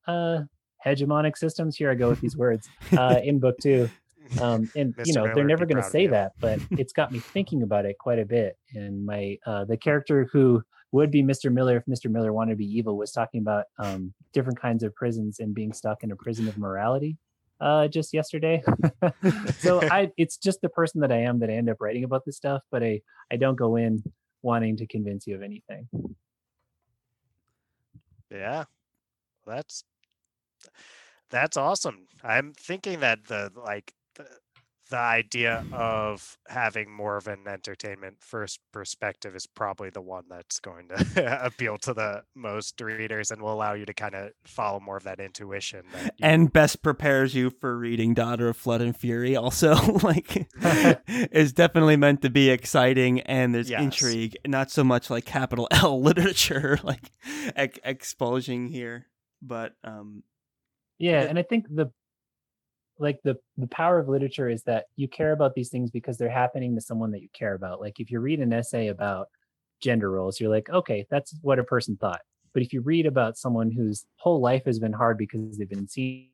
uh, 0.06 0.40
hegemonic 0.84 1.36
systems. 1.36 1.76
Here 1.76 1.90
I 1.90 1.94
go 1.94 2.08
with 2.08 2.20
these 2.20 2.36
words 2.44 2.68
uh, 2.96 3.20
in 3.22 3.38
book 3.38 3.56
two. 3.60 3.88
Um, 4.40 4.68
and 4.74 4.92
you 5.04 5.12
know 5.12 5.22
Miller 5.22 5.34
they're 5.36 5.44
never 5.44 5.66
going 5.66 5.80
to 5.80 5.88
say 5.88 6.08
that, 6.08 6.32
but 6.40 6.58
it's 6.72 6.92
got 6.92 7.12
me 7.12 7.20
thinking 7.20 7.62
about 7.62 7.86
it 7.86 7.96
quite 7.98 8.18
a 8.18 8.24
bit. 8.24 8.56
And 8.74 9.06
my 9.06 9.38
uh, 9.46 9.64
the 9.64 9.76
character 9.76 10.28
who 10.32 10.62
would 10.96 11.10
be 11.10 11.22
Mr. 11.22 11.52
Miller 11.52 11.76
if 11.76 11.84
Mr. 11.86 12.10
Miller 12.10 12.32
wanted 12.32 12.52
to 12.52 12.56
be 12.56 12.78
evil 12.78 12.96
was 12.96 13.12
talking 13.12 13.40
about 13.40 13.66
um, 13.78 14.12
different 14.32 14.60
kinds 14.60 14.82
of 14.82 14.94
prisons 14.94 15.38
and 15.38 15.54
being 15.54 15.72
stuck 15.72 16.02
in 16.02 16.10
a 16.10 16.16
prison 16.16 16.48
of 16.48 16.58
morality 16.58 17.16
uh, 17.60 17.88
just 17.88 18.12
yesterday. 18.12 18.62
so 19.58 19.80
I 19.82 20.10
it's 20.16 20.36
just 20.36 20.60
the 20.60 20.68
person 20.68 21.00
that 21.00 21.12
I 21.12 21.18
am 21.18 21.38
that 21.40 21.50
I 21.50 21.54
end 21.54 21.70
up 21.70 21.78
writing 21.80 22.04
about 22.04 22.24
this 22.24 22.36
stuff, 22.36 22.62
but 22.70 22.82
I 22.82 23.00
I 23.30 23.36
don't 23.36 23.56
go 23.56 23.76
in 23.76 24.02
wanting 24.42 24.76
to 24.78 24.86
convince 24.86 25.26
you 25.26 25.36
of 25.36 25.42
anything. 25.42 25.88
Yeah, 28.30 28.64
that's 29.46 29.84
that's 31.30 31.56
awesome. 31.56 32.06
I'm 32.22 32.52
thinking 32.52 33.00
that 33.00 33.26
the 33.26 33.50
like 33.56 33.92
the, 34.16 34.26
the 34.90 34.96
idea 34.98 35.64
of 35.72 36.38
having 36.48 36.90
more 36.90 37.16
of 37.16 37.26
an 37.26 37.48
entertainment 37.48 38.16
first 38.20 38.60
perspective 38.72 39.34
is 39.34 39.46
probably 39.46 39.90
the 39.90 40.00
one 40.00 40.24
that's 40.28 40.60
going 40.60 40.88
to 40.88 41.44
appeal 41.44 41.76
to 41.78 41.92
the 41.92 42.22
most 42.36 42.80
readers 42.80 43.30
and 43.32 43.42
will 43.42 43.52
allow 43.52 43.72
you 43.74 43.84
to 43.84 43.92
kind 43.94 44.14
of 44.14 44.30
follow 44.44 44.78
more 44.78 44.96
of 44.96 45.02
that 45.04 45.18
intuition. 45.18 45.82
That 45.92 46.04
you- 46.04 46.10
and 46.26 46.52
best 46.52 46.82
prepares 46.82 47.34
you 47.34 47.50
for 47.50 47.76
reading 47.76 48.14
Daughter 48.14 48.48
of 48.48 48.56
Flood 48.56 48.80
and 48.80 48.96
Fury. 48.96 49.34
Also, 49.34 49.74
like, 50.02 50.48
is 51.08 51.52
definitely 51.52 51.96
meant 51.96 52.22
to 52.22 52.30
be 52.30 52.50
exciting, 52.50 53.20
and 53.22 53.54
there's 53.54 53.70
Yes. 53.70 53.80
intrigue, 53.82 54.36
not 54.46 54.70
so 54.70 54.84
much 54.84 55.10
like 55.10 55.24
capital 55.24 55.66
L 55.72 56.00
literature, 56.00 56.78
like 56.84 57.10
ex- 57.56 57.78
exposing 57.84 58.68
here, 58.68 59.06
but 59.42 59.74
um, 59.82 60.22
Yeah, 60.98 61.22
and 61.22 61.38
I 61.38 61.42
think 61.42 61.66
the 61.68 61.90
like 62.98 63.18
the 63.22 63.36
the 63.56 63.66
power 63.66 63.98
of 63.98 64.08
literature 64.08 64.48
is 64.48 64.62
that 64.64 64.86
you 64.96 65.08
mm. 65.08 65.12
care 65.12 65.32
about 65.32 65.54
these 65.54 65.68
things 65.68 65.90
because 65.90 66.18
they're 66.18 66.28
happening 66.28 66.74
to 66.74 66.80
someone 66.80 67.10
that 67.12 67.22
you 67.22 67.28
care 67.32 67.54
about. 67.54 67.80
Like 67.80 68.00
if 68.00 68.10
you 68.10 68.20
read 68.20 68.40
an 68.40 68.52
essay 68.52 68.88
about 68.88 69.28
gender 69.80 70.10
roles, 70.10 70.40
you're 70.40 70.50
like, 70.50 70.68
okay, 70.70 71.06
that's 71.10 71.34
what 71.42 71.58
a 71.58 71.64
person 71.64 71.96
thought. 71.96 72.20
But 72.54 72.62
if 72.62 72.72
you 72.72 72.80
read 72.80 73.06
about 73.06 73.36
someone 73.36 73.70
whose 73.70 74.06
whole 74.16 74.40
life 74.40 74.64
has 74.64 74.78
been 74.78 74.92
hard 74.92 75.18
because 75.18 75.58
they've 75.58 75.68
been 75.68 75.88
seen 75.88 76.30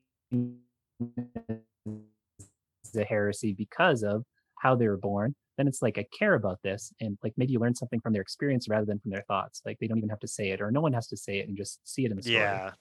as 1.51 2.95
a 2.95 3.03
heresy 3.03 3.53
because 3.53 4.03
of 4.03 4.23
how 4.59 4.75
they 4.75 4.87
were 4.87 4.97
born, 4.97 5.35
then 5.57 5.67
it's 5.67 5.81
like 5.81 5.97
I 5.97 6.05
care 6.17 6.33
about 6.33 6.59
this, 6.63 6.93
and 6.99 7.17
like 7.23 7.33
maybe 7.37 7.51
you 7.51 7.59
learn 7.59 7.75
something 7.75 7.99
from 7.99 8.13
their 8.13 8.21
experience 8.21 8.67
rather 8.69 8.85
than 8.85 8.99
from 8.99 9.11
their 9.11 9.23
thoughts. 9.27 9.61
Like 9.65 9.77
they 9.79 9.87
don't 9.87 9.97
even 9.97 10.09
have 10.09 10.21
to 10.21 10.27
say 10.27 10.51
it, 10.51 10.61
or 10.61 10.71
no 10.71 10.81
one 10.81 10.93
has 10.93 11.07
to 11.07 11.17
say 11.17 11.39
it, 11.39 11.47
and 11.47 11.57
just 11.57 11.79
see 11.83 12.05
it 12.05 12.11
in 12.11 12.17
the 12.17 12.23
story. 12.23 12.37
yeah, 12.37 12.71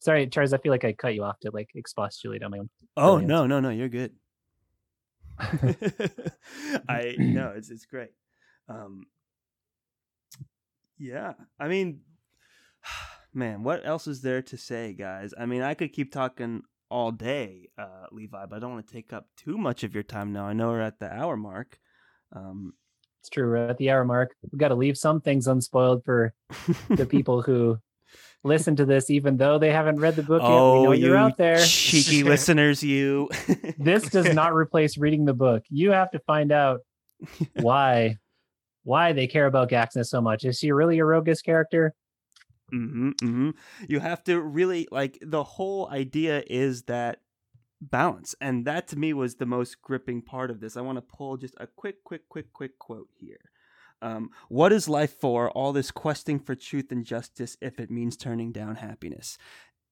Sorry, 0.00 0.26
Charles. 0.28 0.52
I 0.52 0.58
feel 0.58 0.72
like 0.72 0.84
I 0.84 0.92
cut 0.92 1.14
you 1.14 1.24
off 1.24 1.40
to 1.40 1.50
like 1.52 1.70
expostulate 1.74 2.42
on 2.42 2.50
my 2.50 2.58
own. 2.58 2.70
oh 2.96 3.18
no, 3.18 3.46
no, 3.46 3.60
no, 3.60 3.70
you're 3.70 3.88
good. 3.88 4.12
I 6.88 7.14
no, 7.18 7.52
it's 7.56 7.70
it's 7.70 7.86
great. 7.86 8.10
Um, 8.68 9.06
yeah, 10.98 11.34
I 11.58 11.68
mean, 11.68 12.00
man, 13.34 13.62
what 13.62 13.86
else 13.86 14.06
is 14.06 14.22
there 14.22 14.42
to 14.42 14.56
say, 14.56 14.92
guys? 14.94 15.32
I 15.38 15.46
mean, 15.46 15.62
I 15.62 15.74
could 15.74 15.92
keep 15.92 16.12
talking 16.12 16.62
all 16.90 17.12
day, 17.12 17.68
uh, 17.78 18.06
Levi, 18.12 18.46
but 18.46 18.56
I 18.56 18.58
don't 18.58 18.72
want 18.72 18.86
to 18.86 18.92
take 18.92 19.12
up 19.12 19.26
too 19.36 19.58
much 19.58 19.84
of 19.84 19.94
your 19.94 20.02
time 20.02 20.32
now. 20.32 20.46
I 20.46 20.54
know 20.54 20.68
we're 20.68 20.80
at 20.80 20.98
the 20.98 21.12
hour 21.12 21.36
mark. 21.36 21.78
Um, 22.34 22.72
It's 23.20 23.28
true. 23.28 23.48
We're 23.48 23.68
at 23.68 23.78
the 23.78 23.90
hour 23.90 24.04
mark. 24.04 24.34
We've 24.50 24.58
got 24.58 24.68
to 24.68 24.74
leave 24.74 24.96
some 24.96 25.20
things 25.20 25.46
unspoiled 25.46 26.04
for 26.04 26.32
the 26.88 27.06
people 27.10 27.42
who 27.42 27.78
listen 28.44 28.76
to 28.76 28.84
this, 28.84 29.10
even 29.10 29.36
though 29.36 29.58
they 29.58 29.70
haven't 29.72 30.00
read 30.00 30.16
the 30.16 30.22
book 30.22 30.42
yet. 30.42 30.48
We 30.48 30.54
oh, 30.54 30.82
know 30.84 30.92
you 30.92 31.06
you're 31.06 31.16
out 31.16 31.36
there. 31.36 31.58
cheeky 31.64 32.22
listeners, 32.24 32.82
you. 32.82 33.28
This 33.78 34.08
does 34.08 34.26
not 34.34 34.54
replace 34.54 34.98
reading 34.98 35.24
the 35.24 35.34
book. 35.34 35.64
You 35.68 35.90
have 35.92 36.10
to 36.12 36.18
find 36.20 36.52
out 36.52 36.80
why 37.54 38.16
why 38.84 39.12
they 39.12 39.26
care 39.26 39.46
about 39.46 39.70
Gaxna 39.70 40.06
so 40.06 40.20
much. 40.20 40.44
Is 40.44 40.58
she 40.58 40.72
really 40.72 40.98
a 40.98 41.04
Rogus 41.04 41.42
character? 41.42 41.94
hmm 42.70 43.10
hmm 43.20 43.50
You 43.88 44.00
have 44.00 44.22
to 44.24 44.40
really 44.40 44.88
like 44.90 45.18
the 45.20 45.44
whole 45.44 45.88
idea 45.90 46.42
is 46.46 46.82
that 46.84 47.20
balance, 47.80 48.34
and 48.40 48.64
that 48.66 48.88
to 48.88 48.96
me 48.96 49.12
was 49.12 49.36
the 49.36 49.46
most 49.46 49.80
gripping 49.82 50.22
part 50.22 50.50
of 50.50 50.60
this. 50.60 50.76
I 50.76 50.80
want 50.80 50.96
to 50.96 51.02
pull 51.02 51.36
just 51.36 51.54
a 51.58 51.66
quick, 51.66 52.04
quick, 52.04 52.28
quick, 52.28 52.52
quick 52.52 52.78
quote 52.78 53.08
here. 53.18 53.50
Um, 54.00 54.30
what 54.48 54.72
is 54.72 54.88
life 54.88 55.18
for? 55.18 55.50
All 55.50 55.72
this 55.72 55.90
questing 55.90 56.38
for 56.38 56.54
truth 56.54 56.92
and 56.92 57.04
justice 57.04 57.56
if 57.60 57.80
it 57.80 57.90
means 57.90 58.16
turning 58.16 58.52
down 58.52 58.76
happiness, 58.76 59.38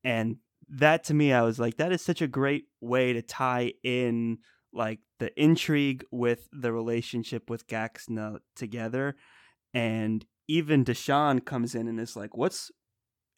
and 0.05 0.37
that 0.69 1.05
to 1.05 1.15
me, 1.15 1.33
I 1.33 1.43
was 1.43 1.59
like, 1.59 1.77
that 1.77 1.93
is 1.93 2.03
such 2.03 2.23
a 2.23 2.29
great 2.29 2.67
way 2.81 3.13
to 3.13 3.23
tie 3.23 3.73
in 3.83 4.39
like 4.73 5.01
the 5.19 5.33
intrigue 5.41 6.05
with 6.11 6.49
the 6.53 6.73
relationship 6.73 7.49
with 7.49 7.67
Gaxna 7.67 8.39
together, 8.55 9.17
and 9.75 10.25
even 10.49 10.85
Deshaun 10.85 11.45
comes 11.45 11.75
in 11.75 11.89
and 11.89 11.99
is 11.99 12.17
like, 12.17 12.37
"What's 12.37 12.71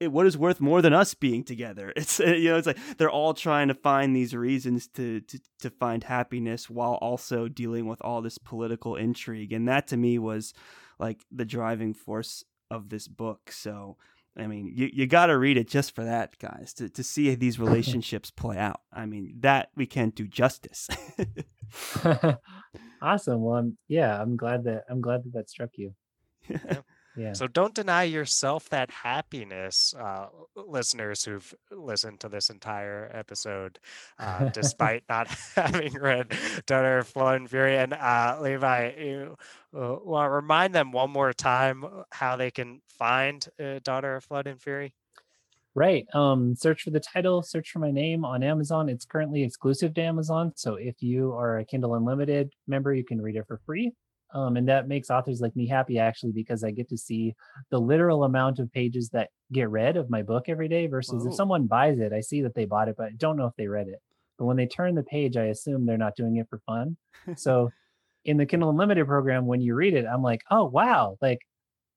it, 0.01 0.13
what 0.13 0.27
is 0.27 0.39
worth 0.39 0.61
more 0.61 0.83
than 0.83 0.93
us 0.93 1.15
being 1.15 1.45
together?" 1.45 1.93
It's 1.97 2.21
uh, 2.21 2.27
you 2.27 2.51
know, 2.51 2.57
it's 2.57 2.67
like 2.67 2.79
they're 2.97 3.11
all 3.11 3.35
trying 3.35 3.69
to 3.69 3.75
find 3.75 4.15
these 4.15 4.35
reasons 4.35 4.87
to 4.89 5.21
to 5.21 5.39
to 5.61 5.71
find 5.71 6.05
happiness 6.05 6.71
while 6.71 6.95
also 6.95 7.49
dealing 7.49 7.87
with 7.87 8.01
all 8.03 8.23
this 8.23 8.39
political 8.39 8.97
intrigue, 8.97 9.53
and 9.53 9.69
that 9.69 9.87
to 9.89 9.97
me 9.97 10.19
was 10.19 10.55
like 10.99 11.25
the 11.31 11.45
driving 11.45 11.95
force 11.95 12.45
of 12.71 12.89
this 12.89 13.09
book. 13.09 13.53
So. 13.53 13.97
I 14.37 14.47
mean, 14.47 14.73
you, 14.73 14.89
you 14.93 15.07
got 15.09 15.27
to 15.27 15.37
read 15.37 15.57
it 15.57 15.67
just 15.67 15.97
for 15.97 16.05
that, 16.05 16.39
guys, 16.39 16.73
to, 16.75 16.89
to 16.91 17.03
see 17.03 17.35
these 17.35 17.59
relationships 17.67 18.31
play 18.31 18.57
out. 18.57 18.83
I 18.93 19.05
mean, 19.05 19.35
that 19.41 19.71
we 19.75 19.85
can't 19.85 20.15
do 20.15 20.29
justice. 20.29 20.89
awesome. 23.03 23.43
Well, 23.43 23.59
I'm, 23.59 23.79
yeah, 23.89 24.23
I'm 24.23 24.37
glad 24.37 24.63
that 24.63 24.85
I'm 24.89 25.01
glad 25.01 25.25
that 25.25 25.33
that 25.33 25.51
struck 25.51 25.71
you. 25.75 25.93
Yeah. 26.49 26.83
So 27.33 27.47
don't 27.47 27.75
deny 27.75 28.05
yourself 28.05 28.69
that 28.71 28.91
happiness, 28.91 29.95
uh, 29.99 30.27
listeners 30.55 31.25
who've 31.25 31.55
listened 31.71 32.21
to 32.21 32.29
this 32.29 32.51
entire 32.51 33.11
episode, 33.13 33.79
uh, 34.19 34.49
despite 34.53 35.05
not 35.09 35.29
having 35.55 35.95
read 35.95 36.33
Daughter 36.67 36.99
of 36.99 37.09
Flood 37.09 37.37
and 37.37 37.51
Fury. 37.51 37.77
And 37.77 37.93
uh, 37.93 38.39
Levi, 38.41 38.93
you 38.99 39.37
uh, 39.75 39.97
want 40.05 40.27
to 40.27 40.31
remind 40.31 40.75
them 40.75 40.93
one 40.93 41.11
more 41.11 41.33
time 41.33 41.85
uh, 41.85 42.03
how 42.11 42.37
they 42.37 42.51
can 42.51 42.81
find 42.87 43.47
uh, 43.63 43.81
Daughter 43.83 44.17
of 44.17 44.25
Flood 44.25 44.47
and 44.47 44.61
Fury? 44.61 44.95
Right. 45.75 46.07
Um, 46.13 46.57
search 46.57 46.83
for 46.83 46.91
the 46.91 47.01
title, 47.01 47.43
search 47.43 47.71
for 47.71 47.79
my 47.79 47.91
name 47.91 48.25
on 48.25 48.43
Amazon. 48.43 48.89
It's 48.89 49.05
currently 49.05 49.43
exclusive 49.43 49.95
to 49.95 50.03
Amazon. 50.03 50.53
So 50.57 50.75
if 50.75 51.03
you 51.03 51.33
are 51.35 51.59
a 51.59 51.65
Kindle 51.65 51.95
Unlimited 51.95 52.53
member, 52.67 52.93
you 52.93 53.05
can 53.05 53.21
read 53.21 53.37
it 53.37 53.47
for 53.47 53.61
free. 53.65 53.93
Um, 54.35 54.57
and 54.57 54.69
that 54.69 54.89
makes 54.89 55.11
authors 55.11 55.41
like 55.41 55.57
me 55.57 55.67
happy 55.67 55.99
actually 55.99 56.33
because 56.33 56.63
I 56.63 56.71
get 56.71 56.89
to 56.91 56.99
see 56.99 57.35
the 57.71 57.81
literal 57.81 58.25
amount 58.25 58.59
of 58.59 58.71
pages 58.73 59.09
that 59.11 59.31
get 59.53 59.71
read 59.71 59.97
of 59.97 60.11
my 60.11 60.23
book 60.23 60.49
every 60.49 60.69
day 60.69 60.87
versus 60.87 61.23
Whoa. 61.23 61.31
if 61.31 61.35
someone 61.35 61.67
buys 61.67 61.99
it, 61.99 62.13
I 62.13 62.21
see 62.21 62.43
that 62.43 62.55
they 62.55 62.67
bought 62.67 62.89
it, 62.89 62.97
but 62.99 63.07
I 63.07 63.13
don't 63.17 63.37
know 63.37 63.47
if 63.47 63.57
they 63.57 63.69
read 63.69 63.89
it. 63.89 64.01
But 64.39 64.45
when 64.45 64.57
they 64.57 64.67
turn 64.67 64.95
the 64.95 65.03
page, 65.03 65.37
I 65.37 65.45
assume 65.45 65.87
they're 65.87 65.97
not 65.97 66.15
doing 66.15 66.37
it 66.37 66.49
for 66.49 66.61
fun. 66.67 66.97
so 67.37 67.71
in 68.25 68.37
the 68.37 68.47
Kindle 68.47 68.71
Unlimited 68.71 69.07
program, 69.07 69.47
when 69.47 69.61
you 69.61 69.75
read 69.75 69.95
it, 69.95 70.05
I'm 70.05 70.23
like, 70.23 70.43
oh 70.51 70.65
wow, 70.65 71.17
like 71.21 71.41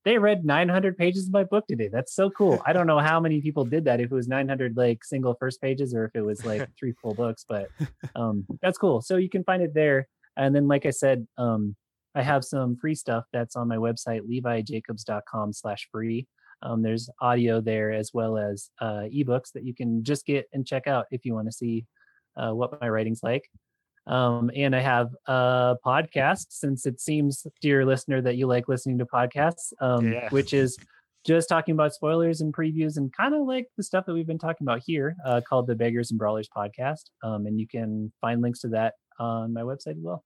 they 0.03 0.17
read 0.17 0.43
900 0.43 0.97
pages 0.97 1.27
of 1.27 1.33
my 1.33 1.43
book 1.43 1.67
today. 1.67 1.89
That's 1.91 2.15
so 2.15 2.29
cool. 2.29 2.61
I 2.65 2.73
don't 2.73 2.87
know 2.87 2.99
how 2.99 3.19
many 3.19 3.41
people 3.41 3.65
did 3.65 3.85
that. 3.85 3.99
If 3.99 4.11
it 4.11 4.15
was 4.15 4.27
900 4.27 4.75
like 4.75 5.03
single 5.03 5.35
first 5.35 5.61
pages, 5.61 5.93
or 5.93 6.05
if 6.05 6.15
it 6.15 6.21
was 6.21 6.43
like 6.45 6.67
three 6.79 6.93
full 6.93 7.13
books, 7.13 7.45
but 7.47 7.67
um, 8.15 8.45
that's 8.61 8.77
cool. 8.77 9.01
So 9.01 9.17
you 9.17 9.29
can 9.29 9.43
find 9.43 9.61
it 9.61 9.73
there. 9.73 10.07
And 10.37 10.55
then, 10.55 10.67
like 10.67 10.85
I 10.85 10.91
said, 10.91 11.27
um, 11.37 11.75
I 12.15 12.21
have 12.23 12.43
some 12.43 12.75
free 12.75 12.95
stuff 12.95 13.25
that's 13.31 13.55
on 13.55 13.67
my 13.67 13.77
website, 13.77 14.21
levijacobs.com 14.29 15.53
slash 15.53 15.87
free. 15.91 16.27
Um, 16.61 16.81
there's 16.81 17.09
audio 17.21 17.61
there 17.61 17.91
as 17.91 18.11
well 18.13 18.37
as 18.37 18.69
uh, 18.79 19.03
ebooks 19.13 19.51
that 19.53 19.63
you 19.63 19.73
can 19.73 20.03
just 20.03 20.25
get 20.25 20.47
and 20.53 20.65
check 20.67 20.87
out 20.87 21.05
if 21.11 21.25
you 21.25 21.33
want 21.33 21.47
to 21.47 21.51
see 21.51 21.85
uh, 22.37 22.51
what 22.51 22.79
my 22.81 22.87
writing's 22.89 23.23
like. 23.23 23.49
Um, 24.07 24.51
and 24.55 24.75
I 24.75 24.79
have 24.79 25.09
a 25.27 25.75
podcast 25.85 26.47
since 26.49 26.85
it 26.85 26.99
seems, 26.99 27.45
dear 27.61 27.85
listener, 27.85 28.21
that 28.21 28.35
you 28.35 28.47
like 28.47 28.67
listening 28.67 28.97
to 28.99 29.05
podcasts, 29.05 29.73
um, 29.79 30.11
Yeah. 30.11 30.29
which 30.29 30.53
is 30.53 30.77
just 31.25 31.47
talking 31.49 31.73
about 31.73 31.93
spoilers 31.93 32.41
and 32.41 32.51
previews 32.53 32.97
and 32.97 33.13
kind 33.13 33.35
of 33.35 33.41
like 33.47 33.67
the 33.77 33.83
stuff 33.83 34.05
that 34.07 34.13
we've 34.13 34.25
been 34.27 34.39
talking 34.39 34.65
about 34.65 34.81
here, 34.85 35.15
uh, 35.25 35.39
called 35.47 35.67
the 35.67 35.75
Beggars 35.75 36.09
and 36.11 36.17
Brawlers 36.17 36.49
podcast. 36.55 37.05
Um, 37.23 37.45
and 37.45 37.59
you 37.59 37.67
can 37.67 38.11
find 38.21 38.41
links 38.41 38.59
to 38.61 38.69
that 38.69 38.95
on 39.19 39.53
my 39.53 39.61
website 39.61 39.97
as 39.97 40.01
well. 40.01 40.23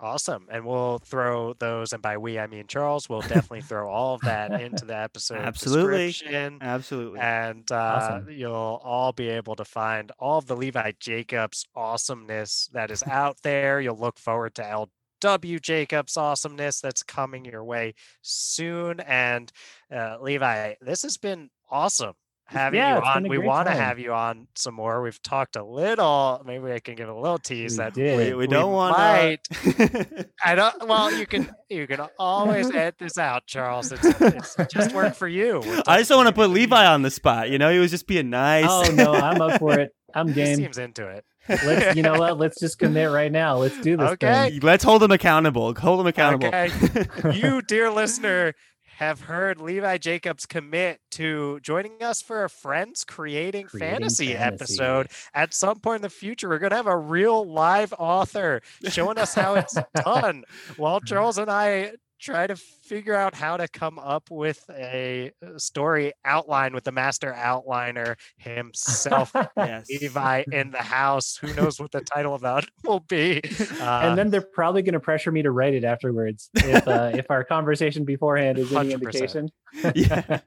Awesome. 0.00 0.46
And 0.50 0.64
we'll 0.64 0.98
throw 0.98 1.54
those, 1.54 1.92
and 1.92 2.00
by 2.00 2.18
we, 2.18 2.38
I 2.38 2.46
mean 2.46 2.66
Charles, 2.68 3.08
we'll 3.08 3.20
definitely 3.22 3.62
throw 3.62 3.88
all 3.90 4.14
of 4.14 4.20
that 4.20 4.60
into 4.60 4.84
the 4.84 4.96
episode 4.96 5.38
Absolutely. 5.38 6.08
description. 6.08 6.58
Absolutely. 6.60 7.18
And 7.20 7.70
uh, 7.72 7.74
Awesome. 7.76 8.30
you'll 8.30 8.80
all 8.84 9.12
be 9.12 9.28
able 9.28 9.56
to 9.56 9.64
find 9.64 10.12
all 10.20 10.38
of 10.38 10.46
the 10.46 10.56
Levi 10.56 10.92
Jacobs 11.00 11.66
awesomeness 11.74 12.68
that 12.72 12.90
is 12.92 13.02
out 13.02 13.38
there. 13.42 13.80
You'll 13.80 13.98
look 13.98 14.18
forward 14.20 14.54
to 14.56 14.68
L.W. 14.68 15.58
Jacobs 15.58 16.16
awesomeness 16.16 16.80
that's 16.80 17.02
coming 17.02 17.44
your 17.44 17.64
way 17.64 17.94
soon. 18.22 19.00
And 19.00 19.50
uh, 19.92 20.18
Levi, 20.20 20.74
this 20.80 21.02
has 21.02 21.16
been 21.16 21.50
awesome 21.70 22.14
having 22.48 22.78
Yeah, 22.78 22.96
you 22.98 23.02
on. 23.04 23.22
We 23.22 23.36
great 23.36 23.46
want 23.46 23.68
to 23.68 23.74
have 23.74 23.98
you 23.98 24.12
on 24.12 24.48
some 24.54 24.74
more. 24.74 25.00
We've 25.02 25.20
talked 25.22 25.56
a 25.56 25.62
little. 25.64 26.42
Maybe 26.44 26.72
I 26.72 26.80
can 26.80 26.94
give 26.96 27.08
a 27.08 27.14
little 27.14 27.38
tease 27.38 27.72
We 27.72 27.76
that 27.78 27.94
did. 27.94 28.34
we, 28.34 28.34
we 28.34 28.46
don't 28.46 28.72
want 28.72 28.98
might 28.98 29.44
to. 29.44 30.28
I 30.44 30.54
don't. 30.54 30.88
Well, 30.88 31.12
you 31.12 31.26
can 31.26 31.50
you 31.68 31.86
can 31.86 32.00
always 32.18 32.70
edit 32.74 32.96
this 32.98 33.18
out, 33.18 33.46
Charles. 33.46 33.92
It's, 33.92 34.04
it's 34.04 34.56
just 34.72 34.94
work 34.94 35.14
for 35.14 35.28
you. 35.28 35.62
I 35.86 35.98
just 35.98 36.08
don't 36.08 36.18
want 36.18 36.28
to 36.28 36.34
put. 36.34 36.50
Levi 36.50 36.86
on 36.86 37.02
the 37.02 37.10
spot. 37.10 37.50
You 37.50 37.58
know, 37.58 37.70
he 37.70 37.78
was 37.78 37.90
just 37.90 38.06
being 38.06 38.30
nice. 38.30 38.66
Oh 38.68 38.90
no, 38.94 39.12
I'm 39.12 39.40
up 39.40 39.58
for 39.60 39.78
it. 39.78 39.92
I'm 40.14 40.28
He 40.28 40.34
game. 40.34 40.56
seems 40.56 40.78
into 40.78 41.06
it. 41.06 41.24
Let's, 41.48 41.96
you 41.96 42.02
know 42.02 42.18
what? 42.18 42.38
Let's 42.38 42.60
just 42.60 42.78
commit 42.78 43.10
right 43.10 43.32
now. 43.32 43.56
Let's 43.56 43.78
do 43.80 43.96
this. 43.96 44.10
Okay. 44.12 44.50
thing. 44.50 44.60
Let's 44.60 44.84
hold 44.84 45.02
him 45.02 45.10
accountable. 45.10 45.74
Hold 45.74 46.00
him 46.00 46.06
accountable. 46.06 46.48
Okay. 46.48 46.70
You, 47.38 47.62
dear 47.62 47.90
listener, 47.90 48.54
have 48.98 49.20
heard 49.20 49.60
Levi 49.60 49.96
Jacobs 49.98 50.44
commit 50.44 51.00
to 51.12 51.60
joining 51.62 52.02
us 52.02 52.20
for 52.20 52.42
a 52.42 52.50
Friends 52.50 53.04
Creating, 53.04 53.66
Creating 53.66 53.90
Fantasy, 53.90 54.34
Fantasy. 54.34 54.74
episode. 54.74 55.06
At 55.32 55.54
some 55.54 55.78
point 55.78 55.98
in 55.98 56.02
the 56.02 56.10
future, 56.10 56.48
we're 56.48 56.58
going 56.58 56.70
to 56.70 56.76
have 56.76 56.88
a 56.88 56.96
real 56.96 57.48
live 57.48 57.94
author 57.96 58.60
showing 58.88 59.16
us 59.16 59.34
how 59.34 59.54
it's 59.54 59.76
done 60.04 60.42
while 60.78 60.98
Charles 60.98 61.38
and 61.38 61.48
I 61.48 61.92
try 62.18 62.46
to 62.46 62.56
figure 62.56 63.14
out 63.14 63.34
how 63.34 63.56
to 63.56 63.68
come 63.68 63.98
up 63.98 64.30
with 64.30 64.64
a 64.70 65.32
uh, 65.44 65.58
story 65.58 66.12
outline 66.24 66.74
with 66.74 66.84
the 66.84 66.92
master 66.92 67.34
outliner 67.36 68.16
himself. 68.36 69.32
yes. 69.56 69.86
Levi 70.00 70.44
in 70.52 70.70
the 70.70 70.78
house. 70.78 71.36
Who 71.36 71.52
knows 71.54 71.80
what 71.80 71.92
the 71.92 72.00
title 72.00 72.34
of 72.34 72.42
that 72.42 72.66
will 72.84 73.00
be? 73.00 73.40
Uh, 73.80 74.00
and 74.02 74.18
then 74.18 74.30
they're 74.30 74.40
probably 74.40 74.82
going 74.82 74.94
to 74.94 75.00
pressure 75.00 75.30
me 75.30 75.42
to 75.42 75.50
write 75.50 75.74
it 75.74 75.84
afterwards 75.84 76.50
if 76.54 76.86
uh, 76.88 77.12
if 77.14 77.30
our 77.30 77.44
conversation 77.44 78.04
beforehand 78.04 78.58
is 78.58 78.72
any 78.72 78.90
100%. 78.90 78.92
indication. 78.92 79.50
Yeah. 79.94 80.40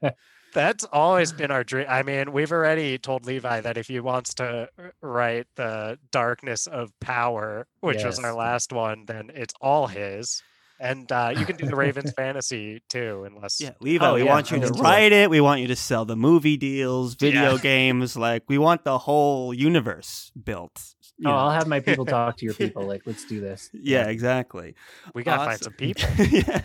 That's 0.52 0.84
always 0.84 1.32
been 1.32 1.50
our 1.50 1.64
dream. 1.64 1.86
I 1.88 2.02
mean, 2.02 2.32
we've 2.32 2.52
already 2.52 2.98
told 2.98 3.24
Levi 3.24 3.62
that 3.62 3.78
if 3.78 3.88
he 3.88 4.00
wants 4.00 4.34
to 4.34 4.68
uh, 4.78 4.88
write 5.00 5.46
the 5.56 5.98
Darkness 6.10 6.66
of 6.66 6.92
Power, 7.00 7.66
which 7.80 8.04
was 8.04 8.18
our 8.18 8.34
last 8.34 8.70
one, 8.72 9.06
then 9.06 9.30
it's 9.34 9.54
all 9.60 9.86
his. 9.86 10.42
And 10.82 11.10
uh, 11.12 11.32
you 11.36 11.46
can 11.46 11.56
do 11.56 11.66
the 11.66 11.76
Ravens 11.76 12.12
fantasy 12.16 12.82
too, 12.88 13.22
unless 13.24 13.60
Yeah, 13.60 13.70
Levi, 13.80 14.04
Oh, 14.04 14.14
we 14.14 14.24
yeah, 14.24 14.30
want 14.30 14.50
you 14.50 14.58
to 14.58 14.66
into 14.66 14.78
it. 14.80 14.82
write 14.82 15.12
it. 15.12 15.30
We 15.30 15.40
want 15.40 15.60
you 15.60 15.68
to 15.68 15.76
sell 15.76 16.04
the 16.04 16.16
movie 16.16 16.56
deals, 16.56 17.14
video 17.14 17.52
Yeah. 17.54 17.58
games. 17.62 18.16
Like, 18.16 18.42
we 18.48 18.58
want 18.58 18.82
the 18.82 18.98
whole 18.98 19.54
universe 19.54 20.32
built. 20.42 20.72
you 21.18 21.28
Oh, 21.28 21.30
know. 21.32 21.36
I'll 21.38 21.50
have 21.50 21.68
my 21.68 21.78
people 21.78 22.04
talk 22.16 22.36
to 22.38 22.44
your 22.44 22.54
people. 22.54 22.84
Like, 22.88 23.02
let's 23.06 23.24
do 23.26 23.40
this. 23.40 23.70
yeah, 23.72 24.08
exactly. 24.08 24.74
we 25.14 25.22
gotta 25.22 25.44
find 25.50 25.62
some 25.62 25.72
people. 25.74 26.02
yeah. 26.18 26.62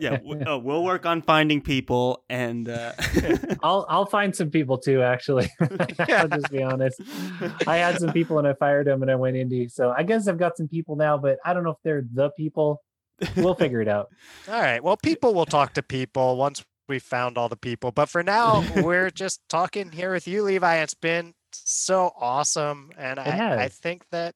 yeah, 0.00 0.10
w- 0.18 0.42
oh, 0.46 0.58
we'll 0.58 0.84
work 0.84 1.06
on 1.06 1.22
finding 1.22 1.60
people 1.60 2.24
and 2.30 2.68
uh 2.68 2.92
I'll 3.62 3.84
I'll 3.88 4.06
find 4.06 4.34
some 4.34 4.50
people 4.50 4.78
too. 4.78 5.02
Actually, 5.02 5.50
I'll 6.08 6.28
just 6.28 6.50
be 6.50 6.62
honest. 6.62 7.00
I 7.66 7.76
had 7.76 7.98
some 7.98 8.12
people 8.12 8.38
and 8.38 8.46
I 8.48 8.54
fired 8.54 8.86
them 8.86 9.02
and 9.02 9.10
I 9.10 9.16
went 9.16 9.36
indie. 9.36 9.70
So 9.70 9.94
I 9.96 10.02
guess 10.02 10.28
I've 10.28 10.38
got 10.38 10.56
some 10.56 10.68
people 10.68 10.96
now, 10.96 11.18
but 11.18 11.38
I 11.44 11.52
don't 11.54 11.64
know 11.64 11.70
if 11.72 11.76
they're 11.84 12.04
the 12.12 12.30
people. 12.38 12.82
We'll 13.36 13.54
figure 13.54 13.80
it 13.80 13.88
out. 13.88 14.08
All 14.48 14.60
right. 14.60 14.82
Well, 14.82 14.96
people 14.96 15.34
will 15.34 15.46
talk 15.46 15.74
to 15.74 15.82
people 15.82 16.36
once 16.36 16.64
we 16.88 16.98
found 16.98 17.36
all 17.36 17.48
the 17.48 17.56
people. 17.56 17.90
But 17.92 18.08
for 18.08 18.22
now, 18.22 18.64
we're 18.82 19.10
just 19.10 19.40
talking 19.48 19.90
here 19.90 20.12
with 20.12 20.28
you, 20.28 20.42
Levi. 20.42 20.76
It's 20.76 20.94
been 20.94 21.34
so 21.52 22.12
awesome, 22.18 22.90
and 22.96 23.18
I, 23.18 23.64
I 23.64 23.68
think 23.68 24.04
that. 24.10 24.34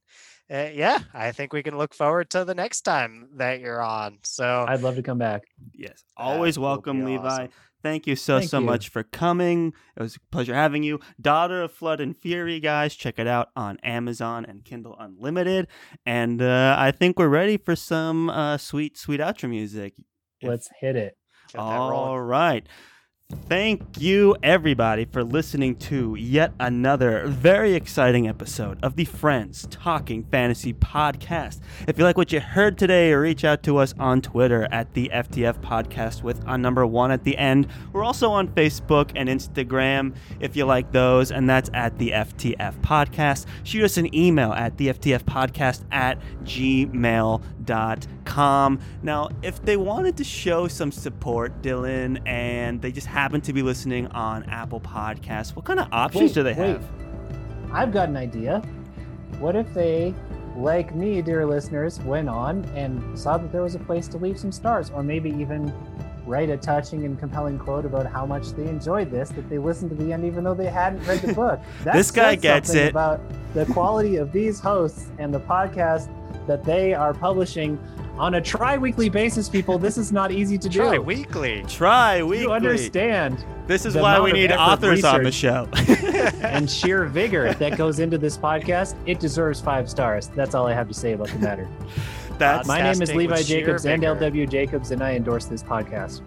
Uh, 0.53 0.69
yeah, 0.75 0.99
I 1.15 1.33
think 1.33 1.55
we 1.55 1.63
can 1.63 1.79
look 1.79 1.95
forward 1.95 2.29
to 2.31 2.45
the 2.45 2.55
next 2.55 2.83
time 2.83 3.29
that 3.37 3.61
you're 3.61 3.81
on. 3.81 4.19
So 4.23 4.67
I'd 4.69 4.83
love 4.83 4.97
to 4.97 5.03
come 5.03 5.17
back. 5.17 5.45
yes, 5.73 6.05
always 6.15 6.59
welcome 6.59 7.07
Levi. 7.07 7.27
awesome. 7.27 7.49
Thank 7.83 8.07
you 8.07 8.15
so 8.17 8.39
Thank 8.39 8.51
so 8.51 8.61
you. 8.61 8.67
much 8.67 8.89
for 8.89 9.03
coming. 9.03 9.75
It 9.97 10.03
was 10.03 10.17
a 10.17 10.21
pleasure 10.31 10.55
having 10.55 10.83
you. 10.83 11.01
Daughter 11.21 11.63
of 11.63 11.73
Flood 11.73 12.01
and 12.01 12.17
Fury, 12.17 12.61
guys, 12.61 12.95
check 12.95 13.19
it 13.19 13.27
out 13.27 13.49
on 13.57 13.79
Amazon 13.83 14.45
and 14.45 14.65
Kindle 14.65 14.97
Unlimited. 14.99 15.67
And 16.07 16.41
uh, 16.41 16.77
I 16.79 16.93
think 16.93 17.19
we're 17.19 17.29
ready 17.29 17.57
for 17.57 17.75
some 17.75 18.31
uh, 18.31 18.59
sweet 18.59 18.97
sweet 18.97 19.21
outro 19.21 19.51
music. 19.51 19.95
Let's 20.43 20.69
hit 20.81 20.97
it. 20.97 21.17
get 21.49 21.59
that 21.59 21.63
rolling. 21.63 22.09
All 22.09 22.21
right. 22.21 22.67
Thank 23.31 23.99
you, 23.99 24.37
everybody, 24.43 25.07
for 25.07 25.25
listening 25.25 25.77
to 25.77 26.15
yet 26.17 26.53
another 26.61 27.27
very 27.27 27.75
exciting 27.75 28.29
episode 28.29 28.79
of 28.83 28.97
the 28.97 29.07
Friends 29.07 29.67
Talking 29.71 30.25
Fantasy 30.25 30.75
Podcast. 30.75 31.61
If 31.89 31.97
you 31.99 32.05
like 32.05 32.19
what 32.19 32.31
you 32.31 32.41
heard 32.41 32.77
today, 32.77 33.13
reach 33.15 33.45
out 33.45 33.63
to 33.63 33.79
us 33.79 33.95
on 33.99 34.21
Twitter 34.21 34.69
at 34.71 34.93
the 34.93 35.11
FTF 35.13 35.61
Podcast 35.63 36.23
with 36.23 36.43
a 36.47 36.59
number 36.59 36.87
one 36.87 37.11
at 37.11 37.25
the 37.25 37.37
end. 37.39 37.69
We're 37.95 38.05
also 38.05 38.31
on 38.31 38.49
Facebook 38.49 39.13
and 39.17 39.31
Instagram 39.31 40.15
if 40.41 40.55
you 40.55 40.67
like 40.67 40.93
those, 40.93 41.31
and 41.33 41.49
that's 41.49 41.71
at 41.73 41.97
the 41.99 42.11
FTF 42.11 42.81
Podcast. 42.81 43.47
Shoot 43.65 43.85
us 43.85 43.97
an 43.97 44.15
email 44.15 44.53
at 44.53 44.77
the 44.77 44.89
FTF 44.89 45.23
Podcast 45.25 45.85
at 45.91 46.19
gmail.com. 46.45 47.43
Now, 49.03 49.29
if 49.43 49.63
they 49.65 49.77
wanted 49.77 50.17
to 50.19 50.25
show 50.25 50.69
some 50.69 50.93
support, 50.93 51.63
Dylan, 51.63 52.21
and 52.27 52.81
they 52.81 52.93
just 52.93 53.07
happen 53.07 53.41
to 53.43 53.53
be 53.53 53.63
listening 53.63 54.07
on 54.09 54.45
Apple 54.45 54.81
Podcasts, 54.81 55.55
what 55.55 55.65
kind 55.65 55.81
of 55.81 55.89
options 55.93 56.31
Wait, 56.31 56.35
do 56.35 56.43
they 56.43 56.55
wait. 56.55 56.69
have? 56.69 56.85
I've 57.73 57.93
got 57.93 58.09
an 58.09 58.17
idea. 58.17 58.61
What 59.39 59.57
if 59.57 59.73
they, 59.75 60.15
like 60.57 60.95
me, 60.95 61.23
dear 61.23 61.47
listeners, 61.47 61.99
went 62.01 62.29
on 62.29 62.65
and 62.77 63.19
saw 63.19 63.39
that 63.39 63.51
there 63.53 63.63
was 63.63 63.75
a 63.75 63.79
place 63.81 64.09
to 64.09 64.19
leave 64.19 64.39
some 64.39 64.53
stars, 64.53 64.91
or 64.91 65.03
maybe 65.03 65.31
even 65.31 65.73
write 66.27 66.51
a 66.51 66.57
touching 66.57 67.05
and 67.05 67.19
compelling 67.19 67.59
quote 67.59 67.85
about 67.85 68.07
how 68.07 68.25
much 68.25 68.51
they 68.53 68.69
enjoyed 68.69 69.11
this, 69.11 69.31
that 69.31 69.49
they 69.49 69.59
listened 69.59 69.91
to 69.91 69.97
the 69.97 70.13
end 70.13 70.25
even 70.25 70.45
though 70.45 70.55
they 70.55 70.67
hadn't 70.71 71.05
read 71.07 71.21
the 71.21 71.33
book. 71.35 71.61
That 71.85 71.95
This 71.95 72.11
guy 72.13 72.37
gets 72.37 72.73
it. 72.75 72.91
about 72.91 73.21
the 73.55 73.67
quality 73.67 74.17
of 74.17 74.31
these 74.33 74.61
hosts 74.61 75.11
and 75.19 75.35
the 75.35 75.41
podcast 75.41 76.09
that 76.47 76.65
they 76.65 76.95
are 76.95 77.15
publishing 77.15 77.79
on 78.19 78.35
a 78.35 78.41
tri-weekly 78.41 79.09
basis. 79.09 79.49
People, 79.49 79.79
this 79.79 79.97
is 79.97 80.13
not 80.13 80.31
easy 80.33 80.59
to 80.59 80.69
Try 80.69 80.97
do. 80.97 81.03
weekly. 81.03 81.65
Try 81.69 82.23
weekly. 82.23 82.43
You 82.45 82.53
understand 82.53 83.43
This 83.67 83.87
is 83.87 83.97
why 83.97 84.21
we 84.21 84.33
need 84.33 84.53
authors 84.53 85.05
on 85.05 85.23
the 85.23 85.33
show. 85.33 85.69
and 86.43 86.71
sheer 86.71 87.05
vigor 87.07 87.55
that 87.55 87.79
goes 87.79 88.01
into 88.01 88.19
this 88.19 88.37
podcast, 88.37 88.95
it 89.07 89.19
deserves 89.21 89.61
five 89.61 89.89
stars. 89.89 90.29
That's 90.29 90.55
all 90.55 90.67
I 90.67 90.75
have 90.75 90.89
to 90.89 90.95
say 90.95 91.13
about 91.13 91.29
the 91.29 91.39
matter. 91.39 91.69
Uh, 92.33 92.39
That's 92.39 92.67
My 92.67 92.83
name 92.83 93.01
is 93.01 93.15
Levi 93.15 93.43
Jacobs 93.43 93.87
and. 93.87 94.03
LW 94.03 94.51
Jacobs, 94.51 94.91
and 94.91 95.01
I 95.01 95.15
endorse 95.15 95.45
this 95.45 95.63
podcast. 95.63 96.23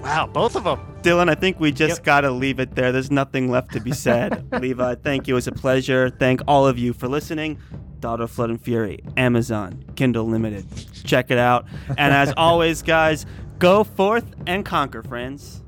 Wow, 0.00 0.28
both 0.32 0.54
of 0.54 0.62
them. 0.62 0.78
Dylan, 1.02 1.28
I 1.28 1.34
think 1.34 1.58
we 1.58 1.72
just 1.72 2.00
Yep. 2.00 2.04
got 2.04 2.20
to 2.20 2.30
leave 2.30 2.60
it 2.60 2.76
there. 2.76 2.92
There's 2.92 3.10
nothing 3.10 3.50
left 3.50 3.72
to 3.72 3.80
be 3.80 3.90
said. 3.90 4.46
Levi, 4.60 4.94
thank 4.96 5.26
you. 5.26 5.34
It 5.34 5.36
was 5.36 5.48
a 5.48 5.52
pleasure. 5.52 6.08
Thank 6.08 6.42
all 6.46 6.68
of 6.68 6.78
you 6.78 6.92
for 6.92 7.08
listening. 7.08 7.58
Daughter 8.00 8.24
of 8.24 8.30
Flood 8.30 8.50
and 8.50 8.60
Fury, 8.60 9.00
Amazon, 9.16 9.84
Kindle 9.96 10.24
Limited. 10.26 10.66
Check 11.04 11.30
it 11.30 11.38
out. 11.38 11.66
And 11.88 12.12
as 12.12 12.32
always, 12.36 12.82
guys, 12.82 13.26
go 13.58 13.84
forth 13.84 14.24
and 14.46 14.64
conquer, 14.64 15.02
friends. 15.02 15.62